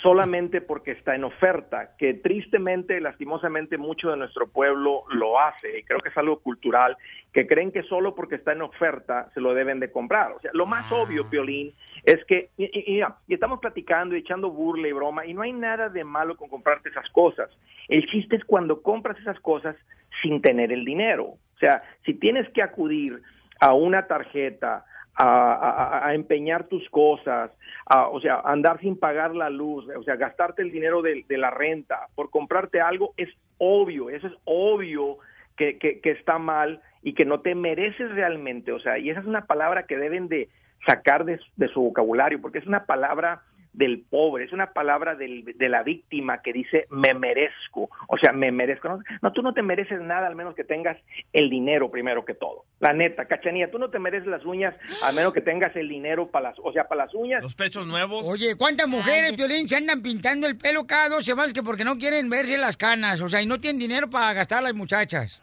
solamente 0.00 0.60
porque 0.60 0.92
está 0.92 1.16
en 1.16 1.24
oferta, 1.24 1.96
que 1.98 2.14
tristemente, 2.14 3.00
lastimosamente, 3.00 3.78
mucho 3.78 4.10
de 4.10 4.16
nuestro 4.16 4.46
pueblo 4.46 5.02
lo 5.10 5.40
hace, 5.40 5.80
y 5.80 5.82
creo 5.82 5.98
que 6.00 6.10
es 6.10 6.16
algo 6.16 6.38
cultural, 6.38 6.96
que 7.32 7.48
creen 7.48 7.72
que 7.72 7.82
solo 7.82 8.14
porque 8.14 8.36
está 8.36 8.52
en 8.52 8.62
oferta 8.62 9.30
se 9.34 9.40
lo 9.40 9.54
deben 9.54 9.80
de 9.80 9.90
comprar. 9.90 10.32
O 10.32 10.40
sea, 10.40 10.52
lo 10.54 10.66
más 10.66 10.92
obvio, 10.92 11.28
Piolín, 11.28 11.74
es 12.06 12.24
que, 12.24 12.50
y, 12.56 13.00
estamos 13.28 13.60
platicando 13.60 14.14
y 14.16 14.20
echando 14.20 14.50
burla 14.50 14.88
y 14.88 14.92
broma, 14.92 15.26
y 15.26 15.34
no 15.34 15.42
hay 15.42 15.52
nada 15.52 15.88
de 15.88 16.04
malo 16.04 16.36
con 16.36 16.48
comprarte 16.48 16.88
esas 16.88 17.08
cosas. 17.10 17.50
El 17.88 18.06
chiste 18.06 18.36
es 18.36 18.44
cuando 18.44 18.80
compras 18.80 19.18
esas 19.18 19.38
cosas 19.40 19.76
sin 20.22 20.40
tener 20.40 20.72
el 20.72 20.84
dinero. 20.84 21.24
O 21.24 21.58
sea, 21.58 21.82
si 22.04 22.14
tienes 22.14 22.48
que 22.50 22.62
acudir 22.62 23.20
a 23.60 23.74
una 23.74 24.06
tarjeta, 24.06 24.84
a 25.18 26.12
empeñar 26.14 26.68
tus 26.68 26.86
cosas, 26.90 27.50
a- 27.86 28.08
o 28.08 28.20
sea, 28.20 28.40
andar 28.44 28.78
sin 28.80 28.98
pagar 28.98 29.34
la 29.34 29.48
luz, 29.48 29.88
o 29.96 30.02
sea, 30.02 30.16
gastarte 30.16 30.60
el 30.62 30.70
dinero 30.70 31.00
de, 31.02 31.24
de 31.26 31.38
la 31.38 31.50
renta 31.50 32.08
por 32.14 32.30
comprarte 32.30 32.80
algo, 32.80 33.14
es 33.16 33.30
obvio, 33.58 34.10
eso 34.10 34.26
es 34.26 34.34
obvio 34.44 35.16
que, 35.56 35.78
que- 35.78 36.00
que 36.00 36.10
está 36.10 36.38
mal 36.38 36.82
y 37.02 37.14
que 37.14 37.24
no 37.24 37.40
te 37.40 37.54
mereces 37.54 38.10
realmente, 38.12 38.72
o 38.72 38.78
sea, 38.80 38.98
y 38.98 39.08
esa 39.08 39.20
es 39.20 39.26
una 39.26 39.46
palabra 39.46 39.84
que 39.86 39.96
deben 39.96 40.28
de 40.28 40.48
sacar 40.86 41.24
de, 41.24 41.38
su- 41.38 41.44
de 41.56 41.68
su 41.68 41.80
vocabulario, 41.80 42.40
porque 42.40 42.58
es 42.58 42.66
una 42.66 42.84
palabra 42.86 43.42
del 43.72 44.00
pobre, 44.08 44.44
es 44.46 44.54
una 44.54 44.72
palabra 44.72 45.16
del- 45.16 45.44
de 45.44 45.68
la 45.68 45.82
víctima 45.82 46.40
que 46.40 46.54
dice 46.54 46.86
me 46.88 47.12
merezco, 47.12 47.90
o 48.08 48.16
sea, 48.16 48.32
me 48.32 48.50
merezco. 48.50 48.88
No, 48.88 49.00
no, 49.20 49.32
tú 49.34 49.42
no 49.42 49.52
te 49.52 49.60
mereces 49.62 50.00
nada 50.00 50.26
al 50.26 50.34
menos 50.34 50.54
que 50.54 50.64
tengas 50.64 50.96
el 51.34 51.50
dinero 51.50 51.90
primero 51.90 52.24
que 52.24 52.32
todo. 52.32 52.64
La 52.80 52.94
neta, 52.94 53.26
cachanía, 53.26 53.70
tú 53.70 53.78
no 53.78 53.90
te 53.90 53.98
mereces 53.98 54.28
las 54.28 54.46
uñas 54.46 54.74
al 55.02 55.14
menos 55.14 55.34
que 55.34 55.42
tengas 55.42 55.76
el 55.76 55.90
dinero 55.90 56.30
para 56.30 56.48
las, 56.50 56.58
o 56.62 56.72
sea, 56.72 56.88
para 56.88 57.04
las 57.04 57.14
uñas. 57.14 57.42
Los 57.42 57.54
pechos 57.54 57.86
nuevos. 57.86 58.24
Oye, 58.26 58.56
¿cuántas 58.56 58.88
mujeres, 58.88 59.36
Violín, 59.36 59.68
se 59.68 59.76
andan 59.76 60.00
pintando 60.00 60.46
el 60.46 60.56
pelo 60.56 60.86
cada 60.86 61.10
dos 61.10 61.26
semanas 61.26 61.52
que 61.52 61.62
porque 61.62 61.84
no 61.84 61.98
quieren 61.98 62.30
verse 62.30 62.56
las 62.56 62.78
canas? 62.78 63.20
O 63.20 63.28
sea, 63.28 63.42
y 63.42 63.46
no 63.46 63.60
tienen 63.60 63.78
dinero 63.78 64.08
para 64.08 64.32
gastar 64.32 64.62
las 64.62 64.72
muchachas. 64.74 65.42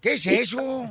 ¿Qué 0.00 0.12
es 0.12 0.24
eso? 0.28 0.84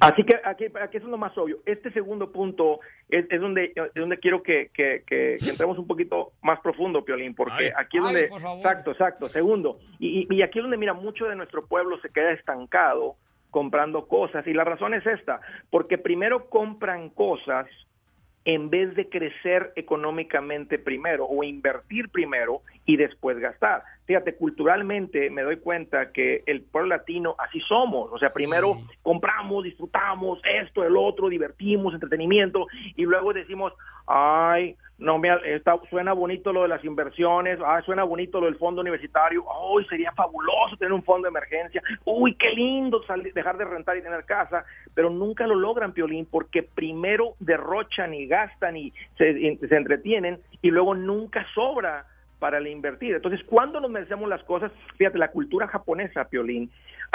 Así 0.00 0.24
que 0.24 0.36
aquí, 0.42 0.64
aquí 0.80 0.96
eso 0.96 1.04
es 1.04 1.10
lo 1.10 1.18
más 1.18 1.36
obvio. 1.36 1.58
Este 1.66 1.92
segundo 1.92 2.32
punto 2.32 2.80
es, 3.18 3.26
es 3.30 3.40
donde, 3.40 3.72
es 3.76 3.94
donde 3.94 4.18
quiero 4.18 4.42
que, 4.42 4.70
que- 4.74 5.02
que- 5.06 5.36
que 5.42 5.50
entremos 5.50 5.78
un 5.78 5.86
poquito 5.86 6.32
más 6.42 6.60
profundo, 6.60 7.04
Piolín, 7.04 7.34
porque 7.34 7.66
Ay. 7.66 7.72
aquí 7.76 7.98
es 7.98 8.04
Ay, 8.04 8.12
donde... 8.14 8.28
por 8.28 8.40
favor. 8.42 8.58
Exacto, 8.58 8.90
exacto. 8.92 9.26
Segundo, 9.28 9.78
y, 9.98 10.26
y- 10.30 10.34
y 10.36 10.42
aquí 10.42 10.58
es 10.58 10.62
donde, 10.64 10.76
mira, 10.76 10.92
mucho 10.94 11.26
de 11.26 11.36
nuestro 11.36 11.66
pueblo 11.66 11.98
se 12.00 12.10
queda 12.10 12.32
estancado 12.32 13.16
comprando 13.50 14.08
cosas. 14.08 14.46
Y 14.46 14.52
la 14.52 14.64
razón 14.64 14.94
es 14.94 15.06
esta, 15.06 15.40
porque 15.70 15.96
primero 15.98 16.48
compran 16.50 17.08
cosas 17.10 17.66
en 18.44 18.68
vez 18.68 18.94
de 18.94 19.08
crecer 19.08 19.72
económicamente 19.76 20.78
primero 20.78 21.24
o 21.26 21.42
invertir 21.44 22.10
primero 22.10 22.60
y 22.84 22.96
después 22.96 23.38
gastar. 23.38 23.82
Fíjate, 24.06 24.34
culturalmente 24.34 25.30
me 25.30 25.42
doy 25.42 25.56
cuenta 25.56 26.12
que 26.12 26.42
el 26.44 26.60
pueblo 26.60 26.90
latino 26.90 27.34
así 27.38 27.58
somos, 27.60 28.12
o 28.12 28.18
sea, 28.18 28.28
primero 28.28 28.76
compramos, 29.02 29.64
disfrutamos 29.64 30.40
esto, 30.62 30.84
el 30.84 30.94
otro, 30.96 31.30
divertimos, 31.30 31.94
entretenimiento 31.94 32.66
y 32.96 33.04
luego 33.04 33.32
decimos, 33.32 33.72
ay, 34.06 34.76
no 34.98 35.18
me 35.18 35.30
está, 35.46 35.76
suena 35.88 36.12
bonito 36.12 36.52
lo 36.52 36.62
de 36.62 36.68
las 36.68 36.84
inversiones, 36.84 37.58
ay, 37.64 37.82
suena 37.84 38.04
bonito 38.04 38.40
lo 38.40 38.46
del 38.46 38.56
fondo 38.56 38.82
universitario, 38.82 39.42
ay, 39.50 39.86
sería 39.86 40.12
fabuloso 40.12 40.76
tener 40.76 40.92
un 40.92 41.02
fondo 41.02 41.24
de 41.24 41.30
emergencia, 41.30 41.82
uy, 42.04 42.34
qué 42.34 42.50
lindo 42.50 43.02
salir- 43.04 43.32
dejar 43.32 43.56
de 43.56 43.64
rentar 43.64 43.96
y 43.96 44.02
tener 44.02 44.24
casa, 44.24 44.66
pero 44.94 45.08
nunca 45.08 45.46
lo 45.46 45.54
logran, 45.54 45.92
Piolín, 45.92 46.26
porque 46.26 46.62
primero 46.62 47.36
derrochan 47.40 48.12
y 48.12 48.26
gastan 48.26 48.76
y 48.76 48.92
se, 49.16 49.30
y 49.30 49.56
se 49.56 49.76
entretienen 49.76 50.40
y 50.60 50.70
luego 50.70 50.94
nunca 50.94 51.46
sobra 51.54 52.04
para 52.44 52.58
el 52.58 52.66
invertir. 52.66 53.14
Entonces, 53.14 53.42
¿cuándo 53.46 53.80
nos 53.80 53.90
merecemos 53.90 54.28
las 54.28 54.44
cosas? 54.44 54.70
Fíjate, 54.98 55.16
la 55.16 55.30
cultura 55.30 55.66
japonesa, 55.66 56.28
Piolín, 56.28 56.70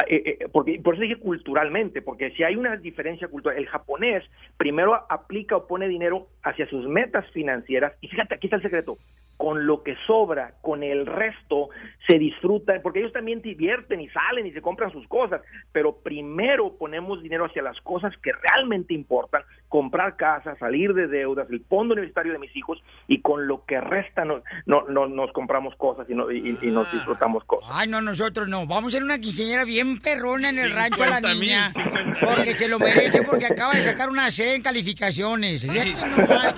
eh, 0.07 0.37
eh, 0.41 0.47
porque, 0.51 0.79
por 0.83 0.93
eso 0.95 1.01
dije 1.03 1.17
culturalmente, 1.17 2.01
porque 2.01 2.31
si 2.31 2.43
hay 2.43 2.55
una 2.55 2.75
diferencia 2.77 3.27
cultural, 3.27 3.57
el 3.57 3.67
japonés 3.67 4.23
primero 4.57 4.93
aplica 5.09 5.55
o 5.55 5.67
pone 5.67 5.87
dinero 5.87 6.27
hacia 6.43 6.67
sus 6.69 6.87
metas 6.87 7.25
financieras, 7.31 7.93
y 8.01 8.07
fíjate, 8.07 8.35
aquí 8.35 8.47
está 8.47 8.57
el 8.57 8.61
secreto, 8.63 8.97
con 9.37 9.65
lo 9.65 9.83
que 9.83 9.95
sobra, 10.05 10.55
con 10.61 10.83
el 10.83 11.05
resto, 11.05 11.69
se 12.05 12.19
disfrutan, 12.19 12.81
porque 12.81 12.99
ellos 12.99 13.13
también 13.13 13.41
divierten 13.41 14.01
y 14.01 14.09
salen 14.09 14.45
y 14.45 14.51
se 14.51 14.61
compran 14.61 14.91
sus 14.91 15.07
cosas, 15.07 15.41
pero 15.71 15.95
primero 15.95 16.75
ponemos 16.77 17.23
dinero 17.23 17.45
hacia 17.45 17.61
las 17.61 17.79
cosas 17.79 18.13
que 18.21 18.31
realmente 18.33 18.93
importan, 18.93 19.43
comprar 19.69 20.17
casa, 20.17 20.57
salir 20.57 20.93
de 20.93 21.07
deudas, 21.07 21.49
el 21.49 21.61
fondo 21.61 21.93
universitario 21.93 22.33
de 22.33 22.39
mis 22.39 22.53
hijos, 22.57 22.83
y 23.07 23.21
con 23.21 23.47
lo 23.47 23.63
que 23.63 23.79
resta 23.79 24.25
no, 24.25 24.41
no, 24.65 24.83
no- 24.89 25.07
nos 25.07 25.31
compramos 25.31 25.73
cosas 25.77 26.09
y, 26.09 26.15
no- 26.15 26.29
y- 26.29 26.57
y 26.61 26.69
nos 26.71 26.91
disfrutamos 26.91 27.45
cosas. 27.45 27.69
Ay, 27.71 27.87
no, 27.87 28.01
nosotros 28.01 28.49
no. 28.49 28.67
Vamos 28.67 28.87
a 28.93 28.97
ser 28.97 29.03
una 29.03 29.19
quinceañera 29.19 29.63
bien 29.63 29.88
perrona 29.97 30.49
en 30.49 30.59
el 30.59 30.71
rancho 30.71 31.03
a 31.03 31.07
la 31.07 31.15
50,000, 31.17 31.39
niña. 31.39 31.71
50,000. 31.71 32.17
Porque 32.19 32.53
se 32.53 32.67
lo 32.67 32.79
merece, 32.79 33.23
porque 33.23 33.45
acaba 33.47 33.73
de 33.73 33.83
sacar 33.83 34.09
una 34.09 34.29
C 34.29 34.55
en 34.55 34.61
calificaciones. 34.61 35.63
Nomás 35.63 36.55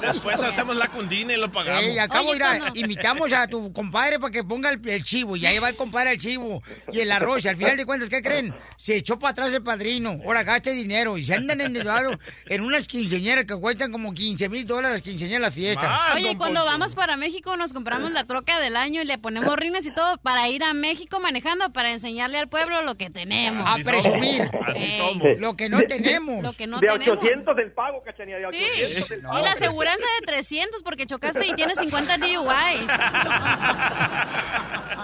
Después 0.00 0.40
hacemos 0.42 0.76
la 0.76 0.88
cundina 0.88 1.32
y 1.32 1.36
lo 1.36 1.50
pagamos. 1.50 1.84
Ey, 1.84 1.98
acabo, 1.98 2.32
mira, 2.32 2.58
invitamos 2.74 3.32
a 3.32 3.46
tu 3.46 3.72
compadre 3.72 4.18
para 4.18 4.30
que 4.30 4.44
ponga 4.44 4.70
el, 4.70 4.86
el 4.88 5.04
chivo 5.04 5.36
y 5.36 5.46
ahí 5.46 5.58
va 5.58 5.68
el 5.68 5.76
compadre 5.76 6.10
al 6.10 6.18
chivo 6.18 6.62
y 6.92 7.00
el 7.00 7.10
arroz. 7.10 7.44
Y 7.44 7.48
al 7.48 7.56
final 7.56 7.76
de 7.76 7.86
cuentas, 7.86 8.08
¿qué 8.08 8.22
creen? 8.22 8.54
Se 8.76 8.96
echó 8.96 9.18
para 9.18 9.32
atrás 9.32 9.52
el 9.52 9.62
padrino. 9.62 10.18
Ahora 10.24 10.42
gaste 10.42 10.72
dinero 10.72 11.18
y 11.18 11.24
se 11.24 11.34
andan 11.34 11.60
endeudados 11.60 12.18
en 12.46 12.62
unas 12.62 12.86
quinceañeras 12.86 13.44
que 13.44 13.56
cuestan 13.56 13.92
como 13.92 14.12
15 14.12 14.48
mil 14.48 14.66
dólares 14.66 14.98
las 14.98 15.02
quinceañeras 15.02 15.42
las 15.42 15.54
fiestas. 15.54 16.00
Oye, 16.14 16.36
cuando 16.36 16.64
vamos 16.64 16.94
para 16.94 17.16
México 17.16 17.56
nos 17.56 17.72
compramos 17.72 18.12
la 18.12 18.24
troca 18.24 18.58
del 18.60 18.76
año 18.76 19.02
y 19.02 19.04
le 19.04 19.18
ponemos 19.18 19.56
rines 19.56 19.86
y 19.86 19.94
todo 19.94 20.18
para 20.18 20.48
ir 20.48 20.62
a 20.62 20.74
México 20.74 21.20
manejando 21.20 21.72
para 21.72 21.92
enseñarle 21.92 22.38
al 22.38 22.48
pueblo 22.48 22.67
lo 22.68 22.94
que 22.96 23.10
tenemos. 23.10 23.68
A 23.68 23.76
presumir. 23.84 24.50
Ey. 24.74 25.36
Lo 25.38 25.56
que 25.56 25.68
no 25.68 25.78
De- 25.78 25.86
tenemos. 25.86 26.42
Lo 26.42 26.52
que 26.52 26.66
no 26.66 26.78
de 26.80 26.86
tenemos. 26.88 27.18
800 27.18 27.58
el 27.58 27.72
pago, 27.72 28.02
cachanilla, 28.02 28.38
de 28.38 28.46
800 28.46 29.06
Sí. 29.06 29.14
el 29.14 29.20
Y 29.20 29.42
la 29.44 29.52
aseguranza 29.52 30.06
de 30.20 30.26
300 30.26 30.82
porque 30.82 31.06
chocaste 31.06 31.46
y 31.46 31.52
tienes 31.54 31.78
50 31.78 32.16
DUIs. 32.18 32.90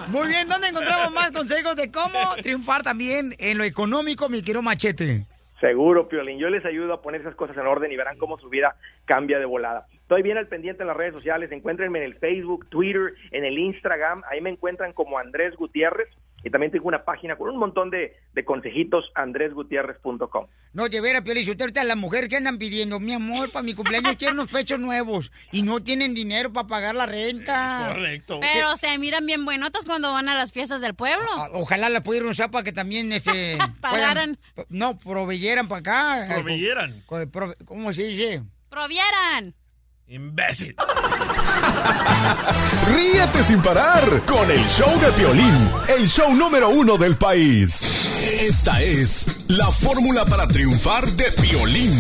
Muy 0.09 0.29
bien, 0.29 0.49
¿dónde 0.49 0.69
encontramos 0.69 1.13
más 1.13 1.33
consejos 1.33 1.77
de 1.77 1.91
cómo 1.91 2.19
triunfar 2.43 2.83
también 2.83 3.35
en 3.39 3.59
lo 3.59 3.65
económico, 3.65 4.29
mi 4.29 4.41
querido 4.43 4.63
Machete? 4.63 5.27
Seguro, 5.61 6.09
Piolín. 6.09 6.39
Yo 6.39 6.51
les 6.51 6.65
ayudo 6.67 6.93
a 6.93 7.01
poner 7.01 7.23
esas 7.23 7.35
cosas 7.37 7.57
en 7.57 7.67
orden 7.67 7.91
y 7.91 7.97
verán 7.97 8.19
cómo 8.19 8.39
su 8.39 8.51
vida 8.51 8.77
cambia 9.07 9.39
de 9.39 9.47
volada. 9.47 9.87
Estoy 9.93 10.21
bien 10.23 10.37
al 10.37 10.47
pendiente 10.47 10.83
en 10.83 10.89
las 10.89 10.97
redes 10.97 11.15
sociales. 11.15 11.51
Encuéntrenme 11.53 12.01
en 12.01 12.05
el 12.05 12.17
Facebook, 12.17 12.67
Twitter, 12.69 13.15
en 13.31 13.45
el 13.47 13.59
Instagram. 13.59 14.23
Ahí 14.31 14.43
me 14.43 14.51
encuentran 14.51 14.93
como 14.93 15.19
Andrés 15.19 15.55
Gutiérrez. 15.57 16.09
Y 16.45 16.51
también 16.51 16.71
tengo 16.71 16.89
una 16.89 17.05
página 17.05 17.37
con 17.37 17.49
un 17.49 17.57
montón 17.59 17.89
de, 17.91 18.17
de 18.35 18.45
consejitos, 18.45 19.07
andresgutierrez.com. 19.15 20.47
No, 20.75 20.89
de 20.89 21.01
veras, 21.01 21.23
Piolín, 21.23 21.49
usted 21.49 21.63
ahorita 21.63 21.85
las 21.85 21.97
mujeres 21.97 22.29
que 22.29 22.37
andan 22.37 22.59
pidiendo, 22.59 23.01
mi 23.01 23.13
amor, 23.13 23.51
para 23.51 23.63
mi 23.63 23.75
cumpleaños 23.75 24.17
quiero 24.19 24.35
unos 24.35 24.49
pechos 24.49 24.79
nuevos 24.79 25.31
y 25.53 25.63
no 25.63 25.83
tienen 25.83 26.15
dinero 26.15 26.53
para 26.53 26.67
pagar 26.67 26.95
la 26.95 27.07
renta. 27.07 27.93
Correcto. 27.95 28.41
Pero 28.41 28.77
se 28.77 28.97
miran 28.99 29.25
bien 29.25 29.45
buenotas 29.45 29.87
cuando 29.87 30.13
van 30.13 30.29
a 30.29 30.35
las 30.35 30.53
fiestas 30.53 30.81
del 30.81 30.95
pueblo. 30.95 31.27
Ojalá 31.53 31.89
la 31.89 32.03
pudieran 32.03 32.29
usar 32.29 32.51
para 32.51 32.65
que 32.65 32.73
también 32.73 33.11
este 33.13 33.57
Pagaran. 33.81 34.39
puedan- 34.55 34.67
no, 34.69 34.99
proveyeran 34.99 35.67
para 35.69 35.79
acá. 35.81 36.35
Proveyeran. 36.35 37.03
¿Cómo 37.65 37.93
se 37.93 38.03
dice? 38.09 38.43
Provieran. 38.69 39.55
Imbécil. 40.07 40.77
Ríete 42.95 43.43
sin 43.43 43.63
parar 43.63 44.23
con 44.27 44.51
el 44.51 44.63
show 44.69 45.01
de 45.01 45.11
Piolín, 45.13 45.71
el 45.89 46.07
show 46.07 46.35
número 46.35 46.69
uno 46.69 46.99
del 46.99 47.17
país. 47.17 47.91
Esta 48.43 48.83
es 48.83 49.49
la 49.49 49.71
fórmula 49.71 50.27
para 50.27 50.47
triunfar 50.47 51.11
de 51.13 51.25
Piolín. 51.41 51.99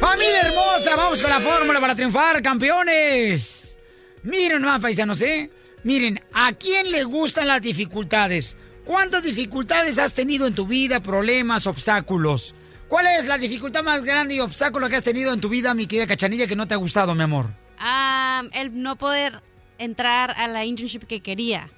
Familia 0.00 0.42
hermosa, 0.42 0.94
vamos 0.94 1.20
con 1.20 1.30
la 1.30 1.40
fórmula 1.40 1.80
para 1.80 1.96
triunfar, 1.96 2.40
campeones. 2.40 3.76
Miren 4.22 4.62
más, 4.62 4.80
paisanos, 4.80 5.20
¿eh? 5.22 5.50
Miren, 5.82 6.22
¿a 6.32 6.52
quién 6.52 6.92
le 6.92 7.02
gustan 7.02 7.48
las 7.48 7.60
dificultades? 7.60 8.56
¿Cuántas 8.84 9.24
dificultades 9.24 9.98
has 9.98 10.12
tenido 10.12 10.46
en 10.46 10.54
tu 10.54 10.68
vida, 10.68 11.00
problemas, 11.00 11.66
obstáculos? 11.66 12.54
¿Cuál 12.90 13.06
es 13.06 13.24
la 13.24 13.38
dificultad 13.38 13.84
más 13.84 14.04
grande 14.04 14.34
y 14.34 14.40
obstáculo 14.40 14.88
que 14.88 14.96
has 14.96 15.04
tenido 15.04 15.32
en 15.32 15.40
tu 15.40 15.48
vida, 15.48 15.74
mi 15.74 15.86
querida 15.86 16.08
cachanilla, 16.08 16.48
que 16.48 16.56
no 16.56 16.66
te 16.66 16.74
ha 16.74 16.76
gustado, 16.76 17.14
mi 17.14 17.22
amor? 17.22 17.54
Ah, 17.78 18.42
el 18.52 18.82
no 18.82 18.96
poder 18.96 19.40
entrar 19.78 20.32
a 20.32 20.48
la 20.48 20.64
internship 20.64 21.04
que 21.06 21.20
quería. 21.20 21.70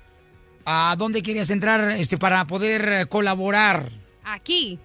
¿A 0.65 0.97
dónde 0.97 1.23
querías 1.23 1.51
entrar 1.51 1.91
este, 1.91 2.17
para 2.17 2.47
poder 2.47 2.89
eh, 2.89 3.07
colaborar? 3.07 3.91
Aquí. 4.25 4.79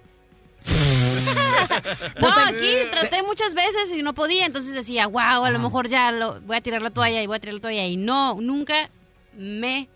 no, 2.20 2.28
aquí 2.28 2.74
traté 2.90 3.22
muchas 3.22 3.54
veces 3.54 3.90
y 3.96 4.02
no 4.02 4.12
podía, 4.12 4.44
entonces 4.44 4.74
decía, 4.74 5.06
wow, 5.06 5.46
a 5.46 5.50
lo 5.50 5.58
mejor 5.58 5.88
ya 5.88 6.12
lo, 6.12 6.42
voy 6.42 6.58
a 6.58 6.60
tirar 6.60 6.82
la 6.82 6.90
toalla 6.90 7.22
y 7.22 7.26
voy 7.26 7.36
a 7.36 7.40
tirar 7.40 7.54
la 7.54 7.60
toalla. 7.62 7.86
Y 7.86 7.96
no, 7.96 8.34
nunca 8.38 8.90
me 9.34 9.88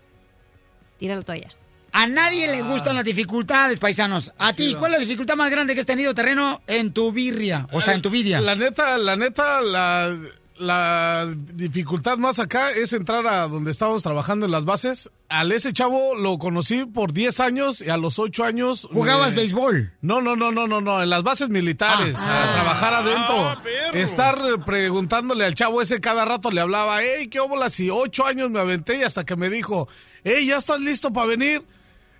tiré 0.97 1.15
la 1.15 1.21
toalla. 1.21 1.49
A 1.93 2.07
nadie 2.07 2.51
le 2.51 2.61
gustan 2.63 2.95
las 2.95 3.05
dificultades, 3.05 3.77
paisanos. 3.79 4.33
A 4.39 4.51
ti, 4.51 4.75
¿cuál 4.77 4.93
es 4.93 4.99
la 4.99 5.05
dificultad 5.05 5.35
más 5.35 5.49
grande 5.51 5.73
que 5.75 5.79
has 5.79 5.85
tenido 5.85 6.13
terreno 6.15 6.61
en 6.67 6.91
tu 6.91 7.11
birria? 7.11 7.67
O 7.71 7.81
sea, 7.81 7.93
en 7.93 8.01
tu 8.01 8.09
vidia. 8.09 8.41
La 8.41 8.55
neta, 8.55 8.97
la 8.97 9.15
neta, 9.15 9.61
la, 9.61 10.17
la 10.57 11.27
dificultad 11.53 12.17
más 12.17 12.39
acá 12.39 12.71
es 12.71 12.93
entrar 12.93 13.27
a 13.27 13.47
donde 13.47 13.69
estábamos 13.69 14.01
trabajando 14.01 14.45
en 14.47 14.51
las 14.51 14.65
bases. 14.65 15.11
Al 15.29 15.51
ese 15.51 15.71
chavo 15.73 16.15
lo 16.15 16.37
conocí 16.39 16.85
por 16.85 17.13
10 17.13 17.39
años 17.39 17.81
y 17.81 17.89
a 17.89 17.97
los 17.97 18.17
8 18.19 18.43
años... 18.43 18.87
¿Jugabas 18.91 19.31
me- 19.35 19.41
béisbol? 19.41 19.93
No, 20.01 20.21
no, 20.21 20.35
no, 20.35 20.51
no, 20.51 20.67
no, 20.67 20.81
no, 20.81 21.01
en 21.03 21.09
las 21.09 21.21
bases 21.23 21.49
militares, 21.49 22.15
Ah. 22.19 22.49
a 22.49 22.53
trabajar 22.53 22.93
adentro. 22.93 23.35
Ah. 23.37 23.61
Estar 23.93 24.63
preguntándole 24.65 25.45
al 25.45 25.53
chavo 25.55 25.81
ese 25.81 25.99
cada 25.99 26.25
rato 26.25 26.49
le 26.51 26.61
hablaba, 26.61 27.01
hey, 27.03 27.27
qué 27.29 27.39
óbolas, 27.39 27.79
y 27.79 27.89
ocho 27.89 28.25
años 28.25 28.49
me 28.49 28.59
aventé 28.59 28.97
y 28.99 29.03
hasta 29.03 29.23
que 29.25 29.35
me 29.35 29.49
dijo, 29.49 29.87
hey, 30.23 30.47
¿ya 30.47 30.57
estás 30.57 30.79
listo 30.81 31.11
para 31.13 31.27
venir? 31.27 31.63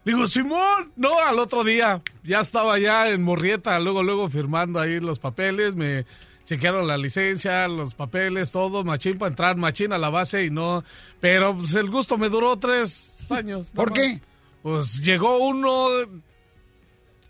Digo, 0.05 0.27
Simón, 0.27 0.91
no, 0.95 1.19
al 1.19 1.39
otro 1.39 1.63
día 1.63 2.01
ya 2.23 2.41
estaba 2.41 2.77
ya 2.77 3.09
en 3.09 3.23
Morrieta, 3.23 3.79
luego, 3.79 4.03
luego 4.03 4.29
firmando 4.29 4.79
ahí 4.79 4.99
los 4.99 5.19
papeles, 5.19 5.75
me 5.75 6.05
chequearon 6.43 6.87
la 6.87 6.97
licencia, 6.97 7.67
los 7.69 7.95
papeles, 7.95 8.51
todo, 8.51 8.83
machín 8.83 9.17
para 9.17 9.29
entrar, 9.29 9.55
machín 9.55 9.93
a 9.93 9.97
la 9.97 10.09
base 10.09 10.43
y 10.43 10.49
no, 10.49 10.83
pero 11.21 11.55
pues 11.55 11.73
el 11.75 11.89
gusto 11.89 12.17
me 12.17 12.27
duró 12.29 12.57
tres 12.57 13.31
años. 13.31 13.71
¿Por 13.73 13.93
qué? 13.93 14.21
Pues 14.61 15.01
llegó 15.01 15.37
uno 15.37 15.87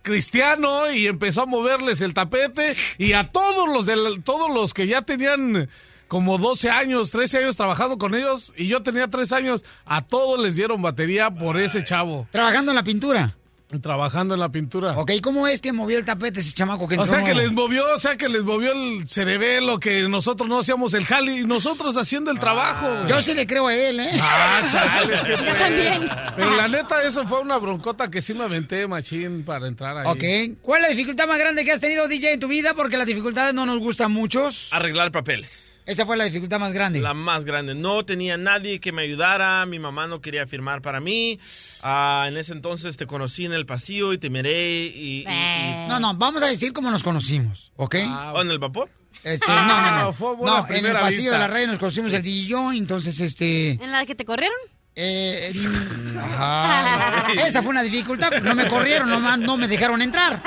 cristiano 0.01 0.91
y 0.91 1.07
empezó 1.07 1.43
a 1.43 1.45
moverles 1.45 2.01
el 2.01 2.13
tapete 2.13 2.75
y 2.97 3.13
a 3.13 3.31
todos 3.31 3.69
los 3.69 3.85
del, 3.85 4.23
todos 4.23 4.53
los 4.53 4.73
que 4.73 4.87
ya 4.87 5.03
tenían 5.03 5.69
como 6.07 6.37
12 6.37 6.69
años, 6.69 7.11
13 7.11 7.39
años 7.39 7.55
trabajando 7.55 7.97
con 7.97 8.15
ellos 8.15 8.53
y 8.55 8.67
yo 8.67 8.83
tenía 8.83 9.07
3 9.07 9.31
años, 9.33 9.65
a 9.85 10.01
todos 10.01 10.39
les 10.39 10.55
dieron 10.55 10.81
batería 10.81 11.31
por 11.31 11.59
ese 11.59 11.83
chavo. 11.83 12.27
¿Trabajando 12.31 12.71
en 12.71 12.75
la 12.75 12.83
pintura? 12.83 13.35
Trabajando 13.81 14.35
en 14.35 14.39
la 14.39 14.49
pintura. 14.49 14.97
Ok, 14.97 15.13
¿cómo 15.21 15.47
es 15.47 15.61
que 15.61 15.73
movió 15.73 15.97
el 15.97 16.05
tapete 16.05 16.41
ese 16.41 16.53
chamaco 16.53 16.87
que 16.87 16.97
O 16.97 17.05
sea 17.05 17.23
que 17.23 17.33
les 17.33 17.51
movió, 17.51 17.83
o 17.95 17.99
sea 17.99 18.15
que 18.15 18.29
les 18.29 18.43
movió 18.43 18.71
el 18.71 19.07
cerebelo, 19.07 19.79
que 19.79 20.03
nosotros 20.03 20.47
no 20.47 20.59
hacíamos 20.59 20.93
el 20.93 21.05
jali 21.05 21.39
y 21.39 21.45
nosotros 21.45 21.97
haciendo 21.97 22.29
el 22.29 22.39
trabajo. 22.39 23.07
Yo 23.07 23.21
sí 23.21 23.33
le 23.33 23.47
creo 23.47 23.67
a 23.67 23.75
él, 23.75 23.99
¿eh? 23.99 24.11
Ah, 24.21 24.61
que 25.03 25.29
Yo 25.29 25.57
también. 25.57 26.09
Pero 26.35 26.55
la 26.55 26.67
neta, 26.67 27.03
eso 27.03 27.27
fue 27.27 27.39
una 27.39 27.57
broncota 27.57 28.11
que 28.11 28.21
sí 28.21 28.33
me 28.33 28.43
aventé, 28.43 28.87
machín, 28.87 29.43
para 29.43 29.67
entrar 29.67 29.97
ahí. 29.97 30.07
Ok. 30.07 30.59
¿Cuál 30.61 30.81
es 30.81 30.89
la 30.89 30.95
dificultad 30.95 31.27
más 31.27 31.39
grande 31.39 31.65
que 31.65 31.71
has 31.71 31.79
tenido, 31.79 32.07
DJ, 32.07 32.33
en 32.33 32.39
tu 32.39 32.47
vida? 32.47 32.73
Porque 32.75 32.97
las 32.97 33.07
dificultades 33.07 33.53
no 33.53 33.65
nos 33.65 33.79
gustan 33.79 34.11
muchos. 34.11 34.69
Arreglar 34.71 35.11
papeles. 35.11 35.72
Esa 35.85 36.05
fue 36.05 36.15
la 36.15 36.23
dificultad 36.25 36.59
más 36.59 36.71
grande. 36.73 37.01
La 37.01 37.13
más 37.13 37.43
grande. 37.43 37.75
No 37.75 38.05
tenía 38.05 38.37
nadie 38.37 38.79
que 38.79 38.91
me 38.91 39.01
ayudara. 39.01 39.65
Mi 39.65 39.79
mamá 39.79 40.07
no 40.07 40.21
quería 40.21 40.47
firmar 40.47 40.81
para 40.81 40.99
mí. 41.01 41.37
Ah, 41.81 42.25
en 42.27 42.37
ese 42.37 42.53
entonces 42.53 42.95
te 42.95 43.05
conocí 43.05 43.45
en 43.45 43.53
el 43.53 43.65
pasillo 43.65 44.13
y 44.13 44.17
te 44.17 44.29
miré 44.29 44.85
y... 44.85 45.25
y- 45.27 45.27
y- 45.27 45.87
No, 45.89 45.99
no, 45.99 46.13
vamos 46.15 46.41
a 46.43 46.47
decir 46.47 46.71
cómo 46.73 46.89
nos 46.89 47.03
conocimos, 47.03 47.71
¿ok? 47.75 47.95
¿O 48.33 48.41
en 48.41 48.51
el 48.51 48.59
vapor? 48.59 48.89
Este, 49.23 49.45
no, 49.47 49.55
no, 49.55 49.61
Ah, 49.73 50.01
no. 50.05 50.13
fue 50.13 50.35
buena 50.35 50.59
No, 50.61 50.67
en 50.73 50.85
el 50.85 50.93
pasillo 50.93 51.17
vista. 51.23 51.31
de 51.33 51.39
la 51.39 51.47
radio 51.47 51.67
nos 51.67 51.79
conocimos 51.79 52.13
el 52.13 52.21
DJ 52.23 52.35
y 52.43 52.47
yo, 52.47 52.71
entonces, 52.71 53.19
este... 53.19 53.71
¿En 53.71 53.91
la 53.91 54.05
que 54.05 54.15
te 54.15 54.25
corrieron? 54.25 54.55
Eh, 54.95 55.51
ajá. 56.19 57.27
Esa 57.45 57.61
fue 57.61 57.71
una 57.71 57.83
dificultad, 57.83 58.27
pero 58.29 58.43
no 58.45 58.55
me 58.55 58.67
corrieron, 58.67 59.09
no, 59.09 59.37
no 59.37 59.57
me 59.57 59.67
dejaron 59.67 60.01
entrar. 60.01 60.41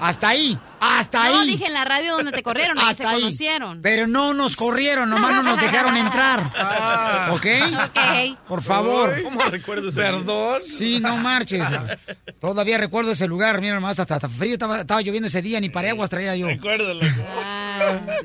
Hasta 0.00 0.28
ahí, 0.28 0.58
hasta 0.80 1.28
No, 1.28 1.40
ahí. 1.40 1.46
dije 1.48 1.66
en 1.66 1.72
la 1.72 1.84
radio 1.84 2.12
donde 2.16 2.32
te 2.32 2.42
corrieron, 2.42 2.78
ahí 2.78 2.84
se 2.94 3.02
Hasta 3.04 3.10
ahí. 3.10 3.20
conocieron. 3.22 3.80
Pero 3.82 4.06
no 4.06 4.34
nos 4.34 4.56
corrieron, 4.56 5.08
nomás 5.10 5.32
no 5.32 5.42
nos 5.42 5.60
dejaron 5.60 5.96
entrar. 5.96 6.52
¿Ok? 7.30 7.46
Ok. 7.84 8.38
Por 8.48 8.62
favor. 8.62 9.22
¿Cómo 9.22 9.40
recuerdo 9.42 9.88
ese 9.88 10.00
Perdón. 10.00 10.62
Sí, 10.64 11.00
no 11.00 11.16
marches. 11.16 11.66
Todavía 12.40 12.78
recuerdo 12.78 13.12
ese 13.12 13.26
lugar, 13.26 13.60
mira 13.60 13.74
nomás, 13.74 13.98
hasta, 13.98 14.14
hasta 14.16 14.28
frío 14.28 14.54
estaba, 14.54 14.80
estaba 14.80 15.00
lloviendo 15.00 15.28
ese 15.28 15.42
día, 15.42 15.60
ni 15.60 15.68
paraguas 15.70 16.10
traía 16.10 16.36
yo. 16.36 16.46
Recuérdalo. 16.48 17.00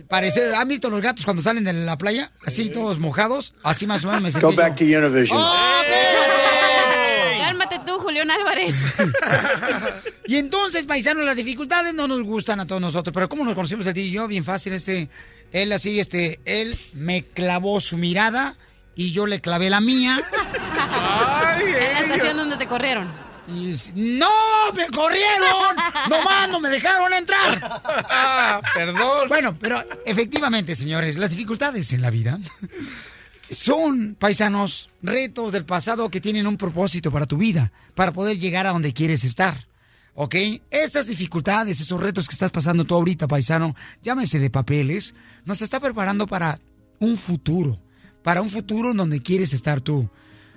Parece, 0.08 0.56
¿han 0.56 0.68
visto 0.68 0.90
los 0.90 1.02
gatos 1.02 1.26
cuando 1.26 1.42
salen 1.42 1.64
de 1.64 1.74
la 1.74 1.98
playa? 1.98 2.32
Así 2.46 2.70
todos 2.70 3.00
mojados, 3.00 3.54
así 3.64 3.88
más 3.88 4.04
o 4.04 4.08
menos 4.08 4.22
me 4.22 4.32
sentí 4.32 4.46
Go 4.46 4.52
yo. 4.52 4.58
back 4.58 4.76
to 4.76 4.84
Univision. 4.84 5.40
¡Oh, 5.42 5.82
espérate! 5.82 6.19
León 8.20 8.32
Álvarez. 8.32 8.76
Y 10.26 10.36
entonces, 10.36 10.86
paisanos, 10.86 11.26
las 11.26 11.36
dificultades 11.36 11.92
no 11.96 12.08
nos 12.08 12.22
gustan 12.22 12.60
a 12.60 12.68
todos 12.68 12.80
nosotros. 12.80 13.12
Pero 13.12 13.28
¿cómo 13.28 13.44
nos 13.44 13.56
conocimos 13.56 13.88
el 13.88 13.96
tío 13.96 14.04
y 14.04 14.12
yo? 14.12 14.28
Bien 14.28 14.46
fácil, 14.46 14.74
este. 14.74 15.10
Él 15.52 15.72
así, 15.72 16.00
este. 16.00 16.40
Él 16.46 16.80
me 16.94 17.24
clavó 17.24 17.82
su 17.82 17.98
mirada 17.98 18.56
y 18.94 19.12
yo 19.12 19.26
le 19.26 19.42
clavé 19.42 19.72
la 19.72 19.82
mía. 19.82 20.22
en 21.66 21.94
la 21.94 22.00
estación 22.02 22.38
donde 22.38 22.58
te 22.58 22.68
corrieron. 22.68 23.12
Y 23.48 23.74
¡No! 23.96 24.30
¡Me 24.76 24.86
corrieron! 24.90 25.76
¡Nomás 26.12 26.48
no 26.50 26.60
me 26.60 26.70
dejaron 26.70 27.12
entrar! 27.12 27.82
perdón. 28.76 29.28
Bueno, 29.30 29.58
pero 29.60 29.84
efectivamente, 30.06 30.76
señores, 30.76 31.18
las 31.18 31.32
dificultades 31.32 31.92
en 31.94 32.04
la 32.04 32.12
vida 32.12 32.38
son, 33.52 34.16
paisanos, 34.20 34.90
retos 35.02 35.52
del 35.52 35.66
pasado 35.66 36.10
que 36.10 36.22
tienen 36.22 36.48
un 36.48 36.58
propósito 36.58 37.12
para 37.12 37.26
tu 37.26 37.38
vida, 37.38 37.72
para 37.96 38.14
poder 38.14 38.38
llegar 38.38 38.68
a 38.68 38.72
donde 38.72 38.94
quieres 38.94 39.24
estar. 39.24 39.68
¿Ok? 40.14 40.36
Esas 40.70 41.08
dificultades, 41.08 41.80
esos 41.80 42.00
retos 42.00 42.28
que 42.28 42.34
estás 42.34 42.52
pasando 42.52 42.84
tú 42.84 42.96
ahorita, 42.96 43.28
paisano, 43.28 43.76
llámese 44.04 44.40
de 44.40 44.50
papeles, 44.50 45.16
nos 45.46 45.62
está 45.62 45.80
preparando 45.80 46.28
para 46.28 46.60
un 47.00 47.18
futuro, 47.18 47.82
para 48.24 48.42
un 48.42 48.50
futuro 48.50 48.94
donde 48.94 49.22
quieres 49.22 49.54
estar 49.54 49.82
tú. 49.82 50.10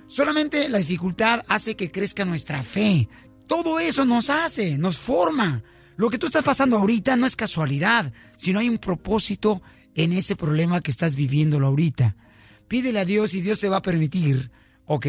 Solamente 0.07 0.69
la 0.69 0.79
dificultad 0.79 1.43
hace 1.47 1.75
que 1.75 1.91
crezca 1.91 2.25
nuestra 2.25 2.61
fe. 2.61 3.07
Todo 3.47 3.79
eso 3.79 4.05
nos 4.05 4.29
hace, 4.29 4.77
nos 4.77 4.97
forma. 4.97 5.63
Lo 5.95 6.09
que 6.09 6.17
tú 6.17 6.25
estás 6.25 6.43
pasando 6.43 6.77
ahorita 6.77 7.15
no 7.15 7.25
es 7.25 7.35
casualidad, 7.35 8.11
sino 8.35 8.59
hay 8.59 8.69
un 8.69 8.77
propósito 8.77 9.61
en 9.95 10.11
ese 10.11 10.35
problema 10.35 10.81
que 10.81 10.91
estás 10.91 11.15
viviéndolo 11.15 11.67
ahorita. 11.67 12.15
Pídele 12.73 13.01
a 13.01 13.05
Dios 13.05 13.35
y 13.35 13.41
Dios 13.41 13.59
te 13.59 13.69
va 13.69 13.77
a 13.77 13.81
permitir, 13.83 14.49
¿ok? 14.87 15.05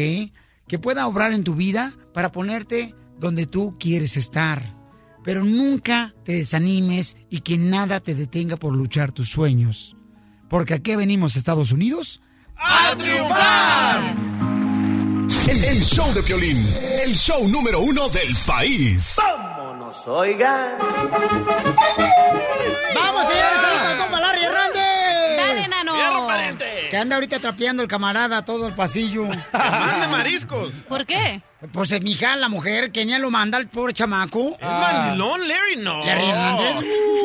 Que 0.67 0.77
pueda 0.77 1.07
obrar 1.07 1.33
en 1.33 1.43
tu 1.43 1.55
vida 1.55 1.93
para 2.13 2.31
ponerte 2.31 2.93
donde 3.17 3.47
tú 3.47 3.75
quieres 3.79 4.17
estar. 4.17 4.77
Pero 5.23 5.43
nunca 5.43 6.13
te 6.23 6.33
desanimes 6.33 7.17
y 7.27 7.39
que 7.39 7.57
nada 7.57 8.01
te 8.01 8.13
detenga 8.13 8.57
por 8.57 8.75
luchar 8.75 9.13
tus 9.13 9.29
sueños. 9.29 9.97
Porque 10.47 10.75
aquí 10.75 10.95
venimos, 10.95 11.37
Estados 11.37 11.71
Unidos, 11.71 12.21
¡A 12.55 12.93
triunfar! 12.95 14.15
El, 15.49 15.63
el 15.63 15.81
show 15.81 16.13
de 16.13 16.21
Piolín, 16.21 16.63
el 17.03 17.15
show 17.15 17.49
número 17.49 17.79
uno 17.79 18.07
del 18.09 18.35
país. 18.45 19.15
Vámonos, 19.17 20.07
oigan. 20.07 20.69
¡Vamos, 22.93 23.25
señores! 23.25 23.59
¡Saludos 23.59 23.85
al 23.87 23.97
compa 23.97 24.19
Larry 24.19 24.43
Hernández! 24.43 25.37
¡Dale, 25.39 25.67
nano! 25.67 25.95
Anda 26.97 27.15
ahorita 27.15 27.39
trapeando 27.39 27.81
el 27.81 27.87
camarada 27.87 28.43
todo 28.45 28.67
el 28.67 28.73
pasillo. 28.73 29.23
¡Mande 29.53 30.07
mariscos! 30.07 30.71
¿Por 30.87 31.05
qué? 31.05 31.41
Pues 31.71 31.91
eh, 31.93 31.99
mi 31.99 32.11
hija, 32.11 32.35
la 32.35 32.47
mujer, 32.49 32.91
que 32.91 33.05
ni 33.05 33.17
lo 33.17 33.31
manda 33.31 33.57
el 33.57 33.67
pobre 33.67 33.93
chamaco. 33.93 34.55
¿Es 34.59 34.67
mandilón, 34.67 35.47
Larry? 35.47 35.77
No. 35.77 36.05
Larry 36.05 36.25
Hernández, 36.25 36.75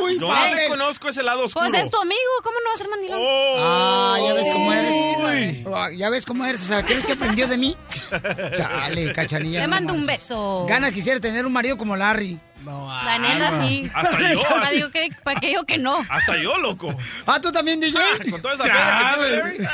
uy, 0.03 0.19
Yo 0.19 0.35
no 0.35 0.55
le 0.55 0.69
conozco 0.69 1.09
ese 1.09 1.23
lado 1.23 1.45
oscuro. 1.45 1.67
Pues 1.69 1.83
es 1.83 1.91
tu 1.91 2.01
amigo, 2.01 2.21
¿cómo 2.43 2.57
no 2.65 2.69
va 2.71 2.75
a 2.75 2.79
ser 2.79 2.89
mandilón? 2.89 3.21
Ah, 3.23 4.19
ya 4.25 4.35
ves 4.35 4.51
cómo 4.53 4.73
eres. 4.73 5.67
Ah, 5.67 5.89
Ya 5.95 6.11
ves 6.11 6.25
cómo 6.25 6.47
eres. 6.47 6.63
O 6.63 6.67
sea, 6.67 6.83
¿crees 6.85 7.05
que 7.05 7.13
aprendió 7.13 7.47
de 7.49 7.59
mí? 7.59 7.77
Chale, 8.57 9.13
cachanilla. 9.13 9.61
Le 9.61 9.67
no 9.67 9.71
mando 9.75 9.95
un 9.95 10.07
beso. 10.07 10.65
Gana 10.69 10.91
quisiera 10.91 11.21
tener 11.21 11.45
un 11.45 11.53
marido 11.53 11.77
como 11.77 11.97
Larry. 11.97 12.39
La 12.65 13.19
neta, 13.19 13.63
sí. 13.63 13.91
Hasta 13.95 14.33
yo. 14.33 14.43
Para 14.43 14.71
digo 14.71 14.91
que, 14.91 15.09
para 15.23 15.41
que 15.41 15.47
digo 15.49 15.65
que 15.65 15.79
no. 15.79 16.05
Hasta 16.09 16.37
yo, 16.37 16.59
loco. 16.59 16.95
Ah, 17.27 17.41
¿tú 17.41 17.51
también, 17.51 17.81
DJ? 17.81 18.31
Con 18.31 18.43
toda 18.43 18.55
esa 18.55 18.65
que 18.65 18.71
Larry. 18.71 19.69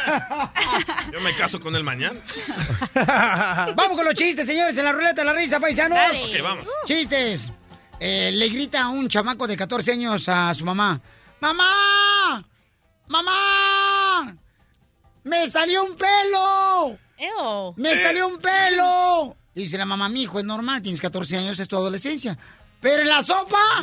Yo 1.13 1.21
me 1.21 1.35
caso 1.35 1.61
con 1.61 1.75
él 1.75 1.83
mañana. 1.83 2.21
Vamos 3.75 3.97
con 3.97 4.05
los 4.05 4.15
chistes, 4.15 4.47
señores, 4.47 4.77
en 4.79 4.85
la 4.85 4.93
ruleta 4.93 5.23
de 5.23 5.25
la 5.25 5.33
risa, 5.33 5.59
paisanos. 5.61 5.99
Dale. 5.99 6.25
Ok, 6.25 6.43
vamos. 6.43 6.67
Chistes. 6.85 7.53
Eh, 7.99 8.31
le 8.33 8.49
grita 8.49 8.89
un 8.89 9.09
chamaco 9.09 9.47
de 9.47 9.57
14 9.57 9.93
años 9.93 10.29
a 10.29 10.55
su 10.55 10.65
mamá. 10.65 11.01
¡Mamá! 11.41 12.45
¡Mamá! 13.09 14.37
¡Me 15.25 15.49
salió 15.49 15.85
un 15.85 15.97
pelo! 15.97 16.99
Ew. 17.19 17.75
¡Me 17.77 17.95
salió 17.97 18.29
un 18.29 18.39
pelo! 18.39 19.37
Dice 19.55 19.79
la 19.79 19.87
mamá, 19.87 20.11
mi 20.11 20.23
hijo, 20.23 20.39
es 20.39 20.45
normal, 20.45 20.83
tienes 20.83 21.01
14 21.01 21.39
años, 21.39 21.59
es 21.59 21.67
tu 21.67 21.77
adolescencia. 21.77 22.37
¿Pero 22.87 23.03
en 23.03 23.09
la 23.09 23.21
sopa? 23.21 23.59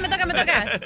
Me 0.00 0.08
toca, 0.08 0.26
me 0.26 0.31
toca. 0.44 0.80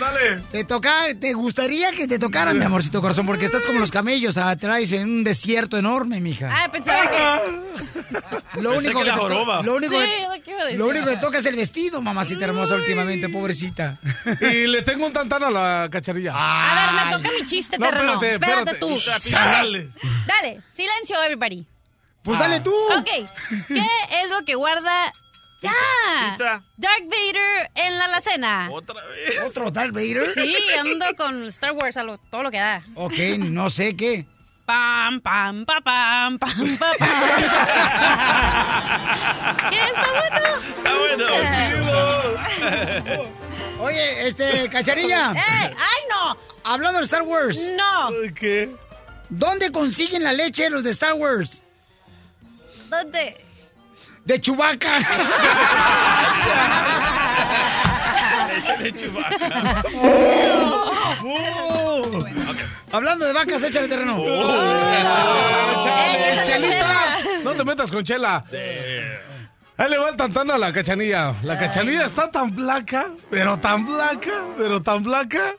Dale. 0.00 0.42
Te 0.50 0.64
toca, 0.64 1.04
te 1.18 1.32
gustaría 1.34 1.90
que 1.92 2.06
te 2.08 2.18
tocaran, 2.18 2.58
mi 2.58 2.64
amorcito 2.64 3.00
corazón, 3.00 3.26
porque 3.26 3.44
estás 3.46 3.66
como 3.66 3.78
los 3.78 3.90
camellos 3.90 4.36
atrás 4.38 4.90
en 4.92 5.04
un 5.04 5.24
desierto 5.24 5.76
enorme, 5.78 6.20
mija. 6.20 6.48
Ah, 6.52 6.70
pensaba 6.70 7.02
que... 7.10 8.60
Lo 8.60 8.74
único 8.74 9.02
que 9.02 9.10
te 9.10 9.16
to- 9.16 9.62
lo 9.62 9.74
único 9.76 10.00
Sí, 10.00 10.06
que- 10.44 10.76
lo 10.76 10.86
único 10.86 11.06
que 11.06 11.16
toca 11.16 11.38
es 11.38 11.46
el 11.46 11.56
vestido, 11.56 12.00
mamacita 12.02 12.44
hermosa 12.44 12.74
últimamente, 12.74 13.28
pobrecita. 13.28 13.98
Y 14.40 14.66
le 14.66 14.82
tengo 14.82 15.06
un 15.06 15.12
tantán 15.12 15.42
a 15.44 15.50
la 15.50 15.88
cacharilla. 15.90 16.32
A 16.34 16.92
ver, 16.92 17.06
me 17.06 17.12
toca 17.16 17.30
mi 17.38 17.46
chiste, 17.46 17.78
No, 17.78 17.86
terreno. 17.86 18.12
espérate, 18.22 18.34
Espérate, 18.34 18.70
espérate. 18.72 19.88
tú. 19.90 20.00
Dale, 20.26 20.62
silencio, 20.70 21.22
everybody. 21.22 21.66
Pues 22.22 22.38
dale 22.38 22.60
tú. 22.60 22.72
Ok, 22.98 23.08
¿qué 23.68 23.86
es 24.22 24.30
lo 24.30 24.44
que 24.44 24.54
guarda... 24.54 25.12
¡Ya! 25.62 25.72
Pizza. 26.32 26.62
Darth 26.76 27.04
Vader 27.08 27.70
en 27.74 27.96
la 27.98 28.04
alacena. 28.06 28.68
Otra 28.72 29.04
vez. 29.06 29.38
¿Otro 29.46 29.70
Darth 29.70 29.92
Vader? 29.92 30.26
Sí, 30.34 30.56
ando 30.78 31.06
con 31.16 31.46
Star 31.46 31.72
Wars 31.72 31.96
a 31.96 32.02
lo- 32.02 32.18
todo 32.18 32.42
lo 32.42 32.50
que 32.50 32.58
da. 32.58 32.82
Ok, 32.96 33.14
no 33.38 33.70
sé 33.70 33.96
qué. 33.96 34.26
Pam, 34.66 35.20
pam, 35.20 35.64
pa, 35.64 35.80
pam, 35.80 36.38
pam, 36.38 36.76
pa, 36.78 36.92
pam. 36.98 37.08
¿Qué? 39.70 39.80
¿Está 39.80 40.10
bueno? 40.12 40.36
Está 40.68 40.94
bueno. 40.98 41.26
Oye, 43.80 44.26
este, 44.28 44.68
cacharilla. 44.68 45.32
¡Eh! 45.32 45.40
¡Ay, 45.76 46.02
no! 46.08 46.36
Hablando 46.64 46.98
de 47.00 47.04
Star 47.04 47.22
Wars, 47.22 47.58
¡No! 47.76 48.10
¿Qué? 48.34 48.72
¿dónde 49.28 49.72
consiguen 49.72 50.22
la 50.22 50.32
leche 50.32 50.70
los 50.70 50.84
de 50.84 50.90
Star 50.90 51.14
Wars? 51.14 51.62
¿Dónde? 52.88 53.41
De 54.24 54.40
Chubaca. 54.40 54.98
Échale 58.56 58.92
chubaca. 58.98 59.82
Hablando 62.92 63.24
de 63.26 63.32
vacas, 63.32 63.62
échale 63.62 63.88
terreno. 63.88 64.18
Chale, 65.82 66.32
Esa 66.34 66.44
Chelita. 66.44 67.18
No 67.42 67.54
te 67.54 67.64
metas 67.64 67.90
con 67.90 68.04
Chela. 68.04 68.44
Ahí 69.78 69.90
le 69.90 69.98
va 69.98 70.10
el 70.10 70.16
tantán 70.16 70.50
a 70.50 70.58
la 70.58 70.72
cachanilla. 70.72 71.34
La 71.42 71.56
cachanilla 71.58 72.04
está 72.06 72.30
tan 72.30 72.54
blanca, 72.54 73.06
pero 73.30 73.58
tan 73.58 73.86
blanca, 73.86 74.44
pero 74.56 74.82
tan 74.82 75.02
blanca, 75.02 75.56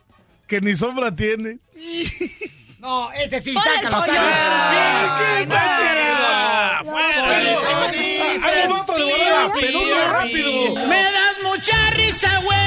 que 0.47 0.61
ni 0.61 0.75
sombra 0.75 1.13
tiene. 1.13 1.59
No, 2.83 3.09
este 3.13 3.41
sí, 3.41 3.53
sácalo, 3.53 3.99
sácalo. 4.01 4.27
¿Qué 5.17 5.41
está 5.43 5.79
va 8.69 8.81
otro 8.81 8.97
de 8.97 9.03
volada, 9.05 9.53
peludo 9.53 10.11
rápido. 10.11 10.75
Me 10.87 11.01
das 11.03 11.35
mucha 11.43 11.91
risa, 11.91 12.39
güey. 12.43 12.57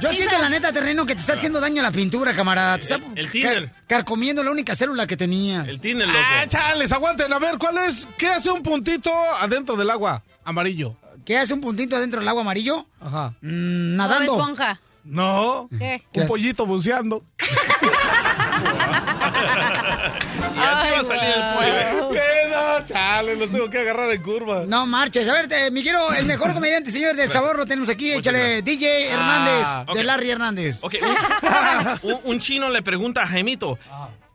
Yo 0.00 0.12
siento 0.12 0.36
la 0.38 0.48
neta 0.48 0.72
terreno 0.72 1.06
que 1.06 1.14
te 1.14 1.20
está 1.20 1.34
haciendo 1.34 1.60
daño 1.60 1.78
a 1.80 1.84
la 1.84 1.90
pintura, 1.92 2.34
camarada. 2.34 2.76
Te 2.78 2.82
está 2.82 2.98
el 3.14 3.30
thinner. 3.30 3.66
car- 3.70 3.72
carcomiendo 3.86 4.42
la 4.42 4.50
única 4.50 4.74
célula 4.74 5.06
que 5.06 5.16
tenía. 5.16 5.60
El 5.68 5.80
tiner, 5.80 6.08
loco. 6.08 6.18
Ah, 6.20 6.44
chales, 6.48 6.90
aguanten. 6.90 7.32
A 7.32 7.38
ver, 7.38 7.58
¿cuál 7.58 7.78
es? 7.78 8.08
¿Qué 8.18 8.26
hace 8.26 8.50
un 8.50 8.64
puntito 8.64 9.12
adentro 9.40 9.76
del 9.76 9.90
agua? 9.90 10.24
Amarillo. 10.44 10.96
¿Qué 11.24 11.38
hace 11.38 11.54
un 11.54 11.60
puntito 11.60 12.00
dentro 12.00 12.18
del 12.18 12.28
agua 12.28 12.42
amarillo? 12.42 12.84
Ajá. 13.00 13.28
Mm, 13.42 13.94
nadando. 13.96 14.32
Esponja. 14.32 14.80
No. 15.04 15.68
¿Qué? 15.78 16.02
¿Qué 16.12 16.20
Un 16.22 16.26
pollito 16.26 16.66
buceando. 16.66 17.22
Ya 20.56 20.82
te 20.82 20.90
va 20.90 20.98
a 21.00 21.04
salir 21.04 21.34
el 21.34 21.54
pollo. 21.54 22.08
¿Qué 22.10 22.48
no? 22.50 22.86
Chale, 22.86 23.36
los 23.36 23.50
tengo 23.50 23.68
que 23.68 23.78
agarrar 23.78 24.10
en 24.10 24.22
curva. 24.22 24.64
No 24.66 24.86
marches. 24.86 25.28
A 25.28 25.32
ver, 25.34 25.48
te- 25.48 25.70
mi 25.70 25.82
quiero, 25.82 26.12
el 26.14 26.24
mejor 26.26 26.54
comediante, 26.54 26.90
señor 26.90 27.14
del 27.16 27.30
sabor, 27.30 27.56
lo 27.56 27.66
tenemos 27.66 27.88
aquí. 27.90 28.12
Échale, 28.12 28.62
DJ 28.62 29.10
Hernández, 29.10 29.66
Ah, 29.68 29.84
de 29.86 29.92
ok. 30.00 30.04
Larry 30.04 30.30
Hernández. 30.30 30.78
Ok, 30.82 30.94
un, 32.02 32.10
un- 32.12 32.20
un 32.24 32.40
chino 32.40 32.68
le 32.70 32.82
pregunta 32.82 33.22
a 33.22 33.26
Jaimito, 33.26 33.78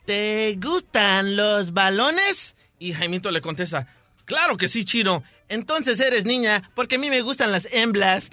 ¿te 0.06 0.56
gustan 0.62 1.36
los 1.36 1.74
balones? 1.74 2.56
Y 2.80 2.94
Jaimito 2.94 3.32
le 3.32 3.42
contesta, 3.42 3.88
claro 4.26 4.58
que 4.58 4.68
sí, 4.68 4.86
chino. 4.86 5.24
Entonces 5.52 6.00
eres 6.00 6.24
niña, 6.24 6.72
porque 6.76 6.96
a 6.96 6.98
mí 6.98 7.10
me 7.10 7.22
gustan 7.22 7.52
las 7.52 7.68
hemblas. 7.74 8.30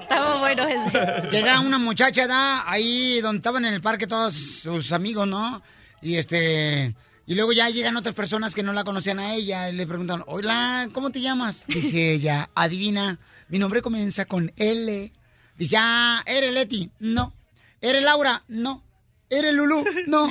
Estaba 0.00 0.40
bueno 0.40 0.66
ese. 0.66 1.28
Llega 1.30 1.60
una 1.60 1.78
muchacha, 1.78 2.26
da, 2.26 2.68
ahí 2.68 3.20
donde 3.20 3.36
estaban 3.36 3.64
en 3.64 3.72
el 3.72 3.80
parque 3.80 4.08
todos 4.08 4.34
sus 4.34 4.90
amigos, 4.90 5.28
¿no? 5.28 5.62
Y 6.00 6.16
este. 6.16 6.96
Y 7.24 7.36
luego 7.36 7.52
ya 7.52 7.70
llegan 7.70 7.96
otras 7.96 8.16
personas 8.16 8.52
que 8.52 8.64
no 8.64 8.72
la 8.72 8.82
conocían 8.82 9.20
a 9.20 9.32
ella 9.32 9.70
y 9.70 9.74
le 9.74 9.86
preguntan, 9.86 10.24
hola, 10.26 10.88
¿cómo 10.92 11.10
te 11.10 11.20
llamas? 11.20 11.62
Dice 11.68 12.14
ella, 12.14 12.50
adivina, 12.56 13.20
mi 13.48 13.60
nombre 13.60 13.80
comienza 13.80 14.24
con 14.24 14.52
L. 14.56 15.12
Dice, 15.56 15.76
ah, 15.78 16.20
¿eres 16.26 16.52
Leti? 16.52 16.90
No. 16.98 17.32
¿Eres 17.80 18.02
Laura? 18.02 18.42
No. 18.48 18.82
¿Eres 19.30 19.54
Lulú? 19.54 19.84
No. 20.08 20.28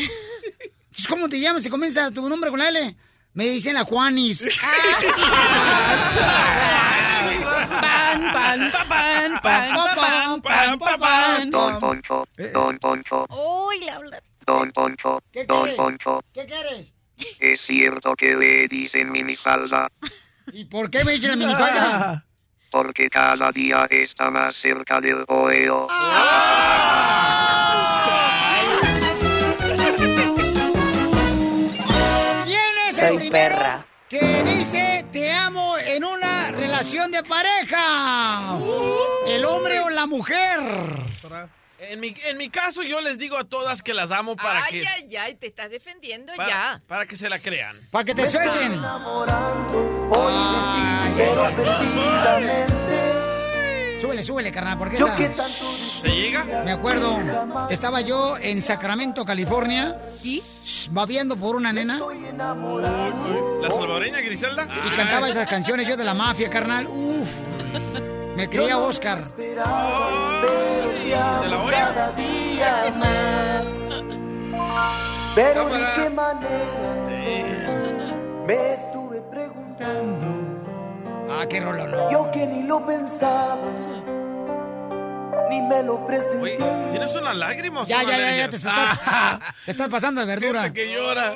Entonces, 0.91 1.07
¿cómo 1.07 1.29
te 1.29 1.39
llamas? 1.39 1.63
Si 1.63 1.69
comienza 1.69 2.11
tu 2.11 2.27
nombre 2.27 2.49
con 2.49 2.59
la 2.59 2.67
L. 2.69 2.95
Me 3.33 3.45
dicen 3.45 3.75
la 3.75 3.85
Juanis. 3.85 4.45
Pan, 7.31 8.31
pan, 8.33 8.71
pa, 8.71 8.85
pan, 8.89 9.39
pan, 9.41 9.69
pa, 9.73 9.95
pan, 9.95 10.41
pan, 10.41 10.79
pa, 10.79 10.97
pan. 10.97 11.49
Don 11.49 11.79
Poncho, 11.79 12.27
Don 12.53 12.77
Poncho, 12.79 13.25
Uy, 13.29 13.79
le 13.79 13.89
habla. 13.91 14.21
Don 14.45 14.71
Poncho, 14.71 15.21
¿Qué 15.31 15.45
Don 15.45 15.61
quieres? 15.61 15.75
Poncho. 15.77 16.19
¿Qué 16.33 16.45
quieres? 16.45 16.87
Es 17.39 17.61
cierto 17.65 18.13
que 18.15 18.35
le 18.35 18.67
dicen 18.67 19.11
minifalda, 19.11 19.87
¿Y 20.51 20.65
por 20.65 20.89
qué 20.89 21.03
me 21.05 21.13
dicen 21.13 21.31
la 21.31 21.35
minifalda? 21.37 22.25
porque 22.71 23.09
cada 23.09 23.51
día 23.51 23.87
está 23.89 24.29
más 24.31 24.55
cerca 24.61 24.99
del 24.99 25.23
oeo. 25.27 25.87
¿Quién 25.87 25.99
Soy 33.11 33.29
primero 33.29 33.55
perra. 33.55 33.85
que 34.09 34.43
dice 34.43 35.05
te 35.11 35.31
amo 35.31 35.77
en 35.77 36.03
una 36.05 36.51
relación 36.51 37.11
de 37.11 37.23
pareja? 37.23 38.57
¿El 39.27 39.43
hombre 39.45 39.79
o 39.81 39.89
la 39.89 40.05
mujer? 40.05 40.59
En 41.79 41.99
mi, 41.99 42.15
en 42.25 42.37
mi 42.37 42.49
caso, 42.49 42.83
yo 42.83 43.01
les 43.01 43.17
digo 43.17 43.37
a 43.37 43.43
todas 43.43 43.81
que 43.81 43.93
las 43.93 44.11
amo 44.11 44.35
para 44.35 44.63
ay, 44.63 44.81
que... 44.81 44.87
ay, 44.87 45.15
ay, 45.17 45.35
te 45.35 45.47
estás 45.47 45.69
defendiendo 45.71 46.31
para, 46.35 46.49
ya. 46.49 46.81
para 46.87 47.05
que 47.07 47.17
se 47.17 47.27
la 47.27 47.39
crean. 47.39 47.75
Para 47.91 48.05
que 48.05 48.13
te 48.13 48.29
suelten. 48.29 48.79
Súbele, 53.99 54.23
súbele, 54.23 54.51
carnal, 54.51 54.77
porque 54.77 54.97
Yo 54.97 55.07
esa- 55.07 55.15
que 55.15 55.29
¿Se 56.01 56.09
llega? 56.09 56.43
Me 56.65 56.71
acuerdo, 56.71 57.19
estaba 57.69 58.01
yo 58.01 58.35
en 58.37 58.61
Sacramento, 58.61 59.23
California. 59.23 59.97
¿Y? 60.23 60.41
Babeando 60.89 61.35
por 61.37 61.55
una 61.55 61.71
nena. 61.71 61.99
¿La 61.99 63.69
salvadoreña 63.69 64.21
Griselda? 64.21 64.67
Y 64.85 64.95
cantaba 64.95 65.29
esas 65.29 65.47
canciones 65.47 65.87
yo 65.87 65.95
de 65.95 66.03
la 66.03 66.13
mafia, 66.13 66.49
carnal. 66.49 66.87
Uf. 66.87 67.29
Me 68.35 68.49
creía 68.49 68.77
Oscar. 68.77 69.35
¿De 69.35 69.55
la 69.55 69.63
olla? 71.63 72.13
Pero 75.35 75.69
de 75.69 75.85
qué 75.95 76.09
manera 76.09 77.71
me 78.47 78.73
estuve 78.73 79.21
preguntando. 79.21 80.25
Ah, 81.29 81.45
qué 81.47 81.59
rolo, 81.61 81.87
no. 81.87 82.11
Yo 82.11 82.31
que 82.31 82.47
ni 82.47 82.63
lo 82.63 82.85
pensaba, 82.85 83.61
ni 85.51 85.61
me 85.61 85.83
lo 85.83 86.07
presenté. 86.07 86.57
¿Tienes 86.91 87.13
una 87.13 87.33
lágrima 87.33 87.81
o 87.81 87.85
Ya, 87.85 88.01
ya, 88.03 88.17
ya, 88.17 88.37
ya, 88.37 88.49
te 88.49 88.55
estás, 88.55 88.99
te 89.65 89.71
estás 89.71 89.89
pasando 89.89 90.21
de 90.21 90.27
verdura. 90.27 90.63
Gente 90.63 90.81
que 90.81 90.93
llora. 90.93 91.35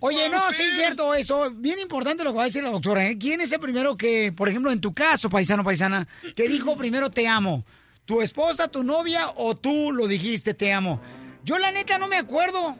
Oye, 0.00 0.30
no, 0.30 0.50
sí 0.52 0.62
es 0.62 0.74
cierto 0.76 1.14
eso. 1.14 1.50
Bien 1.50 1.78
importante 1.78 2.24
lo 2.24 2.30
que 2.32 2.36
va 2.38 2.42
a 2.44 2.46
decir 2.46 2.64
la 2.64 2.70
doctora. 2.70 3.06
¿eh? 3.06 3.18
¿Quién 3.18 3.42
es 3.42 3.52
el 3.52 3.60
primero 3.60 3.98
que, 3.98 4.32
por 4.32 4.48
ejemplo, 4.48 4.72
en 4.72 4.80
tu 4.80 4.94
caso, 4.94 5.28
paisano, 5.28 5.62
paisana, 5.62 6.08
que 6.34 6.48
dijo 6.48 6.74
primero 6.76 7.10
te 7.10 7.28
amo? 7.28 7.64
¿Tu 8.06 8.22
esposa, 8.22 8.68
tu 8.68 8.82
novia 8.82 9.26
o 9.36 9.54
tú 9.54 9.92
lo 9.92 10.08
dijiste 10.08 10.54
te 10.54 10.72
amo? 10.72 11.00
Yo 11.44 11.58
la 11.58 11.70
neta 11.70 11.98
no 11.98 12.08
me 12.08 12.16
acuerdo. 12.16 12.76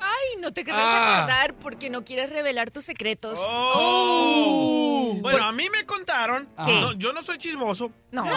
Ay, 0.00 0.40
no 0.40 0.52
te 0.52 0.64
querrás 0.64 0.80
Ah. 0.82 1.16
acordar 1.18 1.54
porque 1.54 1.90
no 1.90 2.04
quieres 2.04 2.30
revelar 2.30 2.70
tus 2.70 2.84
secretos. 2.84 3.38
Oh. 3.40 5.18
Bueno, 5.20 5.44
a 5.44 5.52
mí 5.52 5.68
me 5.70 5.84
contaron. 5.84 6.48
¿Qué? 6.64 6.80
no, 6.80 6.92
yo 6.92 7.12
no 7.12 7.22
soy 7.22 7.38
chismoso. 7.38 7.90
No, 8.10 8.24
no. 8.24 8.30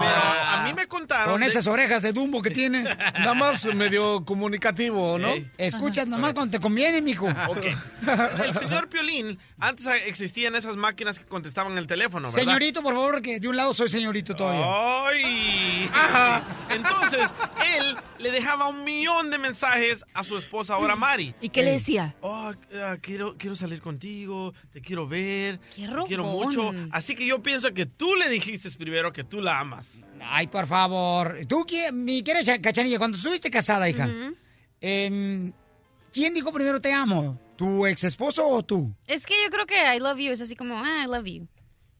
Pero 0.00 0.12
a 0.12 0.62
mí 0.64 0.72
me 0.72 0.86
contaron. 0.86 1.32
Con 1.32 1.40
de- 1.42 1.46
esas 1.48 1.66
orejas 1.66 2.00
de 2.02 2.12
Dumbo 2.12 2.40
que 2.40 2.50
tienes. 2.50 2.84
Nada 3.18 3.34
más 3.34 3.64
medio 3.66 4.24
comunicativo, 4.24 5.18
¿no? 5.18 5.28
Escuchas 5.58 6.06
nomás 6.06 6.32
cuando 6.32 6.52
te 6.56 6.60
conviene, 6.60 7.00
mijo. 7.02 7.26
Ok. 7.48 7.64
El 8.44 8.54
señor 8.54 8.88
Piolín, 8.88 9.38
antes 9.58 9.86
existían 10.06 10.54
esas 10.56 10.76
máquinas 10.76 11.18
que 11.18 11.26
contestaban 11.26 11.76
el 11.76 11.86
teléfono, 11.86 12.28
¿verdad? 12.30 12.44
Señorito, 12.44 12.82
por 12.82 12.94
favor, 12.94 13.20
que 13.20 13.40
de 13.40 13.48
un 13.48 13.56
lado 13.56 13.74
soy 13.74 13.88
señorito 13.90 14.34
todavía. 14.34 14.64
¡Ay! 15.06 15.90
Entonces, 16.70 17.28
él 17.76 17.96
le 18.18 18.30
dejaba 18.30 18.68
un 18.68 18.84
millón 18.84 19.30
de 19.30 19.38
mensajes 19.38 20.04
a 20.14 20.19
su 20.24 20.36
esposa 20.38 20.74
ahora 20.74 20.96
Mari. 20.96 21.34
¿Y 21.40 21.48
qué 21.48 21.62
le 21.62 21.72
decía? 21.72 22.14
Oh, 22.20 22.52
ah, 22.74 22.96
quiero, 23.00 23.36
quiero 23.36 23.56
salir 23.56 23.80
contigo, 23.80 24.52
te 24.70 24.80
quiero 24.80 25.06
ver, 25.06 25.58
Qué 25.74 25.86
te 25.86 26.04
quiero 26.06 26.24
mucho. 26.24 26.72
Así 26.90 27.14
que 27.14 27.26
yo 27.26 27.42
pienso 27.42 27.72
que 27.72 27.86
tú 27.86 28.14
le 28.14 28.28
dijiste 28.28 28.70
primero 28.72 29.12
que 29.12 29.24
tú 29.24 29.40
la 29.40 29.60
amas. 29.60 29.98
Ay, 30.20 30.46
por 30.46 30.66
favor. 30.66 31.38
Tú, 31.48 31.66
mi 31.92 32.22
querida 32.22 32.60
Cachanilla, 32.60 32.98
cuando 32.98 33.16
estuviste 33.16 33.50
casada, 33.50 33.88
hija, 33.88 34.08
em, 34.80 35.52
¿quién 36.12 36.34
dijo 36.34 36.52
primero 36.52 36.80
te 36.80 36.92
amo? 36.92 37.38
¿Tu 37.56 37.86
ex 37.86 38.04
esposo 38.04 38.46
o 38.48 38.62
tú? 38.62 38.94
Es 39.06 39.26
que 39.26 39.34
yo 39.42 39.50
creo 39.50 39.66
que 39.66 39.94
I 39.94 39.98
love 39.98 40.18
you 40.18 40.32
es 40.32 40.40
así 40.40 40.56
como, 40.56 40.78
ah, 40.78 41.04
I 41.04 41.06
love 41.06 41.26
you. 41.26 41.48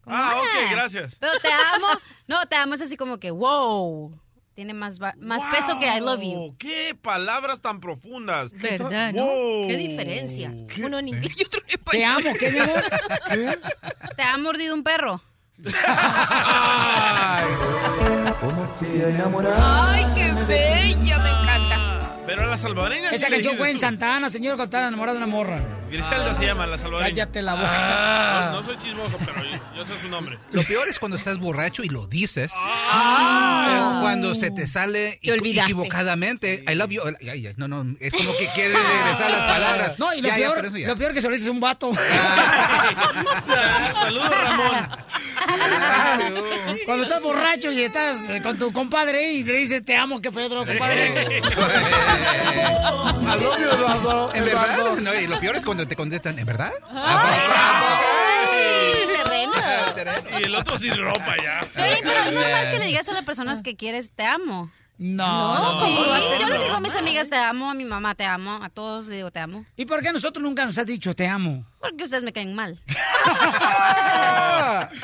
Como, 0.03 0.17
Ah, 0.17 0.41
ok, 0.41 0.71
gracias. 0.71 1.17
Pero 1.21 1.33
te 1.41 1.49
amo. 1.49 1.87
No, 2.27 2.47
te 2.47 2.55
amo 2.55 2.75
es 2.75 2.81
así 2.81 2.97
como 2.97 3.19
que, 3.19 3.33
wow. 3.33 4.17
Tiene 4.61 4.75
más, 4.75 5.01
más 5.01 5.43
peso 5.47 5.79
que 5.79 5.87
I 5.87 6.01
love 6.01 6.21
you. 6.21 6.35
Wow, 6.35 6.57
¡Qué 6.59 6.95
palabras 7.01 7.63
tan 7.63 7.81
profundas! 7.81 8.53
¿Verdad, 8.53 9.11
no? 9.15 9.25
Wow. 9.25 9.69
Qué 9.69 9.79
diferencia. 9.79 10.53
Uno 10.85 10.99
en 10.99 11.09
inglés 11.09 11.33
y 11.35 11.47
otro 11.47 11.63
en 11.67 11.71
español. 11.71 12.23
Te 12.23 12.29
amo, 12.29 12.37
¿qué, 12.39 12.51
mi 12.51 12.59
amor? 12.59 12.85
¿Te 14.17 14.23
ha 14.23 14.37
mordido 14.37 14.75
un 14.75 14.83
perro? 14.83 15.23
¿Cómo 18.39 18.69
fui 18.79 19.01
a 19.01 19.09
enamorar? 19.09 19.57
Ay, 19.59 20.05
qué 20.15 20.31
bella, 20.45 21.19
me 21.21 21.31
encanta. 21.31 22.17
Pero 22.27 22.43
a 22.43 22.47
la 22.47 22.59
salvadoreña 22.59 23.13
Esa 23.13 23.31
canción 23.31 23.57
fue 23.57 23.69
en 23.69 23.77
dijiste 23.77 23.87
tú. 23.87 23.93
Santa 23.93 24.17
Ana, 24.17 24.29
señor, 24.29 24.57
cuando 24.57 24.65
estaba 24.65 24.89
enamorado 24.89 25.17
de 25.17 25.25
una 25.25 25.33
morra. 25.35 25.80
Griselda 25.91 26.35
se 26.35 26.47
llama 26.47 26.67
la 26.67 26.79
salvadoreña. 26.79 27.11
Cállate 27.11 27.43
la 27.43 27.55
boca. 27.55 28.51
No, 28.53 28.61
no 28.61 28.67
soy 28.67 28.77
chismoso, 28.79 29.19
pero 29.25 29.45
yo, 29.45 29.59
yo 29.77 29.85
sé 29.85 30.01
su 30.01 30.09
nombre. 30.09 30.39
Lo 30.53 30.63
peor 30.63 30.89
es 30.89 30.99
cuando 30.99 31.17
estás 31.17 31.39
borracho 31.39 31.83
y 31.83 31.89
lo 31.89 32.07
dices. 32.07 32.53
Ah. 32.57 33.67
Pero 33.69 34.01
cuando 34.01 34.35
se 34.35 34.51
te 34.51 34.67
sale 34.67 35.19
Te 35.23 35.35
equivocadamente, 35.35 36.65
I 36.69 36.75
love 36.75 36.91
you. 36.91 37.03
ay, 37.21 37.29
ay, 37.29 37.53
no, 37.57 37.69
no, 37.69 37.85
es 38.01 38.13
como 38.15 38.33
que 38.37 38.49
quieres 38.55 38.77
regresar 38.79 39.31
las 39.31 39.43
palabras. 39.53 39.99
No, 39.99 40.13
y 40.15 40.21
lo 40.23 40.29
Ya, 40.29 40.35
peor, 40.37 40.73
ya. 40.79 40.89
lo 40.89 40.97
peor 40.97 41.13
que 41.15 41.21
se 41.21 41.29
lo 41.29 41.35
dices 41.35 41.49
un 41.49 41.61
vato. 41.61 41.91
Saludos, 44.01 44.31
Ramón. 44.31 44.89
Cuando 46.87 47.05
estás 47.05 47.21
borracho 47.23 47.71
y 47.73 47.81
estás 47.83 48.17
con 48.43 48.57
tu 48.59 48.73
compadre 48.73 49.33
y 49.33 49.45
le 49.45 49.53
dices 49.55 49.85
te 49.85 49.97
amo, 49.97 50.21
que 50.21 50.31
Pedro, 50.31 50.65
compadre. 50.67 51.39
Eduardo. 53.21 54.35
¿En 54.35 54.45
Eduardo. 54.45 54.85
verdad? 54.85 54.97
No, 55.01 55.15
y 55.15 55.27
lo 55.27 55.39
peor 55.41 55.57
es 55.57 55.65
cuando 55.65 55.80
te 55.87 55.97
contestan, 55.97 56.39
¿en 56.39 56.47
verdad? 56.47 56.73
Terreno. 59.95 60.39
Y 60.39 60.45
el 60.45 60.55
otro 60.55 60.79
sin 60.79 60.97
ropa 60.97 61.37
ya. 61.43 61.61
Pero, 61.75 61.97
pero 62.03 62.21
es 62.21 62.33
normal 62.33 62.71
que 62.71 62.79
le 62.79 62.87
digas 62.87 63.09
a 63.09 63.13
las 63.13 63.25
personas 63.25 63.63
que 63.63 63.77
quieres 63.77 64.13
te 64.13 64.25
amo. 64.25 64.71
No, 65.03 65.55
No, 65.55 65.81
no. 65.81 65.87
sí. 65.87 65.97
Yo 66.43 66.47
le 66.51 66.59
digo 66.59 66.75
a 66.75 66.81
mis 66.81 66.95
amigas 66.95 67.31
te 67.31 67.37
amo, 67.37 67.71
a 67.71 67.75
mi 67.75 67.87
mamá 67.87 68.15
te 68.15 68.25
amo, 68.27 68.63
a 68.63 68.69
todos 68.69 69.07
le 69.07 69.17
digo 69.17 69.31
te 69.31 69.39
amo. 69.41 69.65
¿Y 69.75 69.87
por 69.87 70.03
qué 70.03 70.11
a 70.11 70.13
nosotros 70.13 70.43
nunca 70.45 70.67
nos 70.67 70.77
has 70.77 70.85
dicho 70.85 71.15
te 71.17 71.27
amo? 71.27 71.65
Porque 71.81 72.05
ustedes 72.05 72.23
me 72.23 72.33
caen 72.35 72.55
mal. 72.55 72.79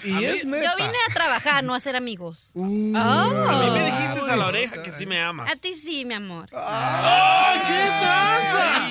Y 0.04 0.24
es 0.24 0.44
neta. 0.44 0.64
Yo 0.64 0.76
vine 0.76 0.98
a 1.10 1.12
trabajar, 1.14 1.64
no 1.64 1.74
a 1.74 1.80
ser 1.80 1.96
amigos. 1.96 2.50
A 2.54 2.58
mí 2.60 2.90
me 2.92 3.84
dijiste 3.86 4.30
a 4.30 4.36
la 4.36 4.46
oreja 4.46 4.82
que 4.82 4.90
sí 4.92 5.06
me 5.06 5.20
amas. 5.20 5.50
A 5.50 5.56
ti 5.56 5.72
sí, 5.74 6.04
mi 6.04 6.14
amor. 6.14 6.48
¡Ay, 6.52 7.60
qué 7.66 7.90
tranza! 8.00 8.88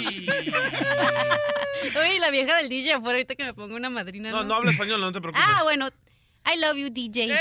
Oye, 2.00 2.20
la 2.20 2.30
vieja 2.32 2.58
del 2.58 2.70
DJ 2.70 2.94
afuera, 2.94 3.14
ahorita 3.18 3.36
que 3.36 3.44
me 3.44 3.54
ponga 3.54 3.76
una 3.76 3.90
madrina. 3.90 4.32
No, 4.32 4.44
no 4.44 4.56
habla 4.56 4.72
español, 4.72 5.00
no 5.02 5.12
te 5.12 5.22
preocupes. 5.22 5.46
Ah, 5.48 5.62
bueno. 5.64 5.90
I 6.48 6.60
love 6.60 6.78
you, 6.78 6.90
DJ. 6.90 7.34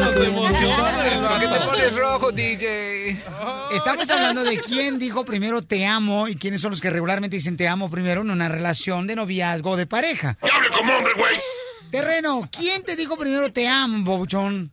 Nos 0.00 0.16
emociona 0.18 1.08
el 1.08 1.20
¿Por 1.20 1.40
qué 1.40 1.46
te 1.46 1.58
vato. 1.58 1.66
pones 1.66 1.94
rojo, 1.96 2.32
DJ? 2.32 3.22
Estamos 3.72 4.08
hablando 4.10 4.44
de 4.44 4.58
quién 4.60 4.98
dijo 4.98 5.24
primero 5.24 5.62
te 5.62 5.86
amo 5.86 6.28
y 6.28 6.36
quiénes 6.36 6.60
son 6.60 6.70
los 6.70 6.80
que 6.80 6.90
regularmente 6.90 7.36
dicen 7.36 7.56
te 7.56 7.66
amo 7.68 7.90
primero 7.90 8.20
en 8.20 8.30
una 8.30 8.48
relación 8.48 9.06
de 9.06 9.16
noviazgo 9.16 9.70
o 9.70 9.76
de 9.76 9.86
pareja. 9.86 10.36
¡Hable 10.40 10.68
como 10.70 10.92
hombre, 10.94 11.12
güey! 11.16 11.36
Terreno, 11.90 12.48
¿quién 12.56 12.82
te 12.82 12.96
dijo 12.96 13.16
primero 13.16 13.52
te 13.52 13.68
amo, 13.68 14.04
bobuchón? 14.04 14.70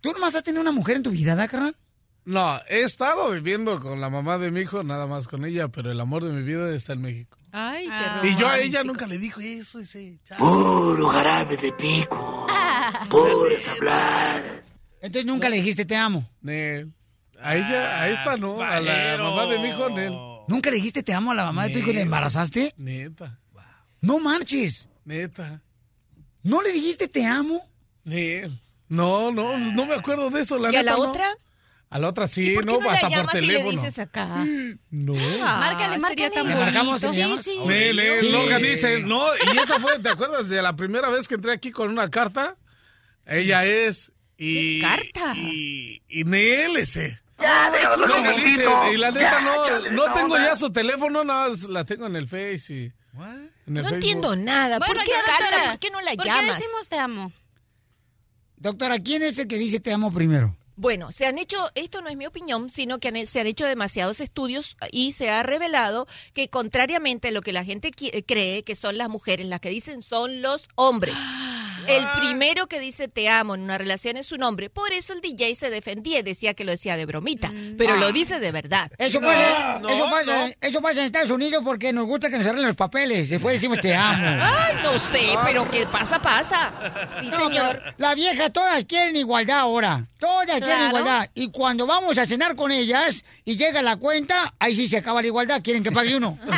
¿Tú 0.00 0.12
nomás 0.12 0.34
has 0.34 0.42
tenido 0.42 0.60
una 0.60 0.72
mujer 0.72 0.96
en 0.96 1.02
tu 1.02 1.10
vida, 1.10 1.34
¿da, 1.34 1.48
carnal? 1.48 1.76
No, 2.24 2.58
he 2.68 2.80
estado 2.82 3.30
viviendo 3.30 3.80
con 3.80 4.00
la 4.00 4.08
mamá 4.08 4.38
de 4.38 4.50
mi 4.50 4.60
hijo, 4.60 4.82
nada 4.82 5.06
más 5.06 5.28
con 5.28 5.44
ella, 5.44 5.68
pero 5.68 5.92
el 5.92 6.00
amor 6.00 6.24
de 6.24 6.32
mi 6.32 6.42
vida 6.42 6.74
está 6.74 6.94
en 6.94 7.02
México. 7.02 7.36
Ay, 7.52 7.86
qué 7.86 7.92
Ah. 7.92 8.22
Y 8.24 8.36
yo 8.36 8.48
a 8.48 8.58
ella 8.58 8.82
nunca 8.82 9.06
le 9.06 9.18
dijo 9.18 9.40
eso, 9.40 9.78
ese. 9.78 10.18
Puro 10.38 11.08
jarabe 11.08 11.56
de 11.56 11.72
pico. 11.72 12.46
Puro 13.10 13.46
hablar. 13.76 14.62
Entonces 15.00 15.26
nunca 15.26 15.48
le 15.48 15.56
dijiste 15.56 15.84
te 15.84 15.96
amo. 15.96 16.28
Nel. 16.40 16.92
A 17.40 17.56
ella, 17.56 18.00
a 18.00 18.08
esta 18.08 18.36
no, 18.38 18.62
a 18.62 18.80
la 18.80 19.18
mamá 19.18 19.46
de 19.46 19.58
mi 19.58 19.68
hijo, 19.68 19.90
Nel. 19.90 20.14
¿Nunca 20.48 20.70
le 20.70 20.76
dijiste 20.76 21.02
te 21.02 21.12
amo 21.12 21.32
a 21.32 21.34
la 21.34 21.44
mamá 21.44 21.64
de 21.64 21.70
tu 21.74 21.78
hijo 21.78 21.90
y 21.90 21.94
le 21.94 22.00
embarazaste? 22.02 22.74
Neta. 22.78 23.38
No 24.00 24.18
marches. 24.18 24.88
Neta. 25.04 25.62
¿No 26.42 26.62
le 26.62 26.72
dijiste 26.72 27.06
te 27.08 27.26
amo? 27.26 27.68
No, 28.88 29.30
no, 29.30 29.58
no 29.58 29.86
me 29.86 29.94
acuerdo 29.94 30.30
de 30.30 30.40
eso, 30.40 30.58
la 30.58 30.70
¿Y 30.72 30.76
a 30.76 30.82
la 30.82 30.92
no. 30.92 30.98
otra? 31.00 31.36
A 31.94 31.98
la 32.00 32.08
otra 32.08 32.26
sí, 32.26 32.50
¿Y 32.50 32.54
por 32.56 32.64
qué 32.64 32.72
no, 32.72 32.80
no, 32.80 32.90
hasta 32.90 33.06
por 33.08 33.16
llamas 33.16 33.34
y 33.36 33.40
le 33.40 33.46
teléfono. 33.46 33.70
dices 33.70 33.98
acá? 34.00 34.44
No. 34.90 35.14
Ah, 35.42 35.58
Márcale, 35.60 35.98
márcale. 35.98 36.30
tan 36.30 36.48
¿Le 36.48 36.54
marcamos 36.56 37.00
le? 37.02 37.12
Sí, 37.12 37.52
sí. 37.52 37.58
Me, 37.64 37.92
le, 37.92 38.20
Sí. 38.20 38.30
no 38.32 38.40
organicen. 38.40 39.06
No, 39.08 39.22
y 39.54 39.58
esa 39.58 39.78
fue, 39.78 40.00
¿te 40.00 40.08
acuerdas 40.08 40.48
de 40.48 40.60
la 40.60 40.74
primera 40.74 41.08
vez 41.10 41.28
que 41.28 41.36
entré 41.36 41.52
aquí 41.52 41.70
con 41.70 41.90
una 41.90 42.10
carta? 42.10 42.56
Ella 43.26 43.64
es 43.64 44.12
y... 44.36 44.80
carta? 44.80 45.34
Y, 45.36 46.02
y 46.08 46.24
NLC. 46.24 47.20
Ya, 47.38 47.70
déjalo 47.70 48.06
No, 48.08 48.22
Galicia, 48.22 48.64
poquito. 48.64 48.92
y 48.92 48.96
la 48.96 49.10
neta 49.12 49.30
Ya, 49.30 49.40
no, 49.40 49.90
no 50.06 50.12
tengo 50.14 50.36
ya 50.36 50.56
su 50.56 50.72
teléfono, 50.72 51.22
nada 51.24 51.48
más 51.50 51.62
la 51.64 51.84
tengo 51.84 52.06
en 52.06 52.16
el 52.16 52.26
Face 52.26 52.74
y... 52.74 52.92
En 53.66 53.76
el 53.76 53.82
No 53.82 53.82
Facebook. 53.82 53.94
entiendo 53.94 54.34
nada. 54.36 54.78
Bueno, 54.78 54.94
¿Por 54.94 55.04
qué 55.04 55.10
carta? 55.24 55.44
doctora, 55.44 55.70
¿Por 55.70 55.78
qué 55.78 55.90
no 55.90 56.00
la 56.00 56.14
¿Por 56.14 56.24
qué 56.24 56.28
llamas? 56.30 56.58
decimos 56.58 56.88
te 56.88 56.98
amo? 56.98 57.32
Doctora, 58.56 58.98
¿quién 58.98 59.22
es 59.22 59.38
el 59.38 59.46
que 59.46 59.58
dice 59.58 59.78
te 59.78 59.92
amo 59.92 60.12
primero? 60.12 60.56
Bueno, 60.76 61.12
se 61.12 61.26
han 61.26 61.38
hecho, 61.38 61.56
esto 61.76 62.02
no 62.02 62.08
es 62.08 62.16
mi 62.16 62.26
opinión, 62.26 62.68
sino 62.68 62.98
que 62.98 63.08
han- 63.08 63.26
se 63.26 63.40
han 63.40 63.46
hecho 63.46 63.64
demasiados 63.64 64.20
estudios 64.20 64.76
y 64.90 65.12
se 65.12 65.30
ha 65.30 65.42
revelado 65.44 66.08
que 66.32 66.48
contrariamente 66.48 67.28
a 67.28 67.30
lo 67.30 67.42
que 67.42 67.52
la 67.52 67.64
gente 67.64 67.92
cree 68.26 68.64
que 68.64 68.74
son 68.74 68.98
las 68.98 69.08
mujeres, 69.08 69.46
las 69.46 69.60
que 69.60 69.68
dicen 69.70 70.02
son 70.02 70.42
los 70.42 70.68
hombres. 70.74 71.14
El 71.86 72.04
primero 72.20 72.66
que 72.66 72.80
dice 72.80 73.08
te 73.08 73.28
amo 73.28 73.54
en 73.54 73.62
una 73.62 73.78
relación 73.78 74.16
es 74.16 74.32
un 74.32 74.42
hombre. 74.42 74.70
Por 74.70 74.92
eso 74.92 75.12
el 75.12 75.20
DJ 75.20 75.54
se 75.54 75.70
defendía 75.70 76.18
y 76.20 76.22
decía 76.22 76.54
que 76.54 76.64
lo 76.64 76.70
decía 76.72 76.96
de 76.96 77.06
bromita, 77.06 77.52
pero 77.78 77.96
lo 77.96 78.12
dice 78.12 78.38
de 78.40 78.52
verdad. 78.52 78.90
Eso 78.98 79.20
pasa, 79.20 79.78
no, 79.80 79.88
eso, 79.88 80.04
pasa, 80.10 80.24
no. 80.46 80.52
eso 80.60 80.80
pasa 80.82 81.00
en 81.00 81.06
Estados 81.06 81.30
Unidos 81.30 81.62
porque 81.64 81.92
nos 81.92 82.06
gusta 82.06 82.30
que 82.30 82.38
nos 82.38 82.46
arreglen 82.46 82.68
los 82.68 82.76
papeles. 82.76 83.28
Después 83.28 83.54
decimos 83.56 83.80
te 83.80 83.94
amo. 83.94 84.26
Ay, 84.42 84.76
no 84.82 84.98
sé, 84.98 85.28
pero 85.44 85.70
que 85.70 85.86
pasa, 85.86 86.20
pasa. 86.20 86.72
Sí, 87.20 87.28
No, 87.28 87.38
señor. 87.46 87.82
La 87.98 88.14
vieja 88.14 88.50
todas 88.50 88.84
quieren 88.84 89.16
igualdad 89.16 89.58
ahora. 89.60 90.06
Todas 90.18 90.46
quieren 90.46 90.64
Claro. 90.68 90.86
igualdad. 90.88 91.30
Y 91.34 91.50
cuando 91.50 91.86
vamos 91.86 92.16
a 92.18 92.26
cenar 92.26 92.56
con 92.56 92.70
ellas 92.72 93.24
y 93.44 93.56
llega 93.56 93.82
la 93.82 93.96
cuenta, 93.96 94.54
ahí 94.58 94.74
sí 94.74 94.88
se 94.88 94.96
acaba 94.98 95.20
la 95.20 95.26
igualdad. 95.28 95.60
Quieren 95.62 95.82
que 95.82 95.92
pague 95.92 96.16
uno. 96.16 96.38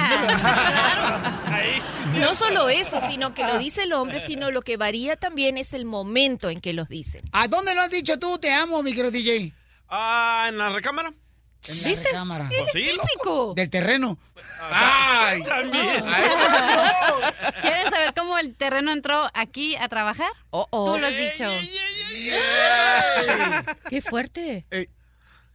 No 2.21 2.35
solo 2.35 2.69
eso, 2.69 3.01
sino 3.09 3.35
que 3.35 3.45
lo 3.45 3.59
dice 3.59 3.83
el 3.85 3.93
hombre, 3.93 4.21
sino 4.21 4.51
lo 4.51 4.63
que 4.63 4.77
varía 4.77 5.17
también 5.17 5.57
es 5.59 5.73
el 5.73 5.85
momento 5.85 6.51
en 6.51 6.61
que 6.61 6.73
los 6.73 6.89
dicen. 6.89 7.23
¿A 7.33 7.49
dónde 7.49 7.75
lo 7.75 7.83
has 7.83 7.91
dicho 7.91 8.19
tú? 8.19 8.39
Te 8.39 8.53
amo, 8.53 8.83
mi 8.83 8.91
querido 8.93 9.11
DJ. 9.11 9.53
Ah, 9.89 10.47
en 10.49 10.59
la 10.59 10.71
recámara. 10.71 11.09
En 11.69 11.83
la 11.83 12.03
recámara. 12.03 12.49
Pues 12.49 12.73
sí. 12.73 12.85
Típico. 12.85 13.55
Del 13.55 13.71
terreno. 13.71 14.19
¡Ay! 14.61 15.43
También. 15.43 16.05
¿Quieres 17.61 17.91
saber 17.91 18.15
cómo 18.17 18.39
el 18.39 18.55
terreno 18.55 18.93
entró 18.93 19.29
aquí 19.35 19.77
a 19.77 19.89
trabajar? 19.89 20.31
Oh, 20.51 20.67
oh. 20.71 20.93
Tú 20.95 20.99
lo 21.01 21.07
has 21.07 21.17
dicho. 21.17 21.45
Qué 23.89 24.01
fuerte. 24.03 24.67
Ey. 24.71 24.89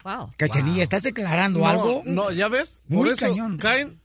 Wow. 0.04 0.32
Cachanilla, 0.36 0.82
¿estás 0.82 1.04
declarando 1.04 1.60
No, 1.60 1.68
algo? 1.68 2.02
No, 2.06 2.32
¿ya 2.32 2.48
ves? 2.48 2.82
Muy 2.88 3.10
Por 3.10 3.14
eso 3.14 3.28
cañón. 3.28 3.58
caen, 3.58 4.02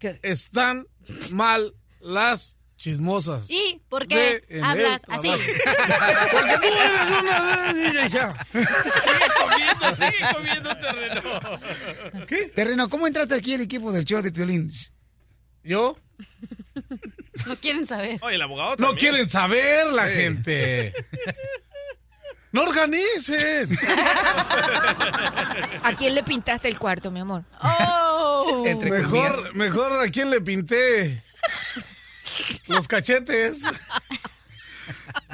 ¿Qué? 0.00 0.18
están 0.24 0.88
mal 1.32 1.74
las 2.00 2.58
chismosas. 2.76 3.48
¿Y 3.48 3.80
por 3.88 4.06
qué 4.08 4.42
hablas 4.62 5.02
el 5.06 5.14
así? 5.14 5.28
Porque 6.32 6.58
tú 6.60 6.68
eres 6.68 7.10
una 7.20 8.06
hija. 8.06 8.46
Sigue 8.52 9.28
comiendo, 9.40 9.94
sigue 9.94 10.34
comiendo 10.34 10.76
terreno. 10.76 11.22
Terreno, 12.54 12.88
¿cómo 12.88 13.06
entraste 13.06 13.36
aquí 13.36 13.54
al 13.54 13.60
equipo 13.60 13.92
del 13.92 14.04
show 14.04 14.20
de 14.20 14.32
Piolín? 14.32 14.70
¿Yo? 15.62 15.96
No 17.46 17.56
quieren 17.56 17.86
saber. 17.86 18.18
Oye, 18.22 18.34
el 18.34 18.42
abogado 18.42 18.76
No 18.78 18.94
quieren 18.94 19.28
saber 19.28 19.86
la 19.86 20.06
gente. 20.08 20.92
No 22.52 22.62
organicen. 22.64 23.78
¿A 25.82 25.94
quién 25.96 26.14
le 26.14 26.22
pintaste 26.22 26.68
el 26.68 26.78
cuarto, 26.78 27.10
mi 27.10 27.20
amor? 27.20 27.44
Oh. 27.62 28.08
Entre 28.66 28.88
comillas. 28.90 29.12
Mejor, 29.12 29.54
mejor 29.54 29.92
a 30.04 30.10
quién 30.10 30.30
le 30.30 30.40
pinté 30.40 31.22
los 32.66 32.88
cachetes. 32.88 33.62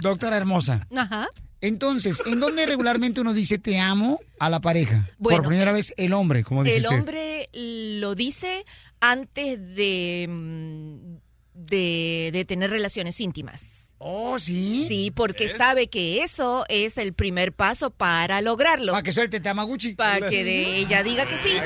Doctora 0.00 0.36
hermosa. 0.36 0.86
Ajá. 0.96 1.28
Entonces, 1.60 2.22
¿en 2.26 2.38
dónde 2.38 2.66
regularmente 2.66 3.20
uno 3.20 3.34
dice 3.34 3.58
te 3.58 3.80
amo 3.80 4.20
a 4.38 4.48
la 4.48 4.60
pareja? 4.60 5.08
Bueno, 5.18 5.38
Por 5.42 5.48
primera 5.48 5.72
vez 5.72 5.92
el 5.96 6.12
hombre, 6.12 6.44
como 6.44 6.62
dice 6.62 6.76
El 6.76 6.84
usted. 6.84 6.98
hombre 6.98 7.48
lo 7.52 8.14
dice 8.14 8.64
antes 9.00 9.58
de, 9.74 10.26
mm, 10.28 11.16
de, 11.54 12.30
de 12.32 12.44
tener 12.44 12.70
relaciones 12.70 13.20
íntimas. 13.20 13.62
Oh, 14.00 14.38
¿sí? 14.38 14.86
Sí, 14.88 15.10
porque 15.10 15.48
sabe 15.48 15.88
que 15.88 16.22
eso 16.22 16.64
es 16.68 16.96
el 16.98 17.12
primer 17.14 17.52
paso 17.52 17.90
para 17.90 18.40
lograrlo. 18.40 18.92
Para 18.92 19.02
que 19.02 19.10
suelte 19.12 19.40
Tamaguchi. 19.40 19.94
Para 19.94 20.28
que 20.28 20.44
de- 20.44 20.76
ella 20.78 21.02
diga 21.02 21.26
que 21.26 21.36
sí. 21.36 21.56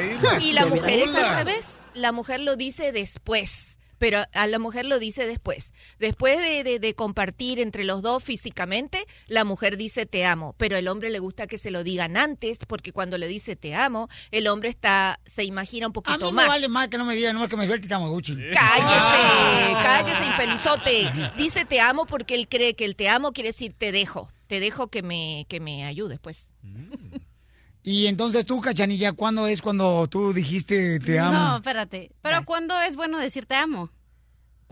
Y 0.41 0.53
la 0.53 0.67
mujer 0.67 1.01
es 1.01 1.15
al 1.15 1.45
revés. 1.45 1.67
La 1.95 2.11
mujer 2.13 2.41
lo 2.41 2.57
dice 2.57 2.91
después. 2.93 3.72
Pero 4.03 4.25
a 4.33 4.47
la 4.49 4.59
mujer 4.59 4.85
lo 4.85 4.99
dice 4.99 5.29
después. 5.29 5.71
Después 6.01 6.41
de, 6.41 6.65
de- 6.65 6.81
de 6.81 6.95
compartir 6.97 7.61
entre 7.61 7.85
los 7.85 8.03
dos 8.03 8.25
físicamente, 8.25 9.07
la 9.29 9.45
mujer 9.45 9.77
dice 9.77 10.07
te 10.07 10.25
amo. 10.25 10.57
Pero 10.59 10.77
el 10.77 10.89
hombre 10.89 11.09
le 11.09 11.21
gusta 11.21 11.47
que 11.47 11.57
se 11.57 11.71
lo 11.71 11.85
digan 11.85 12.17
antes, 12.17 12.59
porque 12.67 12.91
cuando 12.93 13.17
le 13.17 13.29
dice 13.29 13.55
te 13.55 13.77
amo, 13.77 14.09
el 14.33 14.49
hombre 14.49 14.71
está 14.71 15.21
se 15.25 15.45
imagina 15.45 15.87
un 15.87 15.93
A 15.93 15.95
poquito 15.95 16.19
mí 16.19 16.25
me 16.27 16.33
más. 16.33 16.49
vale 16.49 16.69
más 16.69 16.89
que 16.89 16.99
no 16.99 17.05
me 17.05 17.15
digan, 17.15 17.37
no 17.37 17.49
que 17.49 17.57
me 17.57 17.65
suelte 17.69 17.87
Tamaguchi. 17.87 18.35
Cállese, 18.53 19.73
cállese, 19.83 20.27
infelizote. 20.27 21.13
Dice 21.37 21.65
te 21.65 21.81
amo 21.81 22.05
porque 22.05 22.35
él 22.35 22.49
cree 22.49 22.75
que 22.75 22.85
el 22.85 22.97
te 22.97 23.09
amo 23.09 23.31
quiere 23.33 23.51
decir 23.51 23.73
te 23.79 23.93
dejo. 23.93 24.33
Te 24.49 24.59
dejo 24.59 24.89
que 24.89 25.03
me, 25.03 25.47
que 25.49 25.61
me 25.61 25.85
ayudes, 25.85 26.19
pues. 26.21 26.49
Y 27.83 28.07
entonces 28.07 28.47
tú, 28.47 28.61
Cachanilla, 28.61 29.13
¿cuándo 29.13 29.47
es 29.47 29.61
cuando 29.61 30.07
tú 30.09 30.33
dijiste 30.33 31.01
te 31.01 31.19
amo? 31.19 31.33
No, 31.33 31.57
espérate. 31.57 32.13
Pero 32.23 32.45
¿cuándo 32.45 32.81
es 32.81 32.95
bueno 32.97 33.19
decir 33.19 33.47
te 33.47 33.57
amo? 33.57 33.91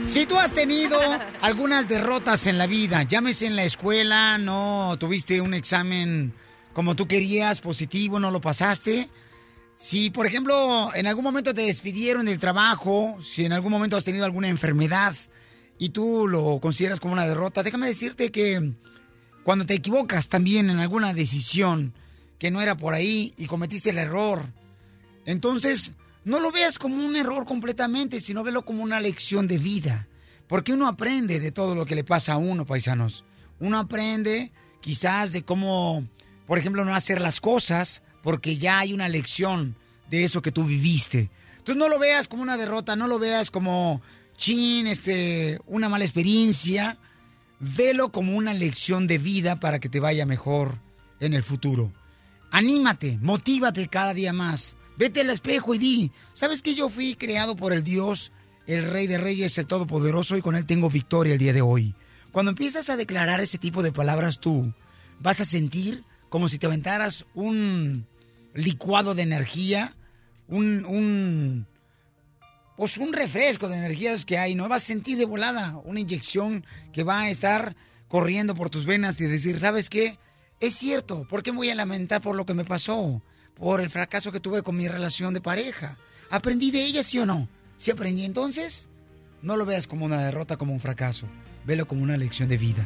Si 0.06 0.26
tú 0.26 0.38
has 0.40 0.52
tenido 0.52 1.00
algunas 1.42 1.88
derrotas 1.88 2.48
en 2.48 2.58
la 2.58 2.68
vida, 2.68 3.04
llámese 3.04 3.46
en 3.46 3.56
la 3.56 3.64
escuela, 3.64 4.38
no 4.40 4.98
tuviste 5.00 5.40
un 5.42 5.54
examen 5.54 6.34
como 6.74 6.96
tú 6.96 7.08
querías, 7.08 7.62
positivo, 7.62 8.20
no 8.20 8.32
lo 8.32 8.42
pasaste. 8.42 9.10
Si, 9.82 10.10
por 10.10 10.28
ejemplo, 10.28 10.90
en 10.94 11.08
algún 11.08 11.24
momento 11.24 11.54
te 11.54 11.62
despidieron 11.62 12.26
del 12.26 12.38
trabajo, 12.38 13.18
si 13.24 13.46
en 13.46 13.54
algún 13.54 13.72
momento 13.72 13.96
has 13.96 14.04
tenido 14.04 14.26
alguna 14.26 14.50
enfermedad 14.50 15.16
y 15.80 15.90
tú 15.90 16.28
lo 16.28 16.60
consideras 16.60 17.00
como 17.00 17.14
una 17.14 17.26
derrota, 17.26 17.64
déjame 17.64 17.88
decirte 17.88 18.30
que 18.30 18.74
cuando 19.44 19.66
te 19.66 19.74
equivocas 19.74 20.28
también 20.28 20.70
en 20.70 20.80
alguna 20.80 21.14
decisión 21.14 21.94
que 22.38 22.52
no 22.52 22.62
era 22.62 22.76
por 22.76 22.94
ahí 22.94 23.34
y 23.38 23.46
cometiste 23.46 23.92
el 23.92 24.00
error, 24.00 24.48
entonces 25.26 25.94
no 26.26 26.42
lo 26.42 26.52
veas 26.52 26.78
como 26.78 27.04
un 27.04 27.16
error 27.16 27.46
completamente, 27.46 28.20
sino 28.20 28.44
velo 28.44 28.66
como 28.66 28.84
una 28.84 29.00
lección 29.00 29.48
de 29.48 29.60
vida. 29.60 30.08
Porque 30.48 30.74
uno 30.74 30.88
aprende 30.88 31.40
de 31.40 31.54
todo 31.54 31.74
lo 31.74 31.86
que 31.86 31.96
le 31.96 32.04
pasa 32.04 32.34
a 32.34 32.38
uno, 32.38 32.66
paisanos. 32.66 33.24
Uno 33.60 33.80
aprende 33.80 34.52
quizás 34.82 35.32
de 35.32 35.44
cómo, 35.44 36.06
por 36.48 36.60
ejemplo, 36.60 36.84
no 36.84 36.94
hacer 36.94 37.22
las 37.22 37.40
cosas 37.40 38.04
porque 38.22 38.58
ya 38.58 38.80
hay 38.80 38.94
una 38.94 39.10
lección 39.10 39.76
de 40.10 40.24
eso 40.24 40.42
que 40.42 40.52
tú 40.52 40.64
viviste. 40.64 41.30
Entonces 41.58 41.78
no 41.78 41.90
lo 41.90 42.00
veas 42.00 42.28
como 42.28 42.42
una 42.42 42.58
derrota, 42.58 42.96
no 42.96 43.08
lo 43.08 43.20
veas 43.20 43.52
como, 43.52 44.02
chin, 44.38 44.88
este, 44.88 45.60
una 45.66 45.90
mala 45.90 46.06
experiencia. 46.06 46.98
Velo 47.60 48.12
como 48.12 48.36
una 48.36 48.54
lección 48.54 49.06
de 49.08 49.18
vida 49.18 49.60
para 49.60 49.80
que 49.80 49.90
te 49.90 50.00
vaya 50.00 50.26
mejor 50.26 50.80
en 51.20 51.34
el 51.34 51.44
futuro. 51.44 51.92
Anímate, 52.52 53.18
motívate 53.22 53.88
cada 53.88 54.14
día 54.14 54.34
más. 54.34 54.78
Vete 54.98 55.22
al 55.22 55.30
espejo 55.30 55.76
y 55.76 55.78
di, 55.78 56.12
¿sabes 56.34 56.62
que 56.62 56.76
yo 56.76 56.90
fui 56.90 57.16
creado 57.16 57.56
por 57.56 57.74
el 57.74 57.84
Dios 57.84 58.32
el 58.70 58.88
Rey 58.88 59.08
de 59.08 59.18
Reyes, 59.18 59.58
el 59.58 59.66
Todopoderoso, 59.66 60.38
y 60.38 60.42
con 60.42 60.56
Él 60.56 60.66
tengo 60.66 60.92
victoria 60.92 61.34
el 61.34 61.40
día 61.40 61.54
de 61.54 61.62
hoy. 61.64 61.96
Cuando 62.32 62.52
empiezas 62.52 62.90
a 62.92 62.98
declarar 62.98 63.42
ese 63.42 63.58
tipo 63.58 63.82
de 63.82 63.92
palabras 63.92 64.40
tú, 64.40 64.72
vas 65.20 65.42
a 65.42 65.46
sentir 65.46 66.04
como 66.30 66.50
si 66.50 66.58
te 66.58 66.68
aventaras 66.68 67.26
un 67.34 68.08
licuado 68.54 69.16
de 69.16 69.24
energía, 69.24 69.96
un, 70.48 70.86
un, 70.86 71.68
pues 72.78 72.98
un 72.98 73.14
refresco 73.14 73.68
de 73.68 73.78
energías 73.78 74.26
que 74.26 74.38
hay, 74.38 74.56
¿no? 74.56 74.70
Vas 74.70 74.84
a 74.84 74.86
sentir 74.86 75.18
de 75.18 75.26
volada 75.26 75.78
una 75.84 76.00
inyección 76.00 76.66
que 76.94 77.04
va 77.04 77.22
a 77.22 77.30
estar 77.30 77.76
corriendo 78.08 78.56
por 78.56 78.70
tus 78.70 78.86
venas 78.86 79.20
y 79.22 79.26
decir, 79.26 79.60
¿sabes 79.60 79.90
qué? 79.90 80.18
Es 80.60 80.76
cierto, 80.76 81.28
¿por 81.30 81.44
qué 81.44 81.52
me 81.52 81.58
voy 81.58 81.70
a 81.70 81.76
lamentar 81.76 82.22
por 82.22 82.36
lo 82.36 82.46
que 82.46 82.54
me 82.54 82.66
pasó? 82.66 83.22
Por 83.56 83.82
el 83.82 83.90
fracaso 83.90 84.32
que 84.32 84.40
tuve 84.40 84.62
con 84.62 84.78
mi 84.78 84.88
relación 84.88 85.34
de 85.34 85.42
pareja. 85.42 85.98
¿Aprendí 86.30 86.72
de 86.72 86.84
ella, 86.84 87.04
sí 87.04 87.20
o 87.20 87.26
no? 87.26 87.48
Si 87.78 87.92
aprendí 87.92 88.26
entonces, 88.26 88.90
no 89.42 89.58
lo 89.58 89.66
veas 89.66 89.88
como 89.88 90.06
una 90.06 90.24
derrota, 90.24 90.58
como 90.58 90.74
un 90.74 90.80
fracaso. 90.80 91.28
Velo 91.66 91.88
como 91.88 92.04
una 92.04 92.18
lección 92.18 92.50
de 92.50 92.58
vida. 92.58 92.86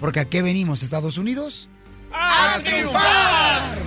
Porque 0.00 0.20
¿a 0.20 0.28
qué 0.28 0.42
venimos, 0.42 0.82
Estados 0.82 1.18
Unidos? 1.18 1.68
¡A 2.12 2.60
triunfar! 2.64 3.78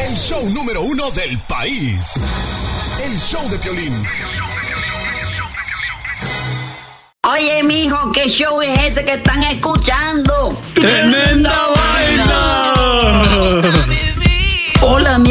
El 0.00 0.16
show 0.16 0.48
número 0.50 0.82
uno 0.82 1.10
del 1.10 1.38
país. 1.48 2.14
El 3.02 3.18
show 3.18 3.48
de 3.48 3.58
Piolín. 3.58 4.06
Oye, 7.26 7.62
mijo, 7.64 8.12
¿qué 8.12 8.28
show 8.28 8.60
es 8.62 8.78
ese 8.80 9.04
que 9.04 9.14
están 9.14 9.42
escuchando? 9.44 10.60
¡Tremenda 10.74 11.68
vaina! 11.74 12.23